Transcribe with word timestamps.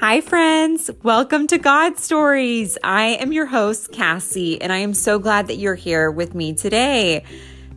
Hi, 0.00 0.22
friends. 0.22 0.90
Welcome 1.02 1.46
to 1.48 1.58
God 1.58 1.98
Stories. 1.98 2.78
I 2.82 3.18
am 3.20 3.34
your 3.34 3.44
host, 3.44 3.92
Cassie, 3.92 4.58
and 4.58 4.72
I 4.72 4.78
am 4.78 4.94
so 4.94 5.18
glad 5.18 5.48
that 5.48 5.58
you're 5.58 5.74
here 5.74 6.10
with 6.10 6.34
me 6.34 6.54
today. 6.54 7.22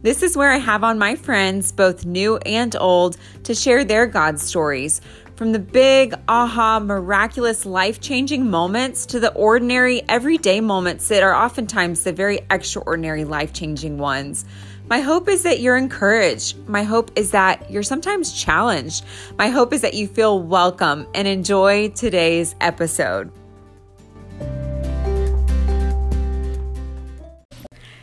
This 0.04 0.24
is 0.24 0.38
where 0.38 0.50
I 0.50 0.56
have 0.56 0.86
on 0.86 0.98
my 0.98 1.16
friends, 1.16 1.74
both 1.74 2.06
new 2.06 2.38
and 2.38 2.74
old, 2.78 3.18
to 3.44 3.54
share 3.54 3.84
their 3.84 4.08
God 4.08 4.40
stories. 4.40 5.02
From 5.36 5.52
the 5.52 5.60
big, 5.60 6.14
aha, 6.30 6.80
miraculous, 6.80 7.66
life 7.66 8.00
changing 8.00 8.50
moments 8.50 9.06
to 9.08 9.20
the 9.20 9.34
ordinary, 9.34 10.02
everyday 10.08 10.62
moments 10.62 11.10
that 11.10 11.24
are 11.24 11.36
oftentimes 11.36 12.06
the 12.06 12.14
very 12.14 12.40
extraordinary, 12.50 13.26
life 13.26 13.52
changing 13.52 13.98
ones. 13.98 14.46
My 14.90 15.00
hope 15.00 15.30
is 15.30 15.44
that 15.44 15.62
you're 15.62 15.78
encouraged. 15.78 16.58
My 16.68 16.84
hope 16.84 17.12
is 17.16 17.32
that 17.32 17.72
you're 17.72 17.84
sometimes 17.84 18.34
challenged. 18.34 19.06
My 19.38 19.48
hope 19.48 19.74
is 19.74 19.82
that 19.82 19.94
you 19.94 20.08
feel 20.08 20.42
welcome 20.42 21.08
and 21.16 21.26
enjoy 21.26 21.90
today's 21.90 22.54
episode. 22.60 23.32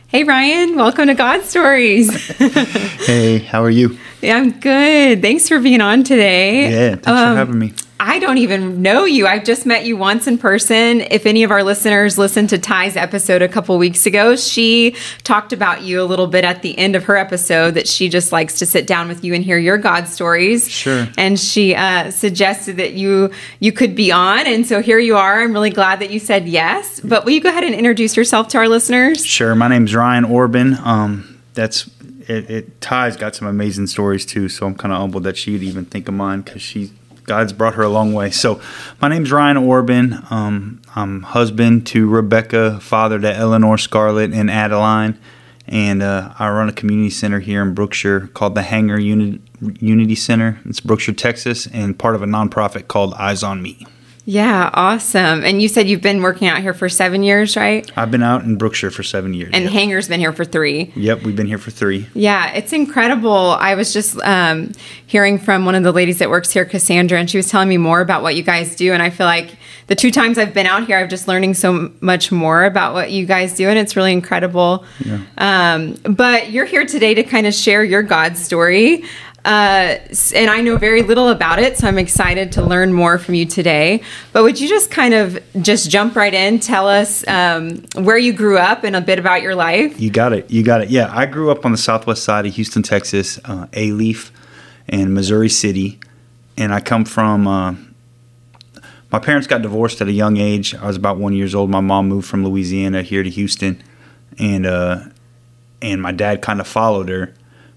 Hey, 0.07 0.23
Ryan, 0.23 0.75
welcome 0.75 1.07
to 1.07 1.13
God 1.13 1.43
Stories. 1.45 2.11
hey, 3.05 3.37
how 3.37 3.63
are 3.63 3.69
you? 3.69 3.97
Yeah, 4.21 4.37
I'm 4.37 4.59
good. 4.59 5.21
Thanks 5.21 5.47
for 5.47 5.59
being 5.59 5.81
on 5.81 6.03
today. 6.03 6.69
Yeah, 6.69 6.89
thanks 6.95 7.07
um, 7.07 7.33
for 7.33 7.37
having 7.37 7.59
me. 7.59 7.73
I 8.03 8.17
don't 8.17 8.39
even 8.39 8.81
know 8.81 9.05
you. 9.05 9.27
I've 9.27 9.43
just 9.43 9.67
met 9.67 9.85
you 9.85 9.95
once 9.95 10.25
in 10.25 10.39
person. 10.39 11.01
If 11.01 11.27
any 11.27 11.43
of 11.43 11.51
our 11.51 11.63
listeners 11.63 12.17
listened 12.17 12.49
to 12.49 12.57
Ty's 12.57 12.95
episode 12.95 13.43
a 13.43 13.47
couple 13.47 13.77
weeks 13.77 14.07
ago, 14.07 14.35
she 14.35 14.95
talked 15.21 15.53
about 15.53 15.83
you 15.83 16.01
a 16.01 16.05
little 16.05 16.25
bit 16.25 16.43
at 16.43 16.63
the 16.63 16.75
end 16.79 16.95
of 16.95 17.03
her 17.03 17.15
episode 17.15 17.75
that 17.75 17.87
she 17.87 18.09
just 18.09 18.31
likes 18.31 18.57
to 18.57 18.65
sit 18.65 18.87
down 18.87 19.07
with 19.07 19.23
you 19.23 19.35
and 19.35 19.43
hear 19.43 19.59
your 19.59 19.77
God 19.77 20.07
stories. 20.07 20.67
Sure. 20.67 21.07
And 21.15 21.39
she 21.39 21.75
uh, 21.75 22.09
suggested 22.09 22.77
that 22.77 22.93
you 22.93 23.29
you 23.59 23.71
could 23.71 23.95
be 23.95 24.11
on, 24.11 24.47
and 24.47 24.65
so 24.65 24.81
here 24.81 24.97
you 24.97 25.15
are. 25.15 25.39
I'm 25.39 25.53
really 25.53 25.69
glad 25.69 25.99
that 25.99 26.09
you 26.09 26.17
said 26.17 26.47
yes. 26.47 27.01
But 27.01 27.23
will 27.23 27.33
you 27.33 27.41
go 27.41 27.49
ahead 27.49 27.63
and 27.63 27.75
introduce 27.75 28.17
yourself 28.17 28.47
to 28.47 28.57
our 28.57 28.67
listeners? 28.67 29.23
Sure. 29.23 29.53
My 29.53 29.67
name's 29.67 29.93
Ryan 29.93 30.25
Orban. 30.25 30.75
Um, 30.83 31.39
that's 31.53 31.87
it, 32.27 32.49
it. 32.49 32.81
Ty's 32.81 33.15
got 33.15 33.35
some 33.35 33.47
amazing 33.47 33.85
stories 33.85 34.25
too, 34.25 34.49
so 34.49 34.65
I'm 34.65 34.73
kind 34.73 34.91
of 34.91 34.99
humbled 34.99 35.23
that 35.25 35.37
she'd 35.37 35.61
even 35.61 35.85
think 35.85 36.07
of 36.07 36.15
mine 36.15 36.41
because 36.41 36.63
she 36.63 36.93
God's 37.23 37.53
brought 37.53 37.75
her 37.75 37.83
a 37.83 37.89
long 37.89 38.13
way. 38.13 38.31
So, 38.31 38.61
my 39.01 39.07
name's 39.07 39.31
Ryan 39.31 39.57
Orban. 39.57 40.25
Um, 40.29 40.81
I'm 40.95 41.23
husband 41.23 41.87
to 41.87 42.09
Rebecca, 42.09 42.79
father 42.79 43.19
to 43.19 43.33
Eleanor, 43.33 43.77
Scarlett, 43.77 44.33
and 44.33 44.49
Adeline. 44.49 45.19
And 45.67 46.01
uh, 46.03 46.33
I 46.37 46.49
run 46.49 46.67
a 46.67 46.73
community 46.73 47.09
center 47.09 47.39
here 47.39 47.61
in 47.61 47.73
Brookshire 47.73 48.27
called 48.27 48.55
the 48.55 48.63
Hanger 48.63 48.99
Uni- 48.99 49.41
Unity 49.79 50.15
Center. 50.15 50.59
It's 50.65 50.79
Brookshire, 50.79 51.13
Texas, 51.13 51.67
and 51.67 51.97
part 51.97 52.15
of 52.15 52.21
a 52.21 52.25
nonprofit 52.25 52.87
called 52.87 53.13
Eyes 53.13 53.43
on 53.43 53.61
Me. 53.61 53.85
Yeah, 54.25 54.69
awesome. 54.73 55.43
And 55.43 55.61
you 55.61 55.67
said 55.67 55.87
you've 55.87 56.01
been 56.01 56.21
working 56.21 56.47
out 56.47 56.59
here 56.59 56.73
for 56.73 56.89
seven 56.89 57.23
years, 57.23 57.57
right? 57.57 57.89
I've 57.97 58.11
been 58.11 58.21
out 58.21 58.43
in 58.43 58.55
Brookshire 58.55 58.91
for 58.91 59.01
seven 59.01 59.33
years. 59.33 59.49
And 59.53 59.63
yep. 59.63 59.73
Hanger's 59.73 60.07
been 60.07 60.19
here 60.19 60.31
for 60.31 60.45
three. 60.45 60.91
Yep, 60.95 61.23
we've 61.23 61.35
been 61.35 61.47
here 61.47 61.57
for 61.57 61.71
three. 61.71 62.07
Yeah, 62.13 62.53
it's 62.53 62.71
incredible. 62.71 63.31
I 63.31 63.73
was 63.73 63.93
just 63.93 64.19
um, 64.21 64.73
hearing 65.07 65.39
from 65.39 65.65
one 65.65 65.73
of 65.73 65.83
the 65.83 65.91
ladies 65.91 66.19
that 66.19 66.29
works 66.29 66.51
here, 66.51 66.65
Cassandra, 66.65 67.19
and 67.19 67.29
she 67.29 67.37
was 67.37 67.49
telling 67.49 67.67
me 67.67 67.77
more 67.77 67.99
about 67.99 68.21
what 68.21 68.35
you 68.35 68.43
guys 68.43 68.75
do. 68.75 68.93
And 68.93 69.01
I 69.01 69.09
feel 69.09 69.25
like 69.25 69.55
the 69.87 69.95
two 69.95 70.11
times 70.11 70.37
I've 70.37 70.53
been 70.53 70.67
out 70.67 70.85
here, 70.85 70.97
I've 70.97 71.09
just 71.09 71.27
learning 71.27 71.55
so 71.55 71.91
much 71.99 72.31
more 72.31 72.63
about 72.63 72.93
what 72.93 73.11
you 73.11 73.25
guys 73.25 73.55
do, 73.55 73.67
and 73.69 73.79
it's 73.79 73.95
really 73.95 74.13
incredible. 74.13 74.85
Yeah. 75.03 75.19
Um, 75.37 75.93
but 76.13 76.51
you're 76.51 76.65
here 76.65 76.85
today 76.85 77.15
to 77.15 77.23
kind 77.23 77.47
of 77.47 77.53
share 77.55 77.83
your 77.83 78.03
God 78.03 78.37
story. 78.37 79.03
Uh, 79.43 79.97
and 80.35 80.49
I 80.49 80.61
know 80.61 80.77
very 80.77 81.01
little 81.01 81.29
about 81.29 81.59
it, 81.59 81.77
so 81.77 81.87
I'm 81.87 81.97
excited 81.97 82.51
to 82.53 82.61
learn 82.61 82.93
more 82.93 83.17
from 83.17 83.33
you 83.33 83.45
today. 83.45 84.03
But 84.33 84.43
would 84.43 84.59
you 84.59 84.69
just 84.69 84.91
kind 84.91 85.13
of 85.13 85.39
just 85.61 85.89
jump 85.89 86.15
right 86.15 86.33
in, 86.33 86.59
tell 86.59 86.87
us 86.87 87.27
um, 87.27 87.83
where 87.95 88.17
you 88.17 88.33
grew 88.33 88.57
up 88.57 88.83
and 88.83 88.95
a 88.95 89.01
bit 89.01 89.17
about 89.17 89.41
your 89.41 89.55
life? 89.55 89.99
You 89.99 90.11
got 90.11 90.33
it. 90.33 90.51
You 90.51 90.63
got 90.63 90.81
it. 90.81 90.89
Yeah, 90.89 91.09
I 91.11 91.25
grew 91.25 91.49
up 91.49 91.65
on 91.65 91.71
the 91.71 91.77
southwest 91.77 92.23
side 92.23 92.45
of 92.45 92.53
Houston, 92.53 92.83
Texas, 92.83 93.39
uh, 93.45 93.65
Alief, 93.71 94.31
and 94.87 95.13
Missouri 95.13 95.49
City, 95.49 95.99
and 96.57 96.73
I 96.73 96.79
come 96.79 97.05
from. 97.05 97.47
Uh, 97.47 97.75
my 99.11 99.19
parents 99.19 99.45
got 99.45 99.61
divorced 99.61 99.99
at 100.01 100.07
a 100.07 100.11
young 100.13 100.37
age. 100.37 100.73
I 100.73 100.87
was 100.87 100.95
about 100.95 101.17
one 101.17 101.33
years 101.33 101.53
old. 101.53 101.69
My 101.69 101.81
mom 101.81 102.07
moved 102.07 102.27
from 102.27 102.45
Louisiana 102.45 103.01
here 103.01 103.23
to 103.23 103.29
Houston, 103.29 103.81
and 104.37 104.65
uh, 104.65 105.05
and 105.81 106.01
my 106.01 106.11
dad 106.11 106.41
kind 106.41 106.61
of 106.61 106.67
followed 106.67 107.09
her, 107.09 107.33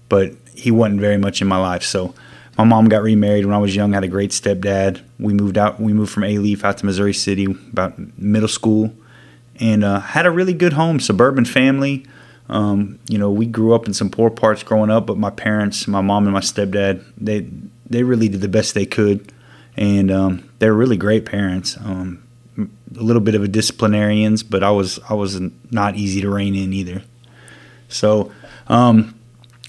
but 0.09 0.33
he 0.53 0.71
wasn't 0.71 1.01
very 1.01 1.17
much 1.17 1.41
in 1.41 1.47
my 1.47 1.57
life. 1.57 1.83
So 1.83 2.13
my 2.57 2.63
mom 2.63 2.87
got 2.87 3.03
remarried 3.03 3.45
when 3.45 3.53
I 3.53 3.57
was 3.57 3.75
young. 3.75 3.93
Had 3.93 4.03
a 4.03 4.07
great 4.07 4.31
stepdad. 4.31 5.01
We 5.19 5.33
moved 5.33 5.57
out. 5.57 5.79
We 5.79 5.93
moved 5.93 6.11
from 6.11 6.23
Alief 6.23 6.63
out 6.63 6.77
to 6.79 6.85
Missouri 6.85 7.13
City 7.13 7.45
about 7.45 7.97
middle 8.17 8.47
school, 8.47 8.93
and 9.59 9.83
uh, 9.83 9.99
had 9.99 10.25
a 10.25 10.31
really 10.31 10.53
good 10.53 10.73
home, 10.73 10.99
suburban 10.99 11.45
family. 11.45 12.05
Um, 12.47 12.99
you 13.09 13.17
know, 13.17 13.31
we 13.31 13.45
grew 13.45 13.73
up 13.73 13.87
in 13.87 13.93
some 13.93 14.09
poor 14.09 14.29
parts 14.29 14.63
growing 14.63 14.91
up, 14.91 15.07
but 15.07 15.17
my 15.17 15.31
parents, 15.31 15.87
my 15.87 16.01
mom 16.01 16.25
and 16.25 16.33
my 16.33 16.41
stepdad, 16.41 17.03
they 17.17 17.47
they 17.89 18.03
really 18.03 18.29
did 18.29 18.41
the 18.41 18.47
best 18.47 18.73
they 18.73 18.85
could, 18.85 19.31
and 19.75 20.11
um, 20.11 20.49
they're 20.59 20.73
really 20.73 20.97
great 20.97 21.25
parents. 21.25 21.77
Um, 21.77 22.21
a 22.57 23.01
little 23.01 23.21
bit 23.21 23.35
of 23.35 23.43
a 23.43 23.47
disciplinarians, 23.47 24.43
but 24.43 24.63
I 24.63 24.71
was 24.71 24.99
I 25.09 25.13
was 25.13 25.39
not 25.71 25.95
easy 25.95 26.21
to 26.21 26.29
rein 26.29 26.55
in 26.55 26.71
either. 26.71 27.03
So 27.89 28.31
um, 28.67 29.14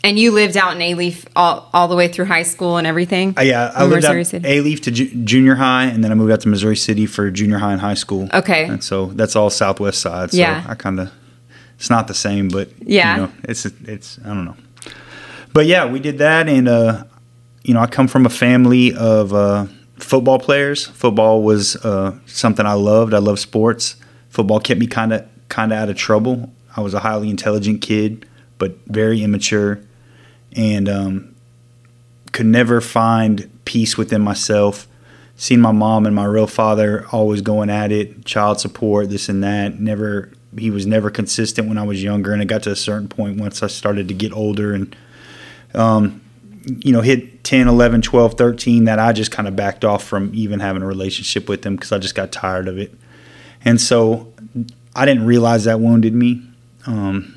and 0.06 0.17
you 0.17 0.31
lived 0.31 0.56
out 0.56 0.72
in 0.75 0.78
Alief 0.78 1.27
all, 1.34 1.69
all 1.75 1.89
the 1.89 1.97
way 1.97 2.06
through 2.06 2.27
high 2.27 2.44
school 2.44 2.77
and 2.77 2.87
everything? 2.87 3.34
Uh, 3.37 3.43
yeah, 3.43 3.72
I 3.75 3.83
lived 3.83 3.97
Missouri 3.97 4.21
out 4.21 4.27
City? 4.27 4.49
Alief 4.49 4.81
to 4.84 4.93
ju- 4.93 5.25
junior 5.25 5.56
high, 5.56 5.87
and 5.87 6.05
then 6.05 6.12
I 6.12 6.15
moved 6.15 6.31
out 6.31 6.41
to 6.43 6.49
Missouri 6.49 6.77
City 6.77 7.06
for 7.06 7.28
junior 7.33 7.59
high 7.59 7.72
and 7.72 7.81
high 7.81 7.94
school. 7.94 8.28
Okay. 8.33 8.66
And 8.66 8.83
so 8.83 9.06
that's 9.06 9.34
all 9.34 9.50
southwest 9.50 10.00
side. 10.00 10.31
So 10.31 10.39
yeah. 10.39 10.65
I 10.69 10.77
kind 10.77 11.00
of, 11.00 11.12
it's 11.75 11.91
not 11.91 12.06
the 12.06 12.15
same, 12.15 12.49
but 12.49 12.71
yeah, 12.78 13.16
you 13.16 13.22
know, 13.22 13.33
it's, 13.43 13.66
it's, 13.66 14.19
I 14.25 14.28
don't 14.28 14.45
know. 14.45 14.56
But 15.53 15.66
yeah, 15.66 15.91
we 15.91 15.99
did 15.99 16.19
that. 16.19 16.49
And, 16.49 16.69
uh, 16.69 17.05
you 17.65 17.75
know, 17.75 17.81
I 17.81 17.89
come 17.89 18.06
from 18.06 18.27
a 18.27 18.31
family 18.31 18.95
of 18.95 19.34
uh, 19.34 19.66
football 19.99 20.39
players. 20.39 20.87
Football 20.87 21.43
was 21.43 21.75
uh, 21.84 22.16
something 22.27 22.65
I 22.65 22.75
loved. 22.75 23.12
I 23.12 23.19
love 23.19 23.41
sports. 23.41 23.97
Football 24.28 24.61
kept 24.61 24.78
me 24.78 24.87
kind 24.87 25.12
of 25.12 25.27
kind 25.49 25.72
of 25.72 25.78
out 25.78 25.89
of 25.89 25.97
trouble. 25.97 26.53
I 26.77 26.81
was 26.81 26.95
a 26.95 27.00
highly 27.00 27.28
intelligent 27.28 27.81
kid, 27.83 28.25
but 28.59 28.77
very 28.87 29.25
immature 29.25 29.81
and 30.56 30.89
um, 30.89 31.34
could 32.33 32.47
never 32.47 32.81
find 32.81 33.50
peace 33.65 33.97
within 33.97 34.22
myself. 34.22 34.89
Seen 35.37 35.61
my 35.61 35.72
mom 35.72 36.06
and 36.06 36.17
my 36.17 36.25
real 36.25 36.47
father 36.47 37.06
always 37.12 37.43
going 37.43 37.69
at 37.69 37.93
it, 37.93 38.25
child 38.25 38.59
support, 38.59 39.11
this 39.11 39.28
and 39.28 39.45
that. 39.45 39.78
Never, 39.78 40.33
he 40.59 40.71
was 40.71 40.87
never 40.87 41.11
consistent 41.11 41.69
when 41.69 41.77
I 41.77 41.83
was 41.84 42.03
younger, 42.03 42.33
and 42.33 42.41
it 42.41 42.47
got 42.47 42.62
to 42.62 42.71
a 42.71 42.77
certain 42.77 43.06
point 43.06 43.39
once 43.39 43.62
I 43.62 43.66
started 43.66 44.09
to 44.09 44.15
get 44.15 44.33
older 44.33 44.72
and, 44.72 44.97
um, 45.75 46.22
you 46.65 46.93
know, 46.93 47.03
hit 47.03 47.45
10, 47.45 47.69
11, 47.69 48.00
12, 48.03 48.34
13 48.34 48.84
that 48.84 48.99
I 48.99 49.12
just 49.12 49.31
kind 49.31 49.47
of 49.47 49.55
backed 49.55 49.84
off 49.84 50.03
from 50.03 50.31
even 50.34 50.61
having 50.61 50.83
a 50.83 50.87
relationship 50.87 51.49
with 51.49 51.62
them 51.62 51.77
because 51.77 51.93
I 51.93 51.99
just 51.99 52.15
got 52.15 52.33
tired 52.33 52.66
of 52.66 52.78
it. 52.78 52.95
And 53.65 53.81
so 53.81 54.33
I 54.95 55.05
didn't 55.05 55.27
realize 55.27 55.65
that 55.65 55.81
wounded 55.81 56.15
me. 56.15 56.43
Um, 56.87 57.36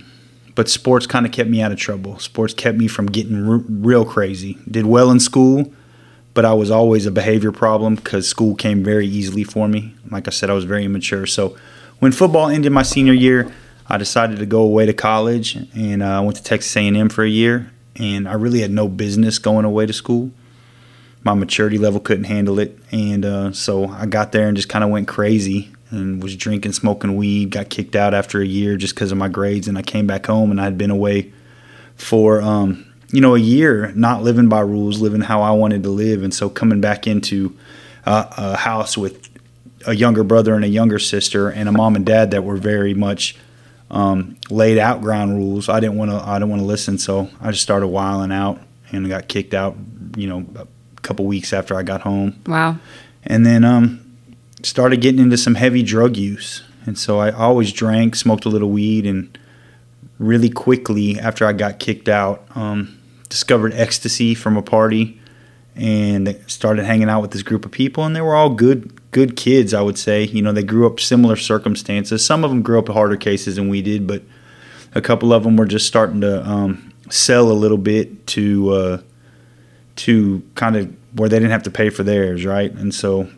but 0.56 0.70
sports 0.70 1.08
kind 1.08 1.26
of 1.26 1.32
kept 1.32 1.50
me 1.50 1.62
out 1.62 1.72
of 1.72 1.78
trouble. 1.78 2.20
Sports 2.20 2.54
kept 2.54 2.78
me 2.78 2.88
from 2.88 3.08
getting 3.08 3.48
r- 3.48 3.58
real 3.68 4.06
crazy. 4.06 4.58
Did 4.70 4.86
well 4.86 5.12
in 5.12 5.20
school, 5.20 5.72
but 6.34 6.46
I 6.46 6.54
was 6.54 6.72
always 6.72 7.06
a 7.06 7.12
behavior 7.12 7.52
problem 7.52 7.96
because 7.96 8.28
school 8.28 8.56
came 8.56 8.84
very 8.84 9.08
easily 9.08 9.44
for 9.44 9.68
me. 9.68 9.96
Like 10.10 10.28
I 10.28 10.32
said, 10.32 10.50
I 10.50 10.54
was 10.54 10.66
very 10.66 10.86
immature. 10.86 11.26
So 11.26 11.58
when 12.00 12.12
football 12.12 12.50
ended 12.50 12.72
my 12.72 12.84
senior 12.84 13.14
year, 13.14 13.52
I 13.88 13.98
decided 13.98 14.40
to 14.40 14.46
go 14.46 14.62
away 14.62 14.86
to 14.86 14.94
college, 14.94 15.56
and 15.56 16.04
uh, 16.04 16.18
I 16.18 16.20
went 16.22 16.38
to 16.38 16.44
Texas 16.44 16.76
A&M 16.78 17.10
for 17.10 17.24
a 17.24 17.30
year. 17.30 17.72
And 17.96 18.30
I 18.30 18.34
really 18.34 18.62
had 18.62 18.72
no 18.72 18.88
business 18.88 19.40
going 19.40 19.66
away 19.66 19.86
to 19.86 19.92
school. 19.92 20.32
My 21.24 21.34
maturity 21.34 21.78
level 21.78 22.00
couldn't 22.00 22.26
handle 22.26 22.60
it, 22.60 22.80
and 22.92 23.26
uh, 23.26 23.52
so 23.52 23.90
I 23.90 24.06
got 24.06 24.32
there 24.32 24.48
and 24.48 24.56
just 24.56 24.70
kind 24.70 24.86
of 24.86 24.90
went 24.90 25.10
crazy 25.10 25.70
and 25.92 26.22
was 26.22 26.36
drinking, 26.36 26.74
smoking 26.74 27.16
weed. 27.16 27.52
Got 27.52 27.70
kicked 27.70 27.96
out 27.96 28.14
after 28.14 28.42
a 28.42 28.46
year 28.46 28.78
just 28.78 28.96
because 28.96 29.12
of 29.12 29.18
my 29.18 29.30
grades, 29.30 29.68
and 29.68 29.78
I 29.78 29.82
came 29.82 30.08
back 30.08 30.26
home 30.26 30.52
and 30.52 30.60
I 30.60 30.66
had 30.66 30.78
been 30.78 30.92
away 30.92 31.32
for 31.96 32.42
um, 32.42 32.86
you 33.12 33.22
know 33.22 33.36
a 33.36 33.40
year, 33.40 33.92
not 33.96 34.24
living 34.24 34.50
by 34.50 34.62
rules, 34.62 35.00
living 35.00 35.22
how 35.22 35.42
I 35.42 35.52
wanted 35.52 35.84
to 35.84 35.90
live, 35.90 36.24
and 36.24 36.34
so 36.34 36.50
coming 36.50 36.82
back 36.82 37.08
into 37.08 37.56
uh, 38.06 38.26
a 38.38 38.58
house 38.58 38.98
with 38.98 39.30
a 39.88 39.96
younger 39.96 40.24
brother 40.24 40.56
and 40.56 40.66
a 40.66 40.70
younger 40.70 41.00
sister 41.00 41.50
and 41.50 41.70
a 41.70 41.72
mom 41.72 41.96
and 41.96 42.06
dad 42.06 42.32
that 42.32 42.44
were 42.44 42.58
very 42.58 42.94
much 42.94 43.36
um, 43.92 44.38
laid 44.50 44.78
out 44.78 45.02
ground 45.02 45.38
rules. 45.38 45.70
I 45.70 45.80
didn't 45.80 45.98
want 45.98 46.12
to. 46.12 46.18
I 46.18 46.40
didn't 46.40 46.50
want 46.50 46.62
to 46.62 46.66
listen, 46.66 46.98
so 46.98 47.30
I 47.42 47.52
just 47.52 47.64
started 47.64 47.88
wiling 47.88 48.32
out 48.32 48.60
and 48.92 49.08
got 49.08 49.28
kicked 49.28 49.54
out. 49.54 49.76
You 50.16 50.28
know, 50.28 50.46
a 50.56 51.02
couple 51.02 51.26
weeks 51.26 51.54
after 51.54 51.76
I 51.76 51.84
got 51.84 52.02
home. 52.02 52.42
Wow. 52.46 52.78
And 53.24 53.46
then 53.46 53.64
um, 53.64 53.99
started 54.64 55.02
getting 55.02 55.22
into 55.22 55.38
some 55.38 55.56
heavy 55.56 55.84
drug 55.84 56.18
use. 56.18 56.64
And 56.86 56.98
so 56.98 57.20
I 57.20 57.32
always 57.32 57.72
drank, 57.72 58.16
smoked 58.16 58.46
a 58.46 58.50
little 58.50 58.70
weed, 58.70 59.06
and 59.06 59.38
really 60.18 60.50
quickly 60.50 61.20
after 61.20 61.46
I 61.46 61.54
got 61.54 61.80
kicked 61.80 62.10
out, 62.10 62.46
um, 62.56 62.98
discovered 63.30 63.74
ecstasy 63.74 64.34
from 64.36 64.58
a 64.58 64.62
party 64.62 65.20
and 65.76 66.38
started 66.48 66.84
hanging 66.84 67.10
out 67.10 67.22
with 67.22 67.32
this 67.32 67.44
group 67.44 67.66
of 67.66 67.72
people, 67.72 68.04
and 68.04 68.16
they 68.16 68.22
were 68.22 68.36
all 68.36 68.50
good 68.50 68.94
good 69.12 69.36
kids, 69.36 69.74
I 69.74 69.82
would 69.82 69.98
say. 69.98 70.24
You 70.24 70.42
know, 70.42 70.52
they 70.52 70.64
grew 70.64 70.86
up 70.86 71.00
similar 71.00 71.36
circumstances. 71.36 72.26
Some 72.26 72.44
of 72.44 72.52
them 72.52 72.62
grew 72.62 72.80
up 72.80 72.90
harder 72.90 73.18
cases 73.18 73.56
than 73.56 73.70
we 73.70 73.82
did, 73.82 74.06
but 74.06 74.22
a 74.94 75.02
couple 75.02 75.34
of 75.34 75.44
them 75.44 75.56
were 75.56 75.66
just 75.66 75.88
starting 75.88 76.22
to 76.22 76.48
um, 76.48 76.94
sell 77.10 77.52
a 77.52 77.54
little 77.54 77.78
bit 77.78 78.28
to 78.28 78.70
uh, 78.72 79.02
to 79.98 80.44
kind 80.56 80.76
of 80.76 80.94
where 81.14 81.30
they 81.30 81.38
didn't 81.38 81.52
have 81.52 81.64
to 81.64 81.72
pay 81.72 81.90
for 81.90 82.04
theirs, 82.04 82.46
right? 82.46 82.72
And 82.72 82.94
so, 82.94 83.30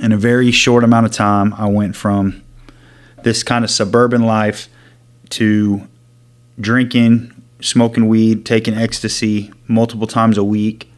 in 0.00 0.12
a 0.12 0.16
very 0.16 0.50
short 0.50 0.84
amount 0.84 1.06
of 1.06 1.12
time, 1.12 1.54
I 1.54 1.66
went 1.66 1.96
from 1.96 2.42
this 3.22 3.42
kind 3.42 3.64
of 3.64 3.70
suburban 3.70 4.22
life 4.22 4.68
to 5.30 5.86
drinking, 6.60 7.32
smoking 7.60 8.08
weed, 8.08 8.44
taking 8.44 8.74
ecstasy 8.74 9.52
multiple 9.68 10.06
times 10.06 10.36
a 10.38 10.44
week, 10.44 10.90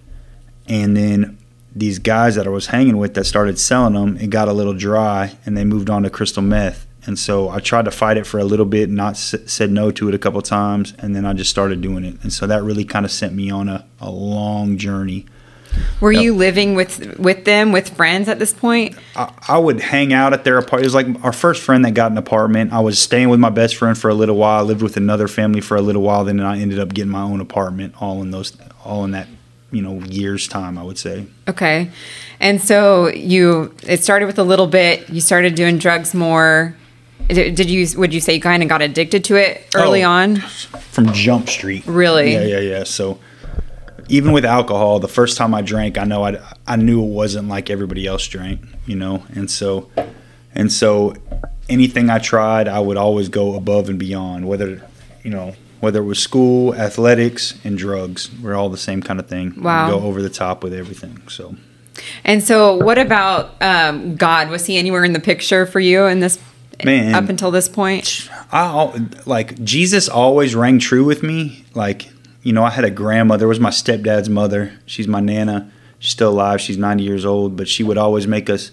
and 0.69 0.97
then 0.97 1.39
these 1.77 1.99
guys 1.99 2.37
that 2.37 2.47
I 2.47 2.51
was 2.51 2.69
hanging 2.69 2.99
with 2.99 3.15
that 3.15 3.25
started 3.25 3.59
selling 3.59 3.95
them, 3.95 4.17
it 4.17 4.31
got 4.31 4.49
a 4.49 4.53
little 4.53 4.75
dry, 4.75 5.37
and 5.45 5.57
they 5.57 5.65
moved 5.65 5.91
on 5.91 6.05
to 6.05 6.11
crystal 6.11 6.43
meth. 6.43 6.87
And 7.07 7.19
so 7.19 7.51
I 7.51 7.59
tried 7.61 7.85
to 7.85 7.91
fight 7.91 8.17
it 8.17 8.27
for 8.27 8.39
a 8.39 8.45
little 8.45 8.65
bit, 8.65 8.89
not 8.89 9.11
s- 9.13 9.35
said 9.47 9.71
no 9.71 9.91
to 9.91 10.09
it 10.09 10.15
a 10.15 10.19
couple 10.19 10.41
times, 10.41 10.95
and 10.99 11.15
then 11.15 11.27
I 11.27 11.35
just 11.35 11.51
started 11.51 11.83
doing 11.83 12.05
it. 12.05 12.17
And 12.23 12.33
so 12.33 12.47
that 12.47 12.63
really 12.63 12.85
kind 12.85 13.05
of 13.05 13.13
sent 13.13 13.35
me 13.35 13.51
on 13.51 13.69
a, 13.69 13.85
a 14.01 14.11
long 14.11 14.79
journey. 14.79 15.27
Were 16.01 16.13
Yep. 16.13 16.23
you 16.23 16.35
living 16.35 16.75
with 16.75 17.19
with 17.19 17.45
them 17.45 17.73
with 17.73 17.91
friends 17.97 18.29
at 18.29 18.39
this 18.39 18.53
point? 18.53 18.97
I, 19.17 19.33
I 19.49 19.59
would 19.59 19.81
hang 19.81 20.13
out 20.13 20.33
at 20.33 20.45
their 20.45 20.59
apartment. 20.59 20.83
It 20.83 20.87
was 20.87 20.95
like 20.95 21.25
our 21.25 21.33
first 21.33 21.63
friend 21.63 21.85
that 21.85 21.93
got 21.95 22.11
an 22.11 22.19
apartment. 22.19 22.73
I 22.73 22.81
was 22.81 22.99
staying 22.99 23.29
with 23.29 23.41
my 23.41 23.51
best 23.51 23.77
friend 23.77 23.97
for 23.97 24.09
a 24.11 24.15
little 24.15 24.37
while. 24.37 24.59
I 24.59 24.63
lived 24.63 24.83
with 24.83 24.97
another 24.97 25.29
family 25.29 25.61
for 25.61 25.77
a 25.77 25.83
little 25.83 26.03
while. 26.03 26.25
Then 26.25 26.41
I 26.41 26.59
ended 26.61 26.79
up 26.79 26.93
getting 26.93 27.11
my 27.13 27.23
own 27.23 27.41
apartment. 27.41 27.95
All 28.01 28.21
in 28.23 28.31
those, 28.31 28.57
all 28.85 29.05
in 29.05 29.13
that, 29.13 29.29
you 29.71 29.83
know, 29.83 30.01
years 30.01 30.47
time. 30.49 30.77
I 30.79 30.83
would 30.83 30.99
say. 30.99 31.27
Okay. 31.49 31.91
And 32.41 32.61
so 32.61 33.09
you 33.09 33.75
it 33.85 34.03
started 34.03 34.27
with 34.27 34.39
a 34.39 34.45
little 34.45 34.67
bit, 34.67 35.09
you 35.09 35.21
started 35.21 35.55
doing 35.55 35.79
drugs 35.79 36.13
more. 36.15 36.77
Did 37.29 37.71
you 37.71 37.87
would 37.97 38.13
you 38.13 38.21
say 38.21 38.35
you 38.35 38.41
kind 38.41 38.63
of 38.63 38.69
got 38.69 38.83
addicted 38.83 39.25
to 39.25 39.37
it 39.37 39.67
early 39.75 40.05
Oh. 40.05 40.11
on? 40.11 40.37
from 40.91 41.11
Jump 41.13 41.49
Street. 41.49 41.83
Really? 41.87 42.35
Yeah, 42.35 42.43
yeah, 42.45 42.59
yeah. 42.61 42.85
So 42.85 43.19
even 44.09 44.33
with 44.33 44.45
alcohol, 44.45 45.01
the 45.01 45.09
first 45.09 45.37
time 45.37 45.55
I 45.55 45.63
drank, 45.63 45.99
I 45.99 46.05
know 46.05 46.25
I, 46.25 46.39
I 46.67 46.77
knew 46.77 47.03
it 47.03 47.11
wasn't 47.11 47.49
like 47.49 47.71
everybody 47.71 48.07
else 48.07 48.27
drank, 48.27 48.61
you 48.87 48.97
know, 48.97 49.25
and 49.35 49.51
so 49.51 49.91
and 50.55 50.73
so 50.73 51.15
anything 51.69 52.11
I 52.11 52.19
tried, 52.19 52.69
I 52.69 52.81
would 52.81 52.97
always 52.97 53.29
go 53.29 53.55
above 53.55 53.89
and 53.89 53.99
beyond, 53.99 54.47
whether 54.49 54.87
you 55.23 55.31
know 55.31 55.55
whether 55.81 56.01
it 56.01 56.05
was 56.05 56.19
school, 56.19 56.75
athletics, 56.75 57.59
and 57.63 57.77
drugs, 57.77 58.31
we're 58.41 58.55
all 58.55 58.71
the 58.71 58.79
same 58.79 59.03
kind 59.03 59.21
of 59.21 59.27
thing. 59.27 59.61
Wow. 59.61 59.91
go 59.91 60.01
over 60.01 60.23
the 60.23 60.31
top 60.31 60.63
with 60.63 60.73
everything. 60.73 61.23
So 61.29 61.57
And 62.25 62.43
so 62.43 62.75
what 62.77 62.99
about 62.99 63.61
um, 63.63 64.17
God? 64.17 64.49
Was 64.49 64.67
he 64.67 64.79
anywhere 64.79 65.05
in 65.05 65.13
the 65.13 65.21
picture 65.21 65.67
for 65.67 65.81
you 65.81 66.07
in 66.07 66.21
this 66.21 66.39
Man. 66.83 67.15
up 67.15 67.29
until 67.29 67.51
this 67.51 67.69
point? 67.69 68.31
I 68.51 69.09
like 69.27 69.63
Jesus 69.63 70.09
always 70.09 70.55
rang 70.55 70.79
true 70.79 71.05
with 71.05 71.23
me. 71.23 71.65
Like 71.75 72.09
you 72.45 72.53
know, 72.53 72.63
I 72.63 72.71
had 72.71 72.85
a 72.85 72.91
grandmother. 72.91 73.47
it 73.47 73.49
Was 73.49 73.59
my 73.59 73.71
stepdad's 73.71 74.29
mother. 74.29 74.73
She's 74.87 75.09
my 75.09 75.19
nana. 75.21 75.73
She's 75.99 76.13
still 76.13 76.31
alive. 76.31 76.61
She's 76.61 76.79
ninety 76.79 77.03
years 77.03 77.25
old. 77.25 77.57
But 77.57 77.67
she 77.67 77.83
would 77.83 77.99
always 77.99 78.27
make 78.29 78.49
us 78.49 78.71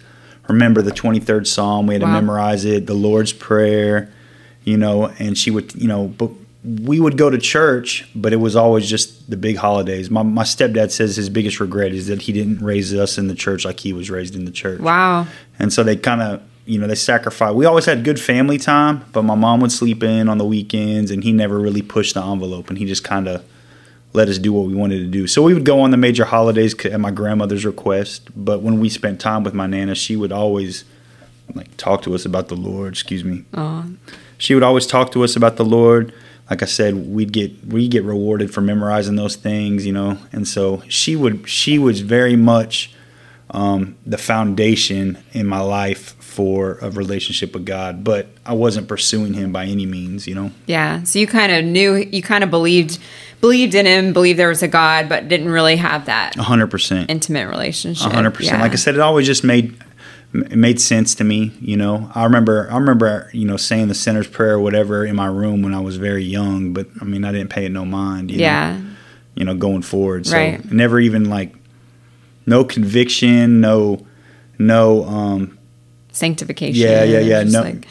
remember 0.48 0.82
the 0.84 0.92
twenty 0.92 1.20
third 1.20 1.48
Psalm. 1.48 1.88
We 1.88 1.96
had 1.96 2.04
Wow. 2.04 2.10
to 2.10 2.14
memorize 2.22 2.66
it. 2.66 2.86
The 2.86 2.94
Lord's 2.94 3.34
Prayer. 3.34 4.12
You 4.64 4.78
know, 4.78 5.08
and 5.18 5.36
she 5.36 5.50
would 5.50 5.74
you 5.74 5.88
know, 5.88 6.06
but 6.08 6.30
we 6.64 7.00
would 7.00 7.18
go 7.18 7.32
to 7.32 7.40
church, 7.40 8.08
but 8.14 8.32
it 8.34 8.36
was 8.36 8.56
always 8.56 8.88
just 8.88 9.28
the 9.32 9.38
big 9.38 9.58
holidays. 9.58 10.12
My 10.12 10.22
my 10.22 10.44
stepdad 10.44 10.92
says 10.92 11.16
his 11.16 11.30
biggest 11.30 11.60
regret 11.60 11.94
is 11.94 12.06
that 12.08 12.22
he 12.24 12.32
didn't 12.34 12.64
raise 12.64 12.94
us 12.94 13.18
in 13.18 13.28
the 13.28 13.34
church 13.34 13.66
like 13.66 13.80
he 13.80 13.94
was 13.94 14.12
raised 14.12 14.36
in 14.36 14.46
the 14.46 14.52
church 14.52 14.80
Wow. 14.80 15.26
and 15.58 15.74
so 15.74 15.82
they 15.84 15.96
kind 15.96 16.22
of 16.22 16.42
you 16.68 16.78
know 16.78 16.86
they 16.86 16.94
sacrifice 16.94 17.54
we 17.56 17.66
always 17.66 17.86
had 17.86 18.04
good 18.04 18.20
family 18.20 18.60
time 18.60 19.04
but 19.14 19.24
my 19.24 19.34
mom 19.34 19.62
would 19.62 19.72
sleep 19.72 20.04
in 20.04 20.30
on 20.30 20.38
the 20.38 20.46
weekends 20.46 21.10
and 21.10 21.24
he 21.24 21.32
never 21.32 21.58
really 21.60 21.82
pushed 21.82 22.14
the 22.14 22.24
envelope 22.24 22.70
and 22.70 22.78
he 22.78 22.86
just 22.86 23.04
kind 23.04 23.28
of 23.28 23.44
let 24.14 24.28
us 24.28 24.38
do 24.38 24.52
what 24.52 24.68
we 24.68 24.76
wanted 24.76 25.00
to 25.00 25.08
do 25.08 25.28
so 25.28 25.42
we 25.42 25.54
would 25.54 25.66
go 25.66 25.82
on 25.82 25.92
the 25.92 25.98
major 25.98 26.26
holidays 26.26 26.74
at 26.86 27.00
my 27.00 27.12
grandmother's 27.12 27.66
request 27.66 28.30
but 28.36 28.62
when 28.62 28.80
we 28.80 28.90
spent 28.90 29.20
time 29.20 29.44
with 29.44 29.54
my 29.54 29.68
nana 29.68 29.96
she 29.96 30.16
would 30.16 30.32
always 30.32 30.84
like 31.54 31.76
talk 31.78 32.02
to 32.02 32.14
us 32.16 32.26
about 32.26 32.48
the 32.48 32.56
lord 32.56 32.94
excuse 32.94 33.24
me 33.24 33.44
Oh, 33.54 33.86
she 34.42 34.56
would 34.56 34.64
always 34.64 34.88
talk 34.88 35.12
to 35.12 35.24
us 35.24 35.36
about 35.36 35.58
the 35.58 35.64
Lord. 35.64 36.12
Like 36.50 36.64
I 36.64 36.66
said, 36.66 36.96
we'd 37.08 37.32
get 37.32 37.64
we 37.68 37.88
get 37.88 38.04
rewarded 38.04 38.52
for 38.52 38.60
memorizing 38.60 39.16
those 39.16 39.36
things, 39.36 39.86
you 39.86 39.94
know. 39.94 40.18
And 40.32 40.48
so 40.48 40.82
she 40.88 41.16
would 41.16 41.48
she 41.48 41.78
was 41.78 42.02
very 42.02 42.36
much 42.36 42.92
um, 43.52 43.96
the 44.06 44.18
foundation 44.18 45.18
in 45.34 45.46
my 45.46 45.60
life 45.60 46.16
for 46.22 46.78
a 46.82 46.90
relationship 46.90 47.54
with 47.54 47.66
God. 47.66 48.04
But 48.04 48.28
I 48.46 48.54
wasn't 48.54 48.88
pursuing 48.88 49.34
Him 49.34 49.52
by 49.52 49.66
any 49.66 49.86
means, 49.86 50.28
you 50.28 50.36
know. 50.36 50.52
yeah. 50.66 51.04
So 51.04 51.20
you 51.20 51.28
kind 51.28 51.52
of 51.52 51.66
knew, 51.66 51.96
you 51.96 52.22
kind 52.22 52.44
of 52.44 52.50
believed, 52.50 52.98
believed 53.42 53.76
in 53.76 53.86
him, 53.86 54.14
believed 54.14 54.40
there 54.40 54.48
was 54.50 54.64
a 54.64 54.68
God, 54.68 55.10
but 55.10 55.28
didn't 55.28 55.50
really 55.50 55.76
have 55.76 56.06
that 56.06 56.36
hundred 56.36 56.68
percent. 56.68 57.10
intimate 57.10 57.48
relationship. 57.50 58.12
Hundred 58.12 58.32
percent. 58.32 58.62
Like 58.62 58.72
I 58.72 58.76
said, 58.76 58.96
it 58.96 59.02
always 59.02 59.28
just 59.28 59.44
made 59.44 59.78
it 60.34 60.56
made 60.56 60.80
sense 60.80 61.14
to 61.16 61.26
me. 61.26 61.52
You 61.60 61.76
know, 61.76 62.10
I 62.16 62.24
remember 62.24 62.70
I 62.72 62.76
remember 62.78 63.30
you 63.34 63.46
know 63.46 63.58
saying 63.58 63.90
the 63.90 63.94
sinner's 63.96 64.28
prayer 64.28 64.54
or 64.54 64.60
whatever 64.60 65.04
in 65.06 65.16
my 65.18 65.28
room 65.28 65.62
when 65.62 65.74
I 65.74 65.82
was 65.82 65.98
very 65.98 66.24
young. 66.24 66.72
But 66.72 66.88
I 67.02 67.04
mean, 67.04 67.26
I 67.26 67.34
didn't 67.34 67.50
pay 67.50 67.66
it 67.66 67.72
no 67.72 67.84
mind. 67.84 68.32
You 68.32 68.38
know? 68.38 68.44
yeah. 68.44 68.82
you 69.36 69.44
know, 69.44 69.56
going 69.56 69.82
forward. 69.82 70.26
So 70.28 70.38
Right. 70.38 70.72
never 70.72 71.00
even 71.02 71.30
like 71.30 71.54
no 72.46 72.64
conviction, 72.64 73.62
no 73.62 74.06
no 74.58 75.04
um 75.06 75.58
Sanctification. 76.12 76.82
Yeah, 76.82 77.04
yeah, 77.04 77.20
yeah, 77.20 77.44
no- 77.44 77.62
like- 77.62 77.88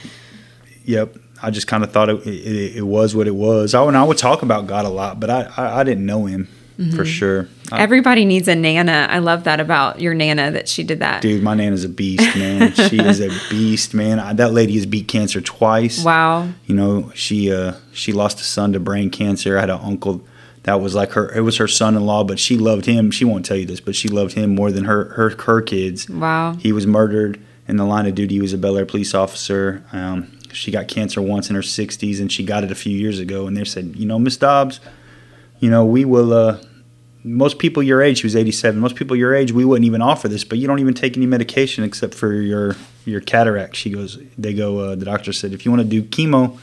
yep. 0.85 1.17
I 1.43 1.51
just 1.51 1.67
kind 1.67 1.83
of 1.83 1.91
thought 1.91 2.11
it, 2.11 2.27
it, 2.27 2.77
it 2.77 2.83
was 2.87 3.15
what 3.15 3.27
it 3.27 3.35
was. 3.35 3.75
I, 3.75 3.83
and 3.85 3.97
I 3.97 4.05
would 4.05 4.19
talk 4.19 4.43
about 4.43 4.67
God 4.67 4.85
a 4.85 4.91
lot, 4.91 5.19
but 5.21 5.31
I, 5.31 5.51
I, 5.57 5.81
I 5.81 5.85
didn't 5.85 6.07
know 6.07 6.27
him 6.27 6.49
Mm-hmm. 6.79 6.97
for 6.97 7.05
sure. 7.05 7.47
I, 7.71 7.83
Everybody 7.83 8.25
needs 8.25 8.49
a 8.49 8.55
nana. 8.55 9.07
I 9.11 9.19
love 9.19 9.45
that 9.45 9.61
about 9.61 10.01
your 10.01 10.15
nana 10.15 10.51
that 10.53 10.67
she 10.67 10.83
did 10.83 11.01
that. 11.01 11.21
dude, 11.21 11.43
my 11.43 11.53
nana's 11.53 11.85
a 11.85 11.91
beast, 11.91 12.35
man. 12.35 12.73
she 12.89 12.97
is 12.99 13.21
a 13.21 13.29
beast, 13.51 13.93
man. 13.93 14.19
I, 14.19 14.33
that 14.33 14.55
lady 14.55 14.73
has 14.77 14.87
beat 14.87 15.07
cancer 15.07 15.43
twice. 15.43 16.03
Wow. 16.03 16.49
You 16.65 16.75
know, 16.75 17.13
she 17.15 17.53
uh 17.53 17.75
she 17.93 18.15
lost 18.15 18.41
a 18.41 18.45
son 18.45 18.73
to 18.73 18.81
brain 18.81 19.11
cancer. 19.11 19.59
I 19.59 19.61
had 19.61 19.69
an 19.69 19.79
uncle 19.83 20.25
that 20.71 20.81
was 20.81 20.95
like 20.95 21.11
her 21.13 21.33
it 21.35 21.41
was 21.41 21.57
her 21.57 21.67
son-in-law, 21.67 22.25
but 22.25 22.39
she 22.39 22.57
loved 22.57 22.87
him. 22.87 23.11
She 23.11 23.25
won't 23.25 23.45
tell 23.45 23.57
you 23.57 23.67
this, 23.67 23.81
but 23.81 23.97
she 23.97 24.09
loved 24.09 24.35
him 24.35 24.55
more 24.55 24.71
than 24.71 24.85
her 24.85 25.07
her 25.15 25.31
her 25.31 25.61
kids. 25.61 26.09
Wow. 26.09 26.55
He 26.55 26.73
was 26.73 26.87
murdered 26.87 27.41
in 27.67 27.77
the 27.77 27.85
line 27.85 28.07
of 28.07 28.15
duty. 28.15 28.37
He 28.37 28.41
was 28.41 28.53
a 28.53 28.59
Bellaire 28.59 28.87
police 28.87 29.13
officer. 29.13 29.85
Um, 29.93 30.39
she 30.53 30.71
got 30.71 30.87
cancer 30.87 31.21
once 31.21 31.49
in 31.51 31.57
her 31.57 31.63
60s, 31.63 32.21
and 32.21 32.31
she 32.31 32.45
got 32.45 32.65
it 32.65 32.71
a 32.71 32.75
few 32.77 32.97
years 32.97 33.19
ago. 33.19 33.47
And 33.47 33.57
they 33.57 33.65
said, 33.65 33.95
you 33.97 34.07
know, 34.07 34.19
Miss 34.19 34.37
Dobbs, 34.37 34.81
you 35.59 35.71
know, 35.71 35.85
we 35.85 36.05
will. 36.05 36.33
Uh, 36.33 36.63
most 37.23 37.59
people 37.59 37.83
your 37.83 38.01
age, 38.01 38.19
she 38.19 38.27
was 38.27 38.35
87. 38.35 38.81
Most 38.81 38.97
people 38.97 39.15
your 39.15 39.35
age, 39.35 39.53
we 39.53 39.65
wouldn't 39.65 39.85
even 39.85 40.01
offer 40.01 40.27
this, 40.27 40.43
but 40.45 40.59
you 40.59 40.67
don't 40.67 40.79
even 40.79 40.95
take 40.95 41.17
any 41.17 41.27
medication 41.27 41.83
except 41.83 42.15
for 42.15 42.33
your 42.33 42.77
your 43.05 43.21
cataract. 43.21 43.75
She 43.75 43.91
goes, 43.91 44.19
they 44.39 44.55
go. 44.55 44.79
Uh, 44.79 44.95
the 44.95 45.05
doctor 45.05 45.33
said, 45.33 45.53
if 45.53 45.65
you 45.65 45.73
want 45.73 45.83
to 45.83 45.89
do 45.89 46.03
chemo, 46.03 46.59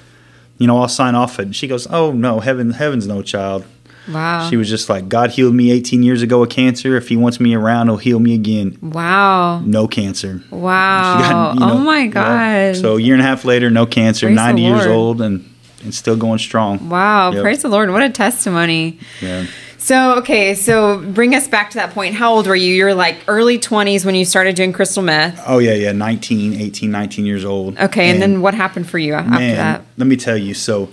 you 0.58 0.68
know, 0.68 0.80
I'll 0.80 0.88
sign 0.88 1.16
off 1.16 1.40
it. 1.40 1.44
And 1.44 1.56
she 1.56 1.68
goes, 1.68 1.88
oh 1.88 2.12
no, 2.12 2.40
heaven, 2.40 2.72
heavens, 2.72 3.08
no, 3.08 3.22
child. 3.22 3.66
Wow. 4.10 4.50
She 4.50 4.58
was 4.58 4.70
just 4.70 4.90
like, 4.90 5.10
God 5.10 5.32
healed 5.32 5.54
me 5.56 5.72
18 5.72 6.04
years 6.04 6.22
ago 6.22 6.44
of 6.44 6.50
cancer. 6.50 6.96
If 6.96 7.10
He 7.10 7.18
wants 7.18 7.40
me 7.40 7.56
around, 7.56 7.88
He'll 7.88 7.98
heal 7.98 8.20
me 8.20 8.34
again. 8.34 8.78
wow. 8.82 9.60
No 9.60 9.88
cancer. 9.88 10.42
Wow. 10.50 11.20
Got, 11.20 11.54
you 11.56 11.60
know, 11.60 11.74
oh 11.74 11.78
my 11.80 12.04
yeah. 12.04 12.08
God. 12.08 12.76
So 12.78 12.98
a 12.98 13.02
year 13.02 13.14
and 13.14 13.22
a 13.22 13.26
half 13.26 13.46
later, 13.46 13.70
no 13.70 13.86
cancer, 13.86 14.28
Praise 14.28 14.36
90 14.36 14.62
years 14.62 14.86
old, 14.86 15.22
and 15.22 15.54
and 15.84 15.94
still 15.94 16.18
going 16.18 16.40
strong. 16.40 16.90
wow. 16.90 17.32
Yep. 17.32 17.42
Praise 17.42 17.62
the 17.62 17.70
Lord. 17.70 17.92
What 17.92 18.02
a 18.02 18.10
testimony. 18.10 19.00
Yeah. 19.22 19.46
So, 19.78 20.16
okay. 20.16 20.56
So 20.56 21.00
bring 21.00 21.34
us 21.36 21.48
back 21.48 21.70
to 21.72 21.78
that 21.78 21.92
point. 21.94 22.16
How 22.16 22.34
old 22.34 22.48
were 22.48 22.56
you? 22.56 22.74
You're 22.74 22.94
like 22.94 23.18
early 23.28 23.58
20s 23.60 24.04
when 24.04 24.16
you 24.16 24.26
started 24.26 24.56
doing 24.56 24.74
crystal 24.74 25.04
meth. 25.04 25.42
Oh 25.48 25.60
yeah, 25.60 25.74
yeah. 25.74 25.92
19, 25.92 26.60
18, 26.60 26.92
19 26.92 27.26
years 27.26 27.46
old. 27.46 27.78
Okay. 27.78 28.10
And, 28.10 28.22
then 28.22 28.42
what 28.42 28.54
happened 28.54 28.90
for 28.90 28.98
you 28.98 29.14
after 29.14 29.30
man, 29.30 29.56
that? 29.56 29.86
let 29.98 30.08
me 30.08 30.18
tell 30.18 30.36
you. 30.36 30.54
So, 30.54 30.90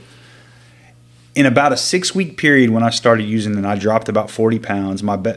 in 1.34 1.46
about 1.46 1.72
a 1.72 1.76
six 1.76 2.14
week 2.14 2.36
period 2.36 2.70
when 2.70 2.82
I 2.82 2.90
started 2.90 3.24
using 3.24 3.58
it, 3.58 3.64
I 3.64 3.76
dropped 3.76 4.08
about 4.08 4.30
40 4.30 4.58
pounds. 4.60 5.02
My 5.02 5.16
be- 5.16 5.34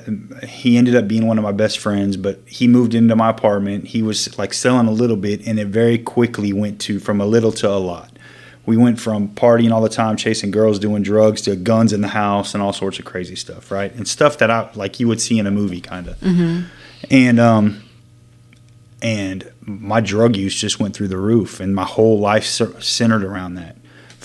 he 0.48 0.78
ended 0.78 0.96
up 0.96 1.08
being 1.08 1.26
one 1.26 1.38
of 1.38 1.44
my 1.44 1.52
best 1.52 1.80
friends, 1.80 2.18
but 2.18 2.40
he 2.46 2.68
moved 2.68 2.94
into 2.94 3.16
my 3.16 3.30
apartment. 3.30 3.88
He 3.88 4.04
was 4.04 4.38
like 4.38 4.54
selling 4.54 4.88
a 4.88 4.92
little 4.92 5.18
bit, 5.18 5.46
and 5.48 5.60
it 5.60 5.68
very 5.68 5.98
quickly 5.98 6.54
went 6.54 6.80
to 6.82 7.00
from 7.00 7.20
a 7.20 7.26
little 7.26 7.52
to 7.54 7.70
a 7.70 7.78
lot. 7.80 8.12
We 8.66 8.76
went 8.78 9.00
from 9.00 9.30
partying 9.30 9.72
all 9.72 9.82
the 9.82 9.90
time, 9.90 10.18
chasing 10.18 10.52
girls, 10.52 10.78
doing 10.78 11.02
drugs, 11.02 11.42
to 11.44 11.56
guns 11.56 11.94
in 11.94 12.02
the 12.02 12.10
house 12.10 12.54
and 12.54 12.62
all 12.62 12.74
sorts 12.74 13.00
of 13.00 13.06
crazy 13.06 13.36
stuff, 13.36 13.72
right? 13.72 13.94
And 13.96 14.08
stuff 14.08 14.38
that 14.40 14.52
I 14.52 14.70
like 14.76 15.00
you 15.00 15.08
would 15.08 15.22
see 15.22 15.40
in 15.40 15.48
a 15.48 15.52
movie, 15.52 15.80
kind 15.82 16.08
of. 16.10 16.22
And 17.10 17.40
um, 17.40 17.82
and 19.02 19.50
my 19.62 20.02
drug 20.02 20.36
use 20.36 20.54
just 20.54 20.80
went 20.80 20.96
through 20.96 21.08
the 21.08 21.18
roof, 21.18 21.60
and 21.60 21.74
my 21.74 21.86
whole 21.86 22.20
life 22.20 22.44
centered 22.44 23.24
around 23.24 23.56
that. 23.56 23.78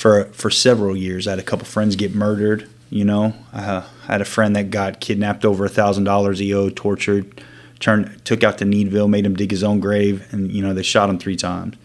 For 0.03 0.25
for 0.33 0.51
several 0.51 0.97
years, 0.97 1.29
I 1.29 1.31
had 1.31 1.39
a 1.39 1.45
couple 1.45 1.65
friends 1.65 1.95
get 1.95 2.13
murdered. 2.13 2.69
You 2.91 3.05
know, 3.05 3.35
uh, 3.53 3.85
I 4.09 4.13
had 4.13 4.21
a 4.21 4.25
friend 4.25 4.57
that 4.57 4.69
got 4.71 4.99
kidnapped 4.99 5.45
over 5.45 5.65
a 5.65 5.69
thousand 5.69 6.03
dollars 6.03 6.41
he 6.41 6.53
owed, 6.53 6.75
tortured, 6.75 7.41
turned, 7.79 8.25
took 8.25 8.43
out 8.43 8.59
to 8.59 8.65
Needville, 8.65 9.09
made 9.09 9.25
him 9.25 9.37
dig 9.37 9.53
his 9.53 9.63
own 9.63 9.79
grave, 9.79 10.27
and 10.33 10.51
you 10.51 10.61
know 10.61 10.75
they 10.75 10.83
shot 10.83 11.09
him 11.09 11.19
three 11.21 11.37
times. 11.37 11.77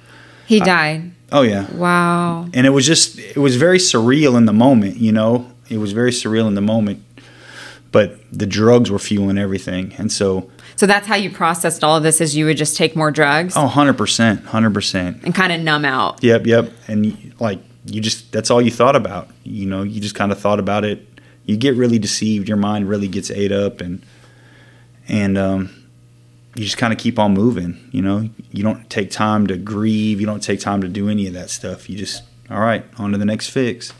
He 0.47 0.59
died. 0.59 1.11
Oh 1.31 1.43
yeah, 1.43 1.71
Wow. 1.75 2.47
and 2.55 2.65
it 2.65 2.71
was 2.71 2.87
just 2.87 3.19
it 3.19 3.37
was 3.37 3.55
very 3.55 3.77
surreal 3.77 4.35
in 4.35 4.47
the 4.47 4.53
moment. 4.53 4.97
You 4.97 5.11
know, 5.11 5.51
it 5.69 5.77
was 5.77 5.91
very 5.91 6.09
surreal 6.11 6.47
in 6.47 6.55
the 6.55 6.61
moment, 6.61 7.03
but 7.91 8.17
the 8.31 8.47
drugs 8.47 8.89
were 8.89 8.97
fueling 8.97 9.37
everything, 9.37 9.93
and 9.99 10.11
so 10.11 10.49
So 10.75 10.87
that's 10.87 11.05
how 11.05 11.17
you 11.17 11.29
processed 11.29 11.83
all 11.83 11.95
of 11.97 12.01
this 12.01 12.19
is 12.19 12.35
you 12.35 12.45
would 12.47 12.57
just 12.57 12.77
take 12.77 12.95
more 12.95 13.11
drugs 13.11 13.55
oh, 13.55 13.61
100 13.65 13.93
percent, 13.93 14.45
hundred 14.45 14.73
percent. 14.73 15.21
and 15.23 15.35
kind 15.35 15.53
of 15.53 15.61
numb 15.61 15.85
out. 15.85 16.23
Yep, 16.23 16.47
yep. 16.47 16.71
And 16.87 17.33
like 17.39 17.59
you 17.87 18.01
just 18.01 18.31
that's 18.31 18.51
all 18.51 18.61
you 18.61 18.71
thought 18.71 18.95
about. 18.95 19.29
You 19.43 19.65
know, 19.65 19.83
you 19.83 20.01
just 20.01 20.15
kind 20.15 20.31
of 20.31 20.39
thought 20.39 20.59
about 20.59 20.85
it. 20.85 21.05
You 21.45 21.57
get 21.57 21.75
really 21.75 21.99
deceived. 21.99 22.47
Your 22.47 22.57
mind 22.57 22.89
really 22.89 23.07
gets 23.07 23.31
ate 23.31 23.51
up 23.51 23.81
and 23.81 24.03
and 25.07 25.37
um 25.37 25.73
you 26.55 26.63
just 26.63 26.77
kind 26.77 26.91
of 26.91 26.97
keep 26.97 27.19
on 27.19 27.33
moving, 27.33 27.89
you 27.91 28.01
know. 28.01 28.29
You 28.51 28.63
don't 28.63 28.89
take 28.89 29.11
time 29.11 29.45
to 29.47 29.57
grieve, 29.57 30.19
you 30.19 30.25
don't 30.25 30.41
take 30.41 30.59
time 30.59 30.81
to 30.81 30.87
do 30.87 31.07
any 31.07 31.27
of 31.27 31.33
that 31.33 31.49
stuff. 31.49 31.89
You 31.89 31.97
just 31.97 32.23
all 32.49 32.59
right, 32.59 32.85
on 32.97 33.11
to 33.11 33.17
the 33.17 33.25
next 33.25 33.49
fix. 33.49 33.93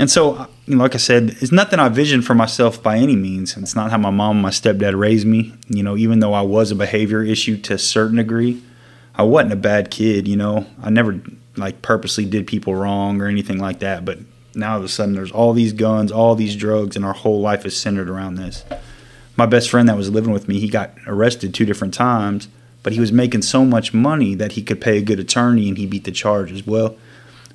And 0.00 0.08
so, 0.08 0.46
like 0.68 0.94
I 0.94 0.98
said, 0.98 1.36
it's 1.40 1.50
nothing 1.50 1.80
I 1.80 1.88
vision 1.88 2.22
for 2.22 2.34
myself 2.34 2.80
by 2.80 2.98
any 2.98 3.16
means. 3.16 3.56
It's 3.56 3.74
not 3.74 3.90
how 3.90 3.98
my 3.98 4.10
mom 4.10 4.36
and 4.36 4.42
my 4.42 4.50
stepdad 4.50 4.96
raised 4.98 5.26
me. 5.26 5.54
You 5.68 5.82
know, 5.82 5.96
even 5.96 6.20
though 6.20 6.34
I 6.34 6.42
was 6.42 6.70
a 6.70 6.76
behavior 6.76 7.22
issue 7.22 7.56
to 7.62 7.74
a 7.74 7.78
certain 7.78 8.16
degree, 8.16 8.62
I 9.16 9.22
wasn't 9.22 9.54
a 9.54 9.56
bad 9.56 9.90
kid. 9.90 10.28
You 10.28 10.36
know, 10.36 10.66
I 10.80 10.90
never 10.90 11.20
like 11.58 11.82
purposely 11.82 12.24
did 12.24 12.46
people 12.46 12.74
wrong 12.74 13.20
or 13.20 13.26
anything 13.26 13.58
like 13.58 13.80
that. 13.80 14.04
But 14.04 14.18
now 14.54 14.72
all 14.72 14.78
of 14.78 14.84
a 14.84 14.88
sudden, 14.88 15.14
there's 15.14 15.32
all 15.32 15.52
these 15.52 15.72
guns, 15.72 16.10
all 16.10 16.34
these 16.34 16.56
drugs, 16.56 16.96
and 16.96 17.04
our 17.04 17.12
whole 17.12 17.40
life 17.40 17.64
is 17.66 17.76
centered 17.76 18.08
around 18.08 18.36
this. 18.36 18.64
My 19.36 19.46
best 19.46 19.70
friend 19.70 19.88
that 19.88 19.96
was 19.96 20.10
living 20.10 20.32
with 20.32 20.48
me, 20.48 20.58
he 20.58 20.68
got 20.68 20.92
arrested 21.06 21.54
two 21.54 21.64
different 21.64 21.94
times, 21.94 22.48
but 22.82 22.92
he 22.92 23.00
was 23.00 23.12
making 23.12 23.42
so 23.42 23.64
much 23.64 23.94
money 23.94 24.34
that 24.34 24.52
he 24.52 24.62
could 24.62 24.80
pay 24.80 24.98
a 24.98 25.02
good 25.02 25.20
attorney 25.20 25.68
and 25.68 25.78
he 25.78 25.86
beat 25.86 26.04
the 26.04 26.10
charges. 26.10 26.66
Well, 26.66 26.96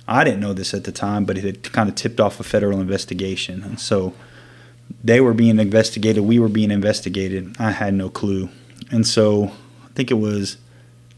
I 0.08 0.24
didn't 0.24 0.40
know 0.40 0.54
this 0.54 0.74
at 0.74 0.84
the 0.84 0.92
time, 0.92 1.26
but 1.26 1.38
it 1.38 1.44
had 1.44 1.72
kind 1.74 1.90
of 1.90 1.96
tipped 1.96 2.20
off 2.20 2.40
a 2.40 2.44
federal 2.44 2.80
investigation. 2.80 3.64
And 3.64 3.80
so 3.80 4.14
they 5.04 5.22
were 5.22 5.34
being 5.34 5.60
investigated, 5.60 6.24
we 6.24 6.40
were 6.40 6.50
being 6.50 6.72
investigated. 6.72 7.56
I 7.60 7.72
had 7.72 7.94
no 7.94 8.10
clue. 8.10 8.50
And 8.92 9.08
so 9.08 9.52
I 9.84 9.94
think 9.96 10.12
it 10.12 10.16
was 10.16 10.58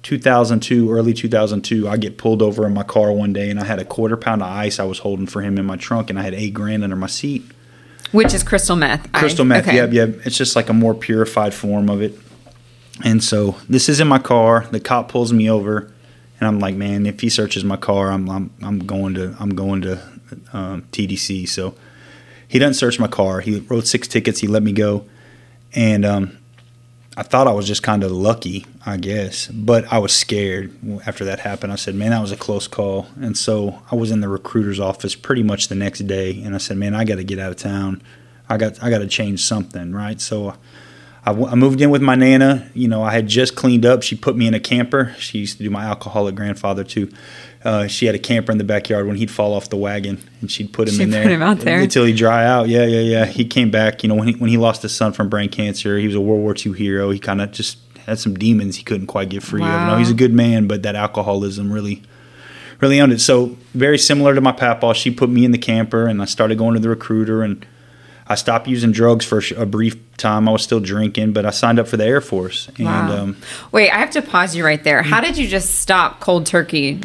2002, 0.05 0.91
early 0.91 1.15
2002, 1.15 1.89
I 1.89 1.97
get 1.97 2.19
pulled 2.19 2.43
over 2.43 2.67
in 2.67 2.75
my 2.75 2.83
car 2.83 3.11
one 3.11 3.33
day 3.33 3.49
and 3.49 3.59
I 3.59 3.65
had 3.65 3.79
a 3.79 3.85
quarter 3.85 4.15
pound 4.15 4.43
of 4.43 4.47
ice 4.47 4.79
I 4.79 4.83
was 4.83 4.99
holding 4.99 5.25
for 5.25 5.41
him 5.41 5.57
in 5.57 5.65
my 5.65 5.77
trunk 5.77 6.11
and 6.11 6.19
I 6.19 6.21
had 6.21 6.35
eight 6.35 6.53
grand 6.53 6.83
under 6.83 6.95
my 6.95 7.07
seat. 7.07 7.43
Which 8.11 8.31
is 8.31 8.43
crystal 8.43 8.75
meth. 8.75 9.11
Crystal 9.13 9.45
meth, 9.45 9.67
okay. 9.67 9.77
yep, 9.77 9.91
yep. 9.91 10.23
It's 10.23 10.37
just 10.37 10.55
like 10.55 10.69
a 10.69 10.73
more 10.73 10.93
purified 10.93 11.55
form 11.55 11.89
of 11.89 12.03
it. 12.03 12.19
And 13.03 13.23
so 13.23 13.55
this 13.67 13.89
is 13.89 13.99
in 13.99 14.07
my 14.07 14.19
car. 14.19 14.67
The 14.69 14.79
cop 14.79 15.09
pulls 15.09 15.33
me 15.33 15.49
over, 15.49 15.91
and 16.39 16.47
I'm 16.47 16.59
like, 16.59 16.75
man, 16.75 17.07
if 17.07 17.21
he 17.21 17.29
searches 17.29 17.63
my 17.63 17.75
car, 17.75 18.11
I'm 18.11 18.29
I'm, 18.29 18.53
I'm 18.61 18.79
going 18.79 19.15
to 19.15 19.35
I'm 19.39 19.55
going 19.55 19.81
to 19.81 20.01
um, 20.53 20.83
TDC. 20.91 21.49
So 21.49 21.73
he 22.47 22.59
doesn't 22.59 22.75
search 22.75 22.99
my 22.99 23.07
car. 23.07 23.41
He 23.41 23.59
wrote 23.59 23.87
six 23.87 24.07
tickets. 24.07 24.39
He 24.39 24.47
let 24.47 24.63
me 24.63 24.71
go, 24.71 25.05
and 25.73 26.05
um, 26.05 26.37
I 27.17 27.23
thought 27.23 27.47
I 27.47 27.53
was 27.53 27.65
just 27.65 27.81
kind 27.81 28.03
of 28.03 28.11
lucky, 28.11 28.65
I 28.85 28.97
guess. 28.97 29.47
But 29.47 29.91
I 29.91 29.99
was 29.99 30.13
scared 30.13 30.73
after 31.07 31.23
that 31.25 31.39
happened. 31.39 31.71
I 31.71 31.77
said, 31.77 31.95
man, 31.95 32.11
that 32.11 32.21
was 32.21 32.31
a 32.31 32.37
close 32.37 32.67
call. 32.67 33.07
And 33.21 33.37
so 33.37 33.81
I 33.89 33.95
was 33.95 34.11
in 34.11 34.19
the 34.19 34.27
recruiter's 34.27 34.79
office 34.79 35.15
pretty 35.15 35.43
much 35.43 35.69
the 35.69 35.75
next 35.75 35.99
day, 35.99 36.41
and 36.43 36.53
I 36.53 36.57
said, 36.57 36.77
man, 36.77 36.93
I 36.93 37.05
got 37.05 37.15
to 37.15 37.23
get 37.23 37.39
out 37.39 37.51
of 37.51 37.57
town. 37.57 38.01
I 38.49 38.57
got 38.57 38.83
I 38.83 38.89
got 38.89 38.99
to 38.99 39.07
change 39.07 39.43
something, 39.43 39.91
right? 39.93 40.19
So. 40.19 40.55
I, 41.27 41.31
I 41.31 41.55
moved 41.55 41.81
in 41.81 41.89
with 41.89 42.03
my 42.03 42.13
nana. 42.13 42.69
You 42.75 42.87
know, 42.87 43.01
I 43.01 43.11
had 43.11 43.27
just 43.27 43.55
cleaned 43.55 43.83
up. 43.83 44.03
She 44.03 44.15
put 44.15 44.35
me 44.35 44.45
in 44.45 44.53
a 44.53 44.59
camper. 44.59 45.15
She 45.17 45.39
used 45.39 45.57
to 45.57 45.63
do 45.63 45.71
my 45.71 45.85
alcoholic 45.85 46.35
grandfather 46.35 46.83
too. 46.83 47.11
Uh, 47.65 47.87
she 47.87 48.05
had 48.05 48.13
a 48.13 48.19
camper 48.19 48.51
in 48.51 48.59
the 48.59 48.63
backyard 48.63 49.07
when 49.07 49.15
he'd 49.17 49.31
fall 49.31 49.53
off 49.53 49.69
the 49.69 49.75
wagon, 49.75 50.19
and 50.39 50.51
she'd 50.51 50.71
put 50.71 50.87
him 50.87 50.93
She'd 50.93 51.01
in 51.03 51.09
there 51.09 51.23
put 51.23 51.31
him 51.31 51.41
out 51.41 51.59
there. 51.61 51.79
until 51.79 52.05
he 52.05 52.13
dry 52.13 52.45
out. 52.45 52.69
Yeah, 52.69 52.85
yeah, 52.85 52.99
yeah. 52.99 53.25
He 53.25 53.43
came 53.43 53.71
back. 53.71 54.03
You 54.03 54.09
know, 54.09 54.15
when 54.15 54.27
he 54.27 54.33
when 54.35 54.51
he 54.51 54.57
lost 54.57 54.83
his 54.83 54.95
son 54.95 55.13
from 55.13 55.29
brain 55.29 55.49
cancer, 55.49 55.97
he 55.97 56.05
was 56.05 56.15
a 56.15 56.21
World 56.21 56.41
War 56.41 56.53
II 56.55 56.73
hero. 56.73 57.09
He 57.09 57.17
kind 57.17 57.41
of 57.41 57.51
just 57.51 57.79
had 58.05 58.19
some 58.19 58.35
demons 58.35 58.75
he 58.75 58.83
couldn't 58.83 59.07
quite 59.07 59.29
get 59.29 59.41
free 59.41 59.61
of. 59.63 59.67
Wow. 59.67 59.91
No, 59.93 59.97
he's 59.97 60.11
a 60.11 60.13
good 60.13 60.31
man, 60.31 60.67
but 60.67 60.83
that 60.83 60.95
alcoholism 60.95 61.71
really 61.71 62.03
really 62.81 63.01
owned 63.01 63.13
it. 63.13 63.19
So 63.21 63.57
very 63.73 63.97
similar 63.97 64.35
to 64.35 64.41
my 64.41 64.51
papaw, 64.51 64.93
she 64.93 65.09
put 65.09 65.29
me 65.29 65.43
in 65.43 65.51
the 65.51 65.57
camper, 65.57 66.05
and 66.05 66.21
I 66.21 66.25
started 66.25 66.57
going 66.59 66.75
to 66.75 66.79
the 66.79 66.89
recruiter, 66.89 67.41
and 67.41 67.65
I 68.27 68.35
stopped 68.35 68.67
using 68.67 68.91
drugs 68.91 69.25
for 69.25 69.41
a 69.57 69.65
brief 69.65 69.95
time. 70.17 70.47
I 70.47 70.51
was 70.51 70.61
still 70.61 70.79
drinking, 70.81 71.33
but 71.33 71.45
I 71.47 71.49
signed 71.51 71.79
up 71.79 71.87
for 71.87 71.97
the 71.97 72.05
Air 72.05 72.21
Force, 72.21 72.67
and 72.77 72.85
Wow. 72.85 73.17
um, 73.23 73.37
Wait, 73.71 73.89
I 73.89 73.97
have 73.97 74.11
to 74.11 74.21
pause 74.21 74.55
you 74.55 74.63
right 74.63 74.83
there. 74.83 75.01
How 75.01 75.19
did 75.21 75.35
you 75.37 75.47
just 75.47 75.79
stop 75.79 76.19
cold 76.19 76.45
turkey? 76.45 77.01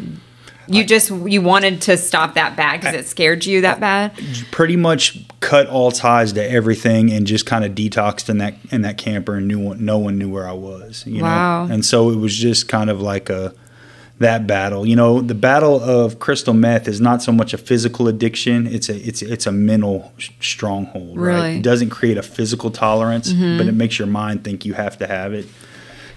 You 0.71 0.83
just 0.85 1.09
you 1.09 1.41
wanted 1.41 1.81
to 1.83 1.97
stop 1.97 2.35
that 2.35 2.55
bad 2.55 2.79
because 2.81 2.95
it 2.95 3.07
scared 3.07 3.45
you 3.45 3.61
that 3.61 3.79
bad. 3.79 4.13
pretty 4.51 4.75
much 4.75 5.25
cut 5.39 5.67
all 5.67 5.91
ties 5.91 6.33
to 6.33 6.49
everything 6.51 7.11
and 7.11 7.27
just 7.27 7.45
kind 7.45 7.65
of 7.65 7.73
detoxed 7.73 8.29
in 8.29 8.37
that 8.39 8.55
in 8.71 8.81
that 8.83 8.97
camper 8.97 9.35
and 9.35 9.47
knew 9.47 9.59
one- 9.59 9.83
no 9.83 9.97
one 9.97 10.17
knew 10.17 10.29
where 10.29 10.47
I 10.47 10.53
was. 10.53 11.03
You 11.05 11.23
Wow. 11.23 11.65
know, 11.65 11.73
and 11.73 11.83
so 11.85 12.09
it 12.09 12.17
was 12.17 12.35
just 12.35 12.67
kind 12.67 12.89
of 12.89 13.01
like 13.01 13.29
a 13.29 13.53
that 14.19 14.45
battle. 14.47 14.85
You 14.85 14.95
know, 14.95 15.19
the 15.19 15.33
battle 15.35 15.81
of 15.81 16.19
crystal 16.19 16.53
meth 16.53 16.87
is 16.87 17.01
not 17.01 17.21
so 17.23 17.31
much 17.31 17.53
a 17.53 17.57
physical 17.57 18.07
addiction; 18.07 18.67
it's 18.67 18.87
a 18.87 18.95
it's 18.95 19.21
it's 19.21 19.45
a 19.47 19.51
mental 19.51 20.13
stronghold. 20.39 21.19
Right? 21.19 21.55
It 21.57 21.63
doesn't 21.63 21.89
create 21.89 22.17
a 22.17 22.23
physical 22.23 22.71
tolerance, 22.71 23.33
mm-hmm. 23.33 23.57
but 23.57 23.67
it 23.67 23.73
makes 23.73 23.97
your 23.99 24.07
mind 24.07 24.43
think 24.43 24.65
you 24.65 24.73
have 24.73 24.97
to 24.99 25.07
have 25.07 25.33
it. 25.33 25.47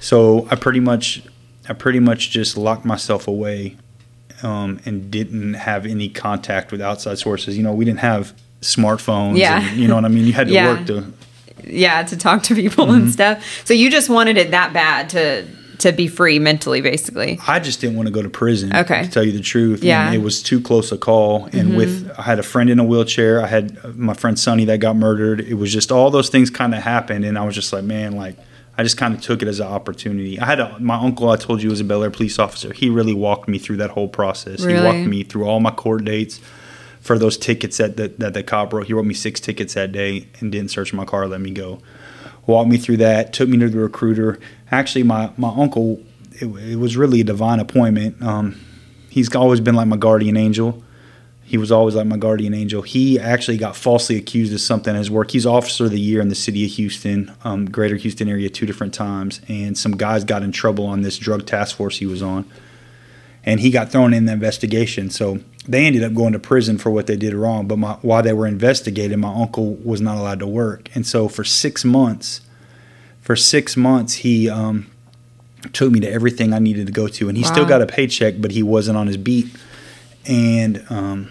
So 0.01 0.47
I 0.51 0.57
pretty 0.57 0.81
much 0.81 1.23
I 1.69 1.73
pretty 1.73 1.99
much 2.01 2.31
just 2.31 2.57
locked 2.59 2.85
myself 2.85 3.27
away 3.27 3.77
um, 4.43 4.81
and 4.85 5.11
didn't 5.11 5.55
have 5.55 5.87
any 5.87 6.09
contact 6.09 6.73
with 6.73 6.81
outside 6.81 7.19
sources. 7.19 7.57
You 7.57 7.63
know, 7.63 7.73
we 7.73 7.85
didn't 7.85 8.01
have 8.01 8.33
smartphones. 8.61 9.39
Yeah. 9.39 9.67
and, 9.69 9.77
you 9.79 9.89
know 9.89 9.95
what 9.95 10.05
I 10.05 10.09
mean? 10.09 10.27
You 10.27 10.33
had 10.33 10.49
to 10.49 10.53
Yeah. 10.55 10.69
work 10.75 10.87
to. 10.87 11.13
Yeah, 11.67 12.03
to 12.03 12.17
talk 12.17 12.43
to 12.45 12.55
people 12.55 12.87
Mm-hmm. 12.87 12.95
and 13.05 13.13
stuff. 13.13 13.63
So 13.65 13.73
you 13.75 13.91
just 13.91 14.09
wanted 14.11 14.37
it 14.37 14.51
that 14.51 14.73
bad 14.73 15.09
to 15.11 15.47
to 15.79 15.91
be 15.93 16.07
free 16.07 16.39
mentally, 16.39 16.81
basically. 16.81 17.39
I 17.49 17.59
just 17.59 17.81
didn't 17.81 17.97
want 17.97 18.07
to 18.07 18.13
go 18.13 18.23
to 18.23 18.31
prison. 18.31 18.75
Okay. 18.75 19.03
To 19.05 19.11
tell 19.11 19.25
you 19.25 19.33
the 19.33 19.41
truth. 19.41 19.83
Yeah. 19.83 20.07
And 20.07 20.15
it 20.15 20.19
was 20.19 20.41
too 20.43 20.61
close 20.61 20.93
a 20.93 20.97
call. 20.97 21.47
And 21.53 21.77
with, 21.77 22.11
I 22.17 22.23
had 22.23 22.39
a 22.39 22.45
friend 22.45 22.71
in 22.71 22.79
a 22.79 22.85
wheelchair. 22.85 23.43
I 23.43 23.49
had 23.49 23.77
uh, 23.83 23.89
my 23.97 24.15
friend 24.15 24.39
Sonny 24.39 24.65
that 24.67 24.79
got 24.79 24.95
murdered. 24.97 25.41
It 25.41 25.55
was 25.55 25.73
just 25.73 25.91
all 25.91 26.11
those 26.11 26.29
things 26.29 26.49
kind 26.49 26.75
of 26.77 26.83
happened. 26.83 27.25
And 27.25 27.37
I 27.37 27.45
was 27.45 27.57
just 27.57 27.73
like, 27.73 27.83
man, 27.83 28.13
like, 28.15 28.37
I 28.77 28.83
just 28.83 28.97
kind 28.97 29.15
of 29.15 29.21
took 29.21 29.41
it 29.41 29.49
as 29.49 29.61
an 29.61 29.69
opportunity. 29.69 30.39
I 30.39 30.47
had 30.47 30.61
a, 30.61 30.79
my 30.81 30.97
uncle, 30.97 31.31
I 31.31 31.37
told 31.37 31.63
you, 31.63 31.71
was 31.71 31.81
a 31.81 31.85
Bellaire 31.85 32.13
police 32.13 32.39
officer. 32.39 32.73
He 32.73 32.91
really 32.91 33.15
walked 33.15 33.49
me 33.49 33.59
through 33.59 33.77
that 33.79 33.91
whole 33.91 34.09
process. 34.09 34.65
He 34.65 34.75
walked 34.75 35.09
me 35.09 35.23
through 35.23 35.45
all 35.45 35.61
my 35.61 35.71
court 35.71 36.05
dates 36.05 36.41
for 37.01 37.19
those 37.19 37.37
tickets 37.37 37.77
that, 37.77 37.97
that, 37.97 38.19
that 38.19 38.35
the 38.35 38.43
cop 38.43 38.73
wrote. 38.73 38.87
He 38.87 38.93
wrote 38.93 39.05
me 39.05 39.15
six 39.15 39.41
tickets 39.41 39.75
that 39.75 39.93
day 39.93 40.27
and 40.41 40.51
didn't 40.51 40.71
search 40.71 40.93
my 40.93 41.05
car, 41.05 41.27
let 41.29 41.41
me 41.41 41.51
go. 41.51 41.81
Walked 42.47 42.71
me 42.71 42.77
through 42.77 42.99
that, 42.99 43.33
took 43.33 43.49
me 43.49 43.59
to 43.59 43.69
the 43.69 43.79
recruiter. 43.79 44.39
Actually, 44.71 45.05
my, 45.05 45.31
my 45.37 45.53
uncle, 45.57 46.03
it, 46.33 46.47
it 46.47 46.77
was 46.77 46.97
really 46.97 47.21
a 47.21 47.25
divine 47.25 47.61
appointment. 47.61 48.23
Um, 48.23 48.61
he's 49.09 49.35
always 49.35 49.61
been 49.61 49.75
like 49.75 49.87
my 49.87 49.97
guardian 49.97 50.37
angel. 50.37 50.84
He 51.47 51.59
was 51.59 51.71
always 51.71 51.95
like 51.95 52.07
my 52.07 52.17
guardian 52.17 52.55
angel. 52.55 52.83
He 52.83 53.21
actually 53.21 53.59
got 53.59 53.77
falsely 53.77 54.17
accused 54.17 54.53
of 54.55 54.61
something 54.61 54.93
in 54.93 54.99
his 54.99 55.11
work. 55.11 55.31
He's 55.31 55.45
officer 55.45 55.85
of 55.85 55.91
the 55.91 56.01
year 56.01 56.21
in 56.23 56.29
the 56.29 56.35
city 56.35 56.65
of 56.65 56.71
Houston, 56.73 57.33
um, 57.45 57.67
greater 57.67 57.97
Houston 57.97 58.29
area, 58.29 58.49
two 58.49 58.65
different 58.65 58.95
times. 58.95 59.43
And 59.47 59.77
some 59.77 59.93
guys 59.97 60.25
got 60.25 60.43
in 60.43 60.53
trouble 60.53 60.87
on 60.87 61.03
this 61.03 61.19
drug 61.19 61.47
task 61.47 61.77
force 61.77 61.99
he 61.99 62.07
was 62.07 62.23
on. 62.23 62.51
And 63.45 63.61
he 63.61 63.71
got 63.71 63.93
thrown 63.93 64.15
in 64.15 64.25
the 64.25 64.33
investigation. 64.33 65.11
So 65.11 65.41
they 65.69 65.87
ended 65.87 66.03
up 66.03 66.15
going 66.15 66.33
to 66.33 66.39
prison 66.39 66.79
for 66.79 66.91
what 66.91 67.07
they 67.07 67.17
did 67.17 67.35
wrong. 67.35 67.69
But 67.69 67.79
my, 67.79 67.93
while 68.01 68.23
they 68.23 68.33
were 68.33 68.47
investigating, 68.47 69.21
my 69.21 69.35
uncle 69.35 69.75
was 69.75 70.01
not 70.01 70.17
allowed 70.17 70.39
to 70.41 70.47
work. 70.47 70.89
And 70.95 71.07
so 71.07 71.29
for 71.29 71.45
six 71.45 71.85
months, 71.85 72.41
for 73.21 73.37
six 73.37 73.77
months, 73.77 74.15
he 74.15 74.49
um, 74.49 74.91
took 75.75 75.93
me 75.93 76.01
to 76.01 76.11
everything 76.11 76.55
I 76.55 76.59
needed 76.59 76.87
to 76.87 76.93
go 76.93 77.07
to. 77.07 77.29
And 77.29 77.37
he 77.37 77.45
still 77.45 77.67
got 77.67 77.83
a 77.83 77.87
paycheck, 77.87 78.37
but 78.39 78.51
he 78.51 78.63
wasn't 78.63 78.97
on 78.97 79.07
his 79.09 79.19
beat. 79.19 79.55
And 80.27 80.85
um, 80.91 81.31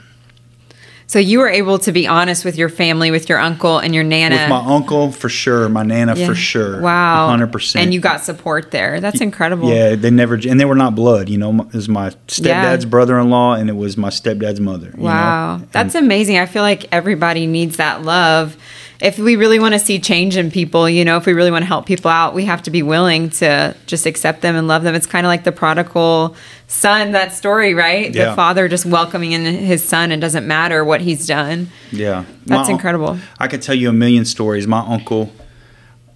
So 1.07 1.19
you 1.19 1.39
were 1.39 1.49
able 1.49 1.77
to 1.79 1.91
be 1.91 2.07
honest 2.07 2.43
with 2.45 2.57
your 2.57 2.69
family, 2.69 3.11
with 3.11 3.29
your 3.29 3.37
uncle 3.39 3.77
and 3.77 3.93
your 3.93 4.03
nana. 4.03 4.35
with 4.35 4.49
my 4.49 4.63
uncle, 4.75 5.11
for 5.11 5.29
sure. 5.29 5.69
My 5.69 5.83
nana, 5.83 6.15
Yeah. 6.15 6.27
for 6.27 6.35
sure. 6.35 6.81
Wow. 6.81 7.27
100%. 7.29 7.75
And 7.81 7.93
you 7.93 7.99
got 7.99 8.23
support 8.23 8.71
there. 8.71 8.99
That's 8.99 9.21
incredible. 9.21 9.69
Yeah, 9.69 9.95
they 9.95 10.09
never, 10.11 10.35
and 10.35 10.59
they 10.59 10.65
were 10.65 10.75
not 10.75 10.95
blood. 10.95 11.29
You 11.29 11.37
know, 11.37 11.61
it 11.61 11.73
was 11.73 11.87
my 11.89 12.09
stepdad's 12.27 12.85
Yeah. 12.85 12.89
brother-in-law, 12.89 13.55
and 13.55 13.69
it 13.69 13.75
was 13.75 13.97
my 13.97 14.09
stepdad's 14.09 14.59
mother. 14.59 14.87
you 14.95 15.03
know? 15.03 15.09
Wow. 15.09 15.55
And- 15.55 15.67
That's 15.71 15.95
amazing. 15.95 16.37
I 16.39 16.45
feel 16.45 16.63
like 16.63 16.85
everybody 16.91 17.45
needs 17.47 17.77
that 17.77 18.03
love 18.03 18.57
if 19.01 19.17
we 19.19 19.35
really 19.35 19.59
want 19.59 19.73
to 19.73 19.79
see 19.79 19.99
change 19.99 20.37
in 20.37 20.49
people, 20.51 20.87
you 20.89 21.03
know, 21.03 21.17
if 21.17 21.25
we 21.25 21.33
really 21.33 21.51
want 21.51 21.63
to 21.63 21.67
help 21.67 21.85
people 21.85 22.09
out, 22.09 22.33
we 22.33 22.45
have 22.45 22.63
to 22.63 22.71
be 22.71 22.81
willing 22.83 23.29
to 23.31 23.75
just 23.85 24.05
accept 24.05 24.41
them 24.41 24.55
and 24.55 24.67
love 24.67 24.83
them. 24.83 24.95
It's 24.95 25.07
kind 25.07 25.25
of 25.25 25.29
like 25.29 25.43
the 25.43 25.51
prodigal 25.51 26.35
son, 26.67 27.11
that 27.11 27.33
story, 27.33 27.73
right? 27.73 28.13
Yeah. 28.13 28.29
The 28.29 28.35
father 28.35 28.67
just 28.67 28.85
welcoming 28.85 29.33
in 29.33 29.43
his 29.43 29.83
son 29.83 30.11
and 30.11 30.21
doesn't 30.21 30.47
matter 30.47 30.83
what 30.85 31.01
he's 31.01 31.27
done. 31.27 31.69
Yeah, 31.91 32.25
That's 32.45 32.69
My- 32.69 32.73
incredible. 32.73 33.19
I 33.39 33.47
could 33.47 33.61
tell 33.61 33.75
you 33.75 33.89
a 33.89 33.93
million 33.93 34.25
stories. 34.25 34.67
My 34.67 34.79
uncle, 34.79 35.31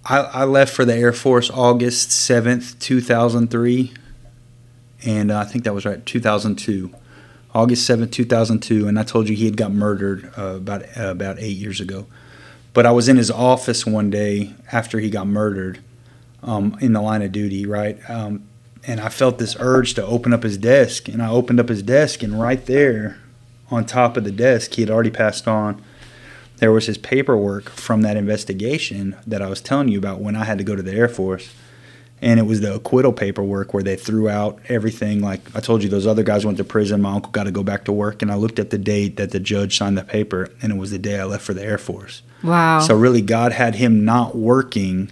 I, 0.04 0.18
I 0.20 0.44
left 0.44 0.72
for 0.74 0.84
the 0.84 0.94
Air 0.94 1.12
Force 1.12 1.50
August 1.50 2.10
seventh, 2.10 2.78
two 2.78 3.00
thousand 3.00 3.50
three, 3.50 3.92
and 5.04 5.30
uh, 5.30 5.40
I 5.40 5.44
think 5.44 5.64
that 5.64 5.74
was 5.74 5.84
right, 5.84 6.04
two 6.06 6.20
thousand 6.20 6.56
two. 6.56 6.92
August 7.54 7.84
seventh, 7.86 8.10
two 8.12 8.24
thousand 8.24 8.60
two, 8.60 8.88
and 8.88 8.98
I 8.98 9.02
told 9.02 9.28
you 9.28 9.36
he 9.36 9.44
had 9.44 9.56
got 9.56 9.72
murdered 9.72 10.30
uh, 10.38 10.56
about 10.56 10.82
uh, 10.96 11.10
about 11.10 11.38
eight 11.38 11.56
years 11.56 11.80
ago. 11.80 12.06
But 12.78 12.86
I 12.86 12.92
was 12.92 13.08
in 13.08 13.16
his 13.16 13.28
office 13.28 13.84
one 13.84 14.08
day 14.08 14.54
after 14.70 15.00
he 15.00 15.10
got 15.10 15.26
murdered, 15.26 15.80
um, 16.44 16.78
in 16.80 16.92
the 16.92 17.02
line 17.02 17.22
of 17.22 17.32
duty, 17.32 17.66
right? 17.66 17.98
Um, 18.08 18.44
and 18.86 19.00
I 19.00 19.08
felt 19.08 19.38
this 19.38 19.56
urge 19.58 19.94
to 19.94 20.06
open 20.06 20.32
up 20.32 20.44
his 20.44 20.56
desk, 20.56 21.08
and 21.08 21.20
I 21.20 21.28
opened 21.28 21.58
up 21.58 21.70
his 21.70 21.82
desk, 21.82 22.22
and 22.22 22.40
right 22.40 22.64
there, 22.66 23.18
on 23.68 23.84
top 23.84 24.16
of 24.16 24.22
the 24.22 24.30
desk, 24.30 24.74
he 24.74 24.82
had 24.82 24.92
already 24.92 25.10
passed 25.10 25.48
on 25.48 25.82
there 26.58 26.70
was 26.70 26.86
his 26.86 26.98
paperwork 26.98 27.68
from 27.68 28.02
that 28.02 28.16
investigation 28.16 29.16
that 29.26 29.42
I 29.42 29.48
was 29.48 29.60
telling 29.60 29.88
you 29.88 29.98
about 29.98 30.20
when 30.20 30.36
I 30.36 30.44
had 30.44 30.58
to 30.58 30.64
go 30.64 30.76
to 30.76 30.82
the 30.82 30.94
Air 30.94 31.08
Force. 31.08 31.52
And 32.22 32.38
it 32.38 32.44
was 32.44 32.60
the 32.60 32.76
acquittal 32.76 33.12
paperwork 33.12 33.74
where 33.74 33.82
they 33.82 33.96
threw 33.96 34.28
out 34.28 34.60
everything. 34.68 35.20
Like 35.20 35.40
I 35.56 35.58
told 35.58 35.82
you, 35.82 35.88
those 35.88 36.06
other 36.06 36.22
guys 36.22 36.46
went 36.46 36.58
to 36.58 36.64
prison. 36.64 37.02
My 37.02 37.14
uncle 37.14 37.32
got 37.32 37.44
to 37.44 37.50
go 37.50 37.64
back 37.64 37.86
to 37.86 37.92
work. 37.92 38.22
And 38.22 38.30
I 38.30 38.36
looked 38.36 38.60
at 38.60 38.70
the 38.70 38.78
date 38.78 39.16
that 39.16 39.32
the 39.32 39.40
judge 39.40 39.76
signed 39.76 39.98
the 39.98 40.04
paper, 40.04 40.52
and 40.62 40.70
it 40.70 40.78
was 40.78 40.92
the 40.92 40.98
day 41.00 41.18
I 41.18 41.24
left 41.24 41.44
for 41.44 41.54
the 41.54 41.64
Air 41.64 41.78
Force. 41.78 42.22
Wow. 42.42 42.80
So 42.80 42.96
really, 42.96 43.22
God 43.22 43.52
had 43.52 43.74
him 43.76 44.04
not 44.04 44.36
working, 44.36 45.10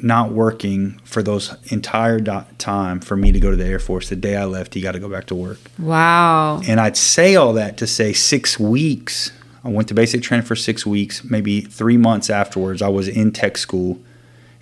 not 0.00 0.32
working 0.32 1.00
for 1.04 1.22
those 1.22 1.54
entire 1.72 2.18
do- 2.20 2.44
time 2.58 3.00
for 3.00 3.16
me 3.16 3.32
to 3.32 3.40
go 3.40 3.50
to 3.50 3.56
the 3.56 3.64
Air 3.64 3.78
Force. 3.78 4.08
The 4.08 4.16
day 4.16 4.36
I 4.36 4.44
left, 4.44 4.74
he 4.74 4.80
got 4.80 4.92
to 4.92 4.98
go 5.00 5.08
back 5.08 5.26
to 5.26 5.34
work. 5.34 5.58
wow. 5.78 6.60
And 6.66 6.80
I'd 6.80 6.96
say 6.96 7.36
all 7.36 7.52
that 7.54 7.76
to 7.78 7.86
say 7.86 8.12
six 8.12 8.58
weeks. 8.58 9.32
I 9.64 9.68
went 9.70 9.88
to 9.88 9.94
basic 9.94 10.22
training 10.22 10.44
for 10.46 10.56
six 10.56 10.84
weeks. 10.84 11.24
Maybe 11.24 11.62
three 11.62 11.96
months 11.96 12.28
afterwards, 12.28 12.82
I 12.82 12.88
was 12.88 13.08
in 13.08 13.32
tech 13.32 13.56
school. 13.56 13.98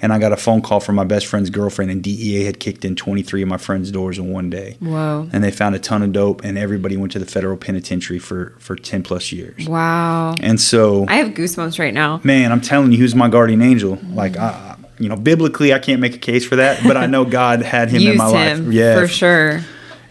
And 0.02 0.12
I 0.12 0.18
got 0.18 0.32
a 0.32 0.36
phone 0.36 0.62
call 0.62 0.80
from 0.80 0.96
my 0.96 1.04
best 1.04 1.26
friend's 1.26 1.48
girlfriend, 1.48 1.90
and 1.92 2.02
DEA 2.02 2.44
had 2.44 2.58
kicked 2.58 2.84
in 2.84 2.96
23 2.96 3.42
of 3.42 3.48
my 3.48 3.56
friends' 3.56 3.90
doors 3.92 4.18
in 4.18 4.32
one 4.32 4.50
day. 4.50 4.76
Whoa. 4.80 5.28
And 5.32 5.44
they 5.44 5.52
found 5.52 5.76
a 5.76 5.78
ton 5.78 6.02
of 6.02 6.12
dope, 6.12 6.42
and 6.42 6.58
everybody 6.58 6.96
went 6.96 7.12
to 7.12 7.20
the 7.20 7.24
federal 7.26 7.56
penitentiary 7.56 8.18
for, 8.18 8.54
for 8.58 8.74
10 8.74 9.04
plus 9.04 9.30
years. 9.30 9.68
Wow. 9.68 10.34
And 10.40 10.60
so, 10.60 11.06
I 11.08 11.14
have 11.14 11.28
goosebumps 11.34 11.78
right 11.78 11.94
now. 11.94 12.20
man, 12.24 12.50
I'm 12.50 12.60
telling 12.60 12.90
you, 12.90 12.98
who's 12.98 13.14
my 13.14 13.28
guardian 13.28 13.62
angel. 13.62 13.98
Like, 14.10 14.36
I, 14.36 14.76
you 14.98 15.08
know, 15.08 15.16
biblically, 15.16 15.72
I 15.72 15.78
can't 15.78 16.00
make 16.00 16.14
a 16.16 16.18
case 16.18 16.44
for 16.44 16.56
that, 16.56 16.82
but 16.82 16.96
I 16.96 17.06
know 17.06 17.24
God 17.24 17.62
had 17.62 17.88
him 17.88 18.02
in 18.02 18.16
my 18.16 18.28
him 18.30 18.64
life. 18.66 18.74
Yeah, 18.74 18.98
for 18.98 19.06
sure. 19.08 19.60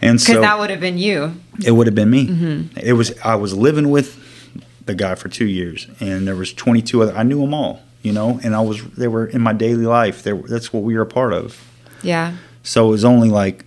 And 0.00 0.18
Because 0.18 0.26
so 0.26 0.40
that 0.40 0.58
would 0.58 0.70
have 0.70 0.80
been 0.80 0.98
you. 0.98 1.34
it 1.64 1.70
would 1.72 1.86
have 1.86 1.94
been 1.94 2.10
me. 2.10 2.26
Mm-hmm. 2.26 2.78
It 2.78 2.94
was 2.94 3.16
I 3.20 3.36
was 3.36 3.54
living 3.54 3.90
with 3.90 4.18
the 4.84 4.94
guy 4.94 5.14
for 5.14 5.28
two 5.28 5.46
years, 5.46 5.86
and 6.00 6.26
there 6.26 6.34
was 6.34 6.52
22 6.52 7.02
other. 7.02 7.16
I 7.16 7.22
knew 7.22 7.40
them 7.40 7.54
all, 7.54 7.80
you 8.02 8.12
know, 8.12 8.40
and 8.42 8.54
I 8.54 8.60
was 8.60 8.82
they 8.96 9.08
were 9.08 9.26
in 9.26 9.40
my 9.40 9.52
daily 9.52 9.86
life. 9.86 10.22
They 10.22 10.32
were, 10.32 10.48
that's 10.48 10.72
what 10.72 10.82
we 10.82 10.94
were 10.96 11.02
a 11.02 11.06
part 11.06 11.32
of. 11.32 11.60
Yeah. 12.02 12.36
So 12.62 12.86
it 12.88 12.90
was 12.90 13.04
only 13.04 13.28
like 13.30 13.64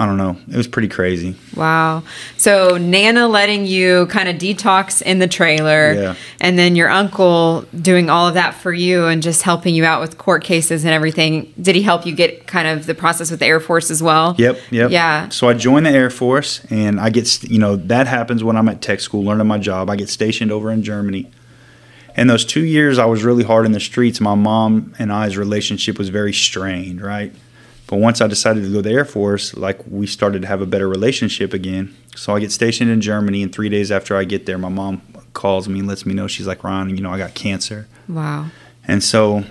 I 0.00 0.06
don't 0.06 0.16
know. 0.16 0.36
It 0.48 0.56
was 0.56 0.68
pretty 0.68 0.86
crazy. 0.86 1.34
Wow. 1.56 2.04
So 2.36 2.76
Nana 2.78 3.26
letting 3.26 3.66
you 3.66 4.06
kind 4.06 4.28
of 4.28 4.36
detox 4.36 5.02
in 5.02 5.18
the 5.18 5.26
trailer, 5.26 5.92
Yeah. 5.92 6.14
and 6.40 6.56
then 6.56 6.76
your 6.76 6.88
uncle 6.88 7.62
doing 7.82 8.08
all 8.08 8.28
of 8.28 8.34
that 8.34 8.54
for 8.54 8.72
you 8.72 9.06
and 9.06 9.20
just 9.20 9.42
helping 9.42 9.74
you 9.74 9.84
out 9.84 10.00
with 10.00 10.16
court 10.16 10.44
cases 10.44 10.84
and 10.84 10.92
everything. 10.94 11.52
Did 11.60 11.74
he 11.74 11.82
help 11.82 12.06
you 12.06 12.14
get 12.14 12.46
kind 12.46 12.68
of 12.68 12.86
the 12.86 12.94
process 12.94 13.32
with 13.32 13.40
the 13.40 13.46
Air 13.46 13.58
Force 13.58 13.90
as 13.90 14.00
well? 14.00 14.36
Yep, 14.38 14.60
yep. 14.70 14.90
Yeah. 14.92 15.30
So 15.30 15.48
I 15.48 15.54
joined 15.54 15.84
the 15.84 15.90
Air 15.90 16.10
Force, 16.10 16.64
and 16.70 17.00
I 17.00 17.10
get 17.10 17.42
you 17.42 17.58
know 17.58 17.74
that 17.74 18.06
happens 18.06 18.44
when 18.44 18.56
I'm 18.56 18.68
at 18.68 18.80
tech 18.80 19.00
school 19.00 19.24
learning 19.24 19.48
my 19.48 19.58
job. 19.58 19.90
I 19.90 19.96
get 19.96 20.08
stationed 20.08 20.52
over 20.52 20.70
in 20.70 20.84
Germany. 20.84 21.28
And 22.18 22.28
those 22.28 22.44
two 22.44 22.64
years, 22.64 22.98
I 22.98 23.04
was 23.04 23.22
really 23.22 23.44
hard 23.44 23.64
in 23.64 23.70
the 23.70 23.78
streets. 23.78 24.20
My 24.20 24.34
mom 24.34 24.92
and 24.98 25.12
I's 25.12 25.36
relationship 25.36 25.98
was 25.98 26.08
very 26.08 26.32
strained, 26.32 27.00
right? 27.00 27.32
But 27.86 27.98
once 27.98 28.20
I 28.20 28.26
decided 28.26 28.64
to 28.64 28.68
go 28.70 28.74
to 28.74 28.82
the 28.82 28.90
Air 28.90 29.04
Force, 29.04 29.56
like 29.56 29.78
we 29.86 30.08
started 30.08 30.42
to 30.42 30.48
have 30.48 30.60
a 30.60 30.66
better 30.66 30.88
relationship 30.88 31.54
again. 31.54 31.96
So 32.16 32.34
I 32.34 32.40
get 32.40 32.50
stationed 32.50 32.90
in 32.90 33.00
Germany, 33.00 33.40
and 33.44 33.52
three 33.52 33.68
days 33.68 33.92
after 33.92 34.16
I 34.16 34.24
get 34.24 34.46
there, 34.46 34.58
my 34.58 34.68
mom 34.68 35.00
calls 35.32 35.68
me 35.68 35.78
and 35.78 35.86
lets 35.86 36.04
me 36.04 36.12
know 36.12 36.26
she's 36.26 36.48
like, 36.48 36.64
Ron, 36.64 36.90
you 36.90 37.00
know, 37.00 37.12
I 37.12 37.18
got 37.18 37.34
cancer. 37.34 37.86
Wow. 38.08 38.46
And 38.84 39.00
so 39.00 39.44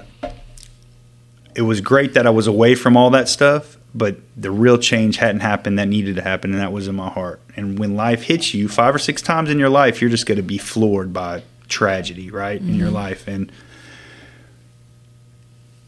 it 1.56 1.62
was 1.62 1.80
great 1.80 2.16
that 2.16 2.28
I 2.28 2.32
was 2.32 2.48
away 2.48 2.76
from 2.76 2.98
all 2.98 3.10
that 3.12 3.30
stuff, 3.30 3.78
but 3.96 4.18
the 4.36 4.52
real 4.52 4.78
change 4.78 5.16
hadn't 5.18 5.40
happened 5.40 5.80
that 5.80 5.88
needed 5.88 6.18
to 6.18 6.22
happen, 6.22 6.52
and 6.52 6.60
that 6.60 6.74
was 6.74 6.90
in 6.90 6.96
my 6.96 7.10
heart. 7.10 7.40
And 7.56 7.80
when 7.80 7.96
life 7.96 8.24
hits 8.24 8.54
you 8.54 8.68
five 8.68 8.94
or 8.94 9.00
six 9.00 9.22
times 9.22 9.50
in 9.50 9.58
your 9.58 9.70
life, 9.70 10.02
you're 10.02 10.10
just 10.10 10.26
going 10.26 10.36
to 10.36 10.44
be 10.44 10.58
floored 10.58 11.14
by 11.14 11.44
tragedy, 11.68 12.32
right, 12.32 12.60
in 12.60 12.76
your 12.76 12.88
mm-hmm. 12.88 12.96
life. 12.96 13.28
And 13.28 13.52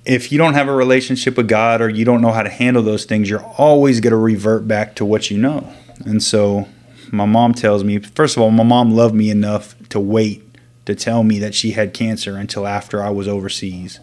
if 0.05 0.31
you 0.31 0.37
don't 0.37 0.55
have 0.55 0.67
a 0.67 0.73
relationship 0.73 1.37
with 1.37 1.47
God 1.47 1.81
or 1.81 1.89
you 1.89 2.05
don't 2.05 2.21
know 2.21 2.31
how 2.31 2.43
to 2.43 2.49
handle 2.49 2.81
those 2.81 3.05
things, 3.05 3.29
you're 3.29 3.45
always 3.57 3.99
going 3.99 4.11
to 4.11 4.17
revert 4.17 4.67
back 4.67 4.95
to 4.95 5.05
what 5.05 5.29
you 5.29 5.37
know. 5.37 5.71
And 6.05 6.23
so 6.23 6.67
my 7.11 7.25
mom 7.25 7.53
tells 7.53 7.83
me, 7.83 7.99
first 7.99 8.35
of 8.35 8.43
all, 8.43 8.51
my 8.51 8.63
mom 8.63 8.91
loved 8.91 9.13
me 9.13 9.29
enough 9.29 9.75
to 9.89 9.99
wait 9.99 10.43
to 10.85 10.95
tell 10.95 11.23
me 11.23 11.39
that 11.39 11.53
she 11.53 11.71
had 11.71 11.93
cancer 11.93 12.37
until 12.37 12.65
after 12.65 13.03
I 13.03 13.09
was 13.09 13.27
overseas. 13.27 13.99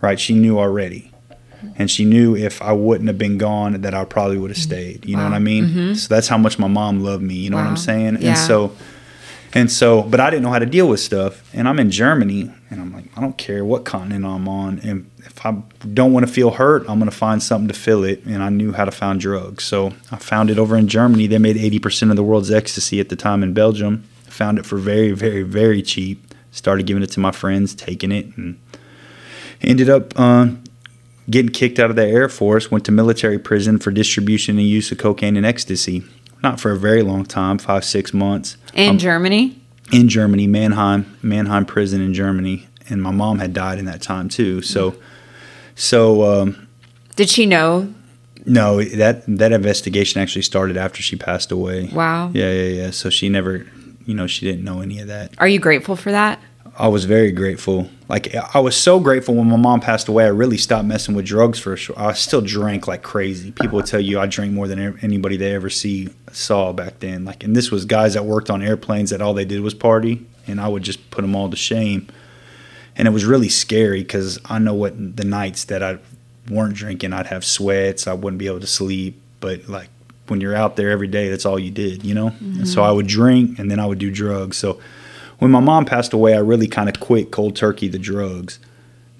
Right? 0.00 0.18
She 0.18 0.34
knew 0.34 0.58
already. 0.58 1.12
And 1.76 1.90
she 1.90 2.04
knew 2.04 2.36
if 2.36 2.60
I 2.60 2.72
wouldn't 2.72 3.08
have 3.08 3.16
been 3.16 3.38
gone 3.38 3.80
that 3.80 3.94
I 3.94 4.04
probably 4.04 4.36
would 4.36 4.50
have 4.50 4.56
mm-hmm. 4.58 4.70
stayed. 4.70 5.06
You 5.06 5.16
know 5.16 5.24
what 5.24 5.32
I 5.32 5.38
mean? 5.38 5.64
Mm-hmm. 5.64 5.94
So 5.94 6.14
that's 6.14 6.28
how 6.28 6.36
much 6.36 6.58
my 6.58 6.68
mom 6.68 7.00
loved 7.00 7.22
me. 7.22 7.34
You 7.34 7.50
know 7.50 7.56
what 7.56 7.66
I'm 7.66 7.76
saying? 7.76 8.18
Yeah. 8.20 8.30
And 8.30 8.38
so 8.38 8.72
and 9.54 9.70
so, 9.70 10.02
but 10.02 10.18
I 10.18 10.30
didn't 10.30 10.42
know 10.42 10.50
how 10.50 10.58
to 10.58 10.66
deal 10.66 10.88
with 10.88 10.98
stuff. 10.98 11.48
And 11.54 11.68
I'm 11.68 11.78
in 11.78 11.92
Germany, 11.92 12.50
and 12.70 12.80
I'm 12.80 12.92
like, 12.92 13.04
I 13.16 13.20
don't 13.20 13.38
care 13.38 13.64
what 13.64 13.84
continent 13.84 14.24
I'm 14.24 14.48
on. 14.48 14.80
And 14.80 15.08
if 15.18 15.46
I 15.46 15.62
don't 15.92 16.12
want 16.12 16.26
to 16.26 16.32
feel 16.32 16.50
hurt, 16.50 16.82
I'm 16.88 16.98
going 16.98 17.10
to 17.10 17.16
find 17.16 17.40
something 17.40 17.68
to 17.68 17.74
fill 17.74 18.02
it. 18.02 18.24
And 18.24 18.42
I 18.42 18.48
knew 18.48 18.72
how 18.72 18.84
to 18.84 18.90
find 18.90 19.20
drugs. 19.20 19.62
So 19.62 19.92
I 20.10 20.16
found 20.16 20.50
it 20.50 20.58
over 20.58 20.76
in 20.76 20.88
Germany. 20.88 21.28
They 21.28 21.38
made 21.38 21.56
80% 21.56 22.10
of 22.10 22.16
the 22.16 22.24
world's 22.24 22.50
ecstasy 22.50 22.98
at 22.98 23.10
the 23.10 23.16
time 23.16 23.44
in 23.44 23.54
Belgium. 23.54 24.02
Found 24.24 24.58
it 24.58 24.66
for 24.66 24.76
very, 24.76 25.12
very, 25.12 25.44
very 25.44 25.82
cheap. 25.82 26.34
Started 26.50 26.86
giving 26.86 27.04
it 27.04 27.12
to 27.12 27.20
my 27.20 27.30
friends, 27.30 27.76
taking 27.76 28.10
it, 28.10 28.36
and 28.36 28.60
ended 29.60 29.88
up 29.88 30.18
uh, 30.18 30.48
getting 31.30 31.52
kicked 31.52 31.78
out 31.78 31.90
of 31.90 31.96
the 31.96 32.04
Air 32.04 32.28
Force. 32.28 32.72
Went 32.72 32.84
to 32.86 32.92
military 32.92 33.38
prison 33.38 33.78
for 33.78 33.92
distribution 33.92 34.58
and 34.58 34.66
use 34.66 34.90
of 34.90 34.98
cocaine 34.98 35.36
and 35.36 35.46
ecstasy. 35.46 36.04
Not 36.44 36.60
for 36.60 36.70
a 36.72 36.76
very 36.76 37.00
long 37.02 37.24
time, 37.24 37.56
five, 37.56 37.86
six 37.86 38.12
months 38.12 38.58
In 38.74 38.90
Um, 38.90 38.98
Germany? 38.98 39.58
in 39.92 40.08
Germany, 40.10 40.46
Mannheim, 40.46 41.16
Mannheim 41.22 41.64
prison 41.64 42.02
in 42.02 42.12
Germany, 42.12 42.66
and 42.90 43.02
my 43.02 43.10
mom 43.10 43.38
had 43.38 43.54
died 43.54 43.78
in 43.78 43.86
that 43.86 44.02
time 44.02 44.28
too. 44.28 44.60
So, 44.60 44.94
so 45.74 46.22
um, 46.42 46.68
Did 47.16 47.30
she 47.30 47.46
know? 47.46 47.88
no, 48.44 48.82
that 48.84 49.22
that 49.26 49.52
investigation 49.52 50.20
actually 50.20 50.42
started 50.42 50.76
after 50.76 51.02
she 51.02 51.16
passed 51.16 51.50
away. 51.50 51.88
Wow. 51.90 52.30
Yeah, 52.34 52.52
yeah, 52.52 52.82
yeah. 52.82 52.90
So 52.90 53.08
she 53.08 53.30
never, 53.30 53.66
you 54.04 54.12
know, 54.14 54.26
she 54.26 54.44
didn't 54.44 54.64
know 54.64 54.82
any 54.82 54.98
of 55.00 55.06
that. 55.08 55.32
Are 55.38 55.48
you 55.48 55.58
grateful 55.58 55.96
for 55.96 56.12
that? 56.12 56.38
I 56.78 56.88
was 56.88 57.06
very 57.06 57.32
grateful. 57.32 57.88
Like 58.08 58.34
I 58.34 58.60
was 58.60 58.76
so 58.76 59.00
grateful 59.00 59.34
when 59.34 59.48
my 59.48 59.56
mom 59.56 59.80
passed 59.80 60.08
away. 60.08 60.24
I 60.24 60.28
really 60.28 60.58
stopped 60.58 60.84
messing 60.84 61.14
with 61.14 61.24
drugs 61.24 61.58
for 61.58 61.72
a 61.72 61.76
short. 61.76 61.98
I 61.98 62.12
still 62.12 62.42
drank 62.42 62.86
like 62.86 63.02
crazy. 63.02 63.50
People 63.50 63.76
would 63.76 63.86
tell 63.86 64.00
you 64.00 64.20
I 64.20 64.26
drank 64.26 64.52
more 64.52 64.68
than 64.68 64.98
anybody 65.00 65.36
they 65.36 65.54
ever 65.54 65.70
see 65.70 66.10
saw 66.30 66.72
back 66.72 67.00
then. 67.00 67.24
Like, 67.24 67.44
and 67.44 67.56
this 67.56 67.70
was 67.70 67.86
guys 67.86 68.14
that 68.14 68.26
worked 68.26 68.50
on 68.50 68.62
airplanes 68.62 69.10
that 69.10 69.22
all 69.22 69.32
they 69.32 69.46
did 69.46 69.62
was 69.62 69.72
party, 69.72 70.26
and 70.46 70.60
I 70.60 70.68
would 70.68 70.82
just 70.82 71.10
put 71.10 71.22
them 71.22 71.34
all 71.34 71.48
to 71.48 71.56
shame. 71.56 72.08
And 72.96 73.08
it 73.08 73.10
was 73.10 73.24
really 73.24 73.48
scary 73.48 74.02
because 74.02 74.38
I 74.44 74.58
know 74.58 74.74
what 74.74 75.16
the 75.16 75.24
nights 75.24 75.64
that 75.64 75.82
I 75.82 75.98
weren't 76.48 76.74
drinking, 76.74 77.12
I'd 77.12 77.26
have 77.26 77.44
sweats. 77.44 78.06
I 78.06 78.12
wouldn't 78.12 78.38
be 78.38 78.46
able 78.46 78.60
to 78.60 78.66
sleep. 78.66 79.20
But 79.40 79.68
like 79.68 79.88
when 80.28 80.42
you're 80.42 80.54
out 80.54 80.76
there 80.76 80.90
every 80.90 81.08
day, 81.08 81.30
that's 81.30 81.46
all 81.46 81.58
you 81.58 81.70
did, 81.70 82.04
you 82.04 82.14
know. 82.14 82.28
And 82.40 82.68
so 82.68 82.80
mm-hmm. 82.80 82.90
I 82.90 82.92
would 82.92 83.06
drink, 83.06 83.58
and 83.58 83.70
then 83.70 83.80
I 83.80 83.86
would 83.86 83.98
do 83.98 84.10
drugs. 84.10 84.58
So 84.58 84.78
when 85.38 85.50
my 85.50 85.60
mom 85.60 85.84
passed 85.84 86.12
away, 86.12 86.34
I 86.34 86.38
really 86.38 86.68
kind 86.68 86.88
of 86.88 87.00
quit 87.00 87.30
cold 87.30 87.56
turkey 87.56 87.88
the 87.88 87.98
drugs, 87.98 88.58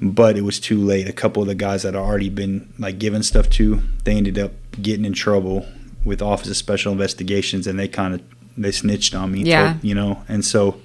but 0.00 0.36
it 0.36 0.42
was 0.42 0.60
too 0.60 0.78
late. 0.78 1.08
A 1.08 1.12
couple 1.12 1.42
of 1.42 1.48
the 1.48 1.54
guys 1.54 1.82
that 1.82 1.94
I'd 1.94 2.00
already 2.00 2.30
been 2.30 2.72
like 2.78 2.98
giving 2.98 3.22
stuff 3.22 3.48
to, 3.50 3.82
they 4.04 4.12
ended 4.16 4.38
up 4.38 4.52
getting 4.80 5.04
in 5.04 5.12
trouble 5.12 5.66
with 6.04 6.22
Office 6.22 6.48
of 6.48 6.56
Special 6.56 6.92
Investigations, 6.92 7.66
and 7.66 7.78
they 7.78 7.88
kind 7.88 8.14
of 8.14 8.22
they 8.56 8.70
snitched 8.70 9.14
on 9.14 9.32
me. 9.32 9.42
Yeah. 9.42 9.78
you 9.82 9.94
know, 9.94 10.22
and 10.28 10.44
so 10.44 10.80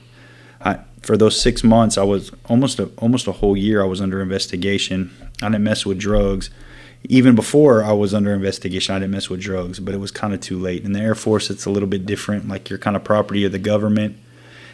I 0.61 0.79
for 1.01 1.17
those 1.17 1.39
six 1.39 1.63
months, 1.63 1.97
I 1.97 2.03
was 2.03 2.31
almost 2.45 2.79
a 2.79 2.89
almost 2.97 3.27
a 3.27 3.33
whole 3.33 3.55
year. 3.55 3.81
I 3.81 3.85
was 3.85 4.01
under 4.01 4.21
investigation. 4.21 5.11
I 5.41 5.47
didn't 5.49 5.63
mess 5.63 5.85
with 5.85 5.99
drugs. 5.99 6.49
Even 7.05 7.33
before 7.33 7.81
I 7.81 7.93
was 7.93 8.13
under 8.13 8.33
investigation, 8.33 8.93
I 8.93 8.99
didn't 8.99 9.11
mess 9.11 9.29
with 9.29 9.39
drugs, 9.39 9.79
but 9.79 9.93
it 9.93 9.99
was 9.99 10.11
kind 10.11 10.33
of 10.33 10.41
too 10.41 10.59
late. 10.59 10.83
In 10.83 10.91
the 10.91 10.99
Air 10.99 11.15
Force, 11.15 11.49
it's 11.49 11.65
a 11.65 11.69
little 11.69 11.87
bit 11.87 12.05
different. 12.05 12.49
Like 12.49 12.69
you're 12.69 12.79
kind 12.79 12.97
of 12.97 13.05
property 13.05 13.45
of 13.45 13.53
the 13.53 13.59
government 13.59 14.17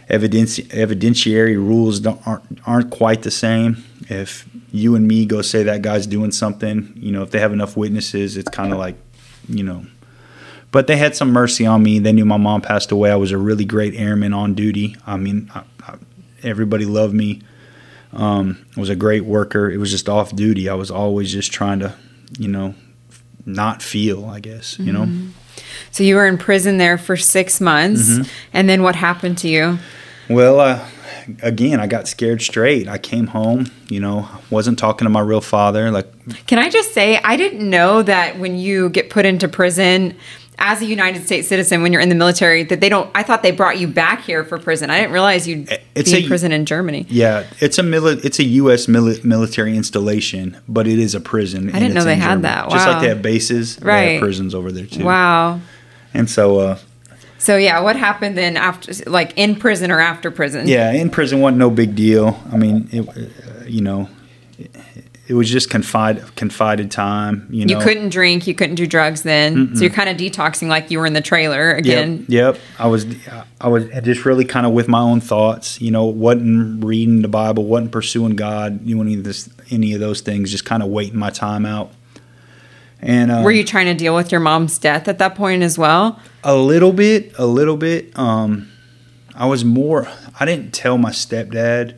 evidenci- 0.09 0.67
evidentiary 0.67 1.55
rules 1.55 1.99
don't, 1.99 2.25
aren't 2.27 2.43
aren't 2.67 2.91
quite 2.91 3.23
the 3.23 3.31
same. 3.31 3.83
If 4.09 4.47
you 4.71 4.95
and 4.95 5.07
me 5.07 5.25
go 5.25 5.41
say 5.41 5.63
that 5.63 5.81
guy's 5.81 6.07
doing 6.07 6.31
something, 6.31 6.93
you 6.95 7.11
know, 7.11 7.23
if 7.23 7.31
they 7.31 7.39
have 7.39 7.53
enough 7.53 7.77
witnesses, 7.77 8.37
it's 8.37 8.49
kind 8.49 8.71
of 8.71 8.79
like, 8.79 8.95
you 9.47 9.63
know. 9.63 9.85
But 10.71 10.87
they 10.87 10.97
had 10.97 11.15
some 11.15 11.31
mercy 11.31 11.65
on 11.65 11.83
me. 11.83 11.99
They 11.99 12.11
knew 12.11 12.25
my 12.25 12.37
mom 12.37 12.61
passed 12.61 12.91
away. 12.91 13.09
I 13.09 13.15
was 13.15 13.31
a 13.31 13.37
really 13.37 13.63
great 13.63 13.95
airman 13.95 14.33
on 14.33 14.53
duty. 14.55 14.97
I 15.07 15.15
mean, 15.15 15.49
I, 15.55 15.63
I, 15.81 15.95
everybody 16.43 16.85
loved 16.85 17.13
me. 17.13 17.41
Um, 18.11 18.65
I 18.75 18.79
was 18.79 18.89
a 18.89 18.95
great 18.95 19.23
worker. 19.25 19.69
It 19.69 19.77
was 19.77 19.91
just 19.91 20.09
off 20.09 20.35
duty. 20.35 20.67
I 20.67 20.73
was 20.73 20.91
always 20.91 21.31
just 21.31 21.51
trying 21.51 21.79
to, 21.79 21.95
you 22.37 22.49
know, 22.49 22.75
not 23.45 23.81
feel. 23.81 24.25
I 24.25 24.39
guess 24.39 24.77
you 24.79 24.91
know. 24.91 25.07
So 25.91 26.03
you 26.03 26.15
were 26.15 26.27
in 26.27 26.37
prison 26.37 26.77
there 26.77 26.97
for 26.97 27.15
six 27.15 27.61
months, 27.61 28.09
Mm-hmm. 28.09 28.23
and 28.53 28.69
then 28.69 28.83
what 28.83 28.95
happened 28.95 29.37
to 29.39 29.47
you? 29.47 29.79
Well, 30.29 30.59
uh, 30.59 30.85
again, 31.41 31.79
I 31.79 31.87
got 31.87 32.07
scared 32.07 32.41
straight. 32.41 32.87
I 32.89 32.97
came 32.97 33.27
home, 33.27 33.67
you 33.89 33.99
know, 33.99 34.27
wasn't 34.49 34.77
talking 34.79 35.05
to 35.05 35.09
my 35.09 35.21
real 35.21 35.39
father. 35.41 35.91
Like, 35.91 36.07
Can 36.47 36.59
I 36.59 36.69
just 36.69 36.93
say, 36.93 37.17
I 37.23 37.37
didn't 37.37 37.69
know 37.69 38.01
that 38.03 38.37
when 38.39 38.57
you 38.57 38.89
get 38.89 39.09
put 39.09 39.25
into 39.25 39.47
prison 39.47 40.17
as 40.57 40.81
a 40.81 40.85
United 40.85 41.25
States 41.25 41.47
citizen, 41.47 41.81
when 41.83 41.91
you're 41.91 42.01
in 42.01 42.09
the 42.09 42.15
military, 42.15 42.63
that 42.63 42.79
they 42.79 42.89
don't. 42.89 43.09
I 43.13 43.23
thought 43.23 43.43
they 43.43 43.51
brought 43.51 43.77
you 43.77 43.87
back 43.87 44.21
here 44.23 44.43
for 44.43 44.57
prison. 44.57 44.89
I 44.89 44.99
didn't 44.99 45.11
realize 45.13 45.47
you'd 45.47 45.69
It's 45.95 46.11
be 46.11 46.19
in 46.19 46.25
a- 46.25 46.27
prison 46.27 46.51
in 46.51 46.65
Germany. 46.65 47.05
yeah, 47.09 47.45
it's 47.59 47.77
a 47.77 47.83
mili- 47.83 48.23
it's 48.23 48.39
a 48.39 48.43
U.S. 48.45 48.85
Mili- 48.87 49.23
military 49.23 49.75
installation, 49.75 50.57
but 50.67 50.87
it 50.87 50.97
is 50.99 51.13
a 51.15 51.19
prison. 51.19 51.69
I 51.75 51.79
didn't 51.79 51.93
know 51.93 52.03
they 52.03 52.15
had 52.15 52.41
that. 52.43 52.69
Just 52.69 52.87
like 52.87 53.01
they 53.01 53.09
have 53.09 53.21
bases, 53.21 53.75
they 53.77 53.85
Right. 53.85 54.11
have 54.13 54.21
prisons 54.21 54.55
over 54.55 54.71
there 54.71 54.85
too. 54.85 55.03
Wow. 55.03 55.59
And 56.13 56.29
so, 56.29 56.59
uh, 56.59 56.77
So 57.37 57.57
yeah, 57.57 57.81
what 57.81 57.95
happened 57.97 58.37
then 58.37 58.55
after, 58.57 58.91
like 59.09 59.33
in 59.35 59.55
prison 59.55 59.91
or 59.91 59.99
after 59.99 60.31
prison? 60.31 60.67
yeah, 60.67 60.91
in 60.91 61.09
prison 61.09 61.41
wasn't 61.41 61.57
no 61.59 61.69
big 61.69 61.95
deal. 61.95 62.41
I 62.51 62.57
mean, 62.57 62.87
it, 62.91 63.07
uh, 63.09 63.65
you 63.67 63.81
know, 63.81 64.09
it, 64.57 64.71
it 65.27 65.33
was 65.33 65.49
just 65.49 65.69
confide 65.69 66.35
confided 66.35 66.91
time. 66.91 67.47
You 67.49 67.65
know, 67.65 67.77
You 67.77 67.83
couldn't 67.83 68.09
drink, 68.09 68.45
you 68.45 68.53
couldn't 68.53 68.75
do 68.75 68.85
drugs 68.85 69.23
then. 69.23 69.75
So 69.75 69.81
you're 69.81 69.93
kind 69.93 70.09
of 70.09 70.17
detoxing 70.17 70.67
like 70.67 70.91
you 70.91 70.99
were 70.99 71.05
in 71.05 71.13
the 71.13 71.21
trailer 71.21 71.71
again. 71.71 72.25
Yep, 72.27 72.55
yep. 72.55 72.61
I 72.77 72.87
was, 72.87 73.05
I 73.59 73.67
was 73.67 73.85
just 74.03 74.25
really 74.25 74.45
kind 74.45 74.65
of 74.65 74.73
with 74.73 74.87
my 74.87 74.99
own 74.99 75.21
thoughts. 75.21 75.81
You 75.81 75.91
know, 75.91 76.05
wasn't 76.05 76.83
reading 76.83 77.21
the 77.21 77.27
Bible, 77.27 77.65
wasn't 77.65 77.91
pursuing 77.91 78.35
God, 78.35 78.85
you 78.85 78.95
know, 78.95 79.01
any 79.01 79.15
of 79.15 79.23
this, 79.23 79.49
any 79.71 79.93
of 79.93 79.99
those 79.99 80.21
things. 80.21 80.51
Just 80.51 80.65
kind 80.65 80.83
of 80.83 80.89
waiting 80.89 81.17
my 81.17 81.31
time 81.31 81.65
out. 81.65 81.91
And 83.01 83.31
uh, 83.31 83.41
Were 83.43 83.51
you 83.51 83.63
trying 83.63 83.85
to 83.87 83.93
deal 83.93 84.15
with 84.15 84.31
your 84.31 84.41
mom's 84.41 84.77
death 84.79 85.07
at 85.07 85.17
that 85.19 85.35
point 85.35 85.63
as 85.63 85.77
well? 85.77 86.19
a 86.43 86.55
little 86.55 86.93
bit, 86.93 87.33
a 87.39 87.45
little 87.45 87.77
bit. 87.77 88.17
Um, 88.17 88.69
I 89.33 89.47
was 89.47 89.65
more. 89.65 90.07
I 90.39 90.45
didn't 90.45 90.71
tell 90.73 90.97
my 90.97 91.09
stepdad 91.09 91.95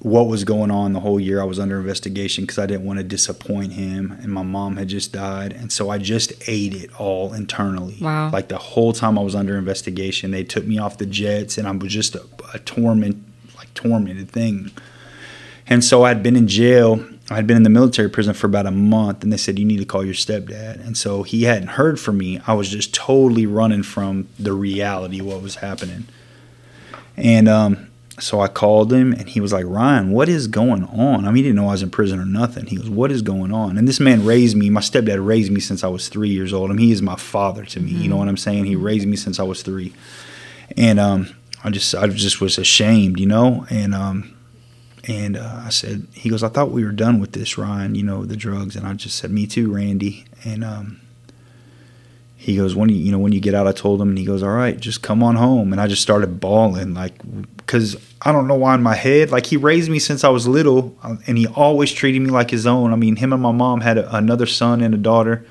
what 0.00 0.28
was 0.28 0.44
going 0.44 0.70
on 0.70 0.92
the 0.92 1.00
whole 1.00 1.18
year 1.18 1.40
I 1.40 1.44
was 1.44 1.58
under 1.58 1.78
investigation 1.78 2.44
because 2.44 2.58
I 2.58 2.66
didn't 2.66 2.84
want 2.84 2.98
to 2.98 3.04
disappoint 3.04 3.72
him. 3.72 4.12
And 4.22 4.30
my 4.30 4.42
mom 4.42 4.76
had 4.76 4.88
just 4.88 5.12
died, 5.12 5.52
and 5.52 5.72
so 5.72 5.90
I 5.90 5.98
just 5.98 6.32
ate 6.46 6.74
it 6.74 7.00
all 7.00 7.32
internally. 7.32 7.96
Wow. 8.00 8.30
Like 8.30 8.48
the 8.48 8.58
whole 8.58 8.92
time 8.92 9.18
I 9.18 9.22
was 9.22 9.34
under 9.34 9.56
investigation, 9.56 10.30
they 10.30 10.44
took 10.44 10.66
me 10.66 10.78
off 10.78 10.98
the 10.98 11.06
jets, 11.06 11.58
and 11.58 11.66
I 11.66 11.72
was 11.72 11.92
just 11.92 12.14
a, 12.14 12.24
a 12.52 12.58
torment, 12.60 13.24
like 13.56 13.72
tormented 13.74 14.30
thing. 14.30 14.70
And 15.66 15.84
so 15.84 16.04
I'd 16.04 16.22
been 16.22 16.36
in 16.36 16.46
jail. 16.46 17.04
I'd 17.28 17.46
been 17.46 17.56
in 17.56 17.64
the 17.64 17.70
military 17.70 18.08
prison 18.08 18.34
for 18.34 18.46
about 18.46 18.66
a 18.66 18.70
month, 18.70 19.24
and 19.24 19.32
they 19.32 19.36
said 19.36 19.58
you 19.58 19.64
need 19.64 19.78
to 19.78 19.84
call 19.84 20.04
your 20.04 20.14
stepdad. 20.14 20.86
And 20.86 20.96
so 20.96 21.24
he 21.24 21.42
hadn't 21.42 21.68
heard 21.68 21.98
from 21.98 22.18
me. 22.18 22.40
I 22.46 22.54
was 22.54 22.68
just 22.68 22.94
totally 22.94 23.46
running 23.46 23.82
from 23.82 24.28
the 24.38 24.52
reality 24.52 25.18
of 25.18 25.26
what 25.26 25.42
was 25.42 25.56
happening. 25.56 26.06
And 27.16 27.48
um, 27.48 27.85
so 28.18 28.40
I 28.40 28.48
called 28.48 28.92
him, 28.92 29.12
and 29.12 29.28
he 29.28 29.40
was 29.40 29.52
like, 29.52 29.66
"Ryan, 29.66 30.10
what 30.10 30.28
is 30.28 30.46
going 30.46 30.84
on?" 30.84 31.24
I 31.24 31.28
mean, 31.28 31.36
he 31.36 31.42
didn't 31.42 31.56
know 31.56 31.68
I 31.68 31.72
was 31.72 31.82
in 31.82 31.90
prison 31.90 32.18
or 32.18 32.24
nothing. 32.24 32.66
He 32.66 32.76
goes, 32.76 32.88
"What 32.88 33.12
is 33.12 33.22
going 33.22 33.52
on?" 33.52 33.76
And 33.76 33.86
this 33.86 34.00
man 34.00 34.24
raised 34.24 34.56
me. 34.56 34.70
My 34.70 34.80
stepdad 34.80 35.24
raised 35.24 35.52
me 35.52 35.60
since 35.60 35.84
I 35.84 35.88
was 35.88 36.08
three 36.08 36.30
years 36.30 36.52
old. 36.52 36.70
I 36.70 36.74
mean, 36.74 36.86
he 36.86 36.92
is 36.92 37.02
my 37.02 37.16
father 37.16 37.64
to 37.64 37.80
me. 37.80 37.90
You 37.90 38.08
know 38.08 38.16
what 38.16 38.28
I'm 38.28 38.36
saying? 38.36 38.64
He 38.64 38.76
raised 38.76 39.06
me 39.06 39.16
since 39.16 39.38
I 39.38 39.42
was 39.42 39.62
three, 39.62 39.92
and 40.76 40.98
um, 40.98 41.34
I 41.62 41.70
just 41.70 41.94
I 41.94 42.06
just 42.06 42.40
was 42.40 42.58
ashamed, 42.58 43.20
you 43.20 43.26
know, 43.26 43.66
and 43.70 43.94
um, 43.94 44.36
and 45.08 45.36
uh, 45.36 45.62
I 45.64 45.68
said, 45.68 46.06
he 46.12 46.28
goes, 46.28 46.42
I 46.42 46.48
thought 46.48 46.70
we 46.70 46.84
were 46.84 46.92
done 46.92 47.20
with 47.20 47.32
this, 47.32 47.56
Ryan, 47.56 47.94
you 47.94 48.02
know, 48.02 48.24
the 48.24 48.36
drugs. 48.36 48.74
And 48.74 48.86
I 48.86 48.94
just 48.94 49.16
said, 49.16 49.30
me 49.30 49.46
too, 49.46 49.72
Randy. 49.72 50.24
And 50.44 50.64
um, 50.64 51.00
he 52.36 52.56
goes, 52.56 52.74
when 52.74 52.88
you, 52.88 52.96
you 52.96 53.12
know, 53.12 53.18
when 53.18 53.32
you 53.32 53.40
get 53.40 53.54
out, 53.54 53.68
I 53.68 53.72
told 53.72 54.00
him, 54.00 54.08
and 54.08 54.18
he 54.18 54.24
goes, 54.24 54.42
all 54.42 54.50
right, 54.50 54.78
just 54.78 55.02
come 55.02 55.22
on 55.22 55.36
home. 55.36 55.72
And 55.72 55.80
I 55.80 55.86
just 55.86 56.02
started 56.02 56.40
bawling, 56.40 56.92
like, 56.94 57.14
because 57.66 57.96
I 58.22 58.30
don't 58.32 58.46
know 58.46 58.54
why 58.54 58.74
in 58.76 58.82
my 58.82 58.94
head, 58.94 59.30
like 59.30 59.46
he 59.46 59.56
raised 59.56 59.90
me 59.90 59.98
since 59.98 60.22
I 60.24 60.28
was 60.28 60.46
little, 60.46 60.96
uh, 61.02 61.16
and 61.26 61.36
he 61.36 61.46
always 61.48 61.92
treated 61.92 62.22
me 62.22 62.30
like 62.30 62.50
his 62.50 62.66
own. 62.66 62.92
I 62.92 62.96
mean, 62.96 63.16
him 63.16 63.32
and 63.32 63.42
my 63.42 63.52
mom 63.52 63.80
had 63.80 63.98
a, 63.98 64.16
another 64.16 64.46
son 64.46 64.80
and 64.80 64.94
a 64.94 64.98
daughter, 64.98 65.44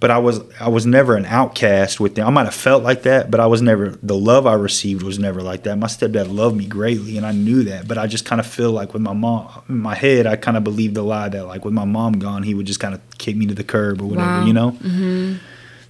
but 0.00 0.10
I 0.10 0.18
was 0.18 0.40
I 0.60 0.68
was 0.68 0.86
never 0.86 1.16
an 1.16 1.26
outcast 1.26 2.00
with 2.00 2.14
them. 2.14 2.26
I 2.26 2.30
might 2.30 2.44
have 2.44 2.54
felt 2.54 2.82
like 2.82 3.02
that, 3.02 3.30
but 3.30 3.40
I 3.40 3.46
was 3.46 3.60
never 3.60 3.90
the 4.02 4.16
love 4.16 4.46
I 4.46 4.54
received 4.54 5.02
was 5.02 5.18
never 5.18 5.42
like 5.42 5.64
that. 5.64 5.76
My 5.76 5.86
stepdad 5.88 6.32
loved 6.32 6.56
me 6.56 6.66
greatly, 6.66 7.16
and 7.16 7.26
I 7.26 7.32
knew 7.32 7.64
that. 7.64 7.86
But 7.88 7.98
I 7.98 8.06
just 8.06 8.24
kind 8.24 8.40
of 8.40 8.46
feel 8.46 8.70
like 8.72 8.92
with 8.94 9.02
my 9.02 9.12
mom 9.12 9.62
in 9.68 9.78
my 9.78 9.94
head, 9.94 10.26
I 10.26 10.36
kind 10.36 10.56
of 10.56 10.64
believed 10.64 10.94
the 10.94 11.02
lie 11.02 11.28
that 11.28 11.46
like 11.46 11.64
with 11.64 11.74
my 11.74 11.84
mom 11.84 12.14
gone, 12.20 12.42
he 12.44 12.54
would 12.54 12.66
just 12.66 12.80
kind 12.80 12.94
of 12.94 13.00
kick 13.18 13.36
me 13.36 13.46
to 13.46 13.54
the 13.54 13.64
curb 13.64 14.00
or 14.00 14.06
whatever, 14.06 14.26
Wow. 14.28 14.46
you 14.46 14.52
know. 14.52 14.70
Mm-hmm. 14.72 15.34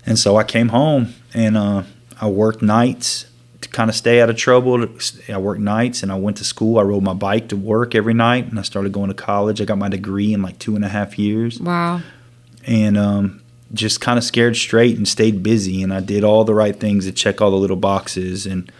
And 0.04 0.18
so 0.18 0.36
I 0.36 0.44
came 0.44 0.68
home 0.68 1.14
and 1.32 1.56
uh, 1.56 1.84
I 2.20 2.28
worked 2.28 2.60
nights 2.60 3.26
kind 3.72 3.88
of 3.90 3.96
stay 3.96 4.20
out 4.20 4.28
of 4.30 4.36
trouble. 4.36 4.86
I 5.28 5.38
worked 5.38 5.60
nights 5.60 6.02
and 6.02 6.12
I 6.12 6.16
went 6.16 6.36
to 6.38 6.44
school. 6.44 6.78
I 6.78 6.82
rode 6.82 7.02
my 7.02 7.14
bike 7.14 7.48
to 7.48 7.56
work 7.56 7.94
every 7.94 8.14
night, 8.14 8.48
and 8.48 8.58
I 8.58 8.62
started 8.62 8.92
going 8.92 9.08
to 9.08 9.14
college. 9.14 9.60
I 9.60 9.64
got 9.64 9.78
my 9.78 9.88
degree 9.88 10.32
in 10.34 10.42
like 10.42 10.58
two 10.58 10.76
and 10.76 10.84
a 10.84 10.88
half 10.88 11.18
years 11.18 11.58
Wow. 11.60 12.00
and 12.66 12.96
um, 12.98 13.40
just 13.72 14.00
kind 14.00 14.18
of 14.18 14.24
scared 14.24 14.56
straight 14.56 14.96
and 14.98 15.08
stayed 15.08 15.42
busy 15.42 15.82
and 15.82 15.92
I 15.94 16.00
did 16.00 16.22
all 16.24 16.44
the 16.44 16.52
right 16.54 16.78
things 16.78 17.06
to 17.06 17.12
check 17.12 17.40
all 17.40 17.50
the 17.50 17.56
little 17.56 17.76
boxes 17.76 18.44
and 18.46 18.70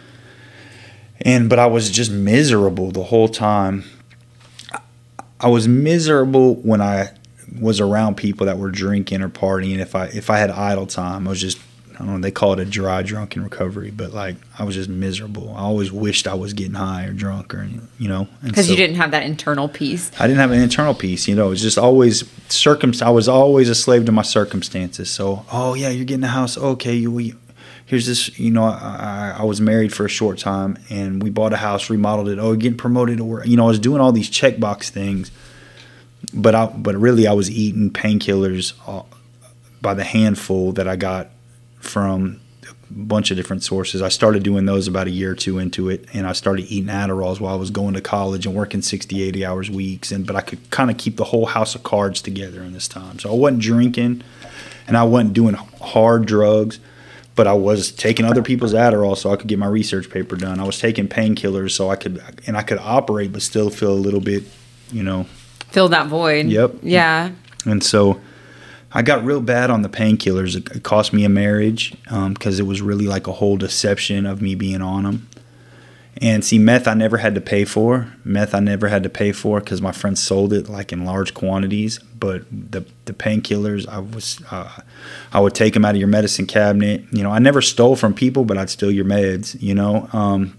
and 1.21 1.49
but 1.49 1.57
I 1.57 1.65
was 1.65 1.89
just 1.89 2.11
miserable 2.11 2.91
the 2.91 3.03
whole 3.05 3.27
time. 3.29 3.85
I 5.39 5.47
was 5.47 5.67
miserable 5.67 6.55
when 6.55 6.79
I 6.81 7.09
was 7.59 7.79
around 7.79 8.15
people 8.17 8.45
that 8.45 8.57
were 8.57 8.71
drinking 8.71 9.21
or 9.21 9.29
partying. 9.29 9.79
If 9.79 9.95
I 9.95 10.05
if 10.07 10.29
I 10.29 10.37
had 10.37 10.51
idle 10.51 10.85
time, 10.85 11.27
I 11.27 11.31
was 11.31 11.41
just 11.41 11.57
I 11.95 11.99
don't 11.99 12.15
know. 12.15 12.19
They 12.19 12.31
call 12.31 12.53
it 12.53 12.59
a 12.59 12.65
dry 12.65 13.03
drunk 13.03 13.35
in 13.35 13.43
recovery, 13.43 13.91
but 13.91 14.13
like 14.13 14.35
I 14.57 14.63
was 14.63 14.75
just 14.75 14.89
miserable. 14.89 15.53
I 15.55 15.61
always 15.61 15.91
wished 15.91 16.27
I 16.27 16.33
was 16.33 16.53
getting 16.53 16.73
high 16.73 17.05
or 17.05 17.13
drunk 17.13 17.53
or 17.53 17.67
you 17.99 18.07
know 18.07 18.27
Because 18.43 18.69
you 18.69 18.75
didn't 18.75 18.95
have 18.95 19.11
that 19.11 19.23
internal 19.23 19.69
peace. 19.69 20.11
I 20.19 20.27
didn't 20.27 20.39
have 20.39 20.51
an 20.51 20.61
internal 20.61 20.93
peace, 20.93 21.27
you 21.27 21.35
know. 21.35 21.47
It 21.47 21.51
was 21.51 21.61
just 21.61 21.77
always 21.77 22.29
circum. 22.49 22.93
I 23.01 23.09
was 23.09 23.27
always 23.27 23.69
a 23.69 23.75
slave 23.75 24.05
to 24.05 24.11
my 24.11 24.21
circumstances. 24.21 25.09
So, 25.09 25.45
oh 25.51 25.73
yeah, 25.75 25.89
you're 25.89 26.05
getting 26.05 26.23
a 26.23 26.27
house. 26.27 26.57
Okay, 26.57 26.95
you. 26.95 27.11
We, 27.11 27.35
here's 27.85 28.07
this. 28.07 28.37
You 28.39 28.51
know, 28.51 28.63
I, 28.63 29.33
I, 29.35 29.35
I 29.39 29.43
was 29.43 29.61
married 29.61 29.93
for 29.93 30.05
a 30.05 30.09
short 30.09 30.39
time, 30.39 30.77
and 30.89 31.21
we 31.21 31.29
bought 31.29 31.53
a 31.53 31.57
house, 31.57 31.89
remodeled 31.89 32.29
it. 32.29 32.39
Oh, 32.39 32.55
getting 32.55 32.77
promoted 32.77 33.17
to 33.17 33.23
work. 33.23 33.45
You 33.45 33.57
know, 33.57 33.65
I 33.65 33.67
was 33.67 33.79
doing 33.79 34.01
all 34.01 34.11
these 34.11 34.29
checkbox 34.29 34.89
things, 34.89 35.31
but 36.33 36.55
I, 36.55 36.65
but 36.67 36.95
really, 36.95 37.27
I 37.27 37.33
was 37.33 37.51
eating 37.51 37.91
painkillers 37.91 38.73
uh, 38.87 39.03
by 39.81 39.93
the 39.93 40.03
handful 40.03 40.71
that 40.73 40.87
I 40.87 40.95
got 40.95 41.29
from 41.83 42.39
a 42.65 42.73
bunch 42.89 43.31
of 43.31 43.37
different 43.37 43.63
sources. 43.63 44.01
I 44.01 44.09
started 44.09 44.43
doing 44.43 44.65
those 44.65 44.87
about 44.87 45.07
a 45.07 45.11
year 45.11 45.31
or 45.31 45.35
two 45.35 45.59
into 45.59 45.89
it, 45.89 46.05
and 46.13 46.25
I 46.25 46.33
started 46.33 46.65
eating 46.65 46.89
Adderalls 46.89 47.39
while 47.39 47.53
I 47.53 47.57
was 47.57 47.69
going 47.69 47.93
to 47.95 48.01
college 48.01 48.45
and 48.45 48.55
working 48.55 48.81
60, 48.81 49.21
80 49.21 49.45
hours 49.45 49.69
weeks. 49.69 50.11
And 50.11 50.25
but 50.25 50.35
I 50.35 50.41
could 50.41 50.69
kind 50.71 50.89
of 50.89 50.97
keep 50.97 51.17
the 51.17 51.25
whole 51.25 51.47
house 51.47 51.75
of 51.75 51.83
cards 51.83 52.21
together 52.21 52.61
in 52.61 52.73
this 52.73 52.87
time. 52.87 53.19
So 53.19 53.31
I 53.31 53.35
wasn't 53.35 53.61
drinking, 53.61 54.23
and 54.87 54.97
I 54.97 55.03
wasn't 55.03 55.33
doing 55.33 55.55
hard 55.55 56.25
drugs, 56.25 56.79
but 57.35 57.47
I 57.47 57.53
was 57.53 57.91
taking 57.91 58.25
other 58.25 58.43
people's 58.43 58.73
Adderall 58.73 59.17
so 59.17 59.31
I 59.31 59.35
could 59.35 59.47
get 59.47 59.59
my 59.59 59.67
research 59.67 60.09
paper 60.09 60.35
done. 60.35 60.59
I 60.59 60.65
was 60.65 60.79
taking 60.79 61.07
painkillers 61.07 61.71
so 61.71 61.89
I 61.89 61.95
could 61.95 62.21
and 62.47 62.55
I 62.57 62.63
could 62.63 62.77
operate, 62.79 63.33
but 63.33 63.41
still 63.41 63.69
feel 63.69 63.91
a 63.91 63.95
little 63.95 64.21
bit, 64.21 64.43
you 64.91 65.03
know, 65.03 65.25
Fill 65.71 65.89
that 65.89 66.05
void. 66.07 66.45
Yep. 66.45 66.75
Yeah. 66.83 67.31
and 67.65 67.83
so 67.83 68.21
I 68.93 69.01
got 69.01 69.25
real 69.25 69.41
bad 69.41 69.69
on 69.69 69.81
the 69.81 69.89
painkillers. 69.89 70.55
It, 70.55 70.83
cost 70.83 71.13
me 71.13 71.25
a 71.25 71.29
marriage 71.29 71.95
because 72.03 72.59
it 72.59 72.63
was 72.63 72.81
really 72.81 73.07
like 73.07 73.27
a 73.27 73.31
whole 73.31 73.57
deception 73.57 74.25
of 74.25 74.41
me 74.41 74.55
being 74.55 74.81
on 74.81 75.03
them. 75.03 75.27
And 76.17 76.45
see, 76.45 76.59
meth 76.59 76.87
I 76.87 76.93
never 76.93 77.17
had 77.17 77.33
to 77.35 77.41
pay 77.41 77.65
for. 77.65 78.13
Meth 78.23 78.53
I 78.53 78.59
never 78.59 78.87
had 78.87 79.01
to 79.01 79.09
pay 79.09 79.31
for 79.31 79.59
because 79.59 79.81
my 79.81 79.91
friends 79.91 80.21
sold 80.21 80.53
it 80.53 80.69
like 80.69 80.93
in 80.93 81.05
large 81.05 81.33
quantities. 81.33 81.97
But 81.97 82.45
the 82.51 82.85
the 83.05 83.13
painkillers, 83.13 83.87
I 83.87 83.99
was 83.99 84.39
uh, 84.51 84.79
I 85.33 85.39
would 85.39 85.55
take 85.55 85.73
them 85.73 85.83
out 85.83 85.95
of 85.95 85.99
your 85.99 86.07
medicine 86.07 86.45
cabinet. 86.45 87.03
You 87.11 87.23
know, 87.23 87.31
I 87.31 87.39
never 87.39 87.61
stole 87.61 87.95
from 87.95 88.13
people, 88.13 88.45
but 88.45 88.59
I'd 88.59 88.69
steal 88.69 88.91
your 88.91 89.05
meds. 89.05 89.59
You 89.59 89.73
know, 89.73 90.07
um, 90.13 90.55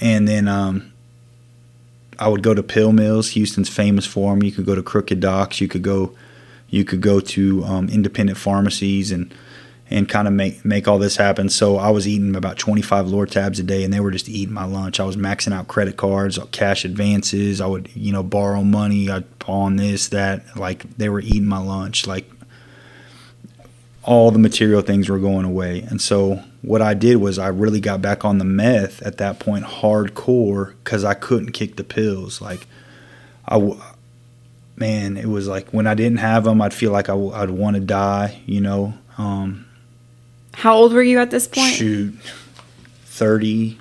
and 0.00 0.28
then 0.28 0.46
um, 0.46 0.92
I 2.18 2.28
would 2.28 2.42
go 2.42 2.54
to 2.54 2.62
pill 2.62 2.92
mills. 2.92 3.30
Houston's 3.30 3.68
famous 3.68 4.06
for 4.06 4.34
them. 4.34 4.42
You 4.42 4.52
could 4.52 4.66
go 4.66 4.74
to 4.74 4.82
Crooked 4.82 5.20
Docs. 5.20 5.60
You 5.60 5.68
could 5.68 5.82
go, 5.82 6.14
you 6.68 6.84
could 6.84 7.00
go 7.00 7.20
to 7.20 7.64
um, 7.64 7.88
independent 7.88 8.38
pharmacies 8.38 9.12
and 9.12 9.32
and 9.90 10.06
kind 10.06 10.28
of 10.28 10.34
make 10.34 10.64
make 10.64 10.86
all 10.86 10.98
this 10.98 11.16
happen. 11.16 11.48
So 11.48 11.78
I 11.78 11.90
was 11.90 12.06
eating 12.06 12.36
about 12.36 12.58
25 12.58 13.06
Lortabs 13.06 13.58
a 13.58 13.62
day, 13.62 13.84
and 13.84 13.92
they 13.92 14.00
were 14.00 14.10
just 14.10 14.28
eating 14.28 14.52
my 14.52 14.64
lunch. 14.64 15.00
I 15.00 15.04
was 15.04 15.16
maxing 15.16 15.52
out 15.52 15.68
credit 15.68 15.96
cards, 15.96 16.38
cash 16.50 16.84
advances. 16.84 17.60
I 17.60 17.66
would 17.66 17.88
you 17.94 18.12
know 18.12 18.22
borrow 18.22 18.62
money. 18.62 19.08
I'd 19.08 19.38
pawn 19.38 19.76
this 19.76 20.08
that. 20.08 20.56
Like 20.56 20.96
they 20.96 21.08
were 21.08 21.20
eating 21.20 21.46
my 21.46 21.58
lunch. 21.58 22.06
Like 22.06 22.30
all 24.08 24.30
the 24.30 24.38
material 24.38 24.80
things 24.80 25.10
were 25.10 25.18
going 25.18 25.44
away. 25.44 25.82
And 25.82 26.00
so 26.00 26.42
what 26.62 26.80
I 26.80 26.94
did 26.94 27.16
was 27.16 27.38
I 27.38 27.48
really 27.48 27.78
got 27.78 28.00
back 28.00 28.24
on 28.24 28.38
the 28.38 28.44
meth 28.44 29.02
at 29.02 29.18
that 29.18 29.38
point, 29.38 29.66
hardcore, 29.66 30.72
because 30.82 31.04
I 31.04 31.12
couldn't 31.12 31.52
kick 31.52 31.76
the 31.76 31.84
pills. 31.84 32.40
Like 32.40 32.66
I 33.46 33.58
man, 34.76 35.18
it 35.18 35.26
was 35.26 35.46
like 35.46 35.68
when 35.74 35.86
I 35.86 35.92
didn't 35.92 36.20
have 36.20 36.44
them, 36.44 36.62
I'd 36.62 36.72
feel 36.72 36.90
like 36.90 37.10
I, 37.10 37.12
would 37.12 37.50
want 37.50 37.74
to 37.74 37.80
die, 37.80 38.40
you 38.46 38.62
know. 38.62 38.94
Um, 39.18 39.66
how 40.54 40.74
old 40.74 40.94
were 40.94 41.02
you 41.02 41.18
at 41.18 41.30
this 41.30 41.46
point? 41.46 41.74
Shoot, 41.74 42.14
30, 43.04 43.78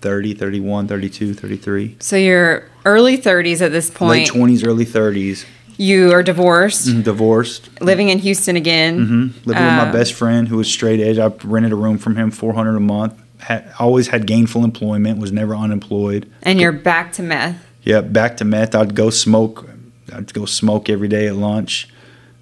30, 0.00 0.34
31, 0.34 0.88
32, 0.88 1.34
33. 1.34 1.96
So 2.00 2.16
you're 2.16 2.64
early 2.86 3.18
30s 3.18 3.60
at 3.60 3.72
this 3.72 3.90
point. 3.90 4.10
Late 4.10 4.28
20s, 4.28 4.66
early 4.66 4.86
30s. 4.86 5.44
You 5.78 6.12
are 6.12 6.22
divorced. 6.22 6.88
Mm-hmm, 6.88 7.02
divorced. 7.02 7.80
Living 7.80 8.08
in 8.08 8.18
Houston 8.18 8.56
again. 8.56 8.98
Mm-hmm. 8.98 9.48
Living 9.48 9.64
with 9.64 9.74
my 9.74 9.88
uh, 9.88 9.92
best 9.92 10.12
friend 10.12 10.48
who 10.48 10.56
was 10.56 10.70
straight 10.70 11.00
edge. 11.00 11.18
I 11.18 11.28
rented 11.44 11.72
a 11.72 11.76
room 11.76 11.98
from 11.98 12.16
him, 12.16 12.30
400 12.30 12.76
a 12.76 12.80
month. 12.80 13.22
Had, 13.38 13.72
always 13.78 14.08
had 14.08 14.26
gainful 14.26 14.64
employment, 14.64 15.20
was 15.20 15.30
never 15.30 15.54
unemployed. 15.54 16.30
And 16.42 16.60
you're 16.60 16.72
back 16.72 17.12
to 17.12 17.22
meth. 17.22 17.64
Yeah, 17.84 18.00
back 18.00 18.36
to 18.38 18.44
meth. 18.44 18.74
I'd 18.74 18.96
go 18.96 19.08
smoke. 19.10 19.70
I'd 20.12 20.34
go 20.34 20.44
smoke 20.44 20.90
every 20.90 21.08
day 21.08 21.28
at 21.28 21.36
lunch 21.36 21.88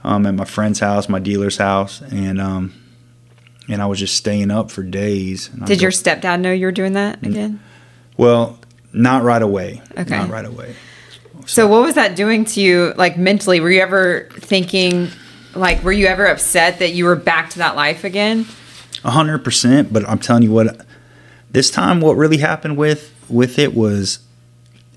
um, 0.02 0.24
at 0.24 0.34
my 0.34 0.44
friend's 0.44 0.80
house, 0.80 1.08
my 1.08 1.18
dealer's 1.18 1.58
house. 1.58 2.00
And 2.00 2.40
um, 2.40 2.72
and 3.68 3.82
I 3.82 3.86
was 3.86 3.98
just 3.98 4.16
staying 4.16 4.50
up 4.50 4.70
for 4.70 4.82
days. 4.82 5.48
Did 5.48 5.82
your 5.82 5.90
stepdad 5.90 6.40
know 6.40 6.52
you 6.52 6.66
were 6.66 6.72
doing 6.72 6.94
that 6.94 7.22
again? 7.26 7.60
Well, 8.16 8.58
not 8.92 9.24
right 9.24 9.42
away. 9.42 9.82
Okay. 9.98 10.16
Not 10.16 10.30
right 10.30 10.44
away. 10.44 10.74
So, 11.40 11.46
so 11.46 11.68
what 11.68 11.82
was 11.82 11.94
that 11.94 12.16
doing 12.16 12.44
to 12.46 12.60
you, 12.60 12.94
like 12.96 13.16
mentally? 13.16 13.60
Were 13.60 13.70
you 13.70 13.80
ever 13.80 14.28
thinking, 14.32 15.08
like, 15.54 15.82
were 15.82 15.92
you 15.92 16.06
ever 16.06 16.26
upset 16.26 16.78
that 16.78 16.92
you 16.92 17.04
were 17.04 17.16
back 17.16 17.50
to 17.50 17.58
that 17.58 17.76
life 17.76 18.04
again? 18.04 18.46
A 19.04 19.10
hundred 19.10 19.44
percent. 19.44 19.92
But 19.92 20.08
I'm 20.08 20.18
telling 20.18 20.42
you 20.42 20.52
what, 20.52 20.86
this 21.50 21.70
time, 21.70 22.00
what 22.00 22.16
really 22.16 22.38
happened 22.38 22.76
with 22.76 23.12
with 23.28 23.58
it 23.58 23.74
was, 23.74 24.20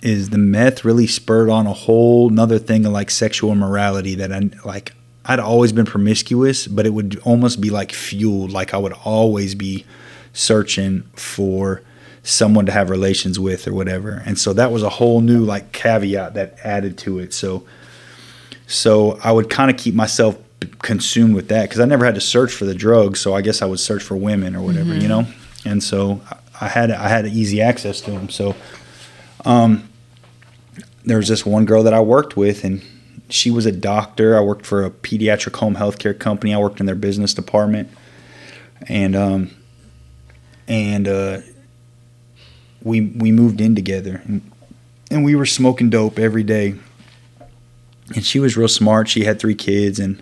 is 0.01 0.29
the 0.29 0.37
meth 0.37 0.85
really 0.85 1.07
spurred 1.07 1.49
on 1.49 1.67
a 1.67 1.73
whole 1.73 2.29
another 2.29 2.59
thing 2.59 2.85
of 2.85 2.91
like 2.91 3.09
sexual 3.09 3.51
immorality 3.51 4.15
that 4.15 4.31
I 4.31 4.49
like 4.65 4.93
I'd 5.25 5.39
always 5.39 5.71
been 5.71 5.85
promiscuous, 5.85 6.67
but 6.67 6.85
it 6.85 6.89
would 6.89 7.19
almost 7.23 7.61
be 7.61 7.69
like 7.69 7.91
fueled. 7.91 8.51
Like 8.51 8.73
I 8.73 8.77
would 8.77 8.93
always 9.03 9.53
be 9.53 9.85
searching 10.33 11.03
for 11.13 11.83
someone 12.23 12.65
to 12.65 12.71
have 12.71 12.89
relations 12.89 13.39
with 13.39 13.67
or 13.67 13.73
whatever. 13.73 14.21
And 14.25 14.37
so 14.37 14.53
that 14.53 14.71
was 14.71 14.83
a 14.83 14.89
whole 14.89 15.21
new 15.21 15.43
like 15.43 15.71
caveat 15.71 16.33
that 16.33 16.57
added 16.63 16.97
to 16.99 17.19
it. 17.19 17.33
So 17.33 17.65
so 18.67 19.19
I 19.23 19.31
would 19.31 19.49
kind 19.49 19.71
of 19.71 19.77
keep 19.77 19.95
myself 19.95 20.37
consumed 20.79 21.33
with 21.35 21.47
that 21.47 21.63
because 21.63 21.79
I 21.79 21.85
never 21.85 22.05
had 22.05 22.15
to 22.15 22.21
search 22.21 22.53
for 22.53 22.65
the 22.65 22.75
drugs. 22.75 23.19
So 23.19 23.33
I 23.33 23.41
guess 23.41 23.61
I 23.61 23.65
would 23.65 23.79
search 23.79 24.03
for 24.03 24.15
women 24.15 24.55
or 24.55 24.61
whatever, 24.61 24.91
mm-hmm. 24.91 25.01
you 25.01 25.07
know. 25.07 25.25
And 25.65 25.83
so 25.83 26.21
I 26.61 26.67
had 26.67 26.91
I 26.91 27.07
had 27.07 27.25
easy 27.25 27.61
access 27.61 28.01
to 28.01 28.11
them. 28.11 28.29
So 28.29 28.55
um, 29.45 29.89
there 31.03 31.17
was 31.17 31.27
this 31.27 31.45
one 31.45 31.65
girl 31.65 31.83
that 31.83 31.93
I 31.93 31.99
worked 32.01 32.37
with, 32.37 32.63
and 32.63 32.81
she 33.29 33.49
was 33.49 33.65
a 33.65 33.71
doctor. 33.71 34.37
I 34.37 34.41
worked 34.41 34.65
for 34.65 34.85
a 34.85 34.91
pediatric 34.91 35.55
home 35.55 35.75
healthcare 35.75 36.17
company. 36.17 36.53
I 36.53 36.59
worked 36.59 36.79
in 36.79 36.85
their 36.85 36.95
business 36.95 37.33
department, 37.33 37.89
and 38.87 39.15
um, 39.15 39.51
and 40.67 41.07
uh, 41.07 41.39
we 42.83 43.01
we 43.01 43.31
moved 43.31 43.61
in 43.61 43.75
together, 43.75 44.21
and, 44.25 44.51
and 45.11 45.23
we 45.23 45.35
were 45.35 45.45
smoking 45.45 45.89
dope 45.89 46.19
every 46.19 46.43
day. 46.43 46.75
And 48.15 48.25
she 48.25 48.39
was 48.39 48.57
real 48.57 48.67
smart. 48.67 49.07
She 49.07 49.25
had 49.25 49.39
three 49.39 49.55
kids, 49.55 49.99
and 49.99 50.21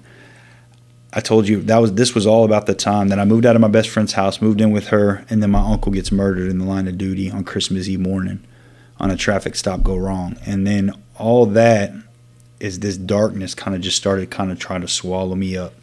I 1.13 1.21
told 1.21 1.47
you 1.47 1.61
that 1.63 1.77
was 1.77 1.93
this 1.93 2.13
was 2.13 2.27
all 2.27 2.43
about 2.43 2.65
the 2.65 2.75
time 2.75 3.07
that 3.09 3.19
I 3.19 3.25
moved 3.25 3.45
out 3.45 3.55
of 3.55 3.61
my 3.61 3.67
best 3.69 3.89
friend's 3.89 4.13
house, 4.13 4.41
moved 4.41 4.59
in 4.61 4.71
with 4.71 4.87
her, 4.87 5.25
and 5.29 5.41
then 5.41 5.51
my 5.51 5.61
uncle 5.61 5.91
gets 5.91 6.11
murdered 6.11 6.49
in 6.49 6.57
the 6.57 6.65
line 6.65 6.87
of 6.87 6.97
duty 6.97 7.31
on 7.31 7.43
Christmas 7.43 7.87
Eve 7.87 8.01
morning 8.01 8.43
on 8.99 9.11
a 9.11 9.15
traffic 9.15 9.55
stop 9.55 9.83
go 9.83 9.95
wrong, 9.95 10.37
and 10.45 10.65
then 10.67 10.91
all 11.17 11.45
that 11.45 11.91
is 12.59 12.79
this 12.79 12.97
darkness 12.97 13.53
kind 13.53 13.75
of 13.75 13.81
just 13.81 13.97
started 13.97 14.31
kind 14.31 14.51
of 14.51 14.59
trying 14.59 14.81
to 14.81 14.87
swallow 14.87 15.35
me 15.35 15.55
up. 15.55 15.73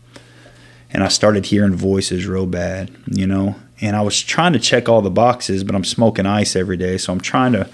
And 0.90 1.02
I 1.02 1.08
started 1.08 1.46
hearing 1.46 1.74
voices 1.74 2.26
real 2.26 2.46
bad, 2.46 2.90
you 3.06 3.26
know. 3.26 3.56
And 3.80 3.96
I 3.96 4.02
was 4.02 4.20
trying 4.20 4.52
to 4.52 4.58
check 4.58 4.88
all 4.88 5.02
the 5.02 5.10
boxes, 5.10 5.64
but 5.64 5.74
I'm 5.74 5.84
smoking 5.84 6.26
ice 6.26 6.54
every 6.56 6.76
day. 6.76 6.96
So 6.96 7.12
I'm 7.12 7.20
trying 7.20 7.52
to 7.52 7.68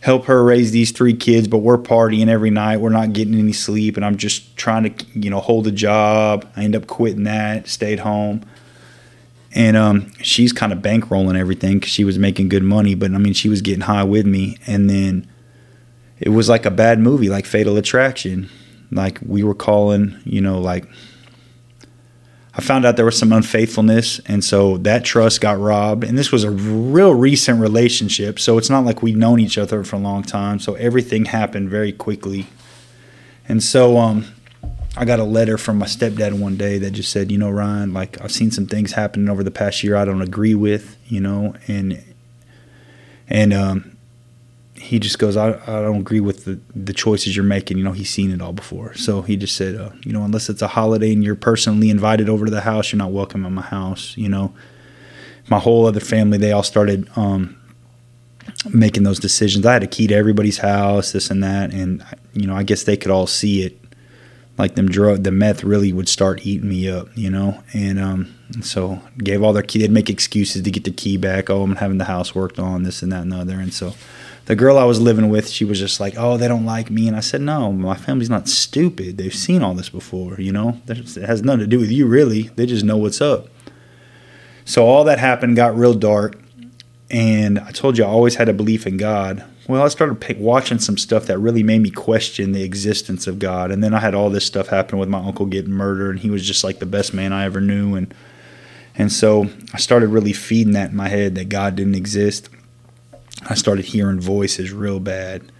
help 0.00 0.26
her 0.26 0.44
raise 0.44 0.72
these 0.72 0.90
three 0.90 1.14
kids, 1.14 1.48
but 1.48 1.58
we're 1.58 1.78
partying 1.78 2.28
every 2.28 2.50
night. 2.50 2.78
We're 2.78 2.90
not 2.90 3.12
getting 3.12 3.38
any 3.38 3.52
sleep. 3.52 3.96
And 3.96 4.04
I'm 4.04 4.16
just 4.16 4.56
trying 4.56 4.94
to, 4.94 5.06
you 5.14 5.30
know, 5.30 5.40
hold 5.40 5.66
a 5.66 5.72
job. 5.72 6.46
I 6.56 6.64
end 6.64 6.76
up 6.76 6.86
quitting 6.86 7.24
that, 7.24 7.68
stayed 7.68 8.00
home. 8.00 8.44
And 9.54 9.76
um, 9.76 10.12
she's 10.20 10.52
kind 10.52 10.72
of 10.72 10.80
bankrolling 10.80 11.38
everything 11.38 11.78
because 11.78 11.92
she 11.92 12.04
was 12.04 12.18
making 12.18 12.48
good 12.48 12.64
money. 12.64 12.94
But 12.94 13.12
I 13.12 13.18
mean, 13.18 13.32
she 13.32 13.48
was 13.48 13.62
getting 13.62 13.82
high 13.82 14.04
with 14.04 14.26
me. 14.26 14.58
And 14.66 14.90
then 14.90 15.30
it 16.18 16.30
was 16.30 16.48
like 16.48 16.66
a 16.66 16.70
bad 16.70 16.98
movie, 16.98 17.28
like 17.28 17.46
Fatal 17.46 17.76
Attraction. 17.76 18.50
Like 18.90 19.18
we 19.24 19.42
were 19.42 19.54
calling, 19.54 20.20
you 20.24 20.40
know, 20.40 20.60
like 20.60 20.86
I 22.56 22.60
found 22.60 22.84
out 22.84 22.96
there 22.96 23.04
was 23.04 23.18
some 23.18 23.32
unfaithfulness, 23.32 24.20
and 24.26 24.44
so 24.44 24.76
that 24.78 25.04
trust 25.04 25.40
got 25.40 25.58
robbed. 25.58 26.04
And 26.04 26.16
this 26.16 26.30
was 26.30 26.44
a 26.44 26.50
real 26.50 27.12
recent 27.12 27.60
relationship, 27.60 28.38
so 28.38 28.58
it's 28.58 28.70
not 28.70 28.84
like 28.84 29.02
we'd 29.02 29.16
known 29.16 29.40
each 29.40 29.58
other 29.58 29.82
for 29.82 29.96
a 29.96 29.98
long 29.98 30.22
time. 30.22 30.60
So 30.60 30.74
everything 30.74 31.24
happened 31.24 31.68
very 31.68 31.92
quickly. 31.92 32.46
And 33.48 33.60
so 33.62 33.98
um, 33.98 34.26
I 34.96 35.04
got 35.04 35.18
a 35.18 35.24
letter 35.24 35.58
from 35.58 35.78
my 35.78 35.86
stepdad 35.86 36.38
one 36.38 36.56
day 36.56 36.78
that 36.78 36.92
just 36.92 37.10
said, 37.10 37.32
you 37.32 37.38
know, 37.38 37.50
Ryan, 37.50 37.92
like 37.92 38.20
I've 38.20 38.30
seen 38.30 38.52
some 38.52 38.66
things 38.66 38.92
happening 38.92 39.28
over 39.28 39.42
the 39.42 39.50
past 39.50 39.82
year 39.82 39.96
I 39.96 40.04
don't 40.04 40.22
agree 40.22 40.54
with, 40.54 40.96
you 41.06 41.20
know, 41.20 41.54
and 41.66 42.02
and 43.28 43.52
um, 43.52 43.93
he 44.84 44.98
just 44.98 45.18
goes, 45.18 45.34
I, 45.34 45.52
I 45.52 45.80
don't 45.80 46.00
agree 46.00 46.20
with 46.20 46.44
the, 46.44 46.60
the 46.76 46.92
choices 46.92 47.34
you're 47.34 47.44
making. 47.44 47.78
You 47.78 47.84
know, 47.84 47.92
he's 47.92 48.10
seen 48.10 48.30
it 48.30 48.42
all 48.42 48.52
before. 48.52 48.92
So 48.94 49.22
he 49.22 49.34
just 49.34 49.56
said, 49.56 49.76
uh, 49.76 49.90
you 50.04 50.12
know, 50.12 50.22
unless 50.22 50.50
it's 50.50 50.60
a 50.60 50.68
holiday 50.68 51.10
and 51.12 51.24
you're 51.24 51.34
personally 51.34 51.88
invited 51.88 52.28
over 52.28 52.44
to 52.44 52.50
the 52.50 52.60
house, 52.60 52.92
you're 52.92 52.98
not 52.98 53.10
welcome 53.10 53.46
in 53.46 53.54
my 53.54 53.62
house. 53.62 54.14
You 54.18 54.28
know, 54.28 54.54
my 55.48 55.58
whole 55.58 55.86
other 55.86 56.00
family, 56.00 56.36
they 56.36 56.52
all 56.52 56.62
started 56.62 57.08
um, 57.16 57.56
making 58.72 59.04
those 59.04 59.18
decisions. 59.18 59.64
I 59.64 59.72
had 59.72 59.82
a 59.82 59.86
key 59.86 60.06
to 60.06 60.14
everybody's 60.14 60.58
house, 60.58 61.12
this 61.12 61.30
and 61.30 61.42
that. 61.42 61.72
And, 61.72 62.04
you 62.34 62.46
know, 62.46 62.54
I 62.54 62.62
guess 62.62 62.82
they 62.82 62.98
could 62.98 63.10
all 63.10 63.26
see 63.26 63.62
it. 63.62 63.80
Like 64.58 64.74
them 64.74 64.88
drug, 64.88 65.24
the 65.24 65.32
meth 65.32 65.64
really 65.64 65.92
would 65.92 66.08
start 66.08 66.46
eating 66.46 66.68
me 66.68 66.88
up, 66.88 67.08
you 67.16 67.28
know, 67.28 67.60
and 67.72 67.98
um, 67.98 68.34
so 68.60 69.00
gave 69.18 69.42
all 69.42 69.52
their 69.52 69.64
key. 69.64 69.80
They'd 69.80 69.90
make 69.90 70.08
excuses 70.08 70.62
to 70.62 70.70
get 70.70 70.84
the 70.84 70.92
key 70.92 71.16
back. 71.16 71.50
Oh, 71.50 71.62
I'm 71.62 71.74
having 71.76 71.98
the 71.98 72.04
house 72.04 72.36
worked 72.36 72.60
on, 72.60 72.84
this 72.84 73.02
and 73.02 73.10
that 73.10 73.22
and 73.22 73.32
the 73.32 73.38
other. 73.38 73.58
And 73.58 73.74
so 73.74 73.94
the 74.46 74.56
girl 74.56 74.76
I 74.76 74.84
was 74.84 75.00
living 75.00 75.30
with, 75.30 75.48
she 75.48 75.64
was 75.64 75.78
just 75.78 76.00
like, 76.00 76.14
"Oh, 76.16 76.36
they 76.36 76.48
don't 76.48 76.66
like 76.66 76.90
me," 76.90 77.08
and 77.08 77.16
I 77.16 77.20
said, 77.20 77.40
"No, 77.40 77.72
my 77.72 77.94
family's 77.94 78.30
not 78.30 78.48
stupid. 78.48 79.16
They've 79.16 79.34
seen 79.34 79.62
all 79.62 79.74
this 79.74 79.88
before. 79.88 80.36
You 80.38 80.52
know, 80.52 80.80
it 80.86 81.14
has 81.14 81.42
nothing 81.42 81.60
to 81.60 81.66
do 81.66 81.78
with 81.78 81.90
you, 81.90 82.06
really. 82.06 82.50
They 82.56 82.66
just 82.66 82.84
know 82.84 82.96
what's 82.96 83.20
up." 83.20 83.48
So 84.64 84.84
all 84.84 85.04
that 85.04 85.18
happened, 85.18 85.56
got 85.56 85.76
real 85.76 85.94
dark, 85.94 86.40
and 87.10 87.58
I 87.58 87.70
told 87.70 87.98
you 87.98 88.04
I 88.04 88.08
always 88.08 88.36
had 88.36 88.48
a 88.48 88.54
belief 88.54 88.86
in 88.86 88.96
God. 88.96 89.44
Well, 89.66 89.82
I 89.82 89.88
started 89.88 90.38
watching 90.38 90.78
some 90.78 90.98
stuff 90.98 91.24
that 91.26 91.38
really 91.38 91.62
made 91.62 91.80
me 91.80 91.90
question 91.90 92.52
the 92.52 92.62
existence 92.62 93.26
of 93.26 93.38
God, 93.38 93.70
and 93.70 93.82
then 93.82 93.94
I 93.94 94.00
had 94.00 94.14
all 94.14 94.28
this 94.28 94.44
stuff 94.44 94.68
happen 94.68 94.98
with 94.98 95.08
my 95.08 95.18
uncle 95.18 95.46
getting 95.46 95.70
murdered, 95.70 96.10
and 96.10 96.20
he 96.20 96.28
was 96.28 96.46
just 96.46 96.64
like 96.64 96.80
the 96.80 96.86
best 96.86 97.14
man 97.14 97.32
I 97.32 97.44
ever 97.44 97.62
knew, 97.62 97.94
and 97.94 98.12
and 98.96 99.10
so 99.10 99.48
I 99.72 99.78
started 99.78 100.08
really 100.08 100.34
feeding 100.34 100.74
that 100.74 100.90
in 100.90 100.96
my 100.96 101.08
head 101.08 101.34
that 101.34 101.48
God 101.48 101.76
didn't 101.76 101.94
exist 101.94 102.48
I 103.48 103.54
started 103.54 103.86
hearing 103.86 104.20
voices 104.20 104.72
real 104.72 105.00
bad. 105.00 105.50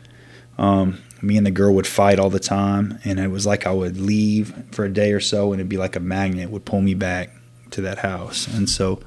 Um, 0.59 0.99
me 1.21 1.37
and 1.37 1.47
the 1.47 1.51
girl 1.51 1.75
would 1.75 1.87
fight 1.87 2.19
all 2.19 2.31
the 2.31 2.41
time, 2.41 2.99
and 3.05 3.19
it 3.19 3.29
was 3.29 3.47
like 3.47 3.67
I 3.67 3.73
would 3.73 3.99
leave 3.99 4.55
for 4.73 4.85
a 4.85 4.93
day 4.93 5.13
or 5.13 5.21
so, 5.21 5.53
and 5.53 5.61
it'd 5.61 5.69
be 5.69 5.77
like 5.77 5.97
a 5.97 6.01
magnet 6.01 6.51
would 6.51 6.65
pull 6.65 6.81
me 6.81 6.95
back 6.95 7.31
to 7.71 7.81
that 7.83 7.99
house. 7.99 8.47
And 8.47 8.69
so 8.69 9.01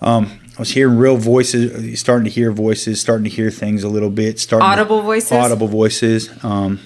um, 0.00 0.40
I 0.56 0.58
was 0.58 0.70
hearing 0.70 0.98
real 0.98 1.16
voices, 1.16 2.00
starting 2.00 2.24
to 2.24 2.30
hear 2.30 2.52
voices, 2.52 3.00
starting 3.00 3.24
to 3.24 3.30
hear 3.30 3.50
things 3.50 3.84
a 3.84 3.88
little 3.88 4.10
bit. 4.10 4.38
Starting 4.38 4.66
audible 4.66 5.02
voices. 5.02 5.32
Audible 5.32 5.68
voices. 5.68 6.44
Um, 6.44 6.80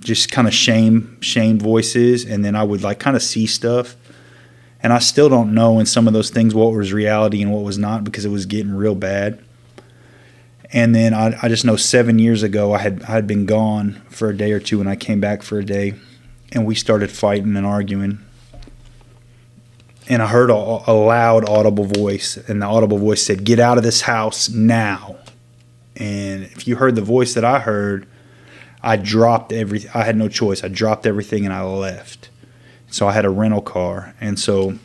just 0.00 0.30
kind 0.30 0.46
of 0.46 0.54
shame, 0.54 1.20
shame 1.20 1.58
voices, 1.58 2.24
and 2.24 2.44
then 2.44 2.54
I 2.54 2.62
would 2.62 2.82
like 2.82 3.00
kind 3.00 3.16
of 3.16 3.22
see 3.22 3.46
stuff. 3.46 3.96
And 4.80 4.92
I 4.92 5.00
still 5.00 5.28
don't 5.28 5.54
know 5.54 5.80
in 5.80 5.86
some 5.86 6.06
of 6.06 6.12
those 6.12 6.30
things 6.30 6.54
what 6.54 6.72
was 6.72 6.92
reality 6.92 7.42
and 7.42 7.52
what 7.52 7.64
was 7.64 7.78
not 7.78 8.04
because 8.04 8.24
it 8.24 8.30
was 8.30 8.46
getting 8.46 8.72
real 8.72 8.94
bad. 8.94 9.42
And 10.72 10.94
then 10.94 11.14
I, 11.14 11.38
I 11.42 11.48
just 11.48 11.64
know 11.64 11.76
seven 11.76 12.18
years 12.18 12.42
ago 12.42 12.74
I 12.74 12.78
had 12.78 13.02
I 13.04 13.12
had 13.12 13.26
been 13.26 13.46
gone 13.46 14.02
for 14.10 14.28
a 14.28 14.36
day 14.36 14.52
or 14.52 14.60
two, 14.60 14.80
and 14.80 14.88
I 14.88 14.96
came 14.96 15.20
back 15.20 15.42
for 15.42 15.58
a 15.58 15.64
day, 15.64 15.94
and 16.52 16.66
we 16.66 16.74
started 16.74 17.10
fighting 17.10 17.56
and 17.56 17.66
arguing. 17.66 18.18
and 20.08 20.22
I 20.22 20.26
heard 20.26 20.50
a, 20.50 20.54
a 20.54 20.92
loud 20.92 21.48
audible 21.48 21.84
voice, 21.84 22.36
and 22.48 22.62
the 22.62 22.66
audible 22.66 22.98
voice 22.98 23.22
said, 23.22 23.44
"Get 23.44 23.60
out 23.60 23.78
of 23.78 23.84
this 23.84 24.02
house 24.02 24.48
now." 24.48 25.16
And 25.96 26.44
if 26.44 26.66
you 26.68 26.76
heard 26.76 26.94
the 26.94 27.02
voice 27.02 27.34
that 27.34 27.44
I 27.44 27.58
heard, 27.60 28.06
I 28.82 28.96
dropped 28.96 29.52
everything. 29.52 29.90
I 29.94 30.04
had 30.04 30.16
no 30.16 30.28
choice. 30.28 30.62
I 30.64 30.68
dropped 30.68 31.06
everything 31.06 31.44
and 31.44 31.52
I 31.52 31.62
left. 31.62 32.30
So 32.90 33.06
I 33.08 33.12
had 33.12 33.24
a 33.24 33.30
rental 33.30 33.60
car, 33.60 34.14
and 34.20 34.38
so 34.38 34.78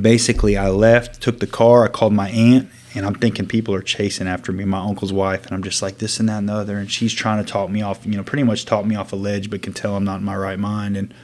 basically 0.00 0.56
I 0.56 0.68
left, 0.68 1.20
took 1.20 1.40
the 1.40 1.46
car. 1.46 1.84
I 1.84 1.88
called 1.88 2.12
my 2.12 2.30
aunt, 2.30 2.68
and 2.94 3.06
I'm 3.06 3.14
thinking 3.14 3.46
people 3.46 3.74
are 3.74 3.82
chasing 3.82 4.26
after 4.26 4.52
me, 4.52 4.64
my 4.64 4.80
uncle's 4.80 5.12
wife, 5.12 5.46
and 5.46 5.52
I'm 5.52 5.62
just 5.62 5.82
like 5.82 5.98
this 5.98 6.18
and 6.18 6.28
that 6.28 6.38
and 6.38 6.48
the 6.48 6.54
other, 6.54 6.78
and 6.78 6.90
she's 6.90 7.12
trying 7.12 7.44
to 7.44 7.50
talk 7.50 7.70
me 7.70 7.82
off, 7.82 8.04
you 8.04 8.16
know, 8.16 8.24
pretty 8.24 8.42
much 8.42 8.64
talk 8.64 8.84
me 8.84 8.96
off 8.96 9.12
a 9.12 9.16
ledge, 9.16 9.50
but 9.50 9.62
can 9.62 9.72
tell 9.72 9.96
I'm 9.96 10.04
not 10.04 10.20
in 10.20 10.24
my 10.24 10.36
right 10.36 10.58
mind, 10.58 10.96
and 10.96 11.14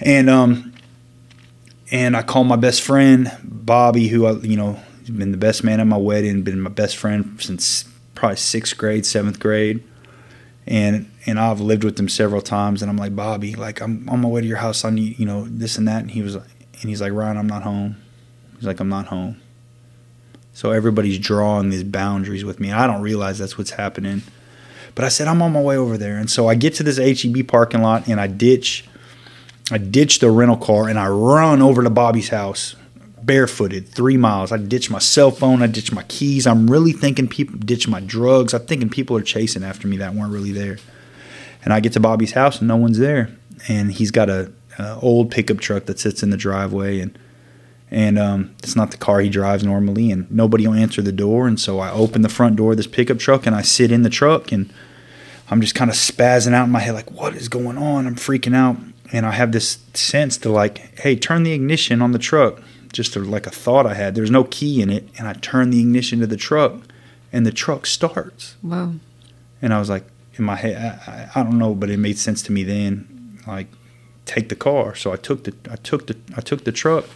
and 0.00 0.30
um 0.30 0.72
and 1.90 2.16
I 2.16 2.22
called 2.22 2.46
my 2.46 2.56
best 2.56 2.82
friend 2.82 3.30
Bobby, 3.42 4.08
who 4.08 4.26
I, 4.26 4.32
you 4.32 4.56
know, 4.56 4.78
been 5.10 5.32
the 5.32 5.38
best 5.38 5.64
man 5.64 5.80
at 5.80 5.86
my 5.86 5.96
wedding, 5.96 6.42
been 6.42 6.60
my 6.60 6.70
best 6.70 6.96
friend 6.96 7.40
since 7.40 7.84
probably 8.14 8.36
sixth 8.36 8.76
grade, 8.76 9.06
seventh 9.06 9.40
grade, 9.40 9.82
and 10.66 11.10
and 11.26 11.38
I've 11.38 11.60
lived 11.60 11.84
with 11.84 11.98
him 11.98 12.08
several 12.08 12.42
times. 12.42 12.82
And 12.82 12.90
I'm 12.90 12.96
like, 12.96 13.16
Bobby, 13.16 13.54
like 13.54 13.80
I'm 13.80 14.08
on 14.08 14.20
my 14.20 14.28
way 14.28 14.40
to 14.40 14.46
your 14.46 14.58
house. 14.58 14.84
I 14.84 14.90
need, 14.90 15.18
you 15.18 15.26
know, 15.26 15.46
this 15.48 15.78
and 15.78 15.88
that. 15.88 16.02
And 16.02 16.10
he 16.10 16.22
was, 16.22 16.34
and 16.34 16.44
he's 16.82 17.00
like, 17.00 17.12
Ryan, 17.12 17.36
I'm 17.36 17.46
not 17.46 17.62
home. 17.62 17.96
He's 18.56 18.66
like, 18.66 18.80
I'm 18.80 18.88
not 18.88 19.06
home. 19.06 19.40
So 20.58 20.72
everybody's 20.72 21.20
drawing 21.20 21.70
these 21.70 21.84
boundaries 21.84 22.44
with 22.44 22.58
me. 22.58 22.72
I 22.72 22.88
don't 22.88 23.00
realize 23.00 23.38
that's 23.38 23.56
what's 23.56 23.70
happening. 23.70 24.22
But 24.96 25.04
I 25.04 25.08
said, 25.08 25.28
I'm 25.28 25.40
on 25.40 25.52
my 25.52 25.62
way 25.62 25.76
over 25.76 25.96
there. 25.96 26.18
And 26.18 26.28
so 26.28 26.48
I 26.48 26.56
get 26.56 26.74
to 26.74 26.82
this 26.82 26.98
HEB 26.98 27.46
parking 27.46 27.80
lot 27.80 28.08
and 28.08 28.20
I 28.20 28.26
ditch 28.26 28.84
I 29.70 29.78
ditch 29.78 30.18
the 30.18 30.32
rental 30.32 30.56
car 30.56 30.88
and 30.88 30.98
I 30.98 31.06
run 31.06 31.62
over 31.62 31.84
to 31.84 31.90
Bobby's 31.90 32.30
house 32.30 32.74
barefooted, 33.22 33.86
three 33.86 34.16
miles. 34.16 34.50
I 34.50 34.56
ditch 34.56 34.90
my 34.90 34.98
cell 34.98 35.30
phone, 35.30 35.62
I 35.62 35.68
ditch 35.68 35.92
my 35.92 36.02
keys. 36.08 36.44
I'm 36.44 36.68
really 36.68 36.92
thinking 36.92 37.28
people 37.28 37.56
ditch 37.60 37.86
my 37.86 38.00
drugs. 38.00 38.52
I'm 38.52 38.66
thinking 38.66 38.88
people 38.88 39.16
are 39.16 39.22
chasing 39.22 39.62
after 39.62 39.86
me 39.86 39.98
that 39.98 40.12
weren't 40.14 40.32
really 40.32 40.50
there. 40.50 40.78
And 41.64 41.72
I 41.72 41.78
get 41.78 41.92
to 41.92 42.00
Bobby's 42.00 42.32
house 42.32 42.58
and 42.58 42.66
no 42.66 42.74
one's 42.74 42.98
there. 42.98 43.30
And 43.68 43.92
he's 43.92 44.10
got 44.10 44.28
a, 44.28 44.50
a 44.76 44.98
old 44.98 45.30
pickup 45.30 45.60
truck 45.60 45.84
that 45.84 46.00
sits 46.00 46.24
in 46.24 46.30
the 46.30 46.36
driveway 46.36 46.98
and 46.98 47.16
and 47.90 48.18
um, 48.18 48.54
it's 48.58 48.76
not 48.76 48.90
the 48.90 48.96
car 48.96 49.20
he 49.20 49.30
drives 49.30 49.64
normally 49.64 50.10
and 50.10 50.30
nobody 50.30 50.66
will 50.66 50.74
answer 50.74 51.00
the 51.00 51.12
door. 51.12 51.46
And 51.46 51.58
so 51.58 51.78
i 51.78 51.90
open 51.90 52.22
the 52.22 52.28
front 52.28 52.56
door 52.56 52.72
of 52.72 52.76
this 52.76 52.86
pickup 52.86 53.18
truck 53.18 53.46
and 53.46 53.54
i 53.56 53.62
sit 53.62 53.90
in 53.90 54.02
the 54.02 54.10
truck 54.10 54.52
and 54.52 54.72
i'm 55.50 55.60
just 55.60 55.74
kind 55.74 55.90
of 55.90 55.96
spazzing 55.96 56.52
out 56.52 56.64
in 56.64 56.70
my 56.70 56.80
head 56.80 56.94
like 56.94 57.10
what 57.10 57.34
is 57.34 57.48
going 57.48 57.78
on? 57.78 58.06
I'm 58.06 58.16
freaking 58.16 58.54
out. 58.54 58.76
And 59.12 59.24
i 59.24 59.32
have 59.32 59.52
this 59.52 59.78
sense 59.94 60.36
to 60.38 60.50
like 60.50 60.98
hey 61.00 61.16
turn 61.16 61.42
the 61.42 61.52
ignition 61.52 62.02
on 62.02 62.12
the 62.12 62.18
truck. 62.18 62.62
Just 62.92 63.16
like 63.16 63.46
a 63.46 63.50
thought 63.50 63.86
i 63.86 63.94
had. 63.94 64.14
There's 64.14 64.30
no 64.30 64.44
key 64.44 64.82
in 64.82 64.90
it 64.90 65.08
and 65.18 65.26
i 65.26 65.32
turn 65.34 65.70
the 65.70 65.80
ignition 65.80 66.20
to 66.20 66.26
the 66.26 66.36
truck 66.36 66.74
and 67.32 67.46
the 67.46 67.52
truck 67.52 67.86
starts. 67.86 68.56
Wow. 68.62 68.94
and 69.62 69.72
i 69.72 69.78
was 69.78 69.88
like 69.88 70.04
in 70.34 70.44
my 70.44 70.56
head 70.56 70.76
I, 71.06 71.10
I, 71.10 71.40
I 71.40 71.42
don't 71.42 71.58
know 71.58 71.74
but 71.74 71.90
it 71.90 71.98
made 71.98 72.18
sense 72.18 72.42
to 72.42 72.52
me 72.52 72.64
then 72.64 73.40
like 73.46 73.68
take 74.26 74.50
the 74.50 74.56
car. 74.56 74.94
So 74.94 75.10
i 75.10 75.16
took 75.16 75.44
the 75.44 75.54
i 75.70 75.76
took 75.76 76.06
the 76.06 76.16
i 76.36 76.42
took 76.42 76.64
the 76.64 76.72
truck 76.72 77.06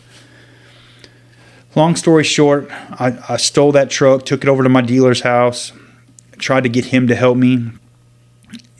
long 1.74 1.96
story 1.96 2.24
short, 2.24 2.68
I, 2.70 3.18
I 3.28 3.37
stole 3.37 3.72
that 3.72 3.90
truck, 3.90 4.24
took 4.24 4.42
it 4.42 4.48
over 4.48 4.62
to 4.62 4.68
my 4.68 4.82
dealer's 4.82 5.20
house, 5.22 5.72
tried 6.38 6.62
to 6.64 6.68
get 6.68 6.87
him 6.87 7.06
to 7.08 7.14
help 7.14 7.37
me. 7.37 7.70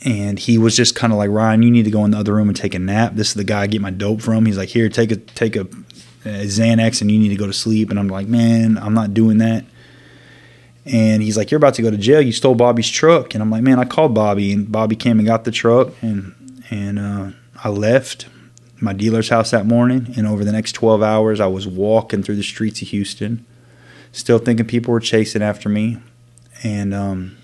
And 0.05 0.37
he 0.37 0.57
was 0.57 0.75
just 0.75 0.95
kind 0.95 1.13
of 1.13 1.17
like, 1.17 1.29
Ryan, 1.29 1.63
you 1.63 1.71
need 1.71 1.85
to 1.85 1.91
go 1.91 2.03
in 2.03 2.11
the 2.11 2.17
other 2.17 2.33
room 2.33 2.49
and 2.49 2.57
take 2.57 2.75
a 2.75 2.79
nap. 2.79 3.13
This 3.15 3.29
is 3.29 3.33
the 3.35 3.45
guy 3.45 3.61
I 3.61 3.67
get 3.67 3.81
my 3.81 3.89
dope 3.89 4.21
from. 4.21 4.45
He's 4.45 4.57
like, 4.57 4.69
here, 4.69 4.89
take 4.89 5.11
a 5.11 5.15
take 5.15 5.55
a, 5.55 5.61
a 5.61 6.45
Xanax 6.45 7.01
and 7.01 7.09
you 7.09 7.17
need 7.17 7.29
to 7.29 7.37
go 7.37 7.47
to 7.47 7.53
sleep. 7.53 7.89
And 7.89 7.97
I'm 7.97 8.09
like, 8.09 8.27
man, 8.27 8.77
I'm 8.77 8.93
not 8.93 9.13
doing 9.13 9.37
that. 9.37 9.63
And 10.85 11.23
he's 11.23 11.37
like, 11.37 11.49
you're 11.49 11.57
about 11.57 11.75
to 11.75 11.81
go 11.81 11.89
to 11.89 11.97
jail. 11.97 12.21
You 12.21 12.33
stole 12.33 12.55
Bobby's 12.55 12.89
truck. 12.89 13.33
And 13.33 13.41
I'm 13.41 13.49
like, 13.49 13.63
man, 13.63 13.79
I 13.79 13.85
called 13.85 14.13
Bobby, 14.13 14.51
and 14.51 14.69
Bobby 14.69 14.97
came 14.97 15.19
and 15.19 15.25
got 15.25 15.45
the 15.45 15.51
truck, 15.51 15.93
and 16.01 16.35
and 16.69 16.99
uh, 16.99 17.29
I 17.63 17.69
left 17.69 18.27
my 18.83 18.91
dealer's 18.91 19.29
house 19.29 19.51
that 19.51 19.65
morning, 19.65 20.13
and 20.17 20.27
over 20.27 20.43
the 20.43 20.51
next 20.51 20.73
12 20.73 21.01
hours, 21.01 21.39
I 21.39 21.47
was 21.47 21.65
walking 21.65 22.21
through 22.21 22.35
the 22.35 22.43
streets 22.43 22.81
of 22.81 22.89
Houston, 22.89 23.45
still 24.11 24.39
thinking 24.39 24.67
people 24.67 24.91
were 24.91 24.99
chasing 24.99 25.41
after 25.41 25.69
me, 25.69 25.99
and 26.63 26.93
um, 26.93 27.37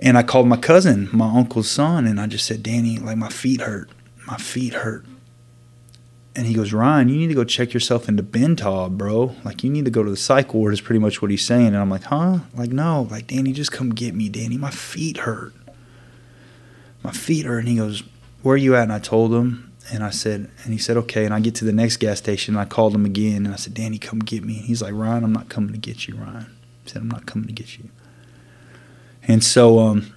and 0.00 0.18
I 0.18 0.24
called 0.24 0.48
my 0.48 0.56
cousin, 0.56 1.08
my 1.12 1.32
uncle's 1.32 1.70
son, 1.70 2.04
and 2.04 2.20
I 2.20 2.26
just 2.26 2.46
said, 2.46 2.64
Danny, 2.64 2.98
like 2.98 3.16
my 3.16 3.28
feet 3.28 3.60
hurt, 3.60 3.90
my 4.26 4.36
feet 4.36 4.74
hurt, 4.74 5.04
and 6.34 6.44
he 6.44 6.52
goes, 6.52 6.72
Ryan, 6.72 7.08
you 7.08 7.16
need 7.16 7.28
to 7.28 7.34
go 7.34 7.44
check 7.44 7.72
yourself 7.72 8.08
into 8.08 8.24
Ben 8.24 8.56
Taub, 8.56 8.98
bro. 8.98 9.36
Like 9.44 9.62
you 9.62 9.70
need 9.70 9.84
to 9.84 9.90
go 9.92 10.02
to 10.02 10.10
the 10.10 10.16
psych 10.16 10.52
ward. 10.52 10.72
Is 10.72 10.80
pretty 10.80 10.98
much 10.98 11.22
what 11.22 11.30
he's 11.30 11.44
saying, 11.46 11.68
and 11.68 11.76
I'm 11.76 11.90
like, 11.90 12.04
huh? 12.04 12.40
Like 12.54 12.70
no, 12.70 13.06
like 13.08 13.28
Danny, 13.28 13.52
just 13.52 13.70
come 13.70 13.90
get 13.90 14.16
me, 14.16 14.28
Danny. 14.28 14.58
My 14.58 14.72
feet 14.72 15.18
hurt. 15.18 15.54
My 17.04 17.12
feet 17.12 17.46
hurt, 17.46 17.60
and 17.60 17.68
he 17.68 17.76
goes, 17.76 18.02
where 18.42 18.54
are 18.54 18.58
you 18.58 18.76
at? 18.76 18.84
And 18.84 18.92
I 18.92 18.98
told 18.98 19.32
him, 19.32 19.72
and 19.92 20.04
I 20.04 20.10
said, 20.10 20.50
and 20.64 20.72
he 20.72 20.78
said, 20.78 20.96
okay. 20.98 21.24
And 21.24 21.32
I 21.32 21.40
get 21.40 21.54
to 21.56 21.64
the 21.64 21.72
next 21.72 21.96
gas 21.96 22.18
station, 22.18 22.54
and 22.54 22.60
I 22.60 22.64
called 22.64 22.94
him 22.94 23.04
again, 23.04 23.46
and 23.46 23.54
I 23.54 23.56
said, 23.56 23.74
Danny, 23.74 23.98
come 23.98 24.18
get 24.18 24.44
me. 24.44 24.58
And 24.58 24.66
he's 24.66 24.82
like, 24.82 24.94
Ryan, 24.94 25.24
I'm 25.24 25.32
not 25.32 25.48
coming 25.48 25.72
to 25.72 25.78
get 25.78 26.06
you, 26.06 26.16
Ryan. 26.16 26.54
He 26.84 26.90
said, 26.90 27.02
I'm 27.02 27.08
not 27.08 27.26
coming 27.26 27.46
to 27.46 27.52
get 27.52 27.78
you. 27.78 27.88
And 29.26 29.42
so, 29.42 29.78
um, 29.78 30.12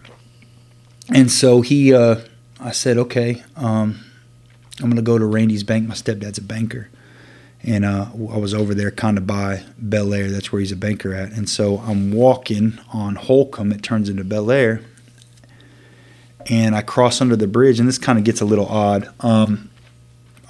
and 1.10 1.32
so 1.32 1.62
he, 1.62 1.94
uh, 1.94 2.22
I 2.60 2.72
said, 2.72 2.98
okay, 2.98 3.44
um, 3.56 4.00
I'm 4.82 4.90
gonna 4.90 5.02
go 5.02 5.18
to 5.18 5.26
Randy's 5.26 5.64
bank. 5.64 5.88
My 5.88 5.96
stepdad's 5.96 6.38
a 6.38 6.44
banker, 6.44 6.90
and 7.64 7.84
uh, 7.84 8.08
I 8.14 8.38
was 8.38 8.54
over 8.54 8.74
there 8.74 8.92
kind 8.92 9.18
of 9.18 9.28
by 9.28 9.64
Bellaire. 9.82 10.30
That's 10.32 10.52
where 10.52 10.60
he's 10.60 10.72
a 10.72 10.78
banker 10.78 11.14
at. 11.14 11.32
And 11.32 11.50
so 11.50 11.80
I'm 11.80 12.12
walking 12.12 12.80
on 12.94 13.16
Holcombe. 13.16 13.72
It 13.74 13.84
turns 13.84 14.10
into 14.10 14.24
Bellaire 14.24 14.84
and 16.48 16.76
I 16.76 16.82
cross 16.82 17.22
under 17.22 17.36
the 17.36 17.48
bridge, 17.48 17.80
and 17.80 17.88
this 17.88 17.98
kind 17.98 18.18
of 18.18 18.26
gets 18.26 18.42
a 18.42 18.46
little 18.46 18.68
odd. 18.68 19.10
Um, 19.20 19.70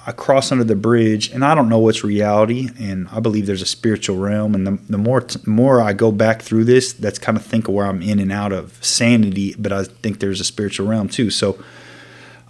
I 0.04 0.10
cross 0.10 0.50
under 0.50 0.64
the 0.64 0.74
bridge, 0.74 1.30
and 1.30 1.44
I 1.44 1.54
don't 1.54 1.68
know 1.68 1.78
what's 1.78 2.02
reality, 2.02 2.70
and 2.78 3.08
I 3.12 3.20
believe 3.20 3.46
there's 3.46 3.62
a 3.62 3.66
spiritual 3.66 4.16
realm. 4.16 4.54
And 4.54 4.66
the, 4.66 4.78
the 4.90 4.98
more 4.98 5.20
t- 5.20 5.38
more 5.46 5.80
I 5.80 5.92
go 5.92 6.10
back 6.10 6.42
through 6.42 6.64
this, 6.64 6.92
that's 6.92 7.20
kind 7.20 7.38
of 7.38 7.44
think 7.44 7.68
of 7.68 7.74
where 7.74 7.86
I'm 7.86 8.02
in 8.02 8.18
and 8.18 8.32
out 8.32 8.52
of 8.52 8.84
sanity, 8.84 9.54
but 9.56 9.72
I 9.72 9.84
think 9.84 10.18
there's 10.18 10.40
a 10.40 10.44
spiritual 10.44 10.88
realm 10.88 11.08
too. 11.08 11.30
So 11.30 11.62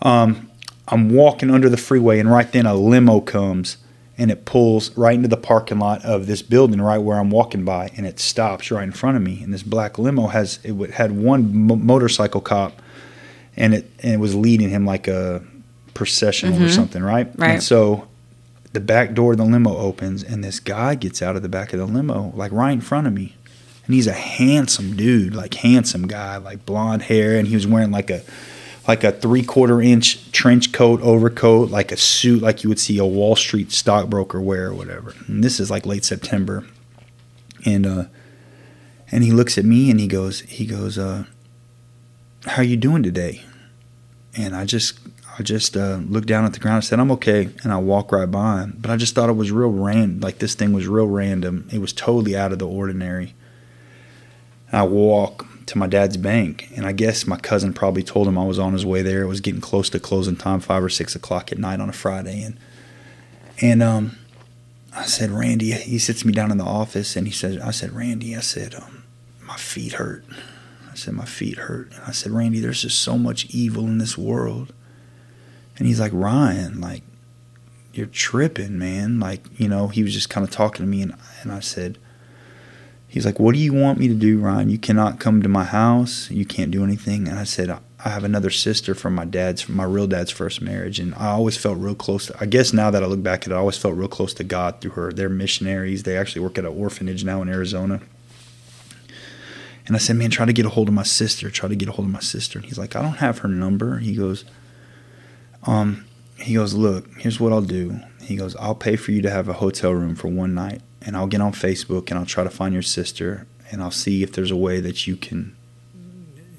um, 0.00 0.50
I'm 0.88 1.10
walking 1.10 1.50
under 1.50 1.68
the 1.68 1.76
freeway, 1.76 2.18
and 2.18 2.30
right 2.30 2.50
then 2.50 2.64
a 2.64 2.74
limo 2.74 3.20
comes, 3.20 3.76
and 4.16 4.30
it 4.30 4.46
pulls 4.46 4.96
right 4.96 5.14
into 5.14 5.28
the 5.28 5.36
parking 5.36 5.78
lot 5.78 6.02
of 6.06 6.26
this 6.26 6.40
building 6.40 6.80
right 6.80 6.98
where 6.98 7.18
I'm 7.18 7.30
walking 7.30 7.66
by, 7.66 7.90
and 7.96 8.06
it 8.06 8.18
stops 8.18 8.70
right 8.70 8.84
in 8.84 8.92
front 8.92 9.18
of 9.18 9.22
me. 9.22 9.42
And 9.42 9.52
this 9.52 9.62
black 9.62 9.98
limo 9.98 10.28
has 10.28 10.58
it 10.64 10.74
had 10.92 11.12
one 11.12 11.66
mo- 11.66 11.76
motorcycle 11.76 12.40
cop 12.40 12.80
and 13.56 13.74
it 13.74 13.90
and 14.02 14.14
it 14.14 14.18
was 14.18 14.34
leading 14.34 14.70
him 14.70 14.84
like 14.86 15.08
a 15.08 15.42
processional 15.94 16.62
or 16.62 16.68
something, 16.68 17.02
right? 17.02 17.30
Right. 17.36 17.52
And 17.52 17.62
so 17.62 18.08
the 18.72 18.80
back 18.80 19.14
door 19.14 19.32
of 19.32 19.38
the 19.38 19.44
limo 19.44 19.76
opens, 19.76 20.22
and 20.22 20.42
this 20.42 20.60
guy 20.60 20.94
gets 20.94 21.20
out 21.22 21.36
of 21.36 21.42
the 21.42 21.48
back 21.48 21.72
of 21.72 21.78
the 21.78 21.86
limo, 21.86 22.32
like 22.34 22.52
right 22.52 22.72
in 22.72 22.80
front 22.80 23.06
of 23.06 23.12
me, 23.12 23.36
and 23.86 23.94
he's 23.94 24.06
a 24.06 24.12
handsome 24.12 24.96
dude, 24.96 25.34
like 25.34 25.54
handsome 25.54 26.06
guy, 26.06 26.36
like 26.36 26.64
blonde 26.64 27.02
hair, 27.02 27.38
and 27.38 27.48
he 27.48 27.54
was 27.54 27.66
wearing 27.66 27.90
like 27.90 28.10
a 28.10 28.22
like 28.88 29.04
a 29.04 29.12
three 29.12 29.42
quarter 29.42 29.80
inch 29.80 30.32
trench 30.32 30.72
coat 30.72 31.00
overcoat, 31.02 31.70
like 31.70 31.92
a 31.92 31.96
suit, 31.96 32.42
like 32.42 32.64
you 32.64 32.68
would 32.68 32.80
see 32.80 32.98
a 32.98 33.04
Wall 33.04 33.36
Street 33.36 33.70
stockbroker 33.70 34.40
wear 34.40 34.68
or 34.68 34.74
whatever. 34.74 35.14
And 35.28 35.44
this 35.44 35.60
is 35.60 35.70
like 35.70 35.86
late 35.86 36.04
September, 36.04 36.64
and 37.64 37.86
uh, 37.86 38.04
and 39.10 39.22
he 39.22 39.30
looks 39.30 39.58
at 39.58 39.64
me 39.64 39.90
and 39.90 40.00
he 40.00 40.06
goes, 40.06 40.40
he 40.40 40.64
goes, 40.64 40.96
uh, 40.98 41.24
how 42.46 42.62
you 42.62 42.76
doing 42.76 43.02
today? 43.02 43.42
And 44.36 44.56
I 44.56 44.64
just 44.64 44.98
I 45.38 45.42
just 45.42 45.76
uh, 45.76 45.96
looked 46.08 46.28
down 46.28 46.44
at 46.44 46.52
the 46.52 46.60
ground 46.60 46.76
and 46.76 46.84
said, 46.84 47.00
I'm 47.00 47.10
okay. 47.12 47.48
And 47.62 47.72
I 47.72 47.78
walk 47.78 48.12
right 48.12 48.30
by 48.30 48.62
him. 48.62 48.76
But 48.78 48.90
I 48.90 48.96
just 48.96 49.14
thought 49.14 49.30
it 49.30 49.36
was 49.36 49.50
real 49.50 49.70
random. 49.70 50.20
Like 50.20 50.38
this 50.38 50.54
thing 50.54 50.72
was 50.72 50.86
real 50.86 51.06
random. 51.06 51.68
It 51.72 51.78
was 51.78 51.92
totally 51.92 52.36
out 52.36 52.52
of 52.52 52.58
the 52.58 52.66
ordinary. 52.66 53.34
I 54.72 54.82
walk 54.84 55.46
to 55.66 55.78
my 55.78 55.86
dad's 55.86 56.16
bank. 56.16 56.70
And 56.76 56.86
I 56.86 56.92
guess 56.92 57.26
my 57.26 57.38
cousin 57.38 57.72
probably 57.72 58.02
told 58.02 58.28
him 58.28 58.36
I 58.36 58.44
was 58.44 58.58
on 58.58 58.74
his 58.74 58.84
way 58.84 59.00
there. 59.02 59.22
It 59.22 59.28
was 59.28 59.40
getting 59.40 59.60
close 59.60 59.88
to 59.90 60.00
closing 60.00 60.36
time, 60.36 60.60
five 60.60 60.84
or 60.84 60.90
six 60.90 61.14
o'clock 61.14 61.50
at 61.50 61.58
night 61.58 61.80
on 61.80 61.88
a 61.88 61.94
Friday. 61.94 62.42
And, 62.42 62.58
and, 63.60 63.82
um, 63.82 64.18
I 64.94 65.04
said, 65.04 65.30
Randy, 65.30 65.72
he 65.72 65.98
sits 65.98 66.24
me 66.24 66.32
down 66.32 66.50
in 66.50 66.58
the 66.58 66.64
office 66.64 67.16
and 67.16 67.26
he 67.26 67.32
says, 67.32 67.56
I 67.62 67.70
said, 67.70 67.92
Randy, 67.92 68.36
I 68.36 68.40
said, 68.40 68.74
um, 68.74 69.04
my 69.40 69.56
feet 69.56 69.94
hurt. 69.94 70.24
I 70.92 70.94
said, 70.94 71.14
My 71.14 71.24
feet 71.24 71.58
hurt. 71.58 71.90
And 71.92 72.02
I 72.06 72.12
said, 72.12 72.32
Randy, 72.32 72.60
there's 72.60 72.82
just 72.82 73.00
so 73.00 73.18
much 73.18 73.46
evil 73.46 73.84
in 73.86 73.98
this 73.98 74.18
world. 74.18 74.72
And 75.78 75.86
he's 75.86 75.98
like, 75.98 76.12
Ryan, 76.14 76.80
like, 76.80 77.02
you're 77.94 78.06
tripping, 78.06 78.78
man. 78.78 79.18
Like, 79.18 79.44
you 79.58 79.68
know, 79.68 79.88
he 79.88 80.02
was 80.02 80.12
just 80.12 80.30
kind 80.30 80.46
of 80.46 80.52
talking 80.52 80.84
to 80.84 80.90
me. 80.90 81.02
And, 81.02 81.14
and 81.42 81.50
I 81.50 81.60
said, 81.60 81.98
He's 83.08 83.26
like, 83.26 83.38
What 83.38 83.54
do 83.54 83.60
you 83.60 83.72
want 83.72 83.98
me 83.98 84.08
to 84.08 84.14
do, 84.14 84.38
Ryan? 84.38 84.70
You 84.70 84.78
cannot 84.78 85.18
come 85.18 85.42
to 85.42 85.48
my 85.48 85.64
house. 85.64 86.30
You 86.30 86.44
can't 86.44 86.70
do 86.70 86.84
anything. 86.84 87.28
And 87.28 87.38
I 87.38 87.44
said, 87.44 87.70
I, 87.70 88.08
have 88.08 88.24
another 88.24 88.50
sister 88.50 88.94
from 88.94 89.14
my 89.14 89.24
dad's, 89.24 89.62
from 89.62 89.76
my 89.76 89.84
real 89.84 90.06
dad's 90.06 90.30
first 90.30 90.60
marriage, 90.60 90.98
and 90.98 91.14
I 91.14 91.28
always 91.28 91.56
felt 91.56 91.78
real 91.78 91.94
close. 91.94 92.26
To, 92.26 92.36
I 92.40 92.46
guess 92.46 92.72
now 92.72 92.90
that 92.90 93.02
I 93.02 93.06
look 93.06 93.22
back 93.22 93.42
at 93.42 93.52
it, 93.52 93.54
I 93.54 93.58
always 93.58 93.76
felt 93.76 93.96
real 93.96 94.08
close 94.08 94.34
to 94.34 94.44
God 94.44 94.80
through 94.80 94.92
her. 94.92 95.12
They're 95.12 95.28
missionaries. 95.28 96.02
They 96.02 96.16
actually 96.16 96.42
work 96.42 96.58
at 96.58 96.64
an 96.64 96.76
orphanage 96.76 97.22
now 97.22 97.42
in 97.42 97.48
Arizona. 97.48 98.00
And 99.86 99.96
I 99.96 99.98
said, 99.98 100.16
man, 100.16 100.30
try 100.30 100.46
to 100.46 100.52
get 100.52 100.64
a 100.64 100.70
hold 100.70 100.88
of 100.88 100.94
my 100.94 101.02
sister. 101.02 101.50
Try 101.50 101.68
to 101.68 101.76
get 101.76 101.88
a 101.88 101.92
hold 101.92 102.06
of 102.06 102.12
my 102.12 102.20
sister. 102.20 102.58
And 102.58 102.66
he's 102.66 102.78
like, 102.78 102.94
I 102.94 103.02
don't 103.02 103.14
have 103.14 103.38
her 103.38 103.48
number. 103.48 103.98
He 103.98 104.14
goes, 104.14 104.44
um, 105.64 106.04
he 106.38 106.54
goes, 106.54 106.74
look, 106.74 107.08
here's 107.18 107.40
what 107.40 107.52
I'll 107.52 107.60
do. 107.60 108.00
He 108.22 108.36
goes, 108.36 108.54
I'll 108.56 108.74
pay 108.74 108.96
for 108.96 109.10
you 109.10 109.22
to 109.22 109.30
have 109.30 109.48
a 109.48 109.54
hotel 109.54 109.92
room 109.92 110.14
for 110.14 110.28
one 110.28 110.54
night, 110.54 110.82
and 111.00 111.16
I'll 111.16 111.26
get 111.26 111.40
on 111.40 111.52
Facebook 111.52 112.10
and 112.10 112.18
I'll 112.18 112.26
try 112.26 112.44
to 112.44 112.50
find 112.50 112.72
your 112.72 112.82
sister, 112.82 113.46
and 113.70 113.82
I'll 113.82 113.90
see 113.90 114.22
if 114.22 114.32
there's 114.32 114.52
a 114.52 114.56
way 114.56 114.80
that 114.80 115.06
you 115.06 115.16
can, 115.16 115.56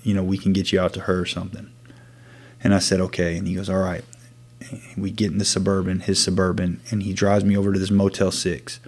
you 0.03 0.13
know, 0.13 0.24
we 0.24 0.38
can 0.38 0.51
get 0.51 0.71
you 0.71 0.80
out 0.80 0.93
to 0.93 1.01
her 1.01 1.19
or 1.19 1.26
something. 1.26 1.71
And 2.61 2.74
I 2.74 2.80
said, 2.80 2.99
okay. 2.99 3.38
And 3.38 3.47
he 3.47 3.55
goes, 3.55 3.69
all 3.69 3.78
right. 3.78 4.03
We 4.97 5.11
get 5.11 5.32
in 5.32 5.38
the 5.38 5.45
suburban, 5.45 6.01
his 6.01 6.24
suburban, 6.24 6.82
and 6.89 7.03
he 7.03 7.13
drives 7.13 7.43
me 7.43 7.57
over 7.57 7.74
to 7.74 7.80
this 7.80 7.91
Motel 7.91 8.32
Six. 8.32 8.80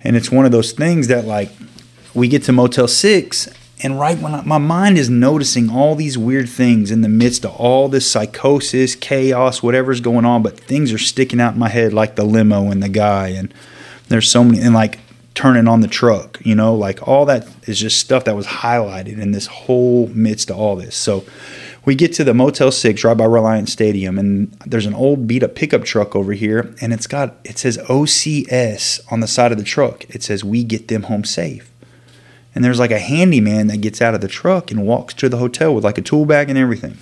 And 0.00 0.16
it's 0.16 0.30
one 0.30 0.44
of 0.44 0.52
those 0.52 0.72
things 0.72 1.06
that 1.08 1.24
like 1.24 1.50
we 2.14 2.28
get 2.28 2.44
to 2.44 2.52
Motel 2.52 2.88
6 2.88 3.48
and 3.82 3.98
right 3.98 4.18
when 4.18 4.34
I, 4.34 4.42
my 4.42 4.58
mind 4.58 4.96
is 4.96 5.10
noticing 5.10 5.68
all 5.68 5.94
these 5.94 6.16
weird 6.16 6.48
things 6.48 6.90
in 6.90 7.02
the 7.02 7.08
midst 7.08 7.44
of 7.44 7.54
all 7.56 7.88
this 7.88 8.10
psychosis, 8.10 8.94
chaos, 8.94 9.62
whatever's 9.62 10.00
going 10.00 10.24
on, 10.24 10.42
but 10.42 10.58
things 10.58 10.92
are 10.92 10.98
sticking 10.98 11.40
out 11.40 11.54
in 11.54 11.58
my 11.58 11.68
head 11.68 11.92
like 11.92 12.16
the 12.16 12.24
limo 12.24 12.70
and 12.70 12.82
the 12.82 12.88
guy 12.88 13.28
and 13.28 13.52
there's 14.08 14.30
so 14.30 14.44
many 14.44 14.60
and 14.60 14.74
like 14.74 15.00
turning 15.34 15.66
on 15.66 15.80
the 15.80 15.88
truck, 15.88 16.38
you 16.44 16.54
know, 16.54 16.74
like 16.74 17.06
all 17.06 17.26
that 17.26 17.48
is 17.64 17.78
just 17.78 17.98
stuff 17.98 18.24
that 18.24 18.36
was 18.36 18.46
highlighted 18.46 19.18
in 19.18 19.32
this 19.32 19.46
whole 19.46 20.06
midst 20.08 20.48
of 20.50 20.58
all 20.58 20.76
this. 20.76 20.96
So 20.96 21.24
we 21.84 21.94
get 21.94 22.12
to 22.14 22.24
the 22.24 22.32
Motel 22.32 22.70
6 22.70 23.04
right 23.04 23.16
by 23.16 23.24
Reliant 23.24 23.68
Stadium, 23.68 24.18
and 24.18 24.50
there's 24.64 24.86
an 24.86 24.94
old 24.94 25.26
beat 25.26 25.42
up 25.42 25.54
pickup 25.54 25.84
truck 25.84 26.16
over 26.16 26.32
here, 26.32 26.74
and 26.80 26.92
it's 26.92 27.06
got, 27.06 27.34
it 27.44 27.58
says 27.58 27.76
OCS 27.78 29.00
on 29.12 29.20
the 29.20 29.26
side 29.26 29.52
of 29.52 29.58
the 29.58 29.64
truck. 29.64 30.04
It 30.08 30.22
says, 30.22 30.44
We 30.44 30.64
get 30.64 30.88
them 30.88 31.04
home 31.04 31.24
safe. 31.24 31.73
And 32.54 32.64
there's 32.64 32.78
like 32.78 32.90
a 32.90 32.98
handyman 32.98 33.66
that 33.66 33.80
gets 33.80 34.00
out 34.00 34.14
of 34.14 34.20
the 34.20 34.28
truck 34.28 34.70
and 34.70 34.86
walks 34.86 35.14
to 35.14 35.28
the 35.28 35.38
hotel 35.38 35.74
with 35.74 35.84
like 35.84 35.98
a 35.98 36.02
tool 36.02 36.24
bag 36.24 36.48
and 36.48 36.58
everything. 36.58 36.98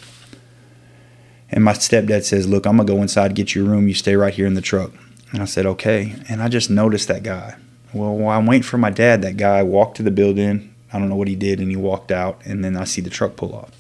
And 1.50 1.62
my 1.62 1.72
stepdad 1.74 2.24
says, 2.24 2.48
Look, 2.48 2.66
I'm 2.66 2.76
going 2.76 2.86
to 2.86 2.92
go 2.94 3.03
inside, 3.03 3.34
get 3.34 3.55
your 3.55 3.64
room. 3.64 3.86
You 3.86 3.94
stay 3.94 4.16
right 4.16 4.32
here 4.32 4.46
in 4.46 4.55
the 4.55 4.62
truck. 4.62 4.92
And 5.32 5.42
I 5.42 5.44
said, 5.44 5.66
Okay. 5.66 6.16
And 6.28 6.42
I 6.42 6.48
just 6.48 6.70
noticed 6.70 7.09
that 7.09 7.22
guy. 7.22 7.57
Well, 7.92 8.16
while 8.16 8.38
I'm 8.38 8.46
waiting 8.46 8.62
for 8.62 8.78
my 8.78 8.90
dad, 8.90 9.20
that 9.22 9.36
guy 9.36 9.62
walked 9.62 9.98
to 9.98 10.03
the 10.03 10.11
building. 10.11 10.74
I 10.92 10.98
don't 10.98 11.09
know 11.09 11.16
what 11.16 11.28
he 11.28 11.36
did, 11.36 11.61
and 11.61 11.70
he 11.70 11.76
walked 11.76 12.11
out, 12.11 12.40
and 12.44 12.64
then 12.64 12.76
I 12.76 12.84
see 12.84 13.00
the 13.00 13.11
truck 13.11 13.36
pull 13.36 13.55
off. 13.55 13.70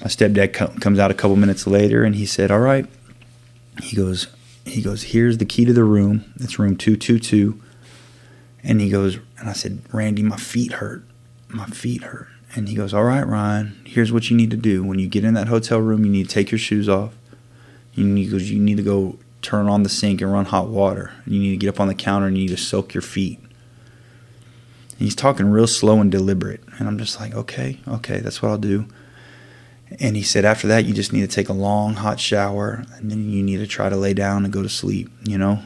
My 0.00 0.06
stepdad 0.06 0.52
co- 0.52 0.74
comes 0.80 0.98
out 0.98 1.10
a 1.10 1.14
couple 1.14 1.36
minutes 1.36 1.66
later, 1.66 2.04
and 2.04 2.14
he 2.16 2.26
said, 2.26 2.50
"All 2.50 2.60
right." 2.60 2.86
He 3.82 3.96
goes, 3.96 4.28
he 4.64 4.80
goes, 4.82 5.04
"Here's 5.04 5.38
the 5.38 5.44
key 5.44 5.64
to 5.64 5.72
the 5.72 5.84
room. 5.84 6.24
It's 6.40 6.58
room 6.58 6.76
two 6.76 6.96
two 6.96 7.18
two. 7.18 7.60
And 8.64 8.80
he 8.80 8.88
goes, 8.88 9.18
and 9.38 9.48
I 9.48 9.52
said, 9.52 9.82
"Randy, 9.92 10.22
my 10.22 10.36
feet 10.36 10.72
hurt. 10.72 11.04
My 11.48 11.66
feet 11.66 12.02
hurt." 12.02 12.28
And 12.56 12.68
he 12.68 12.74
goes, 12.74 12.94
"All 12.94 13.04
right, 13.04 13.26
Ryan. 13.26 13.78
Here's 13.84 14.10
what 14.10 14.30
you 14.30 14.36
need 14.36 14.50
to 14.50 14.56
do. 14.56 14.82
When 14.82 14.98
you 14.98 15.06
get 15.06 15.24
in 15.24 15.34
that 15.34 15.48
hotel 15.48 15.78
room, 15.78 16.04
you 16.04 16.10
need 16.10 16.28
to 16.28 16.34
take 16.34 16.50
your 16.50 16.58
shoes 16.58 16.88
off. 16.88 17.12
Need, 17.96 18.24
he 18.24 18.30
goes, 18.30 18.50
you 18.50 18.58
need 18.58 18.78
to 18.78 18.82
go 18.82 19.18
turn 19.42 19.68
on 19.68 19.82
the 19.82 19.88
sink 19.88 20.20
and 20.20 20.32
run 20.32 20.46
hot 20.46 20.68
water. 20.68 21.12
You 21.26 21.38
need 21.38 21.50
to 21.50 21.56
get 21.58 21.68
up 21.68 21.78
on 21.78 21.88
the 21.88 21.94
counter 21.94 22.26
and 22.26 22.36
you 22.36 22.44
need 22.44 22.56
to 22.56 22.62
soak 22.62 22.94
your 22.94 23.02
feet." 23.02 23.38
And 23.38 25.00
he's 25.00 25.14
talking 25.14 25.46
real 25.46 25.66
slow 25.66 26.00
and 26.00 26.10
deliberate, 26.10 26.62
and 26.78 26.88
I'm 26.88 26.98
just 26.98 27.20
like, 27.20 27.34
"Okay, 27.34 27.80
okay, 27.86 28.18
that's 28.20 28.40
what 28.40 28.48
I'll 28.50 28.58
do." 28.58 28.86
And 30.00 30.16
he 30.16 30.22
said, 30.22 30.44
after 30.44 30.66
that, 30.68 30.86
you 30.86 30.94
just 30.94 31.12
need 31.12 31.20
to 31.20 31.26
take 31.28 31.48
a 31.48 31.52
long 31.52 31.94
hot 31.94 32.18
shower 32.18 32.84
and 32.96 33.10
then 33.10 33.30
you 33.30 33.42
need 33.42 33.58
to 33.58 33.66
try 33.66 33.88
to 33.88 33.96
lay 33.96 34.14
down 34.14 34.44
and 34.44 34.52
go 34.52 34.62
to 34.62 34.68
sleep, 34.68 35.10
you 35.24 35.38
know? 35.38 35.60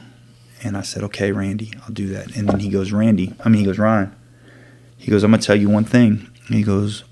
And 0.61 0.75
I 0.75 0.81
said, 0.81 1.03
okay, 1.03 1.31
Randy, 1.31 1.73
I'll 1.83 1.93
do 1.93 2.07
that. 2.09 2.35
And 2.35 2.49
then 2.49 2.59
he 2.59 2.69
goes, 2.69 2.91
Randy, 2.91 3.33
I 3.43 3.49
mean, 3.49 3.59
he 3.59 3.65
goes, 3.65 3.79
Ryan, 3.79 4.15
he 4.97 5.09
goes, 5.09 5.23
I'm 5.23 5.31
going 5.31 5.39
to 5.39 5.47
tell 5.47 5.55
you 5.55 5.69
one 5.69 5.85
thing. 5.85 6.29
He 6.49 6.63
goes, 6.63 7.03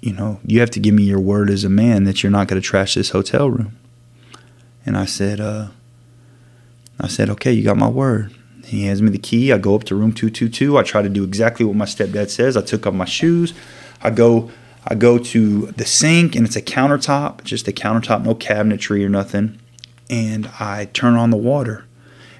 you 0.00 0.12
know, 0.12 0.40
you 0.44 0.60
have 0.60 0.70
to 0.70 0.80
give 0.80 0.94
me 0.94 1.04
your 1.04 1.20
word 1.20 1.50
as 1.50 1.62
a 1.62 1.68
man 1.68 2.04
that 2.04 2.22
you're 2.22 2.32
not 2.32 2.48
going 2.48 2.60
to 2.60 2.66
trash 2.66 2.94
this 2.94 3.10
hotel 3.10 3.50
room. 3.50 3.76
And 4.84 4.96
I 4.96 5.04
said, 5.04 5.40
uh, 5.40 5.68
I 6.98 7.06
said, 7.06 7.30
okay, 7.30 7.52
you 7.52 7.62
got 7.62 7.76
my 7.76 7.88
word. 7.88 8.34
He 8.64 8.86
hands 8.86 9.02
me 9.02 9.10
the 9.10 9.18
key. 9.18 9.52
I 9.52 9.58
go 9.58 9.74
up 9.74 9.84
to 9.84 9.94
room 9.94 10.12
222. 10.12 10.78
I 10.78 10.82
try 10.82 11.02
to 11.02 11.08
do 11.08 11.24
exactly 11.24 11.66
what 11.66 11.76
my 11.76 11.84
stepdad 11.84 12.30
says. 12.30 12.56
I 12.56 12.62
took 12.62 12.86
off 12.86 12.94
my 12.94 13.04
shoes. 13.04 13.52
I 14.02 14.10
go 14.10 14.50
I 14.86 14.94
go 14.94 15.18
to 15.18 15.66
the 15.72 15.84
sink 15.84 16.34
and 16.34 16.46
it's 16.46 16.56
a 16.56 16.62
countertop, 16.62 17.44
just 17.44 17.68
a 17.68 17.72
countertop, 17.72 18.24
no 18.24 18.34
cabinetry 18.34 19.04
or 19.04 19.08
nothing. 19.08 19.58
And 20.08 20.50
I 20.58 20.86
turn 20.86 21.14
on 21.14 21.30
the 21.30 21.36
water. 21.36 21.84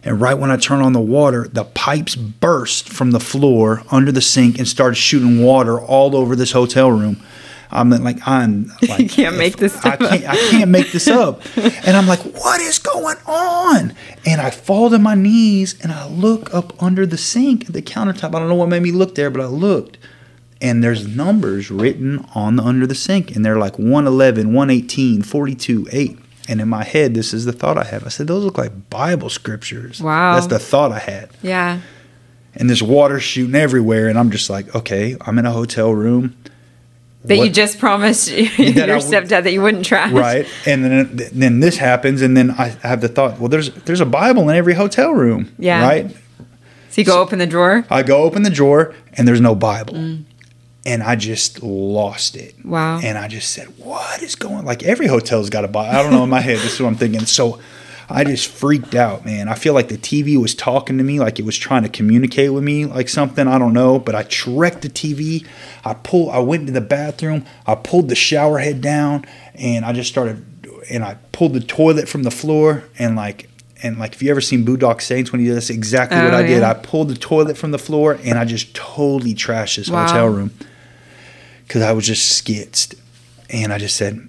And 0.03 0.21
right 0.21 0.35
when 0.35 0.51
I 0.51 0.57
turn 0.57 0.81
on 0.81 0.93
the 0.93 1.01
water, 1.01 1.47
the 1.47 1.65
pipes 1.65 2.17
burst 2.17 2.89
from 2.89 3.11
the 3.11 3.21
floor 3.21 3.83
under 3.91 4.11
the 4.11 4.23
sink 4.23 4.59
and 4.59 4.67
started 4.67 4.97
shooting 4.97 5.43
water 5.43 5.79
all 5.79 6.17
over 6.17 6.35
this 6.35 6.53
hotel 6.53 6.91
room. 6.91 7.23
I'm 7.73 7.91
like, 7.91 8.27
I'm 8.27 8.73
like, 8.89 8.99
you 9.01 9.09
can't 9.09 9.37
make 9.37 9.59
this 9.59 9.77
I 9.85 9.97
can't, 9.97 10.29
I 10.29 10.37
can't 10.51 10.71
make 10.71 10.91
this 10.93 11.07
up. 11.09 11.43
And 11.57 11.97
I'm 11.97 12.07
like, 12.07 12.21
what 12.21 12.61
is 12.61 12.79
going 12.79 13.17
on? 13.27 13.95
And 14.27 14.41
I 14.41 14.51
fall 14.51 14.91
to 14.91 14.99
my 14.99 15.15
knees 15.15 15.81
and 15.83 15.93
I 15.93 16.07
look 16.09 16.53
up 16.55 16.83
under 16.83 17.07
the 17.07 17.17
sink 17.17 17.67
at 17.67 17.73
the 17.73 17.83
countertop. 17.83 18.35
I 18.35 18.39
don't 18.39 18.49
know 18.49 18.55
what 18.55 18.69
made 18.69 18.83
me 18.83 18.93
look 18.93 19.15
there, 19.15 19.31
but 19.31 19.41
I 19.41 19.47
looked 19.47 19.99
and 20.61 20.85
there's 20.85 21.07
numbers 21.07 21.71
written 21.71 22.25
on 22.35 22.57
the 22.57 22.63
under 22.63 22.87
the 22.87 22.95
sink 22.95 23.35
and 23.35 23.45
they're 23.45 23.59
like 23.59 23.79
111 23.79 24.53
118 24.53 25.23
42 25.23 25.89
8 25.91 26.19
and 26.51 26.61
in 26.61 26.69
my 26.69 26.85
head 26.85 27.15
this 27.15 27.33
is 27.33 27.45
the 27.45 27.53
thought 27.53 27.79
i 27.79 27.85
have 27.85 28.05
i 28.05 28.09
said 28.09 28.27
those 28.27 28.45
look 28.45 28.59
like 28.59 28.73
bible 28.91 29.31
scriptures 29.31 30.01
Wow. 30.03 30.35
that's 30.35 30.49
the 30.49 30.59
thought 30.59 30.93
i 30.93 30.99
had 30.99 31.31
Yeah. 31.43 31.81
and 32.57 32.69
there's 32.69 32.83
water 32.83 33.21
shooting 33.21 33.55
everywhere 33.55 34.09
and 34.09 34.19
i'm 34.19 34.31
just 34.31 34.51
like 34.51 34.75
okay 34.75 35.17
i'm 35.23 35.39
in 35.39 35.47
a 35.47 35.53
hotel 35.53 35.95
room 35.95 36.37
That 37.25 37.37
you 37.37 37.51
just 37.51 37.79
promised 37.79 38.31
your 38.33 38.47
would- 38.47 39.05
stepdad 39.05 39.45
that 39.45 39.53
you 39.53 39.63
wouldn't 39.63 39.85
trash. 39.87 40.13
right 40.13 40.47
and 40.67 40.85
then 40.85 41.21
then 41.33 41.61
this 41.61 41.77
happens 41.79 42.21
and 42.23 42.37
then 42.37 42.51
i 42.53 42.69
have 42.83 43.01
the 43.01 43.09
thought 43.09 43.39
well 43.39 43.49
there's 43.49 43.71
there's 43.87 44.01
a 44.01 44.07
bible 44.07 44.49
in 44.51 44.57
every 44.57 44.75
hotel 44.75 45.13
room 45.13 45.55
Yeah. 45.59 45.83
right 45.87 46.11
So 46.91 47.01
you 47.03 47.05
go 47.05 47.21
open 47.23 47.39
the 47.39 47.47
drawer. 47.47 47.85
i 47.91 48.03
go 48.03 48.23
open 48.25 48.43
the 48.43 48.51
drawer 48.51 48.95
and 49.17 49.27
there's 49.29 49.41
no 49.41 49.55
bible 49.55 49.95
mm. 49.95 50.25
And 50.87 51.03
i 51.03 51.15
just 51.17 51.63
lost 51.63 52.37
it 52.37 52.55
Wow. 52.65 52.99
And 53.03 53.19
I 53.19 53.27
just 53.29 53.51
said, 53.51 53.67
"What 53.79 54.23
is 54.23 54.35
going?" 54.35 54.65
Like 54.65 54.83
every 54.83 55.07
hotel's 55.07 55.51
got 55.51 55.65
a 55.65 55.69
bar. 55.69 55.87
I 55.93 56.03
don't 56.03 56.13
know 56.13 56.23
in 56.25 56.31
my 56.31 56.41
head. 56.41 56.59
This 56.59 56.75
is 56.75 56.81
what 56.81 56.89
I'm 56.89 56.95
thinking. 56.97 57.27
So 57.27 57.59
I 58.09 58.23
just 58.25 58.49
freaked 58.49 58.95
out, 58.95 59.25
man. 59.25 59.49
I 59.49 59.55
feel 59.55 59.73
like 59.73 59.89
the 59.89 59.97
TV 59.97 60.41
was 60.41 60.55
talking 60.55 60.99
to 60.99 61.05
me, 61.05 61.19
like 61.21 61.39
it 61.39 61.45
was 61.45 61.57
trying 61.57 61.83
to 61.85 61.89
communicate 61.89 62.53
with 62.53 62.63
me, 62.65 62.85
like 62.87 63.09
something. 63.09 63.47
I 63.49 63.59
don't 63.59 63.73
know. 63.73 63.99
But 63.99 64.15
I 64.15 64.23
tracked 64.25 64.83
the 64.83 64.89
TV. 64.89 65.47
I 65.85 65.95
pulled. 65.95 66.31
I 66.31 66.39
went 66.41 66.61
into 66.63 66.73
the 66.73 66.81
bathroom. 66.81 67.45
I 67.67 67.75
pulled 67.77 68.09
the 68.09 68.15
shower 68.15 68.59
head 68.59 68.81
down, 68.81 69.25
and 69.55 69.85
I 69.85 69.93
just 69.93 70.11
started. 70.11 70.45
And 70.91 71.03
I 71.05 71.17
pulled 71.33 71.55
the 71.55 71.61
toilet 71.61 72.09
from 72.09 72.23
the 72.25 72.31
floor, 72.31 72.85
and 72.99 73.17
like. 73.17 73.49
And 73.83 73.99
like, 73.99 74.13
if 74.13 74.23
you 74.23 74.31
ever 74.31 74.43
seen 74.43 74.67
Boondock 74.67 75.01
Saints 75.01 75.33
when 75.33 75.41
he 75.41 75.47
did 75.47 75.57
that's 75.57 75.71
exactly 75.71 76.19
what 76.19 76.35
Oh, 76.35 76.37
I 76.37 76.43
did. 76.43 76.63
I 76.63 76.75
pulled 76.75 77.09
the 77.09 77.15
toilet 77.15 77.57
from 77.57 77.71
the 77.71 77.79
floor, 77.79 78.19
and 78.23 78.39
I 78.39 78.45
just 78.45 78.75
totally 78.75 79.33
trashed 79.35 79.77
this 79.77 79.89
Wow. 79.89 80.07
hotel 80.07 80.29
room 80.29 80.51
because 81.71 81.83
I 81.83 81.93
was 81.93 82.05
just 82.05 82.45
skitzed. 82.45 82.99
And 83.49 83.73
I 83.73 83.79
just 83.79 83.95
said, 83.95 84.29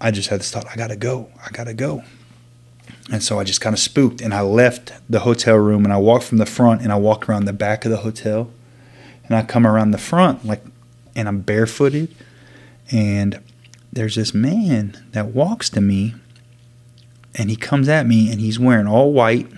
I 0.00 0.10
just 0.10 0.30
had 0.30 0.40
this 0.40 0.50
thought, 0.50 0.66
I 0.66 0.74
gotta 0.74 0.96
go, 0.96 1.30
I 1.46 1.50
gotta 1.52 1.74
go. 1.74 2.02
And 3.08 3.22
so 3.22 3.38
I 3.38 3.44
just 3.44 3.60
kind 3.60 3.72
of 3.72 3.78
spooked 3.78 4.20
and 4.20 4.34
I 4.34 4.40
left 4.40 4.92
the 5.08 5.20
hotel 5.20 5.54
room 5.54 5.84
and 5.84 5.92
I 5.92 5.98
walked 5.98 6.24
from 6.24 6.38
the 6.38 6.46
front 6.46 6.82
and 6.82 6.90
I 6.90 6.96
walked 6.96 7.28
around 7.28 7.44
the 7.44 7.52
back 7.52 7.84
of 7.84 7.92
the 7.92 7.98
hotel. 7.98 8.50
And 9.26 9.36
I 9.36 9.44
come 9.44 9.64
around 9.64 9.92
the 9.92 9.98
front, 9.98 10.44
like, 10.44 10.64
and 11.14 11.28
I'm 11.28 11.42
barefooted. 11.42 12.12
And 12.90 13.40
there's 13.92 14.16
this 14.16 14.34
man 14.34 15.04
that 15.12 15.26
walks 15.26 15.70
to 15.70 15.80
me 15.80 16.16
and 17.32 17.48
he 17.48 17.54
comes 17.54 17.88
at 17.88 18.08
me 18.08 18.28
and 18.28 18.40
he's 18.40 18.58
wearing 18.58 18.88
all 18.88 19.12
white 19.12 19.48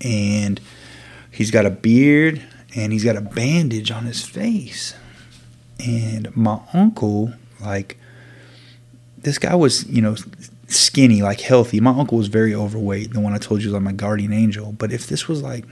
and 0.00 0.58
he's 1.30 1.50
got 1.50 1.66
a 1.66 1.70
beard 1.70 2.42
and 2.74 2.94
he's 2.94 3.04
got 3.04 3.16
a 3.16 3.20
bandage 3.20 3.90
on 3.90 4.06
his 4.06 4.24
face 4.24 4.94
and 5.84 6.34
my 6.36 6.58
uncle 6.72 7.32
like 7.60 7.96
this 9.18 9.38
guy 9.38 9.54
was 9.54 9.86
you 9.88 10.00
know 10.02 10.14
skinny 10.68 11.22
like 11.22 11.40
healthy 11.40 11.80
my 11.80 11.90
uncle 11.90 12.18
was 12.18 12.28
very 12.28 12.54
overweight 12.54 13.12
the 13.12 13.20
one 13.20 13.32
i 13.32 13.38
told 13.38 13.60
you 13.62 13.68
was 13.68 13.74
like 13.74 13.82
my 13.82 13.92
guardian 13.92 14.32
angel 14.32 14.72
but 14.72 14.92
if 14.92 15.06
this 15.06 15.28
was 15.28 15.42
like 15.42 15.64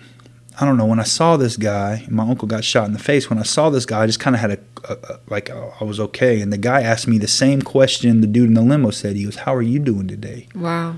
i 0.61 0.65
don't 0.65 0.77
know 0.77 0.85
when 0.87 1.01
i 1.01 1.05
saw 1.05 1.37
this 1.37 1.57
guy 1.57 2.05
my 2.09 2.23
uncle 2.29 2.47
got 2.47 2.63
shot 2.65 2.87
in 2.87 2.93
the 2.93 2.99
face 2.99 3.29
when 3.29 3.39
i 3.39 3.43
saw 3.43 3.71
this 3.71 3.87
guy 3.87 4.03
i 4.03 4.07
just 4.07 4.21
kind 4.21 4.37
of 4.37 4.41
had 4.41 4.51
a, 4.53 4.59
a, 4.89 4.93
a 5.15 5.21
like 5.29 5.51
uh, 5.51 5.71
i 5.81 5.85
was 5.85 5.99
okay 5.99 6.41
and 6.41 6.53
the 6.53 6.59
guy 6.59 6.81
asked 6.83 7.09
me 7.09 7.19
the 7.19 7.27
same 7.27 7.61
question 7.63 8.21
the 8.21 8.27
dude 8.27 8.49
in 8.49 8.55
the 8.55 8.63
limo 8.63 8.91
said 8.91 9.17
he 9.17 9.27
was, 9.27 9.37
how 9.37 9.55
are 9.55 9.63
you 9.63 9.79
doing 9.79 10.07
today 10.07 10.47
Wow. 10.55 10.97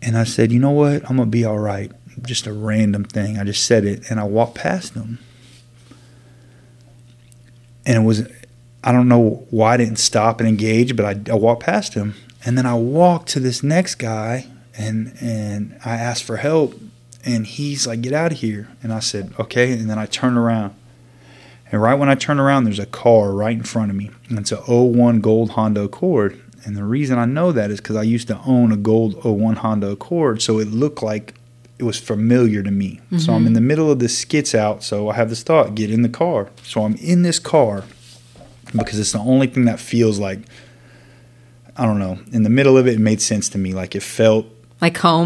and 0.00 0.16
I 0.16 0.24
said, 0.24 0.50
you 0.52 0.58
know 0.58 0.70
what? 0.70 1.02
I'm 1.10 1.16
gonna 1.18 1.26
be 1.26 1.44
all 1.44 1.58
right. 1.58 1.92
Just 2.22 2.46
a 2.46 2.52
random 2.52 3.04
thing. 3.04 3.38
I 3.38 3.44
just 3.44 3.64
said 3.66 3.84
it, 3.84 4.10
and 4.10 4.18
I 4.18 4.24
walked 4.24 4.54
past 4.56 4.94
him. 4.94 5.18
And 7.90 8.04
it 8.04 8.06
was, 8.06 8.28
I 8.84 8.92
don't 8.92 9.08
know 9.08 9.44
why 9.50 9.74
I 9.74 9.76
didn't 9.78 9.96
stop 9.96 10.38
and 10.38 10.48
engage, 10.48 10.94
but 10.94 11.04
I, 11.04 11.32
I 11.32 11.34
walked 11.34 11.64
past 11.64 11.94
him. 11.94 12.14
And 12.44 12.56
then 12.56 12.64
I 12.64 12.74
walked 12.74 13.28
to 13.30 13.40
this 13.40 13.64
next 13.64 13.96
guy 13.96 14.46
and 14.78 15.12
and 15.20 15.76
I 15.84 15.96
asked 15.96 16.22
for 16.22 16.36
help 16.36 16.78
and 17.24 17.44
he's 17.44 17.88
like, 17.88 18.00
get 18.00 18.12
out 18.12 18.30
of 18.30 18.38
here. 18.38 18.68
And 18.80 18.92
I 18.92 19.00
said, 19.00 19.34
okay. 19.40 19.72
And 19.72 19.90
then 19.90 19.98
I 19.98 20.06
turned 20.06 20.38
around. 20.38 20.72
And 21.72 21.82
right 21.82 21.96
when 21.96 22.08
I 22.08 22.14
turned 22.14 22.38
around, 22.38 22.62
there's 22.62 22.78
a 22.78 22.86
car 22.86 23.32
right 23.32 23.56
in 23.56 23.64
front 23.64 23.90
of 23.90 23.96
me. 23.96 24.12
And 24.28 24.38
it's 24.38 24.52
a 24.52 24.58
01 24.58 25.20
gold 25.20 25.50
Honda 25.50 25.82
Accord. 25.82 26.40
And 26.64 26.76
the 26.76 26.84
reason 26.84 27.18
I 27.18 27.24
know 27.24 27.50
that 27.50 27.72
is 27.72 27.80
because 27.80 27.96
I 27.96 28.04
used 28.04 28.28
to 28.28 28.38
own 28.46 28.70
a 28.70 28.76
gold 28.76 29.24
01 29.24 29.56
Honda 29.56 29.90
Accord. 29.90 30.42
So 30.42 30.60
it 30.60 30.68
looked 30.68 31.02
like 31.02 31.34
it 31.80 31.84
was 31.84 31.98
familiar 31.98 32.62
to 32.62 32.70
me. 32.70 33.00
Mm-hmm. 33.06 33.18
So 33.18 33.32
I'm 33.32 33.46
in 33.46 33.54
the 33.54 33.60
middle 33.62 33.90
of 33.90 34.00
this 34.00 34.16
skits 34.16 34.54
out. 34.54 34.82
So 34.82 35.08
I 35.08 35.14
have 35.14 35.30
this 35.30 35.42
thought 35.42 35.74
get 35.74 35.90
in 35.90 36.02
the 36.02 36.10
car. 36.10 36.50
So 36.62 36.84
I'm 36.84 36.94
in 36.96 37.22
this 37.22 37.38
car 37.38 37.84
because 38.76 39.00
it's 39.00 39.12
the 39.12 39.18
only 39.18 39.46
thing 39.46 39.64
that 39.64 39.80
feels 39.80 40.18
like, 40.18 40.40
I 41.78 41.86
don't 41.86 41.98
know, 41.98 42.18
in 42.32 42.42
the 42.42 42.50
middle 42.50 42.76
of 42.76 42.86
it, 42.86 42.96
it 42.96 43.00
made 43.00 43.22
sense 43.22 43.48
to 43.50 43.58
me. 43.58 43.72
Like 43.72 43.94
it 43.96 44.02
felt 44.02 44.44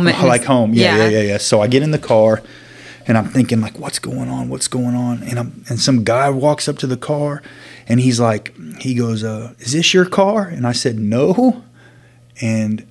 like 0.05 0.17
home. 0.17 0.29
Like 0.29 0.45
home. 0.45 0.75
Yeah, 0.75 0.97
yeah, 0.97 1.03
yeah, 1.03 1.09
yeah, 1.09 1.23
yeah. 1.33 1.39
So 1.39 1.61
I 1.61 1.67
get 1.67 1.83
in 1.83 1.91
the 1.91 1.99
car 1.99 2.41
and 3.09 3.19
I'm 3.19 3.27
thinking 3.27 3.61
like, 3.61 3.77
what's 3.81 3.99
going 3.99 4.29
on? 4.29 4.49
What's 4.49 4.69
going 4.69 4.95
on? 4.95 5.25
And 5.25 5.41
I'm 5.41 5.65
and 5.69 5.81
some 5.81 6.05
guy 6.05 6.31
walks 6.31 6.69
up 6.69 6.79
to 6.79 6.87
the 6.87 6.97
car 6.97 7.43
and 7.89 7.99
he's 7.99 8.21
like, 8.21 8.57
he 8.81 8.95
goes, 8.95 9.25
uh, 9.25 9.55
is 9.59 9.73
this 9.73 9.93
your 9.93 10.07
car? 10.07 10.47
And 10.47 10.69
I 10.69 10.73
said, 10.73 11.01
no. 11.01 11.65
And 12.41 12.87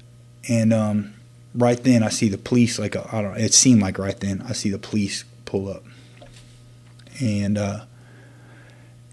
and 0.49 0.73
um, 0.73 1.12
right 1.55 1.81
then 1.83 2.03
I 2.03 2.09
see 2.09 2.29
the 2.29 2.37
police. 2.37 2.79
Like 2.79 2.95
I 2.95 3.21
don't. 3.21 3.37
It 3.37 3.53
seemed 3.53 3.81
like 3.81 3.97
right 3.97 4.19
then 4.19 4.43
I 4.47 4.53
see 4.53 4.69
the 4.69 4.79
police 4.79 5.23
pull 5.45 5.69
up. 5.69 5.83
And 7.21 7.57
uh, 7.57 7.85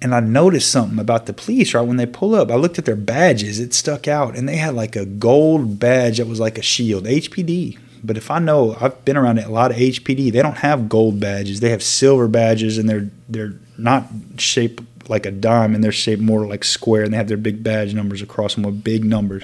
and 0.03 0.15
I 0.15 0.21
noticed 0.21 0.71
something 0.71 0.99
about 0.99 1.27
the 1.27 1.33
police 1.33 1.75
right 1.75 1.83
when 1.83 1.97
they 1.97 2.07
pull 2.07 2.35
up. 2.35 2.51
I 2.51 2.55
looked 2.55 2.79
at 2.79 2.87
their 2.87 2.97
badges, 2.97 3.61
it 3.61 3.75
stuck 3.75 4.09
out, 4.09 4.37
and 4.37 4.49
they 4.49 4.57
had 4.57 4.75
like 4.75 4.97
a 4.97 5.05
gold 5.05 5.79
badge 5.79 6.19
that 6.19 6.27
was 6.27 6.41
like 6.41 6.59
a 6.59 6.63
shield, 6.63 7.05
HPD. 7.05 7.79
But 8.03 8.17
if 8.17 8.31
I 8.31 8.39
know, 8.39 8.77
I've 8.81 9.05
been 9.05 9.19
around 9.19 9.39
a 9.39 9.51
lot 9.51 9.71
of 9.71 9.77
HPD. 9.77 10.33
They 10.33 10.41
don't 10.41 10.59
have 10.59 10.89
gold 10.89 11.21
badges; 11.21 11.61
they 11.61 11.71
have 11.71 11.83
silver 11.83 12.29
badges, 12.29 12.79
and 12.79 12.89
they're 12.89 13.11
they're 13.29 13.55
not 13.77 14.07
shaped 14.39 14.83
like 15.09 15.27
a 15.27 15.31
dime, 15.31 15.75
and 15.75 15.85
they're 15.85 15.93
shaped 15.93 16.23
more 16.23 16.47
like 16.47 16.65
square, 16.65 17.03
and 17.03 17.13
they 17.13 17.19
have 17.19 17.29
their 17.29 17.37
big 17.37 17.63
badge 17.63 17.93
numbers 17.93 18.23
across 18.23 18.55
them 18.55 18.65
with 18.65 18.83
big 18.83 19.05
numbers. 19.05 19.43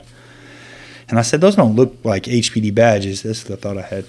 And 1.08 1.18
I 1.18 1.22
said, 1.22 1.40
those 1.40 1.56
don't 1.56 1.76
look 1.76 1.96
like 2.04 2.24
HPD 2.24 2.74
badges. 2.74 3.22
This 3.22 3.38
is 3.38 3.44
the 3.44 3.56
thought 3.56 3.78
I 3.78 3.82
had. 3.82 4.06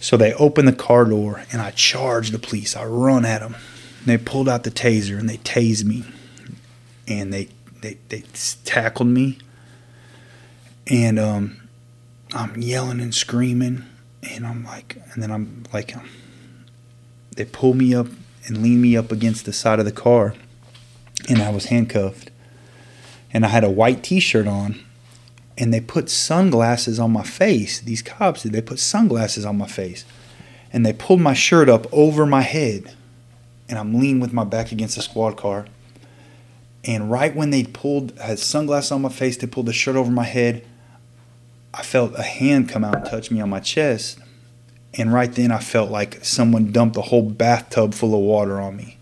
So 0.00 0.16
they 0.16 0.34
open 0.34 0.66
the 0.66 0.72
car 0.72 1.04
door, 1.04 1.44
and 1.52 1.62
I 1.62 1.70
charge 1.70 2.30
the 2.30 2.38
police. 2.38 2.74
I 2.74 2.84
run 2.84 3.24
at 3.24 3.40
them 3.40 3.54
they 4.04 4.18
pulled 4.18 4.48
out 4.48 4.64
the 4.64 4.70
taser 4.70 5.18
and 5.18 5.28
they 5.28 5.38
tased 5.38 5.84
me, 5.84 6.04
and 7.06 7.32
they 7.32 7.48
they 7.80 7.98
they 8.08 8.24
tackled 8.64 9.08
me, 9.08 9.38
and 10.86 11.18
um, 11.18 11.68
I'm 12.32 12.60
yelling 12.60 13.00
and 13.00 13.14
screaming, 13.14 13.84
and 14.22 14.46
I'm 14.46 14.64
like, 14.64 15.00
and 15.12 15.22
then 15.22 15.30
I'm 15.30 15.64
like, 15.72 15.96
um, 15.96 16.08
they 17.36 17.44
pull 17.44 17.74
me 17.74 17.94
up 17.94 18.08
and 18.46 18.62
lean 18.62 18.80
me 18.80 18.96
up 18.96 19.12
against 19.12 19.44
the 19.44 19.52
side 19.52 19.78
of 19.78 19.84
the 19.84 19.92
car, 19.92 20.34
and 21.28 21.40
I 21.40 21.50
was 21.50 21.66
handcuffed, 21.66 22.30
and 23.32 23.44
I 23.44 23.48
had 23.48 23.64
a 23.64 23.70
white 23.70 24.02
T-shirt 24.02 24.48
on, 24.48 24.80
and 25.58 25.72
they 25.72 25.80
put 25.80 26.08
sunglasses 26.08 26.98
on 26.98 27.12
my 27.12 27.22
face. 27.22 27.80
These 27.80 28.02
cops 28.02 28.42
did. 28.42 28.52
They 28.52 28.62
put 28.62 28.78
sunglasses 28.78 29.44
on 29.44 29.58
my 29.58 29.66
face, 29.66 30.04
and 30.72 30.84
they 30.84 30.92
pulled 30.92 31.20
my 31.20 31.34
shirt 31.34 31.68
up 31.68 31.86
over 31.92 32.26
my 32.26 32.42
head 32.42 32.94
and 33.72 33.78
I'm 33.78 33.94
leaning 33.98 34.20
with 34.20 34.34
my 34.34 34.44
back 34.44 34.70
against 34.70 34.96
the 34.96 35.02
squad 35.02 35.38
car. 35.38 35.64
And 36.84 37.10
right 37.10 37.34
when 37.34 37.48
they 37.48 37.64
pulled, 37.64 38.18
had 38.18 38.38
sunglasses 38.38 38.92
on 38.92 39.00
my 39.00 39.08
face, 39.08 39.38
they 39.38 39.46
pulled 39.46 39.64
the 39.64 39.72
shirt 39.72 39.96
over 39.96 40.10
my 40.10 40.24
head. 40.24 40.62
I 41.72 41.82
felt 41.82 42.18
a 42.18 42.22
hand 42.22 42.68
come 42.68 42.84
out 42.84 42.96
and 42.96 43.06
touch 43.06 43.30
me 43.30 43.40
on 43.40 43.48
my 43.48 43.60
chest. 43.60 44.18
And 44.92 45.10
right 45.10 45.32
then 45.32 45.50
I 45.50 45.58
felt 45.58 45.90
like 45.90 46.22
someone 46.22 46.70
dumped 46.70 46.98
a 46.98 47.00
whole 47.00 47.22
bathtub 47.22 47.94
full 47.94 48.14
of 48.14 48.20
water 48.20 48.60
on 48.60 48.76
me. 48.76 48.98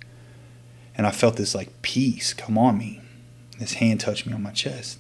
And 0.97 1.05
I 1.05 1.11
felt 1.11 1.35
this 1.35 1.53
like 1.53 1.83
peace 1.83 2.33
come 2.33 2.57
on 2.57 2.79
me. 2.79 3.01
This 3.59 3.73
hand 3.73 3.99
touched 3.99 4.25
me 4.25 4.35
on 4.35 4.43
my 4.45 4.53
chest. 4.53 5.00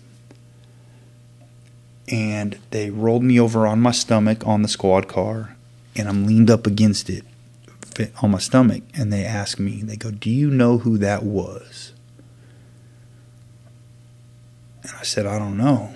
And 2.11 2.58
they 2.70 2.90
rolled 2.90 3.22
me 3.22 3.38
over 3.38 3.66
on 3.66 3.80
my 3.80 3.92
stomach 3.92 4.46
on 4.46 4.62
the 4.62 4.68
squad 4.68 5.06
car, 5.06 5.56
and 5.94 6.08
I'm 6.08 6.26
leaned 6.26 6.50
up 6.50 6.66
against 6.66 7.08
it 7.08 7.24
on 8.22 8.30
my 8.30 8.38
stomach 8.38 8.82
and 8.94 9.12
they 9.12 9.24
ask 9.24 9.58
me, 9.58 9.82
they 9.82 9.96
go, 9.96 10.11
Do 10.11 10.30
you 10.30 10.50
know 10.50 10.78
who 10.78 10.98
that 10.98 11.22
was? 11.22 11.92
And 14.82 14.92
I 14.98 15.02
said, 15.02 15.26
I 15.26 15.38
don't 15.38 15.56
know. 15.56 15.94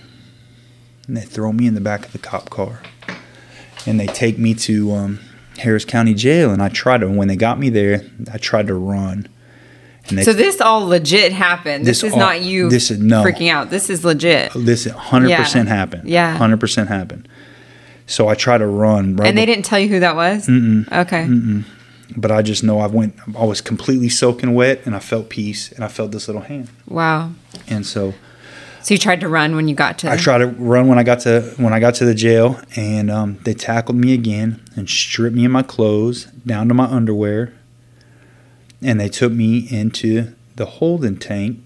And 1.07 1.17
they 1.17 1.23
throw 1.23 1.53
me 1.53 1.67
in 1.67 1.75
the 1.75 1.81
back 1.81 2.07
of 2.07 2.13
the 2.13 2.19
cop 2.19 2.51
car 2.51 2.83
and 3.87 3.99
they 3.99 4.07
take 4.07 4.39
me 4.39 4.55
to 4.55 4.93
um, 4.93 5.21
Harris 5.59 5.85
County 5.85 6.15
Jail. 6.15 6.51
And 6.51 6.63
I 6.63 6.69
tried 6.69 6.99
to, 6.99 7.09
when 7.09 7.29
they 7.29 7.37
got 7.37 7.59
me 7.59 7.69
there, 7.71 8.05
I 8.33 8.39
tried 8.39 8.67
to 8.69 8.75
run. 8.75 9.29
So 10.07 10.35
this 10.35 10.61
all 10.61 10.87
legit 10.87 11.33
happened. 11.33 11.87
This, 11.87 12.03
this 12.03 12.09
is 12.09 12.13
all, 12.13 12.19
not 12.19 12.43
you 12.43 12.69
this 12.69 12.91
is, 12.91 12.99
no, 12.99 13.25
freaking 13.25 13.51
out. 13.51 13.71
This 13.71 13.89
is 13.89 14.05
legit. 14.05 14.53
This 14.55 14.87
100% 14.87 15.29
yeah. 15.29 15.65
happened. 15.65 16.09
Yeah. 16.09 16.39
100% 16.39 16.89
happened. 16.89 17.27
So 18.07 18.29
I 18.29 18.35
tried 18.35 18.59
to 18.59 18.67
run. 18.67 19.17
Right 19.17 19.29
and 19.29 19.39
they 19.39 19.47
didn't 19.47 19.65
tell 19.65 19.79
you 19.79 19.89
who 19.89 20.01
that 20.01 20.15
was? 20.15 20.47
Mm-mm. 20.47 20.87
Okay. 20.93 21.25
Mm-mm 21.25 21.65
but 22.17 22.31
I 22.31 22.43
just 22.43 22.63
know 22.63 22.79
I 22.79 22.87
went. 22.87 23.17
I 23.37 23.45
was 23.45 23.61
completely 23.61 24.09
soaking 24.09 24.55
wet, 24.55 24.83
and 24.87 24.95
I 24.95 24.99
felt 24.99 25.29
peace, 25.29 25.73
and 25.73 25.85
I 25.85 25.89
felt 25.89 26.13
this 26.13 26.29
little 26.29 26.43
hand. 26.43 26.71
Wow. 26.87 27.33
And 27.67 27.87
so. 27.87 28.15
So 28.83 28.93
you 28.93 28.99
tried 28.99 29.21
to 29.21 29.29
run 29.29 29.57
when 29.57 29.67
you 29.67 29.75
got 29.75 29.99
to. 30.01 30.11
I 30.11 30.19
tried 30.19 30.39
to 30.39 30.47
run 30.47 30.89
when 30.89 30.99
I 30.99 31.05
got 31.05 31.21
to 31.21 31.55
when 31.57 31.73
I 31.73 31.81
got 31.81 31.95
to 31.97 32.05
the 32.05 32.15
jail, 32.15 32.61
and 32.77 33.11
um, 33.11 33.39
they 33.45 33.55
tackled 33.55 33.97
me 33.97 34.13
again 34.13 34.63
and 34.77 34.89
stripped 34.89 35.35
me 35.35 35.47
of 35.47 35.53
my 35.53 35.63
clothes 35.63 36.27
down 36.47 36.69
to 36.69 36.75
my 36.75 36.85
underwear, 36.85 37.55
and 38.85 39.01
they 39.01 39.09
took 39.09 39.33
me 39.33 39.67
into 39.71 40.35
the 40.55 40.67
holding 40.67 41.17
tank 41.17 41.59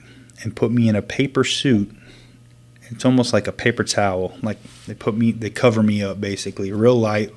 and 0.42 0.56
put 0.56 0.70
me 0.70 0.88
in 0.88 0.96
a 0.96 1.02
paper 1.02 1.44
suit. 1.44 1.94
It's 2.90 3.04
almost 3.04 3.34
like 3.34 3.46
a 3.46 3.52
paper 3.52 3.84
towel. 3.84 4.38
Like 4.42 4.56
they 4.86 4.94
put 4.94 5.14
me, 5.14 5.32
they 5.32 5.50
cover 5.50 5.82
me 5.82 6.02
up 6.02 6.20
basically, 6.20 6.72
real 6.72 6.96
light 6.96 7.32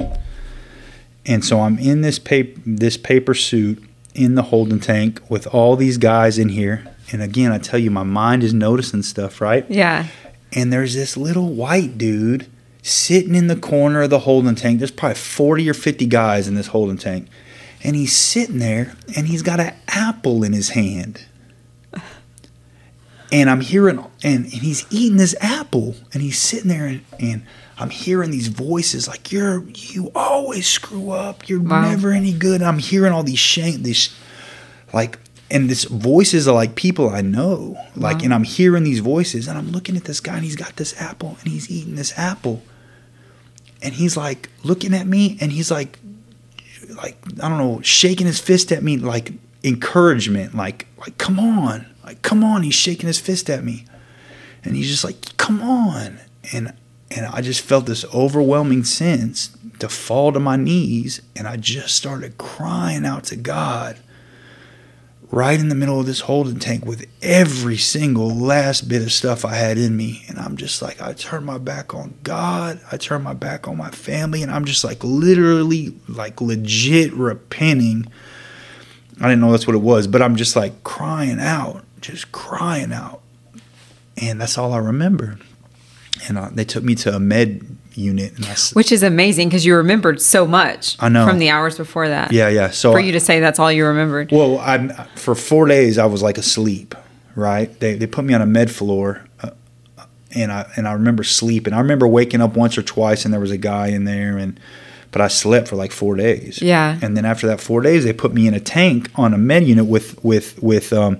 and 1.25 1.45
so 1.45 1.61
I'm 1.61 1.77
in 1.77 2.01
this 2.01 2.19
paper 2.19 2.59
this 2.65 2.97
paper 2.97 3.33
suit 3.33 3.83
in 4.13 4.35
the 4.35 4.43
holding 4.43 4.79
tank 4.79 5.21
with 5.29 5.47
all 5.47 5.75
these 5.75 5.97
guys 5.97 6.37
in 6.37 6.49
here. 6.49 6.85
And 7.11 7.21
again, 7.21 7.51
I 7.51 7.57
tell 7.57 7.79
you, 7.79 7.91
my 7.91 8.03
mind 8.03 8.43
is 8.43 8.53
noticing 8.53 9.03
stuff, 9.03 9.41
right? 9.41 9.65
Yeah. 9.69 10.07
And 10.53 10.71
there's 10.71 10.93
this 10.93 11.15
little 11.15 11.53
white 11.53 11.97
dude 11.97 12.49
sitting 12.81 13.35
in 13.35 13.47
the 13.47 13.55
corner 13.55 14.01
of 14.01 14.09
the 14.09 14.19
holding 14.19 14.55
tank. 14.55 14.79
There's 14.79 14.91
probably 14.91 15.15
40 15.15 15.69
or 15.69 15.73
50 15.73 16.05
guys 16.07 16.47
in 16.47 16.55
this 16.55 16.67
holding 16.67 16.97
tank. 16.97 17.27
And 17.83 17.95
he's 17.95 18.15
sitting 18.15 18.59
there 18.59 18.95
and 19.15 19.27
he's 19.27 19.41
got 19.41 19.59
an 19.59 19.73
apple 19.87 20.43
in 20.43 20.53
his 20.53 20.69
hand. 20.69 21.25
And 23.33 23.49
I'm 23.49 23.61
hearing, 23.61 23.97
and, 24.23 24.43
and 24.43 24.45
he's 24.45 24.85
eating 24.91 25.17
this 25.17 25.35
apple 25.39 25.95
and 26.13 26.21
he's 26.21 26.37
sitting 26.37 26.67
there 26.67 26.85
and, 26.85 27.01
and 27.19 27.43
I'm 27.81 27.89
hearing 27.89 28.29
these 28.29 28.47
voices 28.47 29.07
like 29.07 29.31
you're 29.31 29.63
you 29.69 30.11
always 30.13 30.67
screw 30.67 31.09
up. 31.09 31.49
You're 31.49 31.61
wow. 31.61 31.89
never 31.89 32.11
any 32.11 32.31
good. 32.31 32.61
I'm 32.61 32.77
hearing 32.77 33.11
all 33.11 33.23
these 33.23 33.39
shame 33.39 33.81
these 33.81 34.15
like 34.93 35.17
and 35.49 35.67
this 35.67 35.85
voices 35.85 36.47
are 36.47 36.53
like 36.53 36.75
people 36.75 37.09
I 37.09 37.21
know. 37.21 37.75
Like 37.95 38.17
wow. 38.17 38.25
and 38.25 38.33
I'm 38.35 38.43
hearing 38.43 38.83
these 38.83 38.99
voices 38.99 39.47
and 39.47 39.57
I'm 39.57 39.71
looking 39.71 39.97
at 39.97 40.03
this 40.03 40.19
guy 40.19 40.35
and 40.35 40.43
he's 40.43 40.55
got 40.55 40.75
this 40.75 40.99
apple 41.01 41.37
and 41.39 41.51
he's 41.51 41.71
eating 41.71 41.95
this 41.95 42.13
apple. 42.19 42.61
And 43.81 43.95
he's 43.95 44.15
like 44.15 44.51
looking 44.63 44.93
at 44.93 45.07
me 45.07 45.39
and 45.41 45.51
he's 45.51 45.71
like 45.71 45.97
like 47.01 47.17
I 47.41 47.49
don't 47.49 47.57
know, 47.57 47.81
shaking 47.81 48.27
his 48.27 48.39
fist 48.39 48.71
at 48.71 48.83
me 48.83 48.97
like 48.97 49.33
encouragement, 49.63 50.55
like 50.55 50.87
like 50.97 51.17
come 51.17 51.39
on. 51.39 51.85
Like 52.03 52.21
come 52.21 52.43
on, 52.43 52.63
he's 52.63 52.73
shaking 52.73 53.07
his 53.07 53.19
fist 53.19 53.49
at 53.49 53.63
me. 53.63 53.85
And 54.63 54.75
he's 54.75 54.89
just 54.89 55.03
like, 55.03 55.37
come 55.37 55.61
on. 55.61 56.19
And 56.53 56.73
and 57.09 57.25
I 57.25 57.41
just 57.41 57.61
felt 57.61 57.85
this 57.85 58.05
overwhelming 58.13 58.83
sense 58.83 59.55
to 59.79 59.89
fall 59.89 60.31
to 60.31 60.39
my 60.39 60.55
knees. 60.55 61.21
And 61.35 61.47
I 61.47 61.57
just 61.57 61.95
started 61.95 62.37
crying 62.37 63.05
out 63.05 63.25
to 63.25 63.35
God 63.35 63.97
right 65.31 65.59
in 65.59 65.69
the 65.69 65.75
middle 65.75 65.99
of 65.99 66.05
this 66.05 66.21
holding 66.21 66.59
tank 66.59 66.85
with 66.85 67.07
every 67.21 67.77
single 67.77 68.29
last 68.29 68.89
bit 68.89 69.01
of 69.01 69.11
stuff 69.11 69.45
I 69.45 69.55
had 69.55 69.77
in 69.77 69.95
me. 69.95 70.23
And 70.27 70.37
I'm 70.37 70.57
just 70.57 70.81
like, 70.81 71.01
I 71.01 71.13
turned 71.13 71.45
my 71.45 71.57
back 71.57 71.95
on 71.95 72.13
God. 72.23 72.79
I 72.91 72.97
turned 72.97 73.23
my 73.23 73.33
back 73.33 73.67
on 73.67 73.77
my 73.77 73.89
family. 73.89 74.43
And 74.43 74.51
I'm 74.51 74.65
just 74.65 74.83
like, 74.83 75.03
literally, 75.03 75.95
like, 76.07 76.41
legit 76.41 77.13
repenting. 77.13 78.07
I 79.19 79.29
didn't 79.29 79.41
know 79.41 79.51
that's 79.51 79.67
what 79.67 79.75
it 79.75 79.79
was, 79.79 80.07
but 80.07 80.21
I'm 80.21 80.35
just 80.35 80.55
like 80.55 80.83
crying 80.83 81.39
out, 81.39 81.85
just 82.01 82.31
crying 82.31 82.91
out. 82.91 83.21
And 84.21 84.41
that's 84.41 84.57
all 84.57 84.73
I 84.73 84.79
remember 84.79 85.37
and 86.27 86.37
uh, 86.37 86.49
they 86.51 86.65
took 86.65 86.83
me 86.83 86.95
to 86.95 87.15
a 87.15 87.19
med 87.19 87.77
unit, 87.97 88.33
I, 88.45 88.55
which 88.73 88.91
is 88.91 89.03
amazing 89.03 89.49
because 89.49 89.65
you 89.65 89.75
remembered 89.75 90.21
so 90.21 90.45
much. 90.47 90.95
I 90.99 91.09
know 91.09 91.25
from 91.27 91.39
the 91.39 91.49
hours 91.49 91.77
before 91.77 92.07
that. 92.07 92.31
Yeah, 92.31 92.49
yeah. 92.49 92.69
So 92.69 92.91
for 92.91 92.99
you 92.99 93.11
to 93.13 93.19
say 93.19 93.39
that's 93.39 93.59
all 93.59 93.71
you 93.71 93.85
remembered. 93.85 94.31
Well, 94.31 94.59
I'm 94.59 94.89
for 95.15 95.35
four 95.35 95.67
days 95.67 95.97
I 95.97 96.05
was 96.05 96.21
like 96.21 96.37
asleep. 96.37 96.95
right? 97.35 97.77
They 97.79 97.95
they 97.95 98.07
put 98.07 98.25
me 98.25 98.33
on 98.33 98.41
a 98.41 98.45
med 98.45 98.71
floor, 98.71 99.23
uh, 99.41 99.51
and 100.35 100.51
I 100.51 100.69
and 100.75 100.87
I 100.87 100.93
remember 100.93 101.23
sleeping. 101.23 101.73
I 101.73 101.79
remember 101.79 102.07
waking 102.07 102.41
up 102.41 102.55
once 102.55 102.77
or 102.77 102.83
twice, 102.83 103.25
and 103.25 103.33
there 103.33 103.41
was 103.41 103.51
a 103.51 103.57
guy 103.57 103.87
in 103.87 104.05
there, 104.05 104.37
and 104.37 104.59
but 105.11 105.21
I 105.21 105.27
slept 105.27 105.67
for 105.67 105.75
like 105.75 105.91
four 105.91 106.15
days. 106.15 106.61
Yeah. 106.61 106.97
And 107.01 107.17
then 107.17 107.25
after 107.25 107.47
that 107.47 107.59
four 107.59 107.81
days, 107.81 108.05
they 108.05 108.13
put 108.13 108.33
me 108.33 108.47
in 108.47 108.53
a 108.53 108.59
tank 108.61 109.09
on 109.15 109.33
a 109.33 109.37
med 109.37 109.65
unit 109.67 109.85
with 109.85 110.23
with 110.23 110.61
with 110.63 110.93
um, 110.93 111.19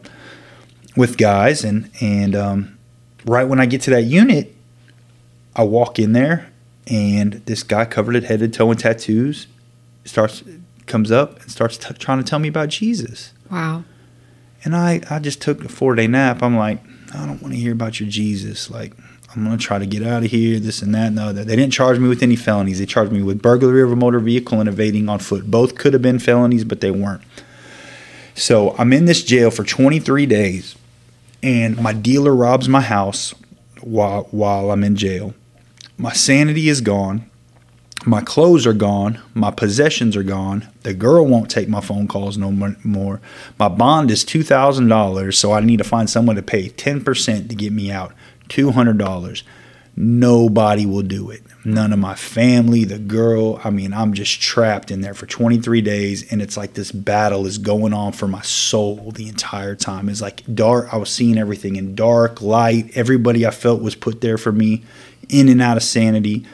with 0.96 1.18
guys, 1.18 1.64
and 1.64 1.90
and 2.02 2.36
um, 2.36 2.78
right 3.26 3.44
when 3.46 3.60
I 3.60 3.66
get 3.66 3.82
to 3.82 3.90
that 3.92 4.04
unit, 4.04 4.56
I 5.56 5.64
walk 5.64 6.00
in 6.00 6.14
there, 6.14 6.51
and 6.92 7.34
this 7.46 7.64
guy 7.64 7.86
covered 7.86 8.18
it 8.18 8.26
head 8.26 8.40
to 8.40 8.50
toe 8.50 8.70
in 8.70 8.78
tattoos 8.78 9.48
starts 10.04 10.44
comes 10.88 11.12
up 11.12 11.40
and 11.42 11.50
starts 11.50 11.78
t- 11.78 11.94
trying 11.94 12.18
to 12.18 12.24
tell 12.24 12.40
me 12.40 12.50
about 12.50 12.70
Jesus. 12.70 13.34
Wow. 13.50 13.86
And 14.64 14.76
I, 14.76 15.02
I 15.10 15.20
just 15.20 15.42
took 15.42 15.64
a 15.64 15.70
four 15.70 15.96
day 15.96 16.06
nap. 16.06 16.44
I'm 16.44 16.58
like, 16.58 16.80
I 17.14 17.26
don't 17.26 17.42
want 17.42 17.54
to 17.54 17.60
hear 17.60 17.72
about 17.72 18.00
your 18.00 18.10
Jesus. 18.10 18.70
Like, 18.70 18.94
I'm 19.34 19.46
going 19.46 19.58
to 19.58 19.64
try 19.64 19.80
to 19.80 19.86
get 19.86 20.04
out 20.04 20.26
of 20.26 20.32
here, 20.32 20.60
this 20.60 20.82
and 20.82 20.94
that 20.94 21.08
and 21.08 21.18
the 21.18 21.24
other. 21.24 21.44
They 21.46 21.56
didn't 21.56 21.72
charge 21.72 21.98
me 21.98 22.10
with 22.10 22.22
any 22.22 22.36
felonies. 22.36 22.80
They 22.80 22.86
charged 22.86 23.14
me 23.14 23.24
with 23.24 23.42
burglary 23.42 23.82
of 23.82 23.92
a 23.92 23.96
motor 23.96 24.20
vehicle 24.20 24.60
and 24.60 24.68
evading 24.68 25.08
on 25.08 25.20
foot. 25.20 25.50
Both 25.50 25.76
could 25.76 25.94
have 25.94 26.02
been 26.02 26.20
felonies, 26.20 26.66
but 26.66 26.82
they 26.82 26.92
weren't. 26.92 27.22
So 28.36 28.76
I'm 28.78 28.92
in 28.92 29.06
this 29.06 29.24
jail 29.24 29.50
for 29.50 29.64
23 29.64 30.26
days, 30.26 30.76
and 31.42 31.78
my 31.78 31.94
dealer 31.94 32.36
robs 32.36 32.68
my 32.68 32.82
house 32.82 33.34
while, 33.82 34.24
while 34.32 34.72
I'm 34.72 34.84
in 34.84 34.96
jail. 34.98 35.34
My 36.02 36.14
sanity 36.14 36.68
is 36.68 36.82
gone. 36.82 37.30
My 38.08 38.22
clothes 38.22 38.66
are 38.66 38.74
gone. 38.74 39.22
My 39.36 39.52
possessions 39.52 40.18
are 40.18 40.24
gone. 40.24 40.68
The 40.82 40.96
girl 40.96 41.28
won't 41.28 41.52
take 41.52 41.70
my 41.70 41.80
phone 41.80 42.08
calls 42.08 42.40
no 42.40 42.52
more. 42.52 43.22
My 43.60 43.68
bond 43.68 44.10
is 44.10 44.26
$2,000, 44.26 45.34
so 45.36 45.52
I 45.52 45.60
need 45.60 45.78
to 45.78 45.84
find 45.84 46.10
someone 46.10 46.38
to 46.38 46.42
pay 46.42 46.70
10% 46.70 47.50
to 47.50 47.56
get 47.56 47.72
me 47.72 47.92
out. 47.92 48.16
$200. 48.50 49.44
Nobody 49.96 50.88
will 50.88 51.04
do 51.04 51.30
it. 51.30 51.44
None 51.64 51.94
of 51.94 52.00
my 52.00 52.16
family, 52.16 52.84
the 52.86 52.98
girl. 52.98 53.62
I 53.64 53.70
mean, 53.70 53.94
I'm 53.94 54.14
just 54.14 54.42
trapped 54.42 54.90
in 54.90 55.02
there 55.02 55.14
for 55.14 55.28
23 55.28 55.82
days, 55.82 56.32
and 56.32 56.42
it's 56.42 56.58
like 56.58 56.74
this 56.74 56.92
battle 56.92 57.46
is 57.46 57.60
going 57.60 57.94
on 57.94 58.14
for 58.14 58.28
my 58.28 58.42
soul 58.42 59.12
the 59.12 59.28
entire 59.30 59.76
time. 59.76 60.10
It's 60.10 60.22
like 60.22 60.42
dark. 60.56 60.92
I 60.92 60.98
was 60.98 61.12
seeing 61.12 61.38
everything 61.38 61.76
in 61.76 61.94
dark, 61.94 62.42
light. 62.42 62.90
Everybody 62.96 63.46
I 63.46 63.52
felt 63.52 63.84
was 63.84 63.94
put 63.94 64.22
there 64.22 64.40
for 64.40 64.52
me, 64.52 64.84
in 65.32 65.50
and 65.50 65.62
out 65.62 65.78
of 65.78 65.84
sanity. 65.84 66.46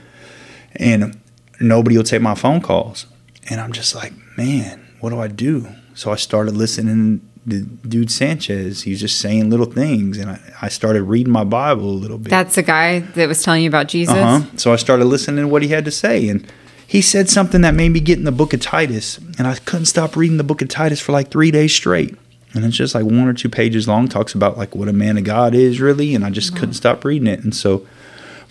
And 0.75 1.19
nobody 1.59 1.97
will 1.97 2.03
take 2.03 2.21
my 2.21 2.35
phone 2.35 2.61
calls. 2.61 3.05
And 3.49 3.59
I'm 3.59 3.71
just 3.71 3.95
like, 3.95 4.13
man, 4.37 4.87
what 4.99 5.09
do 5.09 5.19
I 5.19 5.27
do? 5.27 5.67
So 5.93 6.11
I 6.11 6.15
started 6.15 6.55
listening 6.55 7.27
to 7.49 7.61
dude 7.61 8.11
Sanchez. 8.11 8.83
He 8.83 8.91
was 8.91 8.99
just 8.99 9.19
saying 9.19 9.49
little 9.49 9.65
things. 9.65 10.17
And 10.17 10.31
I, 10.31 10.39
I 10.61 10.69
started 10.69 11.03
reading 11.03 11.31
my 11.33 11.43
Bible 11.43 11.89
a 11.89 11.91
little 11.91 12.17
bit. 12.17 12.29
That's 12.29 12.55
the 12.55 12.63
guy 12.63 12.99
that 12.99 13.27
was 13.27 13.41
telling 13.41 13.63
you 13.63 13.69
about 13.69 13.87
Jesus? 13.87 14.15
Uh-huh. 14.15 14.45
So 14.57 14.73
I 14.73 14.75
started 14.75 15.05
listening 15.05 15.45
to 15.45 15.47
what 15.47 15.63
he 15.63 15.69
had 15.69 15.85
to 15.85 15.91
say. 15.91 16.27
And 16.29 16.45
he 16.85 17.01
said 17.01 17.29
something 17.29 17.61
that 17.61 17.73
made 17.73 17.89
me 17.89 17.99
get 17.99 18.17
in 18.17 18.25
the 18.25 18.31
book 18.31 18.53
of 18.53 18.61
Titus. 18.61 19.17
And 19.37 19.47
I 19.47 19.55
couldn't 19.55 19.87
stop 19.87 20.15
reading 20.15 20.37
the 20.37 20.43
book 20.43 20.61
of 20.61 20.67
Titus 20.67 20.99
for 20.99 21.11
like 21.11 21.29
three 21.29 21.51
days 21.51 21.73
straight. 21.73 22.15
And 22.53 22.65
it's 22.65 22.77
just 22.77 22.95
like 22.95 23.05
one 23.05 23.27
or 23.27 23.33
two 23.33 23.49
pages 23.49 23.87
long, 23.87 24.07
talks 24.07 24.33
about 24.33 24.57
like 24.57 24.75
what 24.75 24.87
a 24.87 24.93
man 24.93 25.17
of 25.17 25.23
God 25.23 25.53
is 25.53 25.79
really. 25.79 26.15
And 26.15 26.25
I 26.25 26.29
just 26.29 26.51
wow. 26.51 26.59
couldn't 26.59 26.75
stop 26.75 27.03
reading 27.03 27.27
it. 27.27 27.43
And 27.43 27.55
so 27.55 27.85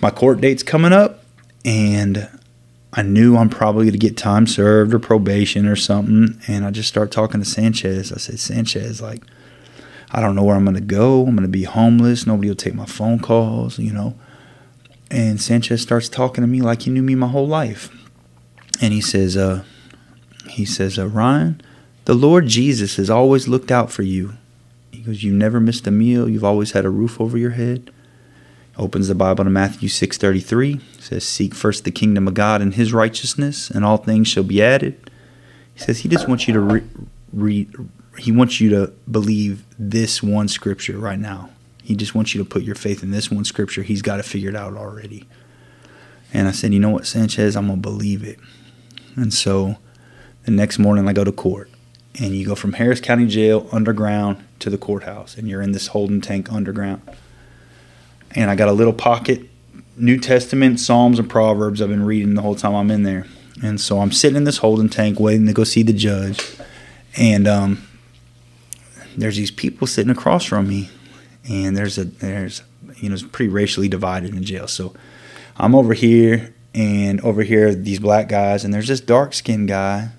my 0.01 0.11
court 0.11 0.41
date's 0.41 0.63
coming 0.63 0.93
up. 0.93 1.23
And 1.65 2.29
I 2.93 3.03
knew 3.03 3.37
I'm 3.37 3.51
probably 3.51 3.85
going 3.85 3.93
to 3.93 3.99
get 3.99 4.17
time 4.17 4.47
served 4.47 4.95
or 4.95 4.99
probation 4.99 5.67
or 5.67 5.77
something. 5.77 6.41
And 6.49 6.65
I 6.65 6.71
just 6.71 6.89
start 6.89 7.11
talking 7.11 7.41
to 7.41 7.47
Sanchez. 7.47 8.13
I 8.13 8.17
said, 8.17 8.39
Sanchez, 8.39 9.03
like, 9.03 9.23
I 10.13 10.21
don't 10.21 10.37
know 10.37 10.45
where 10.45 10.57
I'm 10.57 10.65
going 10.65 10.77
to 10.77 10.81
go. 10.81 11.27
I'm 11.27 11.35
going 11.35 11.43
to 11.43 11.49
be 11.49 11.65
homeless. 11.65 12.27
Nobody 12.27 12.49
will 12.49 12.57
take 12.57 12.75
my 12.75 12.87
phone 12.87 13.19
calls, 13.19 13.79
you 13.79 13.93
know. 13.93 14.15
And 15.11 15.41
Sanchez 15.41 15.83
starts 15.83 16.09
talking 16.09 16.43
to 16.43 16.49
me 16.49 16.63
like 16.63 16.83
he 16.83 16.91
knew 16.91 17.03
me 17.03 17.15
my 17.15 17.29
whole 17.29 17.47
life. 17.47 17.91
And 18.81 18.93
he 18.93 19.01
says, 19.01 19.37
uh, 19.37 19.65
he 20.49 20.65
says, 20.65 20.99
uh, 20.99 21.09
Ryan, 21.09 21.61
the 22.07 22.15
Lord 22.15 22.47
Jesus 22.47 22.97
has 22.97 23.11
always 23.11 23.49
looked 23.49 23.71
out 23.71 23.91
for 23.91 24.03
you. 24.03 24.35
He 24.93 25.01
goes, 25.01 25.23
You've 25.23 25.35
never 25.35 25.61
missed 25.61 25.87
a 25.87 25.91
meal. 25.91 26.29
You've 26.29 26.45
always 26.45 26.73
had 26.73 26.85
a 26.85 26.91
roof 26.91 27.21
over 27.21 27.37
your 27.37 27.51
head 27.51 27.91
opens 28.79 29.09
the 29.09 29.15
Bible 29.15 29.45
to 29.45 29.51
Matthew 29.51 29.89
6:33 29.89 30.81
says 31.01 31.25
seek 31.25 31.55
first 31.55 31.85
the 31.85 31.91
kingdom 31.91 32.29
of 32.29 32.35
God 32.35 32.61
and 32.61 32.75
his 32.75 32.93
righteousness 32.93 33.71
and 33.71 33.85
all 33.85 33.97
things 33.97 34.29
shall 34.29 34.43
be 34.43 34.63
added. 34.63 35.11
He 35.75 35.81
says 35.81 35.99
he 35.99 36.09
just 36.09 36.29
wants 36.29 36.47
you 36.47 36.55
to 36.55 36.61
read 36.61 36.89
re, 37.33 37.69
he 38.19 38.33
wants 38.33 38.61
you 38.61 38.71
to 38.71 38.93
believe 39.11 39.65
this 39.79 40.23
one 40.23 40.49
scripture 40.49 40.99
right 40.99 41.19
now. 41.19 41.51
He 41.83 41.95
just 41.95 42.15
wants 42.15 42.35
you 42.35 42.43
to 42.43 42.49
put 42.49 42.63
your 42.63 42.75
faith 42.75 43.03
in 43.03 43.11
this 43.11 43.31
one 43.31 43.45
scripture. 43.45 43.83
He's 43.83 44.03
got 44.03 44.19
it 44.19 44.25
figured 44.25 44.57
out 44.57 44.75
already. 44.77 45.29
And 46.33 46.49
I 46.49 46.51
said, 46.51 46.75
"You 46.75 46.81
know 46.81 46.91
what, 46.91 47.07
Sanchez, 47.07 47.57
I'm 47.57 47.69
going 47.69 47.81
to 47.81 47.89
believe 47.89 48.25
it." 48.25 48.39
And 49.15 49.33
so 49.33 49.77
the 50.45 50.51
next 50.51 50.79
morning 50.79 51.09
I 51.09 51.13
go 51.13 51.25
to 51.25 51.33
court 51.33 51.71
and 52.19 52.35
you 52.35 52.47
go 52.47 52.55
from 52.55 52.75
Harris 52.75 53.01
County 53.01 53.27
Jail 53.27 53.69
underground 53.73 54.43
to 54.59 54.71
the 54.71 54.79
courthouse 54.79 55.37
and 55.37 55.49
you're 55.49 55.63
in 55.63 55.73
this 55.73 55.89
holding 55.89 56.21
tank 56.21 56.53
underground 56.53 57.03
and 58.37 58.51
I 58.51 58.55
got 58.55 58.69
a 58.69 58.73
little 58.73 58.93
pocket 58.93 59.49
New 59.97 60.19
Testament, 60.19 60.79
Psalms, 60.79 61.19
and 61.19 61.29
Proverbs 61.29 61.81
I've 61.81 61.89
been 61.89 62.05
reading 62.05 62.35
the 62.35 62.43
whole 62.43 62.55
time 62.55 62.75
I'm 62.75 62.91
in 62.91 63.03
there. 63.03 63.27
And 63.63 63.81
so 63.81 64.01
I'm 64.01 64.13
sitting 64.13 64.37
in 64.37 64.45
this 64.45 64.59
holding 64.59 64.91
tank 64.91 65.19
waiting 65.19 65.47
to 65.47 65.55
go 65.55 65.65
see 65.65 65.83
the 65.83 65.95
judge. 65.95 66.47
And 67.17 67.49
um, 67.49 67.89
there's 69.17 69.37
these 69.37 69.51
people 69.51 69.87
sitting 69.87 70.11
across 70.11 70.45
from 70.45 70.69
me. 70.69 70.91
And 71.49 71.75
there's 71.75 71.97
a, 71.97 72.05
there's, 72.05 72.63
you 72.99 73.09
know, 73.09 73.15
it's 73.15 73.23
pretty 73.23 73.49
racially 73.49 73.89
divided 73.89 74.35
in 74.35 74.45
jail. 74.45 74.69
So 74.69 74.95
I'm 75.57 75.75
over 75.75 75.95
here 75.95 76.55
and 76.75 77.19
over 77.23 77.43
here, 77.43 77.75
these 77.75 78.01
black 78.01 78.29
guys. 78.29 78.65
And 78.65 78.75
there's 78.75 78.89
this 78.89 79.01
dark 79.01 79.33
skinned 79.33 79.69
guy, 79.69 80.11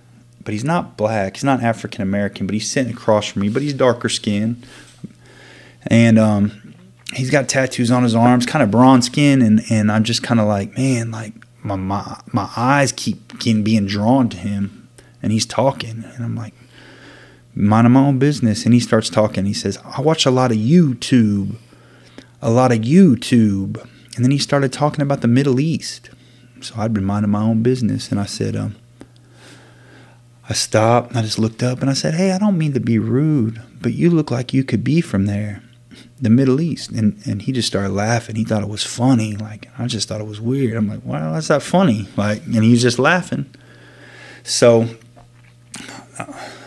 but 0.43 0.55
he's 0.55 0.63
not 0.63 0.97
black. 0.97 1.35
He's 1.35 1.43
not 1.43 1.61
African 1.61 2.01
American, 2.01 2.47
but 2.47 2.53
he's 2.53 2.69
sitting 2.69 2.93
across 2.93 3.27
from 3.27 3.43
me, 3.43 3.49
but 3.49 3.61
he's 3.61 3.75
darker 3.75 4.09
skinned. 4.09 4.65
And 5.85 6.17
um, 6.17 6.66
he's 7.13 7.29
got 7.29 7.47
tattoos 7.47 7.91
on 7.91 8.03
his 8.03 8.15
arms, 8.15 8.45
kind 8.45 8.63
of 8.63 8.71
bronze 8.71 9.05
skin, 9.05 9.41
and 9.41 9.61
and 9.69 9.91
I'm 9.91 10.03
just 10.03 10.23
kind 10.23 10.39
of 10.39 10.47
like, 10.47 10.77
man, 10.77 11.11
like 11.11 11.33
my 11.63 11.75
my 11.75 12.19
my 12.31 12.49
eyes 12.55 12.91
keep 12.91 13.39
getting 13.39 13.63
being 13.63 13.85
drawn 13.85 14.29
to 14.29 14.37
him, 14.37 14.89
and 15.21 15.31
he's 15.31 15.45
talking, 15.45 16.03
and 16.03 16.23
I'm 16.23 16.35
like, 16.35 16.53
minding 17.55 17.93
my 17.93 18.01
own 18.01 18.19
business, 18.19 18.65
and 18.65 18.73
he 18.73 18.79
starts 18.79 19.09
talking. 19.09 19.45
He 19.45 19.53
says, 19.53 19.77
I 19.83 20.01
watch 20.01 20.25
a 20.25 20.31
lot 20.31 20.51
of 20.51 20.57
YouTube, 20.57 21.55
a 22.41 22.49
lot 22.49 22.71
of 22.71 22.79
YouTube, 22.79 23.81
and 24.15 24.23
then 24.23 24.31
he 24.31 24.37
started 24.37 24.73
talking 24.73 25.01
about 25.01 25.21
the 25.21 25.27
Middle 25.27 25.59
East. 25.59 26.09
So 26.59 26.73
I'd 26.77 26.93
been 26.93 27.05
minding 27.05 27.31
my 27.31 27.43
own 27.43 27.61
business, 27.63 28.11
and 28.11 28.19
I 28.19 28.25
said, 28.25 28.55
um. 28.55 28.75
I 30.49 30.53
stopped 30.53 31.09
and 31.09 31.19
I 31.19 31.23
just 31.23 31.37
looked 31.37 31.61
up 31.61 31.81
and 31.81 31.89
I 31.89 31.93
said, 31.93 32.13
Hey, 32.13 32.31
I 32.31 32.37
don't 32.37 32.57
mean 32.57 32.71
to 32.71 32.79
be 32.79 32.97
rude, 32.97 33.61
but 33.81 33.91
you 33.91 34.09
look 34.09 34.31
like 34.31 34.53
you 34.53 34.63
could 34.63 34.81
be 34.81 35.01
from 35.01 35.25
there 35.25 35.61
the 36.19 36.29
Middle 36.29 36.61
East. 36.61 36.91
And, 36.91 37.19
and 37.25 37.41
he 37.41 37.51
just 37.51 37.67
started 37.67 37.91
laughing. 37.91 38.35
He 38.35 38.43
thought 38.43 38.63
it 38.63 38.69
was 38.69 38.83
funny. 38.83 39.35
Like, 39.35 39.69
I 39.77 39.87
just 39.87 40.07
thought 40.07 40.21
it 40.21 40.27
was 40.27 40.41
weird. 40.41 40.75
I'm 40.75 40.87
like, 40.87 41.01
well, 41.03 41.33
that's 41.33 41.49
not 41.49 41.63
funny. 41.63 42.07
Like, 42.15 42.43
and 42.45 42.63
he 42.63 42.71
was 42.71 42.81
just 42.81 42.99
laughing. 42.99 43.45
So 44.43 44.87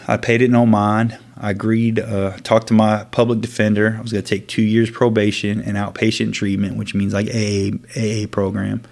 I 0.06 0.16
paid 0.16 0.42
it 0.42 0.50
no 0.50 0.66
mind. 0.66 1.18
I 1.36 1.50
agreed, 1.50 1.98
uh, 1.98 2.36
talked 2.42 2.68
to 2.68 2.74
my 2.74 3.04
public 3.04 3.40
defender. 3.40 3.96
I 3.98 4.02
was 4.02 4.12
going 4.12 4.22
to 4.22 4.28
take 4.28 4.46
two 4.46 4.62
years 4.62 4.90
probation 4.90 5.60
and 5.60 5.76
outpatient 5.76 6.34
treatment, 6.34 6.76
which 6.76 6.94
means 6.94 7.14
like 7.14 7.28
AA, 7.28 7.70
AA 7.96 8.26
program. 8.26 8.82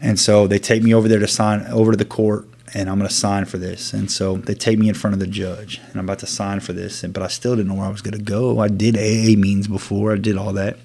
And 0.00 0.18
so 0.18 0.46
they 0.46 0.58
take 0.58 0.82
me 0.82 0.94
over 0.94 1.08
there 1.08 1.18
to 1.18 1.28
sign 1.28 1.66
over 1.66 1.90
to 1.90 1.96
the 1.96 2.06
court 2.06 2.48
and 2.76 2.90
I'm 2.90 2.98
going 2.98 3.08
to 3.08 3.14
sign 3.14 3.46
for 3.46 3.56
this. 3.56 3.94
And 3.94 4.10
so 4.10 4.36
they 4.36 4.52
take 4.52 4.78
me 4.78 4.90
in 4.90 4.94
front 4.94 5.14
of 5.14 5.20
the 5.20 5.26
judge, 5.26 5.78
and 5.78 5.96
I'm 5.96 6.04
about 6.04 6.18
to 6.18 6.26
sign 6.26 6.60
for 6.60 6.74
this, 6.74 7.02
but 7.04 7.22
I 7.22 7.28
still 7.28 7.56
didn't 7.56 7.68
know 7.68 7.76
where 7.76 7.86
I 7.86 7.90
was 7.90 8.02
going 8.02 8.18
to 8.18 8.22
go. 8.22 8.58
I 8.58 8.68
did 8.68 8.96
AA 8.98 9.34
means 9.40 9.66
before, 9.66 10.12
I 10.12 10.16
did 10.16 10.36
all 10.36 10.52
that. 10.52 10.76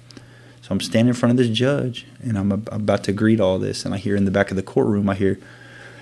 So 0.62 0.68
I'm 0.70 0.80
standing 0.80 1.08
in 1.08 1.14
front 1.14 1.32
of 1.32 1.36
this 1.36 1.54
judge, 1.54 2.06
and 2.22 2.38
I'm 2.38 2.50
about 2.50 3.04
to 3.04 3.12
greet 3.12 3.40
all 3.40 3.58
this, 3.58 3.84
and 3.84 3.94
I 3.94 3.98
hear 3.98 4.16
in 4.16 4.24
the 4.24 4.30
back 4.30 4.50
of 4.50 4.56
the 4.56 4.62
courtroom, 4.62 5.10
I 5.10 5.14
hear, 5.14 5.38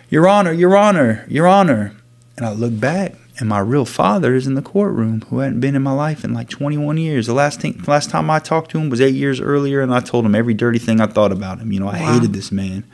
Your 0.08 0.28
Honor, 0.28 0.52
Your 0.52 0.76
Honor, 0.76 1.26
Your 1.28 1.48
Honor. 1.48 1.96
And 2.36 2.46
I 2.46 2.52
look 2.52 2.78
back, 2.78 3.16
and 3.40 3.48
my 3.48 3.58
real 3.58 3.84
father 3.84 4.36
is 4.36 4.46
in 4.46 4.54
the 4.54 4.62
courtroom, 4.62 5.22
who 5.22 5.40
hadn't 5.40 5.58
been 5.58 5.74
in 5.74 5.82
my 5.82 5.92
life 5.92 6.22
in 6.22 6.32
like 6.32 6.48
21 6.48 6.98
years. 6.98 7.26
The 7.26 7.34
last 7.34 7.62
thing, 7.62 7.82
last 7.88 8.10
time 8.10 8.30
I 8.30 8.38
talked 8.38 8.70
to 8.70 8.78
him 8.78 8.90
was 8.90 9.00
eight 9.00 9.16
years 9.16 9.40
earlier, 9.40 9.80
and 9.80 9.92
I 9.92 9.98
told 9.98 10.24
him 10.24 10.36
every 10.36 10.54
dirty 10.54 10.78
thing 10.78 11.00
I 11.00 11.06
thought 11.06 11.32
about 11.32 11.58
him. 11.58 11.72
You 11.72 11.80
know, 11.80 11.88
I 11.88 11.98
wow. 11.98 12.12
hated 12.12 12.32
this 12.32 12.52
man. 12.52 12.84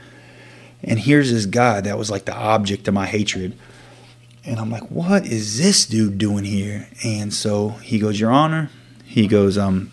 And 0.83 0.99
here's 0.99 1.31
this 1.31 1.47
guy 1.47 1.81
that 1.81 1.99
was 1.99 2.11
like 2.11 2.24
the 2.24 2.37
object 2.37 2.87
of 2.89 2.95
my 2.95 3.07
hatred. 3.07 3.59
And 4.45 4.61
I'm 4.61 4.70
like, 4.70 4.89
what 4.91 5.27
is 5.27 5.59
this 5.59 5.87
dude 5.87 6.18
doing 6.18 6.45
here? 6.45 6.89
And 7.05 7.35
so 7.35 7.70
he 7.70 7.99
goes, 7.99 8.20
Your 8.20 8.31
Honor, 8.31 8.70
he 9.05 9.27
goes, 9.27 9.59
um, 9.59 9.91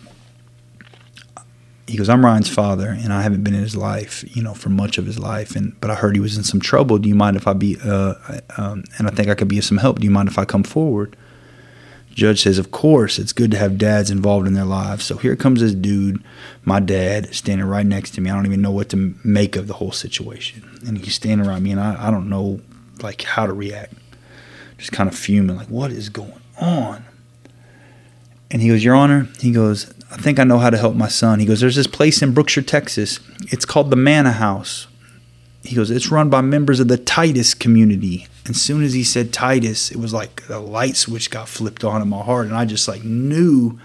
he 1.86 1.98
goes, 1.98 2.08
I'm 2.08 2.24
Ryan's 2.24 2.48
father, 2.48 2.88
and 2.88 3.12
I 3.12 3.22
haven't 3.22 3.44
been 3.44 3.54
in 3.54 3.60
his 3.60 3.76
life, 3.76 4.24
you 4.34 4.42
know, 4.42 4.54
for 4.54 4.70
much 4.70 4.96
of 4.96 5.06
his 5.06 5.18
life, 5.18 5.54
and 5.54 5.78
but 5.80 5.90
I 5.90 5.94
heard 5.94 6.14
he 6.14 6.20
was 6.20 6.36
in 6.36 6.44
some 6.44 6.60
trouble. 6.60 6.98
Do 6.98 7.08
you 7.08 7.14
mind 7.14 7.36
if 7.36 7.46
I 7.46 7.52
be, 7.52 7.76
uh, 7.84 8.14
um, 8.56 8.84
and 8.96 9.06
I 9.06 9.10
think 9.10 9.28
I 9.28 9.34
could 9.34 9.48
be 9.48 9.58
of 9.58 9.64
some 9.64 9.78
help. 9.78 9.98
Do 9.98 10.04
you 10.04 10.10
mind 10.10 10.28
if 10.28 10.38
I 10.38 10.44
come 10.44 10.62
forward? 10.62 11.16
Judge 12.14 12.42
says, 12.42 12.58
Of 12.58 12.70
course, 12.70 13.18
it's 13.18 13.32
good 13.32 13.50
to 13.50 13.58
have 13.58 13.76
dads 13.76 14.10
involved 14.10 14.46
in 14.46 14.54
their 14.54 14.64
lives. 14.64 15.04
So 15.04 15.16
here 15.16 15.36
comes 15.36 15.60
this 15.60 15.74
dude, 15.74 16.22
my 16.64 16.80
dad, 16.80 17.34
standing 17.34 17.66
right 17.66 17.84
next 17.84 18.12
to 18.12 18.20
me. 18.20 18.30
I 18.30 18.34
don't 18.34 18.46
even 18.46 18.62
know 18.62 18.70
what 18.70 18.88
to 18.90 19.14
make 19.24 19.56
of 19.56 19.66
the 19.66 19.74
whole 19.74 19.92
situation. 19.92 20.78
And 20.86 20.98
he's 20.98 21.14
standing 21.14 21.46
around 21.46 21.62
me, 21.62 21.72
and 21.72 21.80
I, 21.80 22.08
I 22.08 22.10
don't 22.10 22.28
know 22.28 22.60
like 23.02 23.22
how 23.22 23.46
to 23.46 23.52
react. 23.52 23.94
Just 24.78 24.92
kind 24.92 25.08
of 25.08 25.16
fuming, 25.16 25.56
like, 25.56 25.68
what 25.68 25.90
is 25.90 26.08
going 26.08 26.40
on? 26.60 27.04
And 28.50 28.62
he 28.62 28.68
goes, 28.68 28.84
Your 28.84 28.94
Honor, 28.94 29.28
he 29.40 29.50
goes, 29.50 29.92
I 30.10 30.16
think 30.16 30.38
I 30.38 30.44
know 30.44 30.58
how 30.58 30.70
to 30.70 30.78
help 30.78 30.94
my 30.94 31.08
son. 31.08 31.40
He 31.40 31.46
goes, 31.46 31.60
There's 31.60 31.76
this 31.76 31.88
place 31.88 32.22
in 32.22 32.32
Brookshire, 32.32 32.62
Texas. 32.62 33.18
It's 33.50 33.64
called 33.64 33.90
the 33.90 33.96
Manna 33.96 34.32
House. 34.32 34.86
He 35.64 35.74
goes, 35.74 35.90
It's 35.90 36.10
run 36.10 36.30
by 36.30 36.40
members 36.42 36.78
of 36.80 36.88
the 36.88 36.98
Titus 36.98 37.54
community. 37.54 38.28
And 38.44 38.54
as 38.54 38.60
soon 38.60 38.84
as 38.84 38.92
he 38.92 39.02
said 39.02 39.32
Titus, 39.32 39.90
it 39.90 39.96
was 39.96 40.12
like 40.12 40.42
a 40.48 40.58
light 40.58 40.96
switch 40.96 41.30
got 41.30 41.48
flipped 41.48 41.82
on 41.82 42.02
in 42.02 42.08
my 42.08 42.22
heart. 42.22 42.46
And 42.46 42.54
I 42.54 42.66
just 42.66 42.86
like 42.86 43.02
knew 43.02 43.78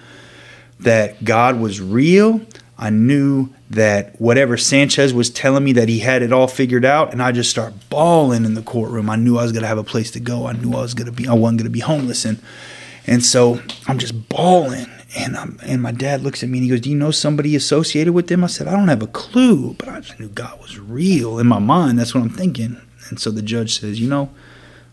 that 0.80 1.24
God 1.24 1.60
was 1.60 1.82
real. 1.82 2.42
I 2.78 2.90
knew 2.90 3.50
that 3.70 4.20
whatever 4.20 4.58
Sanchez 4.58 5.14
was 5.14 5.30
telling 5.30 5.64
me 5.64 5.74
that 5.74 5.90
he 5.90 6.00
had 6.00 6.22
it 6.22 6.32
all 6.32 6.48
figured 6.48 6.86
out, 6.86 7.12
and 7.12 7.22
I 7.22 7.32
just 7.32 7.50
start 7.50 7.74
bawling 7.90 8.46
in 8.46 8.54
the 8.54 8.62
courtroom. 8.62 9.10
I 9.10 9.18
knew 9.18 9.38
I 9.38 9.44
was 9.44 9.52
gonna 9.52 9.68
have 9.68 9.78
a 9.78 9.84
place 9.84 10.12
to 10.12 10.20
go. 10.20 10.48
I 10.48 10.54
knew 10.54 10.74
I 10.74 10.82
was 10.82 10.94
gonna 10.94 11.12
be 11.12 11.28
I 11.28 11.34
wasn't 11.34 11.60
gonna 11.60 11.70
be 11.70 11.82
homeless, 11.82 12.26
and 12.26 12.40
and 13.06 13.24
so 13.24 13.62
I'm 13.88 14.00
just 14.00 14.30
bawling. 14.30 14.88
And 15.18 15.36
I'm, 15.36 15.60
and 15.64 15.82
my 15.82 15.92
dad 15.92 16.22
looks 16.22 16.44
at 16.44 16.50
me 16.50 16.60
and 16.60 16.66
he 16.66 16.70
goes, 16.70 16.82
"Do 16.82 16.90
you 16.90 16.96
know 16.96 17.12
somebody 17.12 17.56
associated 17.56 18.14
with 18.14 18.28
them?" 18.28 18.44
I 18.44 18.48
said, 18.48 18.68
"I 18.68 18.76
don't 18.76 18.90
have 18.90 19.02
a 19.02 19.08
clue, 19.08 19.74
but 19.80 19.90
I 19.90 20.02
just 20.02 20.20
knew 20.20 20.30
God 20.30 20.62
was 20.62 20.78
real 20.78 21.40
in 21.40 21.48
my 21.48 21.60
mind. 21.60 21.98
That's 21.98 22.14
what 22.14 22.22
I'm 22.22 22.30
thinking." 22.30 22.78
And 23.10 23.20
so 23.20 23.32
the 23.32 23.42
judge 23.42 23.80
says, 23.80 24.00
"You 24.00 24.08
know, 24.08 24.30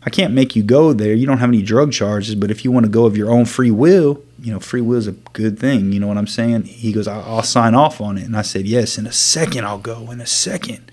I 0.05 0.11
can't 0.11 0.33
make 0.33 0.57
you 0.57 0.62
go 0.62 0.95
there. 0.95 1.12
You 1.12 1.27
don't 1.27 1.39
have 1.39 1.51
any 1.51 1.61
drug 1.61 1.93
charges, 1.93 2.35
but 2.35 2.51
if 2.51 2.64
you 2.64 2.73
want 2.73 2.87
to 2.87 2.91
go 2.91 3.05
of 3.05 3.17
your 3.17 3.31
own 3.31 3.45
free 3.45 3.71
will, 3.71 4.23
you 4.41 4.53
know, 4.53 4.61
free 4.61 4.81
will 4.81 4.97
is 4.97 5.07
a 5.07 5.12
good 5.12 5.59
thing. 5.59 5.93
You 5.93 6.01
know 6.01 6.07
what 6.07 6.17
I'm 6.17 6.27
saying?" 6.27 6.62
He 6.64 6.93
goes, 6.93 7.07
"I'll, 7.07 7.23
I'll 7.23 7.43
sign 7.43 7.75
off 7.75 8.01
on 8.01 8.17
it." 8.17 8.25
And 8.25 8.37
I 8.37 8.43
said, 8.43 8.67
"Yes, 8.67 8.97
in 8.97 9.07
a 9.07 9.12
second 9.12 9.67
I'll 9.67 9.79
go. 9.79 10.11
In 10.11 10.21
a 10.23 10.27
second. 10.27 10.91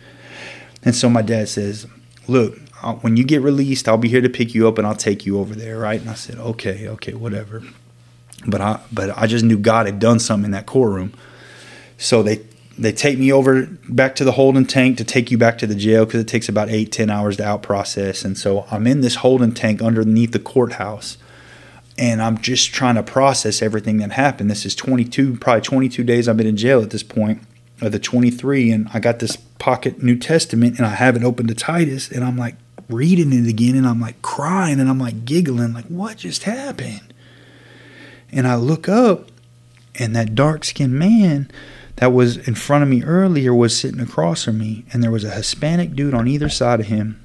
And 0.84 0.94
so 0.94 1.10
my 1.10 1.22
dad 1.22 1.48
says, 1.48 1.88
"Look, 2.28 2.60
when 3.00 3.16
you 3.16 3.24
get 3.24 3.42
released, 3.42 3.88
I'll 3.88 3.98
be 3.98 4.10
here 4.10 4.20
to 4.20 4.30
pick 4.30 4.54
you 4.54 4.68
up 4.68 4.78
and 4.78 4.86
I'll 4.86 4.96
take 4.96 5.26
you 5.26 5.40
over 5.40 5.56
there, 5.56 5.80
right?" 5.80 6.02
And 6.02 6.10
I 6.10 6.16
said, 6.16 6.36
"Okay, 6.40 6.90
okay, 6.90 7.14
whatever." 7.14 7.64
But 8.48 8.62
I 8.62 8.80
but 8.92 9.18
I 9.18 9.28
just 9.28 9.46
knew 9.46 9.58
God 9.58 9.86
had 9.86 10.00
done 10.00 10.20
something 10.20 10.46
in 10.46 10.52
that 10.52 10.66
courtroom. 10.66 11.14
So 11.98 12.24
they 12.24 12.42
they 12.78 12.92
take 12.92 13.20
me 13.20 13.32
over 13.32 13.68
back 13.88 14.16
to 14.16 14.24
the 14.24 14.34
holding 14.34 14.66
tank 14.66 14.98
to 14.98 15.04
take 15.04 15.30
you 15.30 15.38
back 15.38 15.58
to 15.60 15.68
the 15.68 15.76
jail 15.76 16.06
because 16.06 16.22
it 16.22 16.28
takes 16.28 16.50
about 16.50 16.70
eight 16.70 16.92
ten 16.92 17.10
hours 17.10 17.38
to 17.38 17.46
out 17.46 17.64
process. 17.64 18.26
And 18.26 18.38
so 18.38 18.66
I'm 18.72 18.88
in 18.88 19.02
this 19.02 19.16
holding 19.16 19.54
tank 19.54 19.82
underneath 19.82 20.32
the 20.32 20.40
courthouse, 20.40 21.18
and 21.98 22.22
I'm 22.22 22.40
just 22.40 22.74
trying 22.74 22.96
to 22.96 23.04
process 23.04 23.62
everything 23.62 23.98
that 23.98 24.14
happened. 24.14 24.50
This 24.50 24.66
is 24.66 24.76
22 24.76 25.38
probably 25.38 25.62
22 25.62 26.04
days 26.04 26.28
I've 26.28 26.38
been 26.38 26.48
in 26.48 26.58
jail 26.58 26.82
at 26.82 26.90
this 26.90 27.04
point 27.04 27.42
of 27.82 27.92
the 27.92 28.00
23, 28.00 28.72
and 28.72 28.90
I 28.94 29.00
got 29.00 29.20
this 29.20 29.36
pocket 29.36 30.02
New 30.02 30.18
Testament 30.18 30.78
and 30.78 30.86
I 30.86 30.96
have 30.96 31.16
it 31.16 31.24
open 31.24 31.48
to 31.48 31.56
Titus, 31.56 32.12
and 32.12 32.24
I'm 32.24 32.38
like 32.38 32.56
reading 32.90 33.32
it 33.34 33.48
again, 33.48 33.76
and 33.76 33.88
I'm 33.88 34.02
like 34.02 34.22
crying 34.22 34.80
and 34.80 34.90
I'm 34.90 35.00
like 35.00 35.26
giggling 35.26 35.74
like 35.74 35.86
what 35.86 36.18
just 36.18 36.44
happened 36.44 37.13
and 38.34 38.48
I 38.48 38.56
look 38.56 38.90
up, 38.90 39.30
and 39.96 40.16
that 40.16 40.36
dark 40.36 40.64
skinned 40.64 40.98
man 40.98 41.50
that 41.98 42.12
was 42.12 42.38
in 42.48 42.56
front 42.56 42.84
of 42.84 42.90
me 42.90 43.04
earlier 43.04 43.54
was 43.54 43.78
sitting 43.78 44.00
across 44.00 44.44
from 44.44 44.58
me, 44.58 44.86
and 44.92 45.04
there 45.04 45.12
was 45.12 45.24
a 45.24 45.32
Hispanic 45.32 45.96
dude 45.96 46.14
on 46.14 46.28
either 46.28 46.50
side 46.50 46.80
of 46.80 46.88
him. 46.88 47.24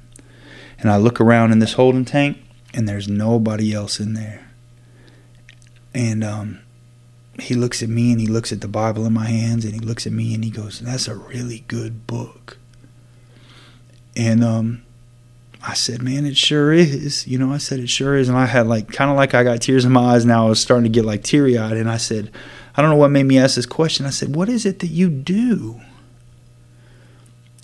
And 0.79 0.89
I 0.89 0.97
look 0.97 1.19
around 1.19 1.51
in 1.51 1.59
this 1.59 1.73
holding 1.73 2.05
tank, 2.05 2.37
and 2.73 2.87
there's 2.87 3.07
nobody 3.07 3.73
else 3.73 3.99
in 3.99 4.13
there. 4.13 4.51
And 5.93 6.23
um, 6.23 6.59
he 7.41 7.55
looks 7.55 7.81
at 7.81 7.89
me 7.89 8.11
and 8.11 8.21
he 8.21 8.27
looks 8.27 8.51
at 8.51 8.61
the 8.61 8.67
Bible 8.67 9.05
in 9.05 9.13
my 9.13 9.25
hands 9.25 9.65
and 9.65 9.73
he 9.73 9.79
looks 9.79 10.05
at 10.05 10.13
me 10.13 10.35
and 10.35 10.43
he 10.43 10.51
goes, 10.51 10.79
That's 10.79 11.07
a 11.07 11.15
really 11.15 11.63
good 11.67 12.05
book. 12.05 12.57
And 14.15 14.43
um, 14.43 14.83
I 15.61 15.73
said, 15.73 16.01
man, 16.01 16.25
it 16.25 16.37
sure 16.37 16.71
is. 16.71 17.27
You 17.27 17.37
know, 17.37 17.51
I 17.51 17.57
said, 17.57 17.79
it 17.79 17.89
sure 17.89 18.15
is. 18.15 18.29
And 18.29 18.37
I 18.37 18.45
had 18.45 18.67
like, 18.67 18.89
kind 18.91 19.11
of 19.11 19.17
like 19.17 19.33
I 19.33 19.43
got 19.43 19.61
tears 19.61 19.83
in 19.83 19.91
my 19.91 20.13
eyes 20.13 20.25
now. 20.25 20.45
I 20.45 20.49
was 20.49 20.61
starting 20.61 20.85
to 20.85 20.89
get 20.89 21.05
like 21.05 21.23
teary 21.23 21.57
eyed. 21.57 21.77
And 21.77 21.89
I 21.89 21.97
said, 21.97 22.31
I 22.75 22.81
don't 22.81 22.91
know 22.91 22.97
what 22.97 23.11
made 23.11 23.23
me 23.23 23.37
ask 23.37 23.55
this 23.55 23.65
question. 23.65 24.05
I 24.05 24.11
said, 24.11 24.35
what 24.35 24.47
is 24.47 24.65
it 24.65 24.79
that 24.79 24.87
you 24.87 25.09
do? 25.09 25.81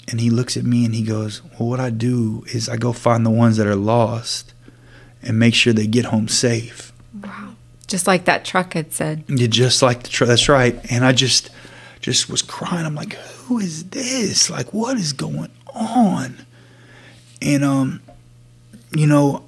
And 0.09 0.19
he 0.19 0.29
looks 0.29 0.57
at 0.57 0.65
me 0.65 0.85
and 0.85 0.93
he 0.93 1.03
goes, 1.03 1.41
well, 1.57 1.69
what 1.69 1.79
I 1.79 1.89
do 1.89 2.43
is 2.53 2.67
I 2.67 2.77
go 2.77 2.91
find 2.91 3.25
the 3.25 3.31
ones 3.31 3.57
that 3.57 3.65
are 3.65 3.75
lost 3.75 4.53
and 5.23 5.39
make 5.39 5.55
sure 5.55 5.73
they 5.73 5.87
get 5.87 6.05
home 6.05 6.27
safe. 6.27 6.91
Wow. 7.23 7.55
Just 7.87 8.07
like 8.07 8.25
that 8.25 8.43
truck 8.43 8.73
had 8.73 8.91
said. 8.91 9.23
Yeah, 9.27 9.47
just 9.47 9.81
like 9.81 10.03
the 10.03 10.09
truck. 10.09 10.27
That's 10.27 10.49
right. 10.49 10.79
And 10.91 11.05
I 11.05 11.11
just, 11.11 11.49
just 12.01 12.29
was 12.29 12.41
crying. 12.41 12.85
I'm 12.85 12.93
like, 12.93 13.13
who 13.13 13.57
is 13.57 13.85
this? 13.85 14.49
Like, 14.49 14.73
what 14.73 14.97
is 14.97 15.13
going 15.13 15.51
on? 15.73 16.45
And 17.45 17.63
um, 17.63 18.01
you 18.91 19.05
know, 19.05 19.45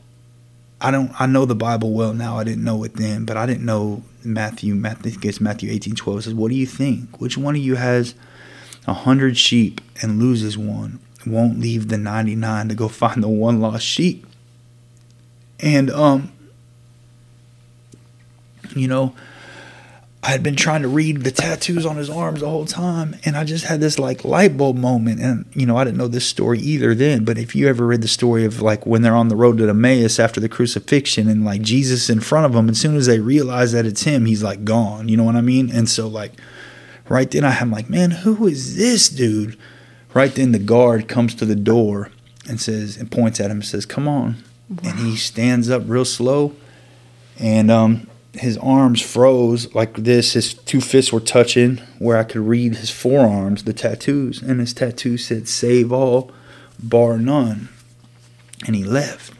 I 0.79 0.91
don't 0.91 1.11
I 1.19 1.25
know 1.25 1.45
the 1.45 1.55
Bible 1.55 1.93
well 1.93 2.13
now. 2.13 2.37
I 2.37 2.43
didn't 2.43 2.63
know 2.63 2.83
it 2.83 2.93
then, 2.95 3.25
but 3.25 3.35
I 3.35 3.47
didn't 3.47 3.65
know 3.65 4.03
Matthew. 4.23 4.75
Matthew 4.75 5.13
it's 5.23 5.41
Matthew 5.41 5.71
eighteen 5.71 5.95
twelve 5.95 6.23
says, 6.23 6.35
"What 6.35 6.49
do 6.49 6.55
you 6.55 6.67
think? 6.67 7.19
Which 7.19 7.37
one 7.37 7.55
of 7.55 7.61
you 7.61 7.75
has 7.75 8.13
a 8.85 8.93
hundred 8.93 9.35
sheep 9.35 9.81
and 10.01 10.19
loses 10.19 10.57
one? 10.57 10.99
Won't 11.25 11.59
leave 11.59 11.87
the 11.87 11.97
ninety 11.97 12.35
nine 12.35 12.69
to 12.69 12.75
go 12.75 12.87
find 12.87 13.23
the 13.23 13.29
one 13.29 13.59
lost 13.59 13.83
sheep?" 13.83 14.27
And 15.59 15.89
um, 15.89 16.31
you 18.75 18.87
know, 18.87 19.15
I 20.27 20.31
had 20.31 20.43
been 20.43 20.57
trying 20.57 20.81
to 20.81 20.89
read 20.89 21.21
the 21.21 21.31
tattoos 21.31 21.85
on 21.85 21.95
his 21.95 22.09
arms 22.09 22.41
the 22.41 22.49
whole 22.49 22.65
time, 22.65 23.15
and 23.23 23.37
I 23.37 23.45
just 23.45 23.63
had 23.63 23.79
this 23.79 23.97
like 23.97 24.25
light 24.25 24.57
bulb 24.57 24.75
moment. 24.75 25.21
And 25.21 25.45
you 25.53 25.65
know, 25.65 25.77
I 25.77 25.85
didn't 25.85 25.97
know 25.97 26.09
this 26.09 26.27
story 26.27 26.59
either 26.59 26.93
then. 26.93 27.23
But 27.23 27.37
if 27.37 27.55
you 27.55 27.69
ever 27.69 27.87
read 27.87 28.01
the 28.01 28.09
story 28.09 28.43
of 28.43 28.61
like 28.61 28.85
when 28.85 29.03
they're 29.03 29.15
on 29.15 29.29
the 29.29 29.37
road 29.37 29.57
to 29.59 29.69
Emmaus 29.69 30.19
after 30.19 30.41
the 30.41 30.49
crucifixion, 30.49 31.29
and 31.29 31.45
like 31.45 31.61
Jesus 31.61 32.09
in 32.09 32.19
front 32.19 32.45
of 32.45 32.51
them, 32.51 32.67
as 32.67 32.77
soon 32.77 32.97
as 32.97 33.05
they 33.05 33.21
realize 33.21 33.71
that 33.71 33.85
it's 33.85 34.03
him, 34.03 34.25
he's 34.25 34.43
like 34.43 34.65
gone. 34.65 35.07
You 35.07 35.15
know 35.15 35.23
what 35.23 35.37
I 35.37 35.41
mean? 35.41 35.71
And 35.71 35.87
so 35.87 36.09
like 36.09 36.33
right 37.07 37.31
then, 37.31 37.45
I'm 37.45 37.71
like, 37.71 37.89
man, 37.89 38.11
who 38.11 38.47
is 38.47 38.75
this 38.75 39.07
dude? 39.07 39.57
Right 40.13 40.35
then, 40.35 40.51
the 40.51 40.59
guard 40.59 41.07
comes 41.07 41.35
to 41.35 41.45
the 41.45 41.55
door 41.55 42.11
and 42.49 42.59
says 42.59 42.97
and 42.97 43.09
points 43.09 43.39
at 43.39 43.49
him 43.49 43.57
and 43.57 43.65
says, 43.65 43.85
"Come 43.85 44.09
on." 44.09 44.43
Wow. 44.69 44.89
And 44.89 44.99
he 44.99 45.15
stands 45.15 45.69
up 45.69 45.83
real 45.85 46.03
slow, 46.03 46.53
and 47.39 47.71
um 47.71 48.09
his 48.39 48.57
arms 48.57 49.01
froze 49.01 49.73
like 49.73 49.95
this. 49.95 50.33
His 50.33 50.53
two 50.53 50.81
fists 50.81 51.11
were 51.11 51.19
touching 51.19 51.77
where 51.99 52.17
I 52.17 52.23
could 52.23 52.41
read 52.41 52.75
his 52.75 52.89
forearms, 52.89 53.63
the 53.63 53.73
tattoos, 53.73 54.41
and 54.41 54.59
his 54.59 54.73
tattoo 54.73 55.17
said 55.17 55.47
"Save 55.47 55.91
all, 55.91 56.31
bar 56.81 57.17
none," 57.17 57.69
and 58.65 58.75
he 58.75 58.83
left. 58.83 59.33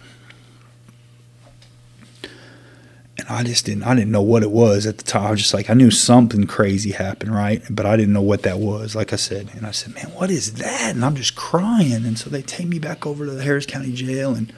And 3.19 3.27
I 3.29 3.43
just 3.43 3.65
didn't. 3.65 3.83
I 3.83 3.95
didn't 3.95 4.11
know 4.11 4.21
what 4.21 4.43
it 4.43 4.51
was 4.51 4.85
at 4.85 4.99
the 4.99 5.03
time. 5.03 5.25
I 5.25 5.31
was 5.31 5.41
just 5.41 5.53
like, 5.53 5.71
I 5.71 5.73
knew 5.73 5.89
something 5.89 6.45
crazy 6.45 6.91
happened, 6.91 7.33
right? 7.33 7.63
But 7.69 7.87
I 7.87 7.97
didn't 7.97 8.13
know 8.13 8.21
what 8.21 8.43
that 8.43 8.59
was. 8.59 8.95
Like 8.95 9.11
I 9.11 9.15
said, 9.15 9.49
and 9.55 9.65
I 9.65 9.71
said, 9.71 9.95
"Man, 9.95 10.11
what 10.13 10.29
is 10.29 10.53
that?" 10.55 10.95
And 10.95 11.03
I'm 11.03 11.15
just 11.15 11.35
crying. 11.35 12.05
And 12.05 12.17
so 12.17 12.29
they 12.29 12.41
take 12.41 12.67
me 12.67 12.79
back 12.79 13.05
over 13.05 13.25
to 13.25 13.31
the 13.31 13.43
Harris 13.43 13.65
County 13.65 13.91
Jail 13.91 14.35
and 14.35 14.53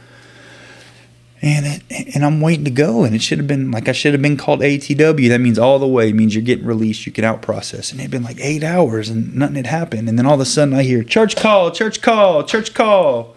and 1.41 1.65
it, 1.89 2.15
and 2.15 2.25
I'm 2.25 2.41
waiting 2.41 2.65
to 2.65 2.71
go, 2.71 3.03
and 3.03 3.15
it 3.15 3.21
should 3.21 3.37
have 3.37 3.47
been 3.47 3.71
like 3.71 3.87
I 3.87 3.93
should 3.93 4.13
have 4.13 4.21
been 4.21 4.35
called 4.35 4.59
ATW. 4.59 5.29
That 5.29 5.39
means 5.39 5.57
all 5.57 5.79
the 5.79 5.87
way. 5.87 6.09
It 6.09 6.15
means 6.15 6.35
you're 6.35 6.43
getting 6.43 6.65
released. 6.65 7.05
You 7.05 7.11
can 7.11 7.23
out 7.23 7.41
process, 7.41 7.91
and 7.91 7.99
it 7.99 8.03
had 8.03 8.11
been 8.11 8.23
like 8.23 8.39
eight 8.39 8.63
hours, 8.63 9.09
and 9.09 9.35
nothing 9.35 9.55
had 9.55 9.67
happened. 9.67 10.09
And 10.09 10.17
then 10.17 10.25
all 10.25 10.33
of 10.33 10.39
a 10.41 10.45
sudden, 10.45 10.73
I 10.73 10.83
hear 10.83 11.03
church 11.03 11.37
call, 11.37 11.71
church 11.71 12.01
call, 12.01 12.43
church 12.43 12.73
call. 12.73 13.35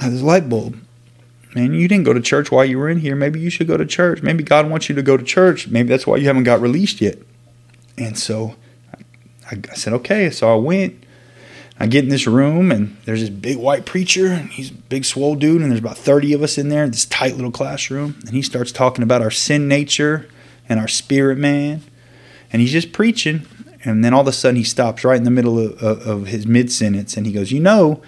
Now 0.00 0.10
this 0.10 0.20
light 0.20 0.48
bulb, 0.48 0.78
man, 1.54 1.74
you 1.74 1.86
didn't 1.86 2.04
go 2.04 2.12
to 2.12 2.20
church 2.20 2.50
while 2.50 2.64
you 2.64 2.78
were 2.78 2.88
in 2.88 2.98
here. 2.98 3.14
Maybe 3.14 3.38
you 3.38 3.50
should 3.50 3.68
go 3.68 3.76
to 3.76 3.86
church. 3.86 4.22
Maybe 4.22 4.42
God 4.42 4.68
wants 4.68 4.88
you 4.88 4.94
to 4.96 5.02
go 5.02 5.16
to 5.16 5.24
church. 5.24 5.68
Maybe 5.68 5.88
that's 5.88 6.06
why 6.06 6.16
you 6.16 6.26
haven't 6.26 6.44
got 6.44 6.60
released 6.60 7.00
yet. 7.00 7.18
And 7.96 8.18
so 8.18 8.56
I, 9.50 9.58
I 9.70 9.74
said, 9.74 9.92
okay. 9.94 10.28
So 10.30 10.52
I 10.52 10.56
went 10.56 11.05
I 11.78 11.86
get 11.86 12.04
in 12.04 12.10
this 12.10 12.26
room 12.26 12.72
and 12.72 12.96
there's 13.04 13.20
this 13.20 13.28
big 13.28 13.58
white 13.58 13.84
preacher 13.84 14.28
and 14.28 14.48
he's 14.50 14.70
a 14.70 14.74
big 14.74 15.04
swole 15.04 15.34
dude 15.34 15.60
and 15.60 15.70
there's 15.70 15.80
about 15.80 15.98
30 15.98 16.32
of 16.32 16.42
us 16.42 16.56
in 16.56 16.70
there 16.70 16.84
in 16.84 16.90
this 16.90 17.04
tight 17.04 17.36
little 17.36 17.50
classroom. 17.50 18.16
And 18.20 18.30
he 18.30 18.40
starts 18.40 18.72
talking 18.72 19.02
about 19.02 19.20
our 19.20 19.30
sin 19.30 19.68
nature 19.68 20.28
and 20.68 20.80
our 20.80 20.88
spirit 20.88 21.36
man. 21.36 21.82
And 22.50 22.62
he's 22.62 22.72
just 22.72 22.92
preaching. 22.92 23.46
And 23.84 24.02
then 24.02 24.14
all 24.14 24.22
of 24.22 24.26
a 24.26 24.32
sudden 24.32 24.56
he 24.56 24.64
stops 24.64 25.04
right 25.04 25.18
in 25.18 25.24
the 25.24 25.30
middle 25.30 25.58
of, 25.58 25.82
of, 25.82 26.06
of 26.06 26.26
his 26.28 26.46
mid 26.46 26.72
sentence 26.72 27.16
and 27.16 27.26
he 27.26 27.32
goes 27.32 27.52
you 27.52 27.60
know 27.60 28.02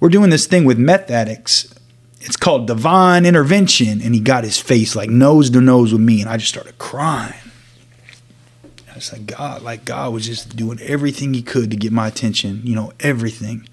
we're 0.00 0.10
doing 0.10 0.30
this 0.30 0.46
thing 0.46 0.64
with 0.64 0.78
meth 0.78 1.10
addicts. 1.10 1.74
It's 2.20 2.36
called 2.36 2.66
divine 2.66 3.24
intervention. 3.24 4.02
And 4.02 4.14
he 4.14 4.20
got 4.20 4.44
his 4.44 4.60
face 4.60 4.94
like 4.94 5.08
nose 5.08 5.48
to 5.50 5.62
nose 5.62 5.92
with 5.92 6.02
me 6.02 6.20
and 6.20 6.28
I 6.28 6.36
just 6.36 6.50
started 6.50 6.76
crying 6.76 7.34
it's 8.96 9.12
like 9.12 9.26
God, 9.26 9.62
like 9.62 9.84
God 9.84 10.12
was 10.12 10.26
just 10.26 10.56
doing 10.56 10.80
everything 10.80 11.34
he 11.34 11.42
could 11.42 11.70
to 11.70 11.76
get 11.76 11.92
my 11.92 12.06
attention, 12.06 12.60
you 12.64 12.74
know, 12.74 12.92
everything. 13.00 13.68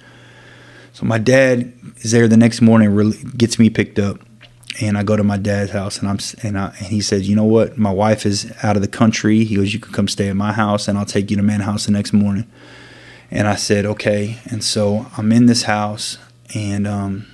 So 0.93 1.05
my 1.05 1.17
dad 1.17 1.73
is 1.97 2.11
there 2.11 2.27
the 2.27 2.37
next 2.37 2.61
morning, 2.61 2.93
really 2.93 3.17
gets 3.37 3.57
me 3.57 3.69
picked 3.69 3.99
up, 3.99 4.19
and 4.81 4.97
I 4.97 5.03
go 5.03 5.15
to 5.15 5.23
my 5.23 5.37
dad's 5.37 5.71
house, 5.71 5.99
and 5.99 6.09
I'm 6.09 6.19
and, 6.43 6.57
I, 6.57 6.67
and 6.77 6.87
he 6.87 7.01
said, 7.01 7.21
you 7.23 7.35
know 7.35 7.45
what, 7.45 7.77
my 7.77 7.91
wife 7.91 8.25
is 8.25 8.51
out 8.63 8.75
of 8.75 8.81
the 8.81 8.87
country. 8.87 9.43
He 9.43 9.55
goes, 9.55 9.73
you 9.73 9.79
can 9.79 9.93
come 9.93 10.07
stay 10.07 10.29
at 10.29 10.35
my 10.35 10.53
house, 10.53 10.87
and 10.87 10.97
I'll 10.97 11.05
take 11.05 11.31
you 11.31 11.37
to 11.37 11.43
man 11.43 11.61
house 11.61 11.85
the 11.85 11.91
next 11.91 12.13
morning. 12.13 12.49
And 13.29 13.47
I 13.47 13.55
said, 13.55 13.85
okay. 13.85 14.39
And 14.45 14.63
so 14.63 15.07
I'm 15.17 15.31
in 15.31 15.45
this 15.45 15.63
house, 15.63 16.17
and 16.53 16.85
um, 16.85 17.27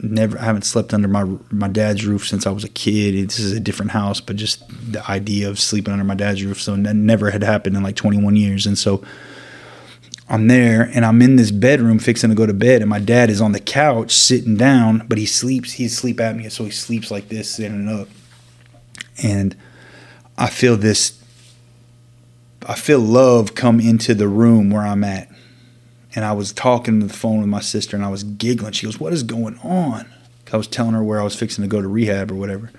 never 0.00 0.38
I 0.38 0.44
haven't 0.44 0.62
slept 0.62 0.92
under 0.92 1.08
my 1.08 1.24
my 1.50 1.68
dad's 1.68 2.04
roof 2.04 2.26
since 2.26 2.46
I 2.46 2.50
was 2.50 2.64
a 2.64 2.68
kid. 2.68 3.28
This 3.28 3.38
is 3.38 3.52
a 3.52 3.60
different 3.60 3.92
house, 3.92 4.20
but 4.20 4.36
just 4.36 4.62
the 4.92 5.08
idea 5.10 5.48
of 5.48 5.58
sleeping 5.58 5.92
under 5.92 6.04
my 6.04 6.14
dad's 6.14 6.44
roof, 6.44 6.60
so 6.60 6.76
that 6.76 6.94
never 6.94 7.30
had 7.30 7.42
happened 7.42 7.76
in 7.76 7.82
like 7.82 7.96
21 7.96 8.36
years. 8.36 8.66
And 8.66 8.78
so 8.78 9.04
I'm 10.28 10.48
there 10.48 10.90
and 10.94 11.04
I'm 11.04 11.20
in 11.20 11.36
this 11.36 11.50
bedroom 11.50 11.98
fixing 11.98 12.30
to 12.30 12.36
go 12.36 12.46
to 12.46 12.54
bed, 12.54 12.80
and 12.80 12.90
my 12.90 12.98
dad 12.98 13.30
is 13.30 13.40
on 13.40 13.52
the 13.52 13.60
couch 13.60 14.12
sitting 14.12 14.56
down, 14.56 15.06
but 15.08 15.18
he 15.18 15.26
sleeps. 15.26 15.72
He's 15.72 15.96
sleep 15.96 16.16
apnea, 16.18 16.50
so 16.50 16.64
he 16.64 16.70
sleeps 16.70 17.10
like 17.10 17.28
this, 17.28 17.50
sitting 17.50 17.88
up. 17.88 18.08
And 19.22 19.56
I 20.36 20.48
feel 20.48 20.76
this. 20.76 21.20
I 22.66 22.74
feel 22.74 23.00
love 23.00 23.54
come 23.54 23.78
into 23.78 24.14
the 24.14 24.26
room 24.26 24.70
where 24.70 24.82
I'm 24.82 25.04
at, 25.04 25.28
and 26.14 26.24
I 26.24 26.32
was 26.32 26.52
talking 26.52 27.02
on 27.02 27.08
the 27.08 27.14
phone 27.14 27.40
with 27.40 27.48
my 27.48 27.60
sister, 27.60 27.96
and 27.96 28.04
I 28.04 28.08
was 28.08 28.24
giggling. 28.24 28.72
She 28.72 28.86
goes, 28.86 29.00
"What 29.00 29.12
is 29.12 29.22
going 29.22 29.58
on?" 29.58 30.06
I 30.52 30.56
was 30.56 30.68
telling 30.68 30.92
her 30.92 31.02
where 31.02 31.20
I 31.20 31.24
was 31.24 31.34
fixing 31.34 31.62
to 31.62 31.68
go 31.68 31.82
to 31.82 31.88
rehab 31.88 32.30
or 32.30 32.36
whatever, 32.36 32.70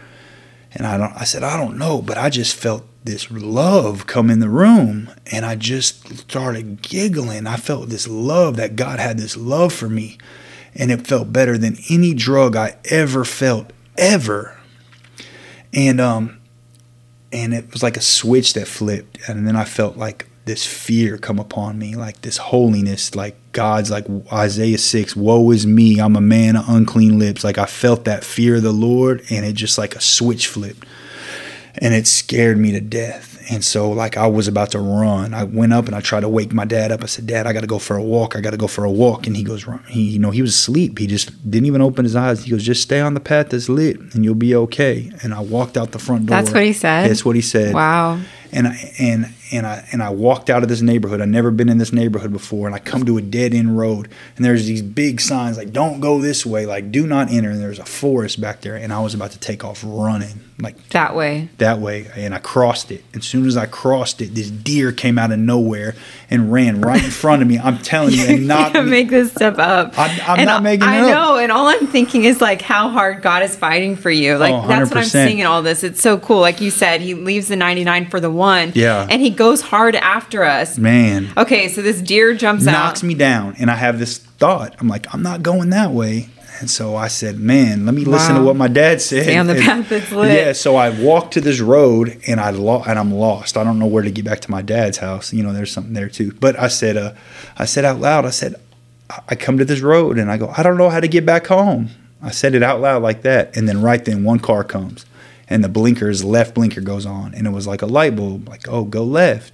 and 0.73 0.87
I 0.87 0.97
don't. 0.97 1.13
I 1.13 1.23
said, 1.23 1.43
"I 1.43 1.57
don't 1.57 1.77
know," 1.77 2.01
but 2.01 2.17
I 2.17 2.29
just 2.29 2.55
felt 2.55 2.85
this 3.05 3.29
love 3.29 4.07
come 4.07 4.31
in 4.31 4.39
the 4.39 4.49
room 4.49 5.09
and 5.31 5.45
I 5.45 5.55
just 5.55 6.17
started 6.17 6.81
giggling. 6.81 7.45
I 7.45 7.55
felt 7.55 7.89
this 7.89 8.07
love 8.07 8.57
that 8.57 8.75
God 8.75 8.99
had 8.99 9.17
this 9.17 9.37
love 9.37 9.71
for 9.71 9.87
me 9.87 10.17
and 10.73 10.91
it 10.91 11.07
felt 11.07 11.31
better 11.31 11.57
than 11.57 11.77
any 11.89 12.15
drug 12.15 12.55
I 12.55 12.75
ever 12.85 13.23
felt 13.23 13.71
ever. 13.97 14.57
And 15.71 16.01
um 16.01 16.39
and 17.31 17.53
it 17.53 17.71
was 17.71 17.83
like 17.83 17.95
a 17.95 18.01
switch 18.01 18.53
that 18.53 18.67
flipped 18.67 19.19
and 19.29 19.47
then 19.47 19.55
I 19.55 19.65
felt 19.65 19.97
like 19.97 20.27
this 20.45 20.65
fear 20.65 21.17
come 21.17 21.39
upon 21.39 21.77
me, 21.77 21.95
like 21.95 22.21
this 22.21 22.37
holiness, 22.37 23.15
like 23.15 23.35
God's 23.51 23.89
like 23.91 24.05
Isaiah 24.31 24.77
6, 24.77 25.15
woe 25.15 25.51
is 25.51 25.65
me, 25.65 25.99
I'm 25.99 26.15
a 26.15 26.21
man 26.21 26.55
of 26.55 26.69
unclean 26.69 27.19
lips. 27.19 27.43
Like 27.43 27.57
I 27.57 27.65
felt 27.65 28.05
that 28.05 28.23
fear 28.23 28.55
of 28.55 28.63
the 28.63 28.71
Lord 28.71 29.23
and 29.29 29.45
it 29.45 29.53
just 29.53 29.77
like 29.77 29.95
a 29.95 30.01
switch 30.01 30.47
flipped 30.47 30.85
and 31.77 31.93
it 31.93 32.07
scared 32.07 32.57
me 32.57 32.71
to 32.71 32.81
death. 32.81 33.33
And 33.51 33.63
so, 33.63 33.91
like, 33.91 34.17
I 34.17 34.25
was 34.25 34.47
about 34.47 34.71
to 34.71 34.79
run. 34.79 35.35
I 35.35 35.43
went 35.43 35.71
up 35.71 35.85
and 35.85 35.95
I 35.95 36.01
tried 36.01 36.21
to 36.21 36.29
wake 36.29 36.51
my 36.51 36.65
dad 36.65 36.91
up. 36.91 37.03
I 37.03 37.05
said, 37.05 37.27
Dad, 37.27 37.45
I 37.45 37.53
got 37.53 37.61
to 37.61 37.67
go 37.67 37.77
for 37.77 37.95
a 37.95 38.01
walk. 38.01 38.35
I 38.35 38.41
got 38.41 38.51
to 38.51 38.57
go 38.57 38.65
for 38.65 38.85
a 38.85 38.91
walk. 38.91 39.27
And 39.27 39.37
he 39.37 39.43
goes, 39.43 39.67
Run. 39.67 39.83
he, 39.87 40.01
you 40.01 40.19
know, 40.19 40.31
he 40.31 40.41
was 40.41 40.55
asleep. 40.55 40.97
He 40.97 41.05
just 41.05 41.49
didn't 41.49 41.67
even 41.67 41.81
open 41.81 42.05
his 42.05 42.15
eyes. 42.15 42.43
He 42.43 42.49
goes, 42.49 42.63
just 42.63 42.81
stay 42.81 43.01
on 43.01 43.13
the 43.13 43.19
path 43.19 43.49
that's 43.49 43.69
lit 43.69 43.99
and 44.15 44.25
you'll 44.25 44.33
be 44.33 44.55
okay. 44.55 45.11
And 45.21 45.31
I 45.31 45.41
walked 45.41 45.77
out 45.77 45.91
the 45.91 45.99
front 45.99 46.25
door. 46.25 46.37
That's 46.37 46.51
what 46.51 46.63
he 46.63 46.73
said. 46.73 47.07
That's 47.07 47.23
what 47.23 47.35
he 47.35 47.41
said. 47.43 47.75
Wow. 47.75 48.19
And 48.51 48.67
I, 48.67 48.93
and 48.97 49.33
and 49.51 49.65
I 49.67 49.87
and 49.91 50.01
I 50.01 50.09
walked 50.09 50.49
out 50.49 50.63
of 50.63 50.69
this 50.69 50.81
neighborhood. 50.81 51.21
I'd 51.21 51.29
never 51.29 51.51
been 51.51 51.69
in 51.69 51.77
this 51.77 51.93
neighborhood 51.93 52.31
before, 52.31 52.67
and 52.67 52.75
I 52.75 52.79
come 52.79 53.05
to 53.05 53.17
a 53.17 53.21
dead 53.21 53.53
end 53.53 53.77
road, 53.77 54.09
and 54.35 54.45
there's 54.45 54.65
these 54.65 54.81
big 54.81 55.21
signs 55.21 55.57
like 55.57 55.71
"Don't 55.71 55.99
go 55.99 56.19
this 56.19 56.45
way," 56.45 56.65
like 56.65 56.91
"Do 56.91 57.05
not 57.05 57.29
enter." 57.31 57.49
And 57.49 57.61
there's 57.61 57.79
a 57.79 57.85
forest 57.85 58.41
back 58.41 58.61
there, 58.61 58.75
and 58.75 58.91
I 58.91 58.99
was 59.01 59.13
about 59.13 59.31
to 59.31 59.39
take 59.39 59.63
off 59.63 59.83
running, 59.85 60.41
like 60.59 60.89
that 60.89 61.15
way, 61.15 61.49
that 61.59 61.79
way, 61.79 62.07
and 62.15 62.33
I 62.33 62.39
crossed 62.39 62.91
it. 62.91 63.03
As 63.13 63.25
soon 63.25 63.45
as 63.45 63.55
I 63.57 63.65
crossed 63.65 64.21
it, 64.21 64.33
this 64.35 64.49
deer 64.49 64.91
came 64.91 65.19
out 65.19 65.31
of 65.31 65.39
nowhere 65.39 65.95
and 66.29 66.51
ran 66.51 66.81
right 66.81 67.03
in 67.03 67.11
front 67.11 67.41
of 67.41 67.47
me. 67.47 67.59
I'm 67.59 67.77
telling 67.79 68.13
you, 68.13 68.25
and 68.27 68.47
not 68.47 68.73
make 68.85 69.09
this 69.09 69.31
stuff 69.31 69.59
up. 69.59 69.97
I'm, 69.97 70.19
I'm 70.39 70.45
not 70.45 70.63
making. 70.63 70.87
I 70.87 71.01
know, 71.01 71.37
and 71.37 71.51
all 71.51 71.67
I'm 71.67 71.87
thinking 71.87 72.23
is 72.25 72.41
like 72.41 72.61
how 72.61 72.89
hard 72.89 73.21
God 73.21 73.43
is 73.43 73.55
fighting 73.55 73.95
for 73.95 74.09
you. 74.09 74.37
Like 74.37 74.53
Oh, 74.53 74.67
that's 74.67 74.89
what 74.89 74.97
I'm 74.97 75.05
seeing 75.05 75.39
in 75.39 75.45
all 75.45 75.61
this. 75.61 75.83
It's 75.83 76.01
so 76.01 76.17
cool. 76.17 76.39
Like 76.39 76.61
you 76.61 76.71
said, 76.71 77.01
He 77.01 77.13
leaves 77.13 77.47
the 77.47 77.55
99 77.55 78.09
for 78.09 78.19
the 78.19 78.31
one. 78.31 78.71
Yeah. 78.75 79.05
and 79.09 79.21
He 79.21 79.29
goes 79.35 79.61
hard 79.61 79.95
after 79.95 80.43
us. 80.43 80.77
Man, 80.77 81.31
Okay, 81.37 81.67
so 81.69 81.81
this 81.81 82.01
deer 82.01 82.33
jumps 82.33 82.63
knocks 82.65 82.75
out. 82.77 82.83
Knocks 82.85 83.03
me 83.03 83.13
down, 83.15 83.55
and 83.59 83.69
I 83.71 83.75
have 83.75 83.99
this 83.99 84.17
thought. 84.17 84.75
I'm 84.79 84.87
like, 84.87 85.13
I'm 85.13 85.21
not 85.23 85.43
going 85.43 85.69
that 85.71 85.91
way. 85.91 86.29
And 86.61 86.69
so 86.69 86.95
I 86.95 87.09
said, 87.09 87.37
man, 87.37 87.85
let 87.85 87.93
me 87.93 88.05
listen 88.05 88.35
to 88.35 88.41
what 88.41 88.55
my 88.55 88.69
dad 88.69 89.01
said. 89.01 89.23
Stay 89.23 89.37
on 89.37 89.47
the 89.47 89.55
And- 89.55 89.61
path 89.63 89.89
that's 89.89 90.11
lit. 90.13 90.31
Yeah, 90.33 90.53
so 90.53 90.77
I 90.77 90.89
walked 90.89 91.33
to 91.33 91.41
this 91.41 91.59
road 91.59 92.17
and 92.27 92.39
I 92.39 92.51
lo- 92.51 92.81
and 92.87 92.97
I'm 92.97 93.13
lost. 93.13 93.57
I 93.57 93.65
don't 93.65 93.77
know 93.77 93.85
where 93.87 94.03
to 94.03 94.09
get 94.11 94.23
back 94.23 94.39
to 94.41 94.51
my 94.51 94.61
dad's 94.61 94.99
house. 94.99 95.33
You 95.33 95.43
know, 95.43 95.51
there's 95.51 95.71
something 95.73 95.91
there 95.93 96.07
too. 96.07 96.31
But 96.39 96.57
I 96.57 96.69
said, 96.69 96.95
uh, 96.95 97.11
I 97.57 97.65
said 97.65 97.83
out 97.83 97.99
loud, 97.99 98.25
I 98.25 98.29
said, 98.29 98.55
I- 99.09 99.19
I 99.29 99.35
come 99.35 99.57
to 99.57 99.65
this 99.65 99.81
road 99.81 100.17
and 100.17 100.31
I 100.31 100.37
go, 100.37 100.53
I 100.57 100.63
don't 100.63 100.77
know 100.77 100.89
how 100.89 101.01
to 101.01 101.09
get 101.09 101.25
back 101.25 101.47
home. 101.47 101.89
I 102.23 102.31
said 102.31 102.55
it 102.55 102.63
out 102.63 102.79
loud 102.79 103.03
like 103.03 103.23
that, 103.23 103.55
and 103.57 103.67
then 103.67 103.81
right 103.81 104.03
then 104.03 104.23
one 104.23 104.39
car 104.39 104.63
comes, 104.63 105.05
and 105.47 105.63
the 105.63 105.69
blinkers 105.69 106.23
left 106.23 106.55
blinker 106.55 106.81
goes 106.81 107.05
on, 107.05 107.33
and 107.33 107.47
it 107.47 107.51
was 107.51 107.67
like 107.67 107.81
a 107.81 107.87
light 107.87 108.15
bulb, 108.15 108.47
like 108.49 108.67
oh 108.67 108.83
go 108.83 109.03
left. 109.03 109.53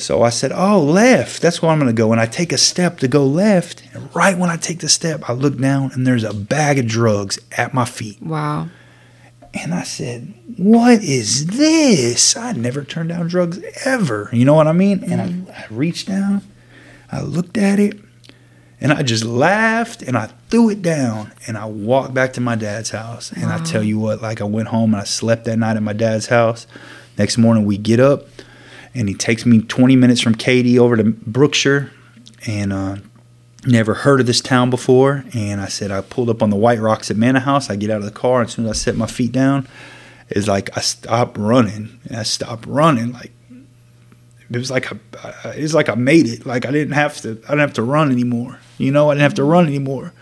So 0.00 0.22
I 0.22 0.30
said, 0.30 0.50
Oh, 0.52 0.82
left. 0.82 1.42
That's 1.42 1.60
where 1.60 1.70
I'm 1.70 1.78
going 1.78 1.94
to 1.94 1.96
go. 1.96 2.10
And 2.10 2.20
I 2.20 2.26
take 2.26 2.52
a 2.52 2.58
step 2.58 2.98
to 3.00 3.08
go 3.08 3.26
left. 3.26 3.82
And 3.92 4.14
right 4.14 4.36
when 4.36 4.48
I 4.48 4.56
take 4.56 4.78
the 4.78 4.88
step, 4.88 5.28
I 5.28 5.34
look 5.34 5.58
down 5.58 5.92
and 5.92 6.06
there's 6.06 6.24
a 6.24 6.32
bag 6.32 6.78
of 6.78 6.86
drugs 6.86 7.38
at 7.56 7.74
my 7.74 7.84
feet. 7.84 8.22
Wow. 8.22 8.68
And 9.52 9.74
I 9.74 9.82
said, 9.82 10.32
What 10.56 11.02
is 11.02 11.46
this? 11.46 12.36
I 12.36 12.52
never 12.52 12.84
turned 12.84 13.10
down 13.10 13.28
drugs 13.28 13.60
ever. 13.84 14.30
You 14.32 14.44
know 14.44 14.54
what 14.54 14.68
I 14.68 14.72
mean? 14.72 15.04
And 15.04 15.20
I, 15.20 15.26
mm-hmm. 15.26 15.50
I 15.50 15.74
reached 15.74 16.08
down, 16.08 16.42
I 17.10 17.20
looked 17.20 17.58
at 17.58 17.78
it, 17.78 17.98
and 18.80 18.92
I 18.92 19.02
just 19.02 19.24
laughed 19.24 20.02
and 20.02 20.16
I 20.16 20.30
threw 20.48 20.70
it 20.70 20.80
down. 20.80 21.32
And 21.46 21.58
I 21.58 21.66
walked 21.66 22.14
back 22.14 22.32
to 22.34 22.40
my 22.40 22.56
dad's 22.56 22.90
house. 22.90 23.30
And 23.30 23.46
I 23.46 23.62
tell 23.62 23.82
you 23.82 23.98
what, 23.98 24.22
like 24.22 24.40
I 24.40 24.44
went 24.44 24.68
home 24.68 24.94
and 24.94 25.00
I 25.00 25.04
slept 25.04 25.44
that 25.44 25.58
night 25.58 25.76
at 25.76 25.82
my 25.82 25.92
dad's 25.92 26.26
house. 26.26 26.66
Next 27.18 27.36
morning, 27.36 27.66
we 27.66 27.76
get 27.76 28.00
up 28.00 28.24
and 28.94 29.08
he 29.08 29.14
takes 29.14 29.44
me 29.44 29.60
20 29.60 29.96
minutes 29.96 30.20
from 30.20 30.34
Katy 30.34 30.78
over 30.78 30.96
to 30.96 31.04
Brookshire. 31.04 31.92
And, 32.46 32.72
uh, 32.72 32.96
never 33.66 33.92
heard 33.92 34.20
of 34.20 34.26
this 34.26 34.40
town 34.40 34.70
before 34.70 35.22
and 35.34 35.60
i 35.60 35.66
said 35.66 35.90
i 35.90 36.00
pulled 36.00 36.30
up 36.30 36.42
on 36.42 36.48
the 36.48 36.56
white 36.56 36.78
rocks 36.78 37.10
at 37.10 37.16
Manna 37.18 37.40
House 37.40 37.68
i 37.68 37.76
get 37.76 37.90
out 37.90 37.98
of 37.98 38.06
the 38.06 38.10
car 38.10 38.40
and 38.40 38.48
as 38.48 38.54
soon 38.54 38.64
as 38.64 38.70
i 38.70 38.74
set 38.74 38.96
my 38.96 39.06
feet 39.06 39.32
down 39.32 39.68
it's 40.30 40.48
like 40.48 40.74
i 40.78 40.80
stopped 40.80 41.36
running 41.36 42.00
and 42.06 42.16
i 42.16 42.22
stopped 42.22 42.64
running 42.64 43.12
like 43.12 43.32
it 44.50 44.56
was 44.56 44.70
like 44.70 44.90
I, 44.90 45.50
it 45.50 45.60
was 45.60 45.74
like 45.74 45.90
i 45.90 45.94
made 45.94 46.26
it 46.26 46.46
like 46.46 46.64
i 46.64 46.70
didn't 46.70 46.94
have 46.94 47.20
to 47.20 47.32
i 47.32 47.50
didn't 47.50 47.58
have 47.58 47.74
to 47.74 47.82
run 47.82 48.10
anymore 48.10 48.58
you 48.80 48.90
know 48.90 49.10
i 49.10 49.14
didn't 49.14 49.22
have 49.22 49.34
to 49.34 49.44
run 49.44 49.66
anymore 49.66 50.12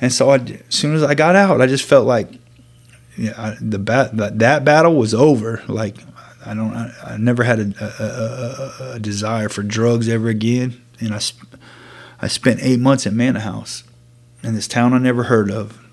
and 0.00 0.12
so 0.12 0.30
I, 0.30 0.36
as 0.36 0.62
soon 0.70 0.94
as 0.94 1.02
i 1.02 1.14
got 1.14 1.36
out 1.36 1.60
i 1.60 1.66
just 1.66 1.84
felt 1.84 2.06
like 2.06 2.28
I, 3.36 3.56
the 3.60 3.78
bat 3.78 4.16
that, 4.16 4.38
that 4.38 4.64
battle 4.64 4.94
was 4.94 5.14
over 5.14 5.62
like 5.68 5.96
i 6.46 6.54
don't 6.54 6.74
i, 6.74 6.92
I 7.04 7.16
never 7.16 7.42
had 7.44 7.58
a, 7.58 7.72
a, 7.80 8.84
a, 8.84 8.92
a, 8.94 8.98
desire 9.00 9.48
for 9.48 9.62
drugs 9.62 10.08
ever 10.08 10.28
again 10.28 10.80
and 11.00 11.14
i 11.14 11.20
I 12.20 12.26
spent 12.26 12.60
eight 12.62 12.80
months 12.80 13.06
at 13.06 13.12
Manna 13.12 13.40
House 13.40 13.84
in 14.42 14.54
this 14.54 14.68
town 14.68 14.92
I 14.92 14.98
never 14.98 15.24
heard 15.24 15.50
of. 15.50 15.84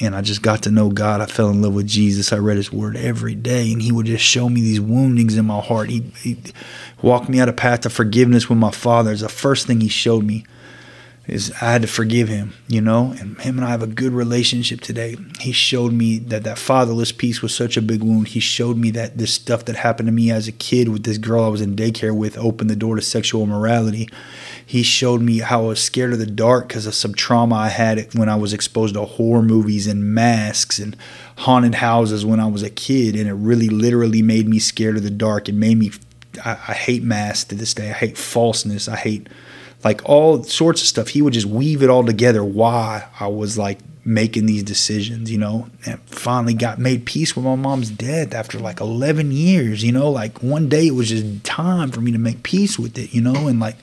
And 0.00 0.16
I 0.16 0.22
just 0.22 0.42
got 0.42 0.62
to 0.64 0.72
know 0.72 0.90
God. 0.90 1.20
I 1.20 1.26
fell 1.26 1.50
in 1.50 1.62
love 1.62 1.74
with 1.74 1.86
Jesus. 1.86 2.32
I 2.32 2.38
read 2.38 2.56
his 2.56 2.72
word 2.72 2.96
every 2.96 3.36
day, 3.36 3.72
and 3.72 3.80
he 3.80 3.92
would 3.92 4.06
just 4.06 4.24
show 4.24 4.48
me 4.48 4.60
these 4.60 4.80
woundings 4.80 5.36
in 5.36 5.46
my 5.46 5.60
heart. 5.60 5.88
He, 5.88 6.00
he 6.20 6.36
walked 7.00 7.28
me 7.28 7.38
out 7.38 7.48
a 7.48 7.52
path 7.52 7.86
of 7.86 7.92
forgiveness 7.92 8.48
with 8.48 8.58
my 8.58 8.72
father. 8.72 9.12
It's 9.12 9.20
the 9.20 9.28
first 9.28 9.68
thing 9.68 9.80
he 9.80 9.88
showed 9.88 10.24
me 10.24 10.44
is 11.26 11.50
I 11.52 11.72
had 11.72 11.82
to 11.82 11.88
forgive 11.88 12.28
him, 12.28 12.52
you 12.68 12.82
know, 12.82 13.14
and 13.18 13.40
him 13.40 13.56
and 13.56 13.66
I 13.66 13.70
have 13.70 13.82
a 13.82 13.86
good 13.86 14.12
relationship 14.12 14.80
today. 14.82 15.16
He 15.40 15.52
showed 15.52 15.92
me 15.92 16.18
that 16.18 16.44
that 16.44 16.58
fatherless 16.58 17.12
piece 17.12 17.40
was 17.40 17.54
such 17.54 17.78
a 17.78 17.82
big 17.82 18.02
wound. 18.02 18.28
He 18.28 18.40
showed 18.40 18.76
me 18.76 18.90
that 18.90 19.16
this 19.16 19.32
stuff 19.32 19.64
that 19.64 19.76
happened 19.76 20.08
to 20.08 20.12
me 20.12 20.30
as 20.30 20.48
a 20.48 20.52
kid 20.52 20.90
with 20.90 21.04
this 21.04 21.16
girl 21.16 21.44
I 21.44 21.48
was 21.48 21.62
in 21.62 21.76
daycare 21.76 22.14
with 22.14 22.36
opened 22.36 22.68
the 22.68 22.76
door 22.76 22.96
to 22.96 23.02
sexual 23.02 23.42
immorality. 23.42 24.08
He 24.66 24.82
showed 24.82 25.22
me 25.22 25.38
how 25.38 25.64
I 25.64 25.68
was 25.68 25.82
scared 25.82 26.12
of 26.12 26.18
the 26.18 26.26
dark 26.26 26.68
because 26.68 26.86
of 26.86 26.94
some 26.94 27.14
trauma 27.14 27.54
I 27.54 27.68
had 27.68 28.12
when 28.14 28.28
I 28.28 28.36
was 28.36 28.52
exposed 28.52 28.94
to 28.94 29.04
horror 29.04 29.42
movies 29.42 29.86
and 29.86 30.14
masks 30.14 30.78
and 30.78 30.94
haunted 31.38 31.76
houses 31.76 32.26
when 32.26 32.38
I 32.38 32.46
was 32.46 32.62
a 32.62 32.70
kid, 32.70 33.16
and 33.16 33.28
it 33.28 33.34
really 33.34 33.68
literally 33.68 34.20
made 34.20 34.46
me 34.46 34.58
scared 34.58 34.98
of 34.98 35.02
the 35.02 35.10
dark. 35.10 35.48
It 35.48 35.54
made 35.54 35.78
me 35.78 35.90
I, 36.44 36.52
I 36.52 36.74
hate 36.74 37.02
masks 37.02 37.44
to 37.44 37.54
this 37.54 37.74
day. 37.74 37.90
I 37.90 37.94
hate 37.94 38.18
falseness. 38.18 38.88
I 38.88 38.96
hate 38.96 39.28
like 39.84 40.08
all 40.08 40.42
sorts 40.42 40.80
of 40.82 40.88
stuff. 40.88 41.08
He 41.08 41.22
would 41.22 41.34
just 41.34 41.46
weave 41.46 41.82
it 41.82 41.90
all 41.90 42.04
together 42.04 42.44
why 42.44 43.06
I 43.20 43.26
was 43.28 43.58
like 43.58 43.78
making 44.06 44.44
these 44.44 44.62
decisions, 44.62 45.30
you 45.30 45.38
know, 45.38 45.66
and 45.86 45.98
finally 46.02 46.52
got 46.52 46.78
made 46.78 47.06
peace 47.06 47.34
with 47.34 47.44
my 47.44 47.54
mom's 47.54 47.88
death 47.90 48.34
after 48.34 48.58
like 48.58 48.80
11 48.80 49.32
years, 49.32 49.82
you 49.82 49.92
know, 49.92 50.10
like 50.10 50.42
one 50.42 50.68
day 50.68 50.88
it 50.88 50.94
was 50.94 51.08
just 51.08 51.42
time 51.42 51.90
for 51.90 52.00
me 52.00 52.12
to 52.12 52.18
make 52.18 52.42
peace 52.42 52.78
with 52.78 52.98
it, 52.98 53.14
you 53.14 53.22
know, 53.22 53.48
and 53.48 53.60
like 53.60 53.76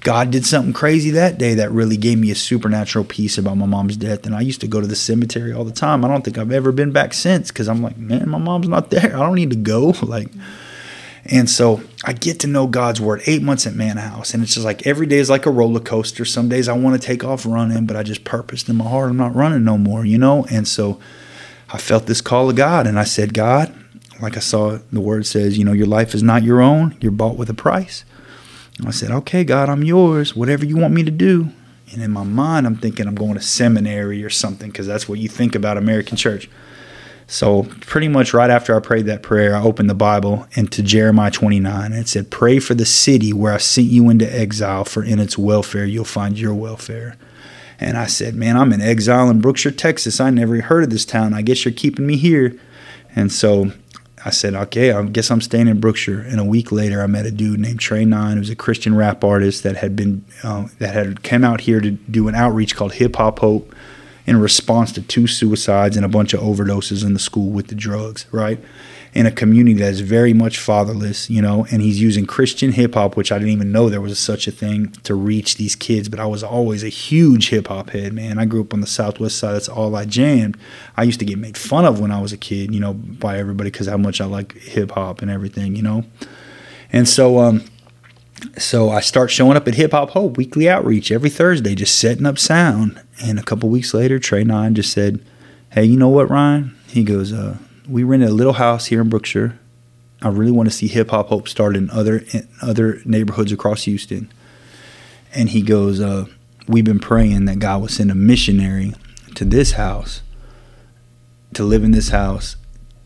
God 0.00 0.30
did 0.30 0.46
something 0.46 0.72
crazy 0.72 1.10
that 1.10 1.36
day 1.36 1.54
that 1.54 1.70
really 1.70 1.98
gave 1.98 2.18
me 2.18 2.30
a 2.30 2.34
supernatural 2.34 3.04
peace 3.04 3.36
about 3.36 3.58
my 3.58 3.66
mom's 3.66 3.96
death. 3.96 4.24
And 4.24 4.34
I 4.34 4.40
used 4.40 4.62
to 4.62 4.68
go 4.68 4.80
to 4.80 4.86
the 4.86 4.96
cemetery 4.96 5.52
all 5.52 5.64
the 5.64 5.72
time. 5.72 6.04
I 6.04 6.08
don't 6.08 6.24
think 6.24 6.38
I've 6.38 6.52
ever 6.52 6.72
been 6.72 6.92
back 6.92 7.12
since 7.12 7.48
because 7.50 7.68
I'm 7.68 7.82
like, 7.82 7.98
man, 7.98 8.28
my 8.28 8.38
mom's 8.38 8.68
not 8.68 8.90
there. 8.90 9.14
I 9.14 9.18
don't 9.18 9.34
need 9.34 9.50
to 9.50 9.56
go. 9.56 9.94
Like, 10.08 10.28
and 11.30 11.48
so 11.48 11.82
I 12.04 12.14
get 12.14 12.40
to 12.40 12.46
know 12.46 12.66
God's 12.66 13.00
word 13.00 13.22
eight 13.26 13.42
months 13.42 13.66
at 13.66 13.74
Man 13.74 13.98
House. 13.98 14.32
And 14.32 14.42
it's 14.42 14.54
just 14.54 14.64
like 14.64 14.86
every 14.86 15.06
day 15.06 15.18
is 15.18 15.28
like 15.28 15.46
a 15.46 15.50
roller 15.50 15.80
coaster. 15.80 16.24
Some 16.24 16.48
days 16.48 16.68
I 16.68 16.72
want 16.72 17.00
to 17.00 17.06
take 17.06 17.22
off 17.22 17.44
running, 17.44 17.84
but 17.86 17.96
I 17.96 18.02
just 18.02 18.24
purposed 18.24 18.68
in 18.68 18.76
my 18.76 18.88
heart 18.88 19.10
I'm 19.10 19.16
not 19.16 19.34
running 19.34 19.64
no 19.64 19.76
more, 19.76 20.06
you 20.06 20.16
know? 20.16 20.46
And 20.50 20.66
so 20.66 20.98
I 21.70 21.78
felt 21.78 22.06
this 22.06 22.22
call 22.22 22.48
of 22.48 22.56
God, 22.56 22.86
and 22.86 22.98
I 22.98 23.04
said, 23.04 23.34
God, 23.34 23.74
like 24.22 24.36
I 24.36 24.40
saw 24.40 24.78
the 24.90 25.00
word 25.00 25.26
says, 25.26 25.58
you 25.58 25.64
know, 25.64 25.72
your 25.72 25.86
life 25.86 26.14
is 26.14 26.22
not 26.22 26.42
your 26.42 26.60
own. 26.60 26.96
You're 27.00 27.12
bought 27.12 27.36
with 27.36 27.50
a 27.50 27.54
price. 27.54 28.04
And 28.78 28.88
I 28.88 28.90
said, 28.90 29.10
okay, 29.10 29.44
God, 29.44 29.68
I'm 29.68 29.84
yours. 29.84 30.34
Whatever 30.34 30.64
you 30.64 30.76
want 30.76 30.94
me 30.94 31.02
to 31.04 31.10
do. 31.10 31.50
And 31.92 32.02
in 32.02 32.10
my 32.10 32.22
mind, 32.22 32.66
I'm 32.66 32.76
thinking 32.76 33.06
I'm 33.06 33.14
going 33.14 33.34
to 33.34 33.40
seminary 33.40 34.24
or 34.24 34.30
something 34.30 34.70
because 34.70 34.86
that's 34.86 35.08
what 35.08 35.18
you 35.18 35.28
think 35.28 35.54
about 35.54 35.76
American 35.76 36.16
church. 36.16 36.48
So, 37.30 37.64
pretty 37.82 38.08
much 38.08 38.32
right 38.32 38.48
after 38.48 38.74
I 38.74 38.80
prayed 38.80 39.04
that 39.04 39.22
prayer, 39.22 39.54
I 39.54 39.62
opened 39.62 39.90
the 39.90 39.94
Bible 39.94 40.46
into 40.52 40.82
Jeremiah 40.82 41.30
29 41.30 41.84
and 41.84 41.94
it 41.94 42.08
said, 42.08 42.30
Pray 42.30 42.58
for 42.58 42.74
the 42.74 42.86
city 42.86 43.34
where 43.34 43.52
I 43.52 43.58
sent 43.58 43.88
you 43.88 44.08
into 44.08 44.26
exile, 44.34 44.84
for 44.84 45.04
in 45.04 45.18
its 45.18 45.36
welfare 45.36 45.84
you'll 45.84 46.06
find 46.06 46.38
your 46.38 46.54
welfare. 46.54 47.18
And 47.78 47.98
I 47.98 48.06
said, 48.06 48.34
Man, 48.34 48.56
I'm 48.56 48.72
in 48.72 48.80
exile 48.80 49.28
in 49.28 49.42
Brookshire, 49.42 49.72
Texas. 49.72 50.20
I 50.20 50.30
never 50.30 50.58
heard 50.62 50.84
of 50.84 50.90
this 50.90 51.04
town. 51.04 51.34
I 51.34 51.42
guess 51.42 51.66
you're 51.66 51.72
keeping 51.72 52.06
me 52.06 52.16
here. 52.16 52.58
And 53.14 53.30
so 53.30 53.72
I 54.24 54.30
said, 54.30 54.54
okay, 54.54 54.92
I 54.92 55.02
guess 55.04 55.30
I'm 55.30 55.40
staying 55.40 55.68
in 55.68 55.80
Brookshire. 55.80 56.20
And 56.20 56.40
a 56.40 56.44
week 56.44 56.72
later, 56.72 57.02
I 57.02 57.06
met 57.06 57.26
a 57.26 57.30
dude 57.30 57.60
named 57.60 57.80
Trey 57.80 58.04
Nine, 58.04 58.36
who's 58.36 58.50
a 58.50 58.56
Christian 58.56 58.94
rap 58.94 59.22
artist 59.22 59.62
that 59.62 59.76
had 59.76 59.94
been 59.94 60.24
uh, 60.42 60.68
that 60.78 60.94
had 60.94 61.22
come 61.22 61.44
out 61.44 61.62
here 61.62 61.80
to 61.80 61.90
do 61.90 62.28
an 62.28 62.34
outreach 62.34 62.74
called 62.74 62.94
Hip 62.94 63.16
Hop 63.16 63.38
Hope 63.38 63.74
in 64.28 64.40
response 64.40 64.92
to 64.92 65.02
two 65.02 65.26
suicides 65.26 65.96
and 65.96 66.04
a 66.04 66.08
bunch 66.08 66.34
of 66.34 66.40
overdoses 66.40 67.04
in 67.04 67.14
the 67.14 67.18
school 67.18 67.50
with 67.50 67.68
the 67.68 67.74
drugs, 67.74 68.26
right? 68.30 68.60
in 69.14 69.26
a 69.26 69.30
community 69.30 69.78
that 69.78 69.90
is 69.90 70.00
very 70.00 70.32
much 70.32 70.58
fatherless, 70.58 71.30
you 71.30 71.40
know, 71.40 71.66
and 71.70 71.82
he's 71.82 72.00
using 72.00 72.26
Christian 72.26 72.72
hip 72.72 72.94
hop, 72.94 73.16
which 73.16 73.32
I 73.32 73.38
didn't 73.38 73.52
even 73.52 73.72
know 73.72 73.88
there 73.88 74.00
was 74.00 74.18
such 74.18 74.46
a 74.46 74.50
thing 74.50 74.92
to 75.04 75.14
reach 75.14 75.56
these 75.56 75.74
kids. 75.74 76.08
But 76.08 76.20
I 76.20 76.26
was 76.26 76.42
always 76.42 76.84
a 76.84 76.88
huge 76.88 77.48
hip 77.48 77.68
hop 77.68 77.90
head, 77.90 78.12
man. 78.12 78.38
I 78.38 78.44
grew 78.44 78.60
up 78.60 78.74
on 78.74 78.80
the 78.80 78.86
Southwest 78.86 79.38
side. 79.38 79.54
That's 79.54 79.68
all 79.68 79.96
I 79.96 80.04
jammed. 80.04 80.56
I 80.96 81.04
used 81.04 81.18
to 81.20 81.24
get 81.24 81.38
made 81.38 81.56
fun 81.56 81.84
of 81.84 82.00
when 82.00 82.10
I 82.10 82.20
was 82.20 82.32
a 82.32 82.36
kid, 82.36 82.74
you 82.74 82.80
know, 82.80 82.94
by 82.94 83.38
everybody 83.38 83.70
because 83.70 83.88
how 83.88 83.96
much 83.96 84.20
I 84.20 84.26
like 84.26 84.56
hip 84.56 84.92
hop 84.92 85.22
and 85.22 85.30
everything, 85.30 85.74
you 85.74 85.82
know. 85.82 86.04
And 86.92 87.08
so, 87.08 87.38
um, 87.38 87.64
so 88.56 88.90
I 88.90 89.00
start 89.00 89.30
showing 89.30 89.56
up 89.56 89.66
at 89.66 89.74
Hip 89.74 89.92
Hop 89.92 90.10
Hope 90.10 90.36
weekly 90.36 90.68
outreach 90.68 91.10
every 91.10 91.30
Thursday, 91.30 91.74
just 91.74 91.98
setting 91.98 92.24
up 92.24 92.38
sound. 92.38 93.02
And 93.20 93.38
a 93.38 93.42
couple 93.42 93.68
weeks 93.68 93.94
later, 93.94 94.18
Trey 94.18 94.44
Nine 94.44 94.74
just 94.74 94.92
said, 94.92 95.20
"Hey, 95.70 95.84
you 95.84 95.96
know 95.96 96.08
what, 96.08 96.30
Ryan?" 96.30 96.74
He 96.88 97.02
goes, 97.02 97.32
uh, 97.32 97.58
we 97.88 98.02
rented 98.02 98.28
a 98.28 98.34
little 98.34 98.54
house 98.54 98.86
here 98.86 99.00
in 99.00 99.08
Brookshire. 99.08 99.58
I 100.20 100.28
really 100.28 100.50
want 100.50 100.68
to 100.68 100.74
see 100.74 100.88
Hip 100.88 101.10
Hop 101.10 101.28
Hope 101.28 101.48
start 101.48 101.76
in 101.76 101.90
other 101.90 102.24
in 102.32 102.46
other 102.60 103.00
neighborhoods 103.04 103.52
across 103.52 103.84
Houston. 103.84 104.30
And 105.34 105.48
he 105.50 105.62
goes, 105.62 106.00
uh, 106.00 106.26
"We've 106.66 106.84
been 106.84 106.98
praying 106.98 107.46
that 107.46 107.58
God 107.58 107.82
would 107.82 107.90
send 107.90 108.10
a 108.10 108.14
missionary 108.14 108.94
to 109.34 109.44
this 109.44 109.72
house 109.72 110.22
to 111.54 111.64
live 111.64 111.84
in 111.84 111.92
this 111.92 112.10
house 112.10 112.56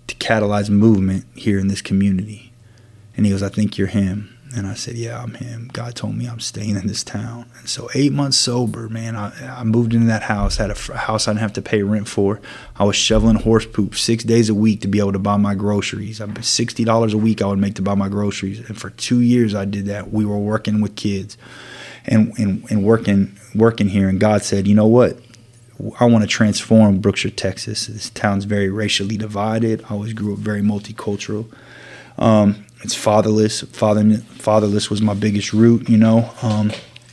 to 0.09 0.15
catalyze 0.17 0.69
movement 0.69 1.25
here 1.35 1.59
in 1.59 1.69
this 1.69 1.83
community." 1.83 2.53
And 3.17 3.27
he 3.27 3.33
goes, 3.33 3.43
"I 3.43 3.49
think 3.49 3.79
you're 3.79 3.89
him." 3.89 4.31
And 4.55 4.67
I 4.67 4.75
said, 4.75 4.97
Yeah, 4.97 5.23
I'm 5.23 5.35
him. 5.35 5.71
God 5.73 5.95
told 5.95 6.17
me 6.17 6.27
I'm 6.27 6.41
staying 6.41 6.77
in 6.77 6.87
this 6.87 7.03
town. 7.03 7.47
And 7.59 7.69
so, 7.69 7.89
eight 7.95 8.13
months 8.13 8.37
sober, 8.37 8.89
man, 8.89 9.17
I, 9.17 9.61
I 9.61 9.65
moved 9.65 9.95
into 9.95 10.07
that 10.09 10.25
house, 10.25 10.57
had 10.57 10.71
a 10.71 10.97
house 10.97 11.27
I 11.27 11.33
didn't 11.33 11.41
have 11.41 11.53
to 11.55 11.63
pay 11.63 11.83
rent 11.83 12.09
for. 12.09 12.41
I 12.77 12.85
was 12.85 12.97
shoveling 12.97 13.37
horse 13.37 13.67
poop 13.67 13.95
six 13.95 14.25
days 14.25 14.49
a 14.49 14.55
week 14.55 14.81
to 14.83 14.89
be 14.89 14.99
able 14.99 15.13
to 15.13 15.19
buy 15.19 15.37
my 15.37 15.55
groceries. 15.55 16.21
I 16.21 16.27
$60 16.27 17.13
a 17.13 17.17
week 17.17 17.41
I 17.41 17.47
would 17.47 17.59
make 17.59 17.75
to 17.77 17.83
buy 17.83 17.95
my 17.95 18.09
groceries. 18.09 18.59
And 18.69 18.79
for 18.79 18.91
two 18.91 19.21
years, 19.21 19.55
I 19.55 19.65
did 19.65 19.87
that. 19.87 20.13
We 20.13 20.25
were 20.25 20.39
working 20.39 20.81
with 20.81 20.97
kids 20.97 21.39
and, 22.05 22.37
and, 22.39 22.65
and 22.71 22.85
working, 22.85 23.39
working 23.55 23.89
here. 23.89 24.09
And 24.09 24.21
God 24.21 24.43
said, 24.43 24.67
You 24.67 24.75
know 24.75 24.87
what? 24.87 25.17
I 25.99 26.05
want 26.05 26.23
to 26.23 26.29
transform 26.29 27.01
Brookshire, 27.01 27.31
Texas. 27.31 27.87
This 27.87 28.11
town's 28.11 28.45
very 28.45 28.69
racially 28.69 29.17
divided. 29.17 29.83
I 29.85 29.95
always 29.95 30.13
grew 30.13 30.35
up 30.35 30.39
very 30.39 30.61
multicultural. 30.61 31.53
Um, 32.19 32.67
it's 32.83 32.95
fatherless. 32.95 33.63
Father, 33.63 34.17
fatherless 34.17 34.91
was 34.91 35.01
my 35.01 35.15
biggest 35.15 35.53
root, 35.53 35.89
you 35.89 35.97
know. 35.97 36.31
Um, 36.43 36.73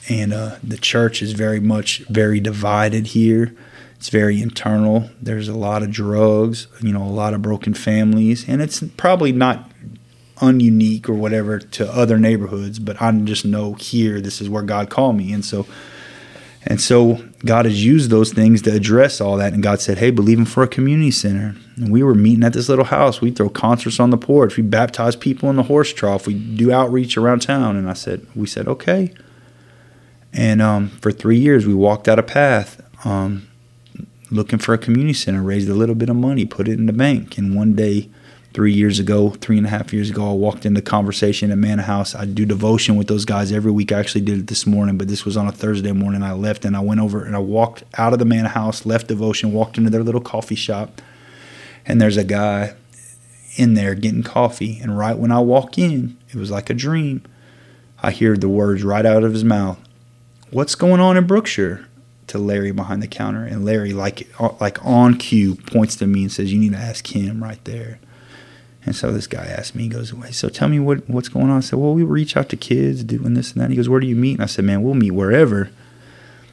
and 0.10 0.34
uh, 0.34 0.58
the 0.64 0.78
church 0.78 1.22
is 1.22 1.34
very 1.34 1.60
much 1.60 2.00
very 2.10 2.40
divided 2.40 3.08
here. 3.08 3.56
It's 3.96 4.10
very 4.10 4.42
internal. 4.42 5.10
There's 5.22 5.48
a 5.48 5.54
lot 5.54 5.84
of 5.84 5.92
drugs, 5.92 6.68
you 6.82 6.94
know, 6.94 7.04
a 7.04 7.06
lot 7.06 7.34
of 7.34 7.42
broken 7.42 7.74
families, 7.74 8.48
and 8.48 8.62
it's 8.62 8.82
probably 8.98 9.32
not 9.32 9.72
ununique 10.38 11.10
or 11.10 11.14
whatever 11.14 11.60
to 11.60 11.92
other 11.92 12.18
neighborhoods, 12.18 12.80
but 12.80 13.02
I 13.02 13.12
just 13.12 13.44
know 13.44 13.74
here 13.74 14.22
this 14.22 14.40
is 14.40 14.50
where 14.50 14.64
God 14.64 14.90
called 14.90 15.18
me, 15.18 15.34
and 15.34 15.44
so 15.44 15.66
and 16.66 16.82
so 16.82 17.24
God 17.46 17.66
has 17.66 17.84
used 17.84 18.10
those 18.10 18.34
things 18.34 18.62
to 18.64 18.74
address 18.74 19.22
all 19.22 19.38
that. 19.38 19.54
And 19.54 19.64
God 19.64 19.80
said, 19.80 19.98
Hey, 19.98 20.12
believe 20.12 20.38
him 20.38 20.46
for 20.46 20.64
a 20.64 20.68
community 20.68 21.12
center. 21.12 21.56
And 21.78 21.92
we 21.92 22.04
were 22.04 22.14
meeting 22.14 22.44
at 22.44 22.54
this 22.54 22.68
little 22.68 22.86
house. 22.86 23.22
We'd 23.22 23.38
throw 23.38 23.50
concerts 23.50 24.00
on 24.00 24.10
the 24.10 24.18
porch. 24.18 24.58
We 24.58 24.64
baptize 24.64 25.16
people 25.16 25.50
in 25.50 25.56
the 25.56 25.64
horse 25.64 25.94
trough. 25.94 26.28
We 26.28 26.34
do 26.34 26.72
outreach 26.72 27.18
around 27.18 27.42
town. 27.42 27.78
And 27.78 27.90
I 27.90 27.94
said, 27.94 28.28
We 28.36 28.46
said, 28.46 28.68
okay. 28.68 29.14
And 30.34 30.62
um, 30.62 30.90
for 30.90 31.12
three 31.12 31.40
years, 31.40 31.66
we 31.66 31.74
walked 31.74 32.08
out 32.08 32.20
a 32.20 32.24
path 32.24 32.82
um, 33.06 33.48
looking 34.30 34.60
for 34.60 34.74
a 34.74 34.78
community 34.78 35.14
center, 35.14 35.42
raised 35.42 35.70
a 35.70 35.74
little 35.74 35.96
bit 35.96 36.10
of 36.10 36.16
money, 36.18 36.46
put 36.46 36.68
it 36.68 36.74
in 36.74 36.86
the 36.86 36.94
bank. 36.94 37.38
And 37.38 37.56
one 37.56 37.74
day, 37.74 38.10
three 38.60 38.74
years 38.74 39.00
ago, 39.00 39.30
three 39.30 39.58
and 39.58 39.66
a 39.66 39.70
half 39.70 39.94
years 39.94 40.10
ago, 40.10 40.32
I 40.32 40.34
walked 40.34 40.66
into 40.66 40.82
conversation 40.82 41.50
at 41.50 41.58
Manna 41.58 41.84
House. 41.84 42.14
I 42.14 42.26
do 42.26 42.46
devotion 42.46 42.98
with 42.98 43.08
those 43.08 43.24
guys 43.24 43.54
every 43.54 43.72
week. 43.72 43.94
I 43.94 44.00
actually 44.00 44.26
did 44.26 44.38
it 44.38 44.48
this 44.48 44.68
morning, 44.68 44.98
but 44.98 45.08
this 45.08 45.24
was 45.24 45.38
on 45.38 45.48
a 45.48 45.52
Thursday 45.54 45.94
morning. 45.94 46.24
I 46.24 46.34
left 46.34 46.66
and 46.66 46.76
I 46.76 46.82
went 46.82 47.00
over 47.00 47.24
and 47.24 47.38
I 47.38 47.40
walked 47.40 47.86
out 47.98 48.12
of 48.12 48.20
the 48.20 48.26
Manna 48.26 48.50
House, 48.50 48.86
left 48.86 49.08
devotion, 49.08 49.54
walked 49.54 49.78
into 49.78 49.90
their 49.90 50.04
little 50.04 50.20
coffee 50.20 50.56
shop, 50.56 51.02
and 51.86 52.02
there's 52.02 52.18
a 52.18 52.26
guy 52.26 52.76
in 53.56 53.76
there 53.76 53.96
getting 53.96 54.24
coffee. 54.24 54.78
And 54.82 54.98
right 54.98 55.18
when 55.18 55.32
I 55.32 55.40
walk 55.40 55.78
in, 55.78 56.18
it 56.28 56.36
was 56.36 56.52
like 56.52 56.70
a 56.70 56.74
dream. 56.74 57.24
I 58.04 58.12
hear 58.12 58.36
the 58.36 58.50
words 58.50 58.84
right 58.84 59.06
out 59.06 59.24
of 59.24 59.32
his 59.32 59.46
mouth. 59.46 59.80
What's 60.52 60.76
going 60.76 61.00
on 61.00 61.16
in 61.16 61.26
Brookshire? 61.26 61.86
To 62.28 62.38
Larry 62.38 62.72
behind 62.72 63.02
the 63.02 63.08
counter, 63.08 63.46
and 63.46 63.64
Larry, 63.64 63.94
like 63.94 64.28
uh, 64.38 64.54
like 64.60 64.86
on 64.86 65.16
cue, 65.16 65.56
points 65.56 65.96
to 65.96 66.06
me 66.06 66.24
and 66.24 66.32
says, 66.32 66.52
"You 66.54 66.60
need 66.60 66.74
to 66.74 66.78
ask 66.78 67.16
him 67.16 67.42
right 67.42 67.64
there." 67.64 68.00
And 68.90 68.96
so 68.96 69.12
this 69.12 69.28
guy 69.28 69.46
asked 69.46 69.76
me, 69.76 69.84
he 69.84 69.90
goes, 69.90 70.12
so 70.36 70.50
tell 70.50 70.68
me 70.68 70.80
what, 70.80 71.08
what's 71.08 71.30
going 71.30 71.52
on. 71.52 71.58
I 71.58 71.60
said, 71.60 71.78
well, 71.78 71.94
we 71.94 72.02
reach 72.02 72.36
out 72.36 72.50
to 72.50 72.58
kids 72.58 73.04
doing 73.04 73.36
this 73.36 73.52
and 73.52 73.62
that. 73.62 73.70
He 73.70 73.76
goes, 73.76 73.88
where 73.88 74.00
do 74.00 74.08
you 74.08 74.16
meet? 74.16 74.34
And 74.34 74.42
I 74.42 74.48
said, 74.48 74.66
man, 74.66 74.82
we'll 74.82 74.96
meet 74.96 75.12
wherever. 75.12 75.70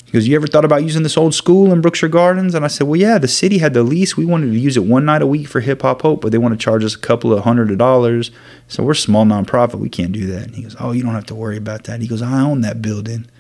He 0.05 0.13
goes, 0.13 0.29
you 0.29 0.37
ever 0.37 0.47
thought 0.47 0.67
about 0.67 0.83
using 0.83 1.03
this 1.03 1.17
old 1.17 1.35
school 1.35 1.73
in 1.73 1.81
Brookshire 1.81 2.11
Gardens? 2.11 2.55
And 2.55 2.63
I 2.63 2.69
said, 2.69 2.89
well, 2.89 3.01
yeah, 3.01 3.17
the 3.17 3.27
city 3.27 3.57
had 3.57 3.73
the 3.73 3.83
lease. 3.83 4.19
We 4.19 4.27
wanted 4.27 4.53
to 4.53 4.59
use 4.59 4.77
it 4.77 4.85
one 4.85 5.07
night 5.07 5.23
a 5.23 5.27
week 5.27 5.49
for 5.49 5.61
Hip 5.61 5.81
Hop 5.81 6.03
Hope, 6.03 6.21
but 6.21 6.31
they 6.31 6.37
want 6.37 6.53
to 6.53 6.63
charge 6.63 6.85
us 6.85 6.95
a 6.95 6.99
couple 6.99 7.33
of 7.33 7.45
hundred 7.45 7.71
of 7.71 7.79
dollars. 7.79 8.31
So 8.69 8.83
we're 8.83 8.93
a 8.93 8.97
small 8.97 9.25
nonprofit. 9.25 9.77
We 9.77 9.89
can't 9.89 10.13
do 10.13 10.27
that. 10.27 10.43
And 10.43 10.57
he 10.57 10.65
goes, 10.65 10.77
oh, 10.79 10.93
you 10.93 11.03
don't 11.03 11.15
have 11.15 11.25
to 11.29 11.35
worry 11.35 11.57
about 11.57 11.85
that. 11.85 12.03
He 12.03 12.07
goes, 12.07 12.21
I 12.21 12.43
own 12.43 12.61
that 12.61 12.83
building. 12.83 13.31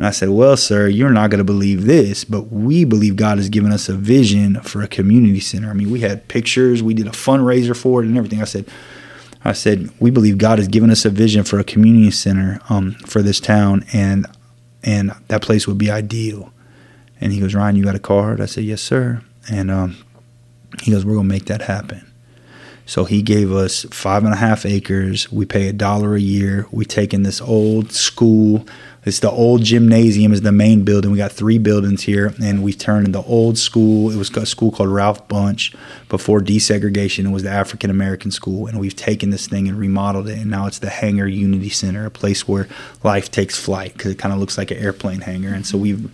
And 0.00 0.06
I 0.06 0.12
said, 0.12 0.30
Well, 0.30 0.56
sir, 0.56 0.88
you're 0.88 1.10
not 1.10 1.28
going 1.28 1.40
to 1.40 1.44
believe 1.44 1.84
this, 1.84 2.24
but 2.24 2.44
we 2.50 2.86
believe 2.86 3.16
God 3.16 3.36
has 3.36 3.50
given 3.50 3.70
us 3.70 3.86
a 3.86 3.92
vision 3.92 4.58
for 4.62 4.80
a 4.80 4.88
community 4.88 5.40
center. 5.40 5.68
I 5.68 5.74
mean, 5.74 5.90
we 5.90 6.00
had 6.00 6.26
pictures, 6.26 6.82
we 6.82 6.94
did 6.94 7.06
a 7.06 7.10
fundraiser 7.10 7.76
for 7.76 8.02
it 8.02 8.06
and 8.06 8.16
everything. 8.16 8.40
I 8.40 8.46
said, 8.46 8.64
I 9.44 9.52
said, 9.52 9.90
we 10.00 10.10
believe 10.10 10.38
God 10.38 10.58
has 10.58 10.68
given 10.68 10.90
us 10.90 11.04
a 11.04 11.10
vision 11.10 11.44
for 11.44 11.58
a 11.58 11.64
community 11.64 12.10
center 12.12 12.60
um, 12.70 12.92
for 13.04 13.20
this 13.20 13.40
town, 13.40 13.84
and 13.92 14.26
and 14.82 15.12
that 15.28 15.42
place 15.42 15.66
would 15.66 15.76
be 15.76 15.90
ideal. 15.90 16.50
And 17.20 17.30
he 17.30 17.38
goes, 17.38 17.54
Ryan, 17.54 17.76
you 17.76 17.84
got 17.84 17.94
a 17.94 17.98
card? 17.98 18.40
I 18.40 18.46
said, 18.46 18.64
Yes, 18.64 18.80
sir. 18.80 19.22
And 19.50 19.70
um, 19.70 19.98
he 20.82 20.92
goes, 20.92 21.04
We're 21.04 21.16
gonna 21.16 21.28
make 21.28 21.44
that 21.44 21.60
happen. 21.60 22.10
So 22.86 23.04
he 23.04 23.20
gave 23.20 23.52
us 23.52 23.84
five 23.90 24.24
and 24.24 24.32
a 24.32 24.38
half 24.38 24.64
acres. 24.64 25.30
We 25.30 25.44
pay 25.44 25.68
a 25.68 25.74
dollar 25.74 26.14
a 26.14 26.20
year. 26.20 26.66
We 26.70 26.86
take 26.86 27.12
in 27.12 27.22
this 27.22 27.42
old 27.42 27.92
school 27.92 28.66
it's 29.04 29.20
the 29.20 29.30
old 29.30 29.62
gymnasium 29.62 30.32
is 30.32 30.42
the 30.42 30.52
main 30.52 30.82
building. 30.84 31.10
We 31.10 31.16
got 31.16 31.32
three 31.32 31.56
buildings 31.56 32.02
here, 32.02 32.34
and 32.42 32.62
we 32.62 32.74
turned 32.74 33.06
in 33.06 33.12
the 33.12 33.22
old 33.22 33.56
school. 33.56 34.10
It 34.10 34.16
was 34.16 34.30
a 34.36 34.44
school 34.44 34.70
called 34.70 34.90
Ralph 34.90 35.26
Bunche 35.26 35.74
before 36.08 36.40
desegregation. 36.40 37.24
It 37.24 37.30
was 37.30 37.42
the 37.42 37.50
African 37.50 37.88
American 37.88 38.30
school, 38.30 38.66
and 38.66 38.78
we've 38.78 38.96
taken 38.96 39.30
this 39.30 39.46
thing 39.46 39.68
and 39.68 39.78
remodeled 39.78 40.28
it, 40.28 40.38
and 40.38 40.50
now 40.50 40.66
it's 40.66 40.78
the 40.78 40.90
Hangar 40.90 41.26
Unity 41.26 41.70
Center, 41.70 42.04
a 42.04 42.10
place 42.10 42.46
where 42.46 42.68
life 43.02 43.30
takes 43.30 43.58
flight 43.58 43.94
because 43.94 44.12
it 44.12 44.18
kind 44.18 44.34
of 44.34 44.40
looks 44.40 44.58
like 44.58 44.70
an 44.70 44.76
airplane 44.76 45.22
hangar. 45.22 45.54
And 45.54 45.66
so 45.66 45.78
we've 45.78 46.10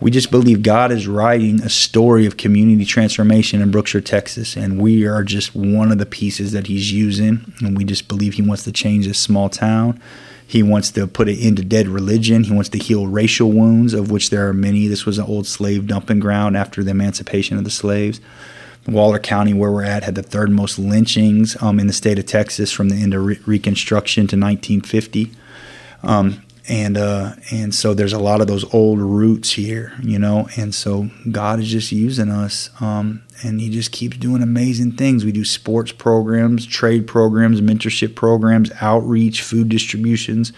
we 0.00 0.10
just 0.10 0.30
believe 0.30 0.62
God 0.62 0.92
is 0.92 1.08
writing 1.08 1.62
a 1.62 1.70
story 1.70 2.26
of 2.26 2.36
community 2.36 2.84
transformation 2.84 3.62
in 3.62 3.70
Brookshire, 3.70 4.00
Texas, 4.00 4.56
and 4.56 4.78
we 4.78 5.06
are 5.06 5.24
just 5.24 5.54
one 5.56 5.90
of 5.90 5.98
the 5.98 6.06
pieces 6.06 6.52
that 6.52 6.68
He's 6.68 6.92
using, 6.92 7.52
and 7.60 7.76
we 7.76 7.84
just 7.84 8.06
believe 8.06 8.34
He 8.34 8.42
wants 8.42 8.62
to 8.64 8.72
change 8.72 9.08
this 9.08 9.18
small 9.18 9.48
town 9.48 10.00
he 10.46 10.62
wants 10.62 10.90
to 10.92 11.06
put 11.06 11.28
an 11.28 11.36
end 11.36 11.56
to 11.56 11.64
dead 11.64 11.88
religion. 11.88 12.44
He 12.44 12.52
wants 12.52 12.68
to 12.70 12.78
heal 12.78 13.06
racial 13.06 13.50
wounds, 13.50 13.94
of 13.94 14.10
which 14.10 14.30
there 14.30 14.48
are 14.48 14.52
many. 14.52 14.86
This 14.86 15.06
was 15.06 15.18
an 15.18 15.24
old 15.24 15.46
slave 15.46 15.86
dumping 15.86 16.20
ground 16.20 16.56
after 16.56 16.84
the 16.84 16.90
emancipation 16.90 17.56
of 17.56 17.64
the 17.64 17.70
slaves. 17.70 18.20
Waller 18.86 19.18
County, 19.18 19.54
where 19.54 19.72
we're 19.72 19.84
at, 19.84 20.02
had 20.02 20.14
the 20.14 20.22
third 20.22 20.50
most 20.50 20.78
lynchings 20.78 21.60
um, 21.62 21.80
in 21.80 21.86
the 21.86 21.92
state 21.92 22.18
of 22.18 22.26
Texas 22.26 22.70
from 22.70 22.90
the 22.90 22.96
end 22.96 23.14
of 23.14 23.24
re- 23.24 23.40
Reconstruction 23.46 24.26
to 24.26 24.36
1950. 24.36 25.32
Um, 26.02 26.42
and 26.66 26.96
uh, 26.96 27.34
and 27.50 27.74
so 27.74 27.92
there's 27.92 28.14
a 28.14 28.18
lot 28.18 28.40
of 28.40 28.46
those 28.46 28.72
old 28.72 28.98
roots 28.98 29.52
here, 29.52 29.92
you 30.02 30.18
know, 30.18 30.48
and 30.56 30.74
so 30.74 31.10
God 31.30 31.60
is 31.60 31.68
just 31.68 31.92
using 31.92 32.30
us, 32.30 32.70
um, 32.80 33.22
and 33.42 33.60
He 33.60 33.68
just 33.68 33.92
keeps 33.92 34.16
doing 34.16 34.42
amazing 34.42 34.92
things. 34.92 35.24
We 35.24 35.32
do 35.32 35.44
sports 35.44 35.92
programs, 35.92 36.64
trade 36.64 37.06
programs, 37.06 37.60
mentorship 37.60 38.14
programs, 38.14 38.70
outreach, 38.80 39.42
food 39.42 39.68
distributions, 39.68 40.52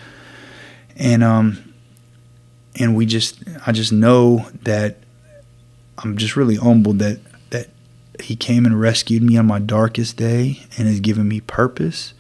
and 0.94 1.24
um, 1.24 1.74
and 2.76 2.94
we 2.94 3.04
just 3.04 3.42
I 3.66 3.72
just 3.72 3.92
know 3.92 4.48
that 4.62 4.98
I'm 5.98 6.16
just 6.16 6.36
really 6.36 6.56
humbled 6.56 7.00
that 7.00 7.18
that 7.50 7.68
He 8.20 8.36
came 8.36 8.64
and 8.64 8.80
rescued 8.80 9.24
me 9.24 9.36
on 9.36 9.46
my 9.46 9.58
darkest 9.58 10.16
day 10.16 10.62
and 10.78 10.86
has 10.86 11.00
given 11.00 11.26
me 11.26 11.40
purpose 11.40 12.14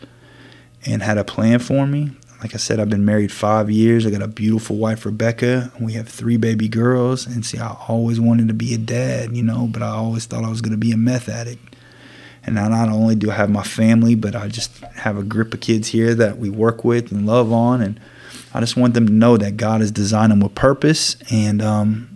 and 0.84 1.02
had 1.02 1.18
a 1.18 1.24
plan 1.24 1.60
for 1.60 1.86
me 1.86 2.10
like 2.42 2.54
I 2.54 2.58
said, 2.58 2.78
I've 2.78 2.90
been 2.90 3.04
married 3.04 3.32
five 3.32 3.70
years. 3.70 4.06
I 4.06 4.10
got 4.10 4.22
a 4.22 4.28
beautiful 4.28 4.76
wife, 4.76 5.06
Rebecca. 5.06 5.72
We 5.80 5.94
have 5.94 6.08
three 6.08 6.36
baby 6.36 6.68
girls. 6.68 7.26
And 7.26 7.44
see, 7.46 7.58
I 7.58 7.74
always 7.88 8.20
wanted 8.20 8.48
to 8.48 8.54
be 8.54 8.74
a 8.74 8.78
dad, 8.78 9.34
you 9.36 9.42
know, 9.42 9.66
but 9.66 9.82
I 9.82 9.88
always 9.88 10.26
thought 10.26 10.44
I 10.44 10.50
was 10.50 10.60
going 10.60 10.72
to 10.72 10.78
be 10.78 10.92
a 10.92 10.96
meth 10.96 11.28
addict. 11.28 11.76
And 12.44 12.54
now 12.54 12.68
not 12.68 12.88
only 12.88 13.16
do 13.16 13.30
I 13.30 13.34
have 13.34 13.50
my 13.50 13.62
family, 13.62 14.14
but 14.14 14.36
I 14.36 14.48
just 14.48 14.76
have 14.78 15.16
a 15.16 15.22
group 15.22 15.54
of 15.54 15.60
kids 15.60 15.88
here 15.88 16.14
that 16.14 16.38
we 16.38 16.50
work 16.50 16.84
with 16.84 17.10
and 17.10 17.26
love 17.26 17.52
on. 17.52 17.80
And 17.80 17.98
I 18.54 18.60
just 18.60 18.76
want 18.76 18.94
them 18.94 19.06
to 19.06 19.12
know 19.12 19.36
that 19.36 19.56
God 19.56 19.80
has 19.80 19.90
designed 19.90 20.30
them 20.30 20.40
with 20.40 20.54
purpose. 20.54 21.16
And 21.30 21.62
um, 21.62 22.15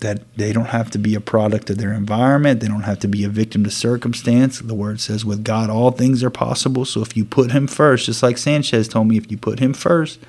that 0.00 0.22
they 0.36 0.52
don't 0.52 0.66
have 0.66 0.90
to 0.90 0.98
be 0.98 1.14
a 1.14 1.20
product 1.20 1.70
of 1.70 1.78
their 1.78 1.92
environment. 1.92 2.60
They 2.60 2.68
don't 2.68 2.82
have 2.82 2.98
to 3.00 3.08
be 3.08 3.24
a 3.24 3.28
victim 3.28 3.64
to 3.64 3.70
circumstance. 3.70 4.60
The 4.60 4.74
word 4.74 5.00
says, 5.00 5.24
with 5.24 5.44
God, 5.44 5.70
all 5.70 5.90
things 5.90 6.22
are 6.22 6.30
possible. 6.30 6.84
So 6.84 7.00
if 7.02 7.16
you 7.16 7.24
put 7.24 7.52
Him 7.52 7.66
first, 7.66 8.06
just 8.06 8.22
like 8.22 8.38
Sanchez 8.38 8.88
told 8.88 9.08
me, 9.08 9.16
if 9.16 9.30
you 9.30 9.38
put 9.38 9.58
Him 9.58 9.72
first, 9.72 10.20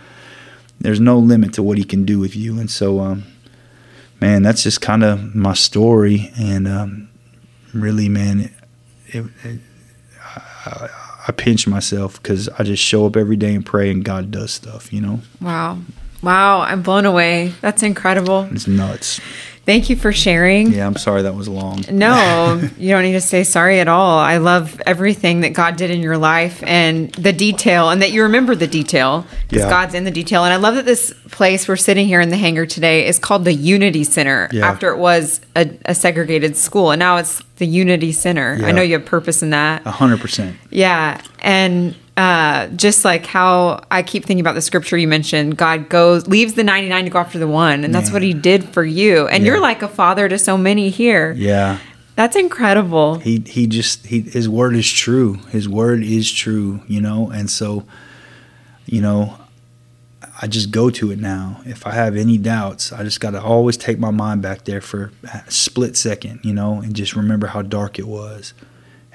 there's 0.80 0.99
no 0.99 1.18
limit 1.18 1.53
to 1.53 1.63
what 1.63 1.78
He 1.78 1.84
can 1.84 2.05
do 2.05 2.20
with 2.20 2.36
you. 2.36 2.59
And 2.59 2.70
so, 2.70 2.99
um, 2.99 3.24
man, 4.22 4.43
that's 4.43 4.63
just 4.63 4.82
kind 4.82 5.03
of 5.03 5.36
my 5.36 5.53
story. 5.53 6.32
And 6.39 6.68
um, 6.68 7.09
really, 7.74 8.09
man, 8.09 8.51
it, 9.07 9.26
it, 9.43 9.59
I, 10.65 10.89
I 11.28 11.32
pinch 11.32 11.68
myself 11.68 12.22
because 12.22 12.47
I 12.49 12.63
just 12.63 12.84
show 12.84 13.05
up 13.05 13.18
every 13.18 13.36
day 13.36 13.53
and 13.53 13.65
pray, 13.65 13.91
and 13.91 14.03
God 14.03 14.32
does 14.32 14.53
stuff, 14.53 14.93
you 14.93 15.01
know? 15.01 15.22
Wow. 15.41 15.80
Wow, 16.24 16.61
I'm 16.61 16.82
blown 16.82 17.05
away. 17.05 17.53
That's 17.61 17.84
incredible. 17.84 18.47
It's 18.51 18.68
nuts. 18.68 19.22
Thank 19.68 19.89
you 19.89 19.97
for 19.97 20.13
sharing. 20.13 20.72
Yeah, 20.72 20.88
I'm 20.88 20.95
sorry 20.95 21.24
that 21.24 21.36
was 21.36 21.49
long. 21.49 21.84
No, 21.97 22.61
you 22.78 22.91
don't 22.91 23.03
need 23.03 23.13
to 23.13 23.22
say 23.22 23.43
sorry 23.43 23.80
at 23.82 23.89
all. 23.89 24.20
I 24.20 24.38
love 24.38 24.80
everything 24.86 25.41
that 25.41 25.49
God 25.49 25.76
did 25.76 25.91
in 25.91 26.01
your 26.01 26.18
life 26.18 26.63
and 26.63 27.11
the 27.15 27.34
detail, 27.34 27.89
and 27.89 28.01
that 28.01 28.11
you 28.11 28.24
remember 28.24 28.55
the 28.55 28.68
detail 28.68 29.26
because 29.49 29.63
yeah. 29.63 29.70
God's 29.70 29.93
in 29.93 30.05
the 30.05 30.11
detail. 30.11 30.45
And 30.45 30.53
I 30.53 30.55
love 30.57 30.76
that 30.76 30.86
this 30.86 31.11
place 31.32 31.68
we're 31.68 31.76
sitting 31.76 32.07
here 32.07 32.22
in 32.22 32.30
the 32.30 32.38
hangar 32.38 32.65
today 32.65 33.07
is 33.07 33.20
called 33.20 33.43
the 33.43 33.53
Unity 33.53 34.05
Center 34.05 34.47
yeah. 34.53 34.65
after 34.65 34.89
it 34.89 34.99
was 34.99 35.41
a, 35.55 35.70
a, 35.86 35.93
segregated 35.93 36.55
school, 36.55 36.91
and 36.91 36.99
now 36.99 37.18
it's 37.18 37.41
the 37.57 37.68
Unity 37.68 38.13
Center. 38.13 38.55
Yeah. 38.57 38.68
I 38.68 38.72
know 38.72 38.84
you 38.84 38.93
have 38.93 39.05
purpose 39.05 39.43
in 39.43 39.49
that. 39.49 39.86
A 39.86 39.91
hundred 39.91 40.22
percent. 40.22 40.55
Yeah, 40.70 41.20
and 41.39 41.93
uh, 42.18 42.68
just 42.70 43.05
like 43.05 43.28
how 43.28 43.84
I 43.91 44.01
keep 44.01 44.26
thinking 44.26 44.41
about 44.41 44.55
the 44.55 44.61
scripture 44.61 44.97
you 44.97 45.07
mentioned, 45.07 45.55
God 45.55 45.88
goes 45.88 46.28
leaves 46.28 46.55
the 46.55 46.63
99 46.63 47.03
to 47.03 47.09
go 47.11 47.20
after 47.20 47.38
the 47.38 47.47
one, 47.47 47.84
and 47.84 47.93
that's 47.93 48.11
what 48.11 48.24
he 48.24 48.34
did 48.34 48.68
for 48.70 48.84
you. 48.84 49.28
And 49.28 49.43
yeah. 49.43 49.51
you're 49.51 49.61
like 49.61 49.84
a 49.84 49.88
father 49.88 50.28
to 50.28 50.39
so 50.39 50.57
many 50.57 50.89
here. 50.89 51.34
Yeah. 51.38 51.78
That's 52.15 52.36
incredible. 52.36 53.20
He 53.20 53.43
he 53.45 53.68
just 53.68 54.07
he 54.07 54.22
his 54.22 54.49
word 54.49 54.76
is 54.76 54.91
true. 54.91 55.36
His 55.51 55.70
word 55.70 56.01
is 56.01 56.32
true, 56.32 56.82
you 56.88 56.99
know, 56.99 57.30
and 57.30 57.47
so 57.51 57.86
you 58.88 59.01
know, 59.01 59.38
I 60.41 60.47
just 60.47 60.72
go 60.72 60.89
to 60.89 61.11
it 61.11 61.20
now. 61.20 61.61
If 61.65 61.86
I 61.86 61.91
have 61.91 62.15
any 62.15 62.39
doubts, 62.39 62.91
I 62.91 63.03
just 63.03 63.20
got 63.20 63.32
to 63.32 63.43
always 63.43 63.78
take 63.78 63.99
my 63.99 64.09
mind 64.09 64.41
back 64.41 64.65
there 64.65 64.82
for 64.82 65.11
a 65.32 65.51
split 65.51 65.95
second, 65.95 66.39
you 66.41 66.53
know, 66.53 66.82
and 66.82 66.95
just 66.95 67.15
remember 67.15 67.47
how 67.47 67.61
dark 67.61 67.99
it 67.99 68.07
was 68.07 68.55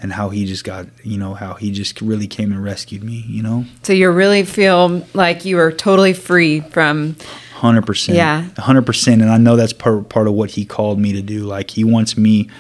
and 0.03 0.13
how 0.13 0.29
he 0.31 0.45
just 0.45 0.65
got, 0.65 0.87
you 1.05 1.17
know, 1.17 1.33
how 1.33 1.55
he 1.55 1.71
just 1.71 2.03
really 2.03 2.27
came 2.27 2.51
and 2.51 2.63
rescued 2.63 3.05
me, 3.05 3.25
you 3.29 3.43
know? 3.43 3.65
So 3.85 3.93
you 3.93 4.11
really 4.11 4.43
feel 4.45 5.07
like 5.15 5.45
you 5.45 5.59
are 5.61 5.71
totally 5.71 6.13
free 6.13 6.61
from. 6.61 7.15
100%. 7.59 8.15
Yeah. 8.15 8.49
100%. 8.57 9.13
And 9.13 9.31
I 9.31 9.39
know 9.39 9.55
that's 9.55 9.73
part, 9.73 10.09
part 10.09 10.27
of 10.27 10.35
what 10.35 10.51
he 10.51 10.65
called 10.65 10.99
me 10.99 11.13
to 11.13 11.23
do. 11.23 11.45
Like, 11.45 11.71
he 11.71 11.85
wants 11.85 12.19
me, 12.19 12.51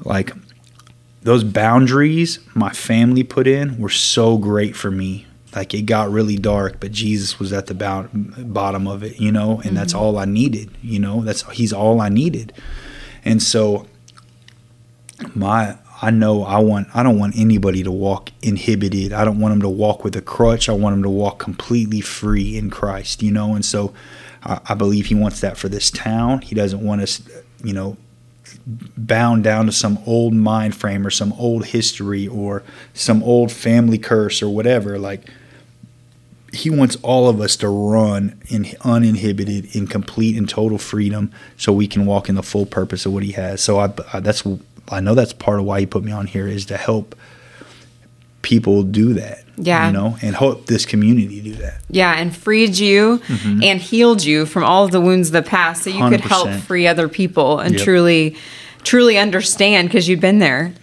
like, 0.00 0.32
those 1.22 1.42
boundaries 1.42 2.38
my 2.54 2.68
family 2.70 3.22
put 3.22 3.46
in 3.46 3.78
were 3.78 3.88
so 3.88 4.36
great 4.36 4.76
for 4.76 4.90
me. 4.90 5.26
Like, 5.56 5.72
it 5.72 5.82
got 5.82 6.10
really 6.10 6.36
dark, 6.36 6.80
but 6.80 6.92
Jesus 6.92 7.38
was 7.38 7.50
at 7.54 7.66
the 7.66 7.74
bottom 7.74 8.86
of 8.86 9.02
it, 9.02 9.18
you 9.18 9.32
know? 9.32 9.52
And 9.52 9.62
mm-hmm. 9.62 9.74
that's 9.74 9.94
all 9.94 10.18
I 10.18 10.26
needed, 10.26 10.70
you 10.82 10.98
know? 10.98 11.22
That's, 11.22 11.50
he's 11.52 11.72
all 11.72 12.02
I 12.02 12.10
needed. 12.10 12.52
And 13.24 13.42
so, 13.42 13.86
my 15.34 15.78
I 16.04 16.10
know 16.10 16.44
I 16.44 16.58
want 16.58 16.88
I 16.94 17.02
don't 17.02 17.18
want 17.18 17.34
anybody 17.34 17.82
to 17.82 17.90
walk 17.90 18.30
inhibited. 18.42 19.14
I 19.14 19.24
don't 19.24 19.40
want 19.40 19.52
them 19.52 19.62
to 19.62 19.70
walk 19.70 20.04
with 20.04 20.14
a 20.16 20.20
crutch. 20.20 20.68
I 20.68 20.72
want 20.72 20.92
them 20.92 21.02
to 21.02 21.08
walk 21.08 21.38
completely 21.38 22.02
free 22.02 22.58
in 22.58 22.68
Christ, 22.68 23.22
you 23.22 23.30
know. 23.30 23.54
And 23.54 23.64
so 23.64 23.94
I, 24.42 24.60
I 24.68 24.74
believe 24.74 25.06
he 25.06 25.14
wants 25.14 25.40
that 25.40 25.56
for 25.56 25.70
this 25.70 25.90
town. 25.90 26.42
He 26.42 26.54
doesn't 26.54 26.84
want 26.84 27.00
us, 27.00 27.26
you 27.62 27.72
know, 27.72 27.96
bound 28.66 29.44
down 29.44 29.64
to 29.64 29.72
some 29.72 29.98
old 30.04 30.34
mind 30.34 30.76
frame 30.76 31.06
or 31.06 31.10
some 31.10 31.32
old 31.38 31.64
history 31.64 32.28
or 32.28 32.62
some 32.92 33.22
old 33.22 33.50
family 33.50 33.96
curse 33.96 34.42
or 34.42 34.50
whatever. 34.50 34.98
Like 34.98 35.30
he 36.52 36.68
wants 36.68 36.96
all 36.96 37.30
of 37.30 37.40
us 37.40 37.56
to 37.56 37.68
run 37.70 38.38
in 38.48 38.66
uninhibited, 38.82 39.74
in 39.74 39.86
complete 39.86 40.36
and 40.36 40.46
total 40.50 40.76
freedom, 40.76 41.32
so 41.56 41.72
we 41.72 41.88
can 41.88 42.04
walk 42.04 42.28
in 42.28 42.34
the 42.34 42.42
full 42.42 42.66
purpose 42.66 43.06
of 43.06 43.14
what 43.14 43.22
he 43.22 43.32
has. 43.32 43.62
So 43.62 43.78
I, 43.78 43.90
I 44.12 44.20
that's 44.20 44.44
I 44.88 45.00
know 45.00 45.14
that's 45.14 45.32
part 45.32 45.58
of 45.58 45.64
why 45.64 45.80
he 45.80 45.86
put 45.86 46.04
me 46.04 46.12
on 46.12 46.26
here 46.26 46.46
is 46.46 46.66
to 46.66 46.76
help 46.76 47.14
people 48.42 48.82
do 48.82 49.14
that. 49.14 49.44
Yeah. 49.56 49.86
You 49.86 49.92
know, 49.92 50.16
and 50.20 50.34
help 50.34 50.66
this 50.66 50.84
community 50.84 51.40
do 51.40 51.54
that. 51.54 51.80
Yeah, 51.88 52.12
and 52.12 52.34
freed 52.34 52.76
you 52.76 53.18
mm-hmm. 53.18 53.62
and 53.62 53.80
healed 53.80 54.24
you 54.24 54.46
from 54.46 54.64
all 54.64 54.84
of 54.84 54.90
the 54.90 55.00
wounds 55.00 55.28
of 55.28 55.32
the 55.32 55.48
past 55.48 55.84
so 55.84 55.90
you 55.90 56.00
100%. 56.00 56.10
could 56.10 56.20
help 56.22 56.50
free 56.62 56.88
other 56.88 57.08
people 57.08 57.60
and 57.60 57.74
yep. 57.74 57.84
truly 57.84 58.36
truly 58.82 59.16
understand 59.16 59.88
because 59.88 60.08
you've 60.08 60.20
been 60.20 60.40
there. 60.40 60.74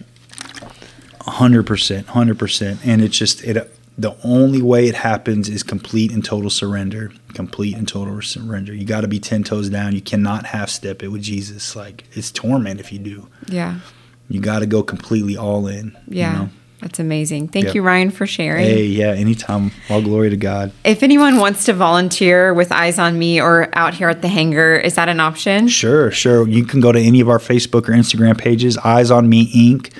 100%, 1.20 2.04
100%. 2.04 2.78
And 2.84 3.02
it's 3.02 3.16
just 3.16 3.44
it 3.44 3.76
the 3.98 4.16
only 4.24 4.62
way 4.62 4.86
it 4.86 4.94
happens 4.94 5.48
is 5.48 5.62
complete 5.62 6.12
and 6.12 6.24
total 6.24 6.50
surrender. 6.50 7.12
Complete 7.34 7.76
and 7.76 7.86
total 7.86 8.20
surrender. 8.22 8.74
You 8.74 8.84
got 8.84 9.02
to 9.02 9.08
be 9.08 9.18
10 9.18 9.44
toes 9.44 9.68
down. 9.68 9.94
You 9.94 10.00
cannot 10.00 10.46
half 10.46 10.70
step 10.70 11.02
it 11.02 11.08
with 11.08 11.22
Jesus. 11.22 11.76
Like, 11.76 12.04
it's 12.12 12.30
torment 12.30 12.80
if 12.80 12.92
you 12.92 12.98
do. 12.98 13.28
Yeah. 13.48 13.80
You 14.28 14.40
got 14.40 14.60
to 14.60 14.66
go 14.66 14.82
completely 14.82 15.36
all 15.36 15.66
in. 15.66 15.96
Yeah. 16.08 16.32
You 16.32 16.38
know? 16.38 16.50
That's 16.80 16.98
amazing. 16.98 17.48
Thank 17.48 17.66
yep. 17.66 17.74
you, 17.76 17.82
Ryan, 17.82 18.10
for 18.10 18.26
sharing. 18.26 18.64
Hey, 18.64 18.86
yeah, 18.86 19.12
anytime. 19.12 19.70
All 19.88 20.02
glory 20.02 20.30
to 20.30 20.36
God. 20.36 20.72
If 20.84 21.04
anyone 21.04 21.36
wants 21.36 21.64
to 21.66 21.72
volunteer 21.72 22.52
with 22.52 22.72
Eyes 22.72 22.98
on 22.98 23.20
Me 23.20 23.40
or 23.40 23.68
out 23.74 23.94
here 23.94 24.08
at 24.08 24.20
the 24.20 24.26
hangar, 24.26 24.74
is 24.74 24.96
that 24.96 25.08
an 25.08 25.20
option? 25.20 25.68
Sure, 25.68 26.10
sure. 26.10 26.48
You 26.48 26.64
can 26.64 26.80
go 26.80 26.90
to 26.90 26.98
any 26.98 27.20
of 27.20 27.28
our 27.28 27.38
Facebook 27.38 27.88
or 27.88 27.92
Instagram 27.92 28.36
pages, 28.36 28.76
Eyes 28.78 29.12
on 29.12 29.28
Me 29.28 29.70
Inc 29.70 29.92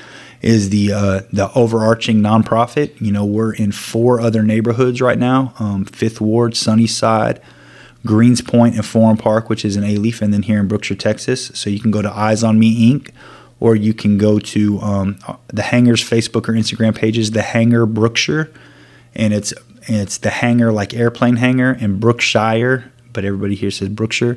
is 0.42 0.70
the 0.70 0.92
uh, 0.92 1.20
the 1.32 1.50
overarching 1.54 2.18
nonprofit. 2.18 3.00
You 3.00 3.12
know, 3.12 3.24
we're 3.24 3.54
in 3.54 3.72
four 3.72 4.20
other 4.20 4.42
neighborhoods 4.42 5.00
right 5.00 5.18
now: 5.18 5.54
um, 5.58 5.84
Fifth 5.84 6.20
Ward, 6.20 6.56
Sunnyside, 6.56 7.40
Greenspoint, 8.04 8.74
and 8.74 8.84
Forum 8.84 9.16
Park, 9.16 9.48
which 9.48 9.64
is 9.64 9.76
in 9.76 9.84
Alief, 9.84 10.20
and 10.20 10.34
then 10.34 10.42
here 10.42 10.58
in 10.58 10.68
Brookshire, 10.68 10.96
Texas. 10.96 11.46
So 11.54 11.70
you 11.70 11.80
can 11.80 11.92
go 11.92 12.02
to 12.02 12.10
Eyes 12.10 12.42
on 12.42 12.58
Me 12.58 12.92
Inc. 12.92 13.10
Or 13.60 13.76
you 13.76 13.94
can 13.94 14.18
go 14.18 14.40
to 14.40 14.80
um, 14.80 15.18
the 15.46 15.62
Hangers 15.62 16.02
Facebook 16.02 16.48
or 16.48 16.52
Instagram 16.52 16.96
pages, 16.96 17.30
the 17.30 17.42
Hanger 17.42 17.86
Brookshire, 17.86 18.50
and 19.14 19.32
it's 19.32 19.54
it's 19.82 20.18
the 20.18 20.30
Hanger 20.30 20.72
like 20.72 20.94
airplane 20.94 21.36
hangar 21.36 21.72
in 21.72 22.00
Brookshire, 22.00 22.90
but 23.12 23.24
everybody 23.24 23.54
here 23.54 23.70
says 23.70 23.88
Brookshire. 23.88 24.36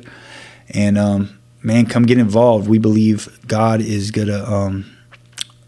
And 0.70 0.96
um, 0.96 1.40
man, 1.60 1.86
come 1.86 2.04
get 2.04 2.18
involved. 2.18 2.68
We 2.68 2.78
believe 2.78 3.40
God 3.48 3.80
is 3.80 4.12
gonna 4.12 4.44
um, 4.44 4.95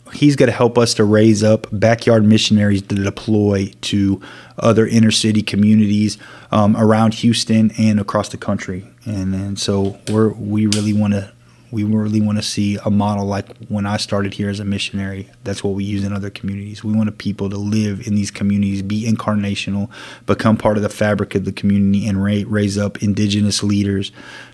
he's 0.08 0.36
going 0.36 0.48
to 0.48 0.56
help 0.56 0.78
us 0.78 0.94
to 0.94 1.04
raise 1.04 1.42
up 1.42 1.66
backyard 1.72 2.24
missionaries 2.24 2.82
to 2.82 2.94
deploy 2.94 3.72
to 3.82 4.20
other 4.58 4.86
inner 4.86 5.10
city 5.10 5.42
communities 5.42 6.18
um, 6.50 6.76
around 6.76 7.14
Houston 7.14 7.70
and 7.78 8.00
across 8.00 8.28
the 8.28 8.36
country. 8.36 8.86
And, 9.04 9.34
and 9.34 9.58
so 9.58 9.98
we're, 10.08 10.32
we 10.32 10.66
really 10.66 10.92
want 10.92 11.14
to 11.14 11.32
we 11.70 11.84
really 11.84 12.20
want 12.20 12.38
to 12.38 12.42
see 12.42 12.78
a 12.84 12.90
model 12.90 13.26
like 13.26 13.56
when 13.68 13.84
I 13.84 13.98
started 13.98 14.34
here 14.34 14.48
as 14.48 14.60
a 14.60 14.64
missionary. 14.64 15.28
That's 15.44 15.62
what 15.62 15.74
we 15.74 15.84
use 15.84 16.04
in 16.04 16.12
other 16.12 16.30
communities. 16.30 16.82
We 16.82 16.94
want 16.94 17.16
people 17.18 17.50
to 17.50 17.58
live 17.58 18.06
in 18.06 18.14
these 18.14 18.30
communities, 18.30 18.82
be 18.82 19.04
incarnational, 19.04 19.90
become 20.26 20.56
part 20.56 20.76
of 20.76 20.82
the 20.82 20.88
fabric 20.88 21.34
of 21.34 21.44
the 21.44 21.52
community, 21.52 22.06
and 22.06 22.22
raise 22.22 22.78
up 22.78 23.02
indigenous 23.02 23.62
leaders 23.62 24.12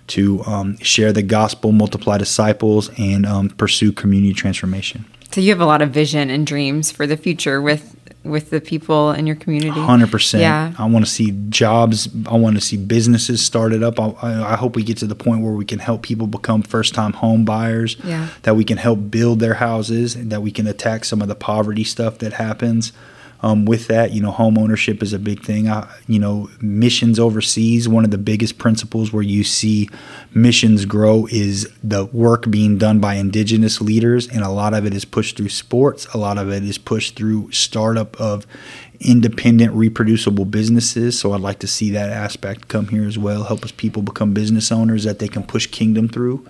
to 0.08 0.42
um, 0.44 0.76
share 0.78 1.12
the 1.12 1.22
gospel, 1.22 1.72
multiply 1.72 2.18
disciples, 2.18 2.90
and 2.98 3.24
um, 3.26 3.48
pursue 3.50 3.92
community 3.92 4.34
transformation. 4.34 5.04
So 5.34 5.40
you 5.40 5.50
have 5.50 5.60
a 5.60 5.66
lot 5.66 5.82
of 5.82 5.90
vision 5.90 6.30
and 6.30 6.46
dreams 6.46 6.92
for 6.92 7.08
the 7.08 7.16
future 7.16 7.60
with 7.60 7.96
with 8.22 8.50
the 8.50 8.60
people 8.60 9.10
in 9.10 9.26
your 9.26 9.34
community. 9.34 9.80
Hundred 9.80 10.12
percent. 10.12 10.42
Yeah. 10.42 10.72
I 10.78 10.86
want 10.86 11.04
to 11.04 11.10
see 11.10 11.32
jobs. 11.48 12.08
I 12.26 12.36
want 12.36 12.54
to 12.54 12.60
see 12.60 12.76
businesses 12.76 13.44
started 13.44 13.82
up. 13.82 13.98
I, 13.98 14.52
I 14.52 14.54
hope 14.54 14.76
we 14.76 14.84
get 14.84 14.98
to 14.98 15.08
the 15.08 15.16
point 15.16 15.42
where 15.42 15.52
we 15.52 15.64
can 15.64 15.80
help 15.80 16.02
people 16.02 16.28
become 16.28 16.62
first-time 16.62 17.14
home 17.14 17.44
buyers. 17.44 17.96
Yeah. 18.04 18.28
That 18.42 18.54
we 18.54 18.62
can 18.62 18.76
help 18.76 19.10
build 19.10 19.40
their 19.40 19.54
houses, 19.54 20.14
and 20.14 20.30
that 20.30 20.40
we 20.40 20.52
can 20.52 20.68
attack 20.68 21.04
some 21.04 21.20
of 21.20 21.26
the 21.26 21.34
poverty 21.34 21.82
stuff 21.82 22.18
that 22.18 22.34
happens. 22.34 22.92
Um, 23.44 23.66
with 23.66 23.88
that, 23.88 24.12
you 24.12 24.22
know, 24.22 24.30
home 24.30 24.56
ownership 24.56 25.02
is 25.02 25.12
a 25.12 25.18
big 25.18 25.42
thing. 25.42 25.68
I, 25.68 25.86
you 26.06 26.18
know, 26.18 26.48
missions 26.62 27.18
overseas. 27.18 27.86
One 27.86 28.02
of 28.02 28.10
the 28.10 28.16
biggest 28.16 28.56
principles 28.56 29.12
where 29.12 29.22
you 29.22 29.44
see 29.44 29.90
missions 30.32 30.86
grow 30.86 31.26
is 31.30 31.70
the 31.82 32.06
work 32.06 32.50
being 32.50 32.78
done 32.78 33.00
by 33.00 33.16
indigenous 33.16 33.82
leaders, 33.82 34.26
and 34.28 34.42
a 34.42 34.48
lot 34.48 34.72
of 34.72 34.86
it 34.86 34.94
is 34.94 35.04
pushed 35.04 35.36
through 35.36 35.50
sports. 35.50 36.06
A 36.14 36.16
lot 36.16 36.38
of 36.38 36.48
it 36.50 36.64
is 36.64 36.78
pushed 36.78 37.16
through 37.16 37.52
startup 37.52 38.18
of 38.18 38.46
independent, 38.98 39.74
reproducible 39.74 40.46
businesses. 40.46 41.20
So 41.20 41.34
I'd 41.34 41.42
like 41.42 41.58
to 41.58 41.66
see 41.66 41.90
that 41.90 42.08
aspect 42.08 42.68
come 42.68 42.88
here 42.88 43.06
as 43.06 43.18
well. 43.18 43.44
Help 43.44 43.62
us 43.62 43.72
people 43.72 44.00
become 44.00 44.32
business 44.32 44.72
owners 44.72 45.04
that 45.04 45.18
they 45.18 45.28
can 45.28 45.42
push 45.42 45.66
kingdom 45.66 46.08
through, 46.08 46.48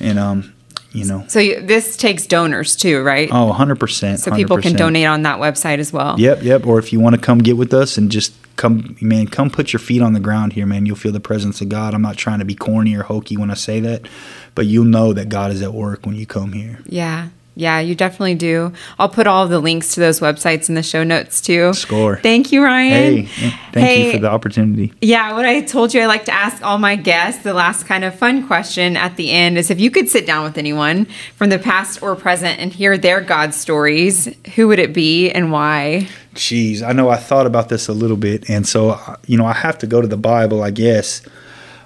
and 0.00 0.18
um, 0.18 0.54
you 0.92 1.04
know. 1.04 1.24
So 1.28 1.38
you, 1.38 1.60
this 1.60 1.96
takes 1.96 2.26
donors 2.26 2.76
too, 2.76 3.02
right? 3.02 3.28
Oh, 3.30 3.52
100%. 3.52 4.18
so 4.18 4.30
people 4.32 4.58
can 4.58 4.74
donate 4.74 5.06
on 5.06 5.22
that 5.22 5.38
website 5.38 5.78
as 5.78 5.92
well. 5.92 6.18
Yep, 6.18 6.42
yep. 6.42 6.66
Or 6.66 6.78
if 6.78 6.92
you 6.92 7.00
want 7.00 7.16
to 7.16 7.20
come 7.20 7.38
get 7.38 7.56
with 7.56 7.72
us 7.72 7.96
and 7.96 8.10
just 8.10 8.32
come, 8.56 8.96
man, 9.00 9.26
come 9.28 9.50
put 9.50 9.72
your 9.72 9.80
feet 9.80 10.02
on 10.02 10.12
the 10.12 10.20
ground 10.20 10.52
here, 10.52 10.66
man. 10.66 10.86
You'll 10.86 10.96
feel 10.96 11.12
the 11.12 11.20
presence 11.20 11.60
of 11.60 11.68
God. 11.68 11.94
I'm 11.94 12.02
not 12.02 12.16
trying 12.16 12.40
to 12.40 12.44
be 12.44 12.54
corny 12.54 12.94
or 12.96 13.02
hokey 13.04 13.36
when 13.36 13.50
I 13.50 13.54
say 13.54 13.80
that, 13.80 14.06
but 14.54 14.66
you'll 14.66 14.84
know 14.84 15.12
that 15.12 15.28
God 15.28 15.50
is 15.52 15.62
at 15.62 15.72
work 15.72 16.06
when 16.06 16.16
you 16.16 16.26
come 16.26 16.52
here. 16.52 16.80
Yeah. 16.86 17.28
Yeah, 17.56 17.80
you 17.80 17.94
definitely 17.94 18.36
do. 18.36 18.72
I'll 18.98 19.08
put 19.08 19.26
all 19.26 19.46
the 19.48 19.58
links 19.58 19.94
to 19.94 20.00
those 20.00 20.20
websites 20.20 20.68
in 20.68 20.76
the 20.76 20.82
show 20.82 21.02
notes 21.02 21.40
too. 21.40 21.74
Score. 21.74 22.18
Thank 22.18 22.52
you, 22.52 22.62
Ryan. 22.62 23.24
Hey, 23.24 23.50
thank 23.72 24.04
you 24.04 24.12
for 24.12 24.18
the 24.18 24.30
opportunity. 24.30 24.92
Yeah, 25.00 25.34
what 25.34 25.44
I 25.44 25.60
told 25.62 25.92
you 25.92 26.00
I 26.00 26.06
like 26.06 26.24
to 26.26 26.32
ask 26.32 26.64
all 26.64 26.78
my 26.78 26.96
guests, 26.96 27.42
the 27.42 27.52
last 27.52 27.86
kind 27.86 28.04
of 28.04 28.14
fun 28.14 28.46
question 28.46 28.96
at 28.96 29.16
the 29.16 29.30
end 29.30 29.58
is 29.58 29.70
if 29.70 29.80
you 29.80 29.90
could 29.90 30.08
sit 30.08 30.26
down 30.26 30.44
with 30.44 30.56
anyone 30.58 31.06
from 31.36 31.50
the 31.50 31.58
past 31.58 32.02
or 32.02 32.14
present 32.16 32.60
and 32.60 32.72
hear 32.72 32.96
their 32.96 33.20
God 33.20 33.52
stories, 33.52 34.34
who 34.54 34.68
would 34.68 34.78
it 34.78 34.94
be 34.94 35.30
and 35.30 35.52
why? 35.52 36.08
Jeez, 36.34 36.82
I 36.82 36.92
know 36.92 37.08
I 37.08 37.16
thought 37.16 37.46
about 37.46 37.68
this 37.68 37.88
a 37.88 37.92
little 37.92 38.16
bit, 38.16 38.48
and 38.48 38.66
so 38.66 38.98
you 39.26 39.36
know 39.36 39.44
I 39.44 39.54
have 39.54 39.76
to 39.78 39.86
go 39.86 40.00
to 40.00 40.06
the 40.06 40.16
Bible, 40.16 40.62
I 40.62 40.70
guess. 40.70 41.22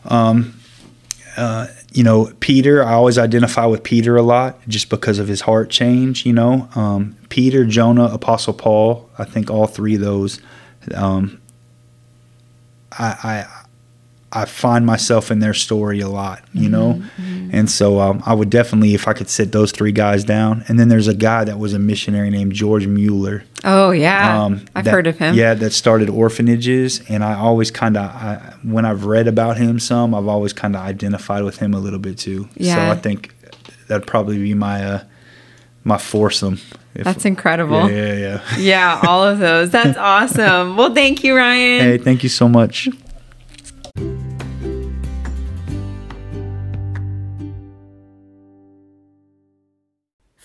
Um, 0.04 0.54
uh, 1.36 1.66
you 1.94 2.02
know, 2.02 2.32
Peter, 2.40 2.82
I 2.82 2.94
always 2.94 3.18
identify 3.18 3.66
with 3.66 3.84
Peter 3.84 4.16
a 4.16 4.22
lot 4.22 4.58
just 4.66 4.90
because 4.90 5.20
of 5.20 5.28
his 5.28 5.42
heart 5.42 5.70
change. 5.70 6.26
You 6.26 6.32
know, 6.32 6.68
um, 6.74 7.16
Peter, 7.28 7.64
Jonah, 7.64 8.06
Apostle 8.06 8.52
Paul. 8.52 9.08
I 9.16 9.24
think 9.24 9.48
all 9.48 9.68
three 9.68 9.94
of 9.94 10.00
those. 10.00 10.40
Um, 10.92 11.40
I, 12.98 13.06
I 13.22 13.63
I 14.34 14.46
find 14.46 14.84
myself 14.84 15.30
in 15.30 15.38
their 15.38 15.54
story 15.54 16.00
a 16.00 16.08
lot, 16.08 16.42
you 16.52 16.68
know, 16.68 17.02
and 17.52 17.70
so 17.70 18.00
um, 18.00 18.22
I 18.26 18.34
would 18.34 18.50
definitely, 18.50 18.94
if 18.94 19.06
I 19.06 19.12
could 19.12 19.28
sit 19.28 19.52
those 19.52 19.70
three 19.70 19.92
guys 19.92 20.24
down, 20.24 20.64
and 20.66 20.78
then 20.78 20.88
there's 20.88 21.06
a 21.06 21.14
guy 21.14 21.44
that 21.44 21.58
was 21.58 21.72
a 21.72 21.78
missionary 21.78 22.30
named 22.30 22.52
George 22.52 22.86
Mueller. 22.86 23.44
Oh, 23.62 23.92
yeah. 23.92 24.42
Um, 24.42 24.64
I've 24.74 24.84
that- 24.86 24.90
heard 24.90 25.06
of 25.06 25.18
him. 25.18 25.34
Yeah, 25.36 25.54
that 25.54 25.72
started 25.72 26.10
orphanages, 26.10 27.00
and 27.08 27.22
I 27.22 27.34
always 27.34 27.70
kind 27.70 27.96
of, 27.96 28.54
when 28.64 28.84
I've 28.84 29.04
read 29.04 29.28
about 29.28 29.56
him 29.56 29.78
some, 29.78 30.14
I've 30.14 30.26
always 30.28 30.52
kind 30.52 30.74
of 30.74 30.82
identified 30.82 31.44
with 31.44 31.58
him 31.58 31.72
a 31.72 31.78
little 31.78 32.00
bit 32.00 32.18
too. 32.18 32.48
Yeah. 32.56 32.74
So 32.74 32.92
I 32.92 32.96
think 32.96 33.32
that'd 33.86 34.06
probably 34.06 34.38
be 34.38 34.54
my 34.54 34.84
uh, 34.84 35.04
my 35.84 35.98
foursome. 35.98 36.58
if- 36.94 37.04
That's 37.04 37.24
incredible. 37.24 37.88
Yeah, 37.90 38.14
yeah, 38.14 38.16
yeah. 38.16 38.56
Yeah, 38.58 39.00
all 39.06 39.22
of 39.22 39.38
those. 39.38 39.70
That's 39.70 39.96
awesome. 40.12 40.76
Well, 40.76 40.92
thank 40.94 41.22
you, 41.22 41.36
Ryan. 41.36 41.80
Hey, 41.80 41.98
thank 41.98 42.22
you 42.24 42.28
so 42.30 42.48
much. 42.48 42.88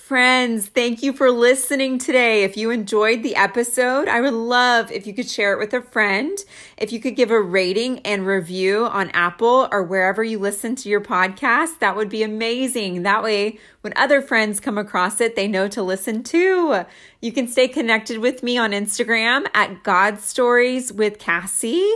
Friends, 0.09 0.65
thank 0.65 1.03
you 1.03 1.13
for 1.13 1.29
listening 1.29 1.99
today. 1.99 2.43
If 2.43 2.57
you 2.57 2.71
enjoyed 2.71 3.21
the 3.21 3.35
episode, 3.35 4.07
I 4.07 4.21
would 4.21 4.33
love 4.33 4.91
if 4.91 5.05
you 5.05 5.13
could 5.13 5.29
share 5.29 5.53
it 5.53 5.59
with 5.59 5.71
a 5.71 5.83
friend. 5.83 6.35
If 6.79 6.91
you 6.91 6.99
could 6.99 7.15
give 7.15 7.29
a 7.29 7.39
rating 7.39 7.99
and 7.99 8.25
review 8.25 8.87
on 8.87 9.11
Apple 9.11 9.67
or 9.71 9.83
wherever 9.83 10.23
you 10.23 10.39
listen 10.39 10.75
to 10.77 10.89
your 10.89 10.99
podcast, 10.99 11.77
that 11.77 11.95
would 11.95 12.09
be 12.09 12.23
amazing. 12.23 13.03
That 13.03 13.21
way, 13.21 13.59
when 13.81 13.93
other 13.95 14.19
friends 14.19 14.59
come 14.59 14.79
across 14.79 15.21
it, 15.21 15.35
they 15.35 15.47
know 15.47 15.67
to 15.67 15.83
listen 15.83 16.23
too. 16.23 16.85
You 17.21 17.31
can 17.31 17.47
stay 17.47 17.67
connected 17.67 18.17
with 18.17 18.41
me 18.41 18.57
on 18.57 18.71
Instagram 18.71 19.45
at 19.53 19.83
God 19.83 20.19
Stories 20.19 20.91
with 20.91 21.19
Cassie. 21.19 21.87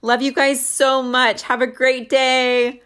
Love 0.00 0.22
you 0.22 0.32
guys 0.32 0.66
so 0.66 1.02
much. 1.02 1.42
Have 1.42 1.60
a 1.60 1.66
great 1.66 2.08
day. 2.08 2.80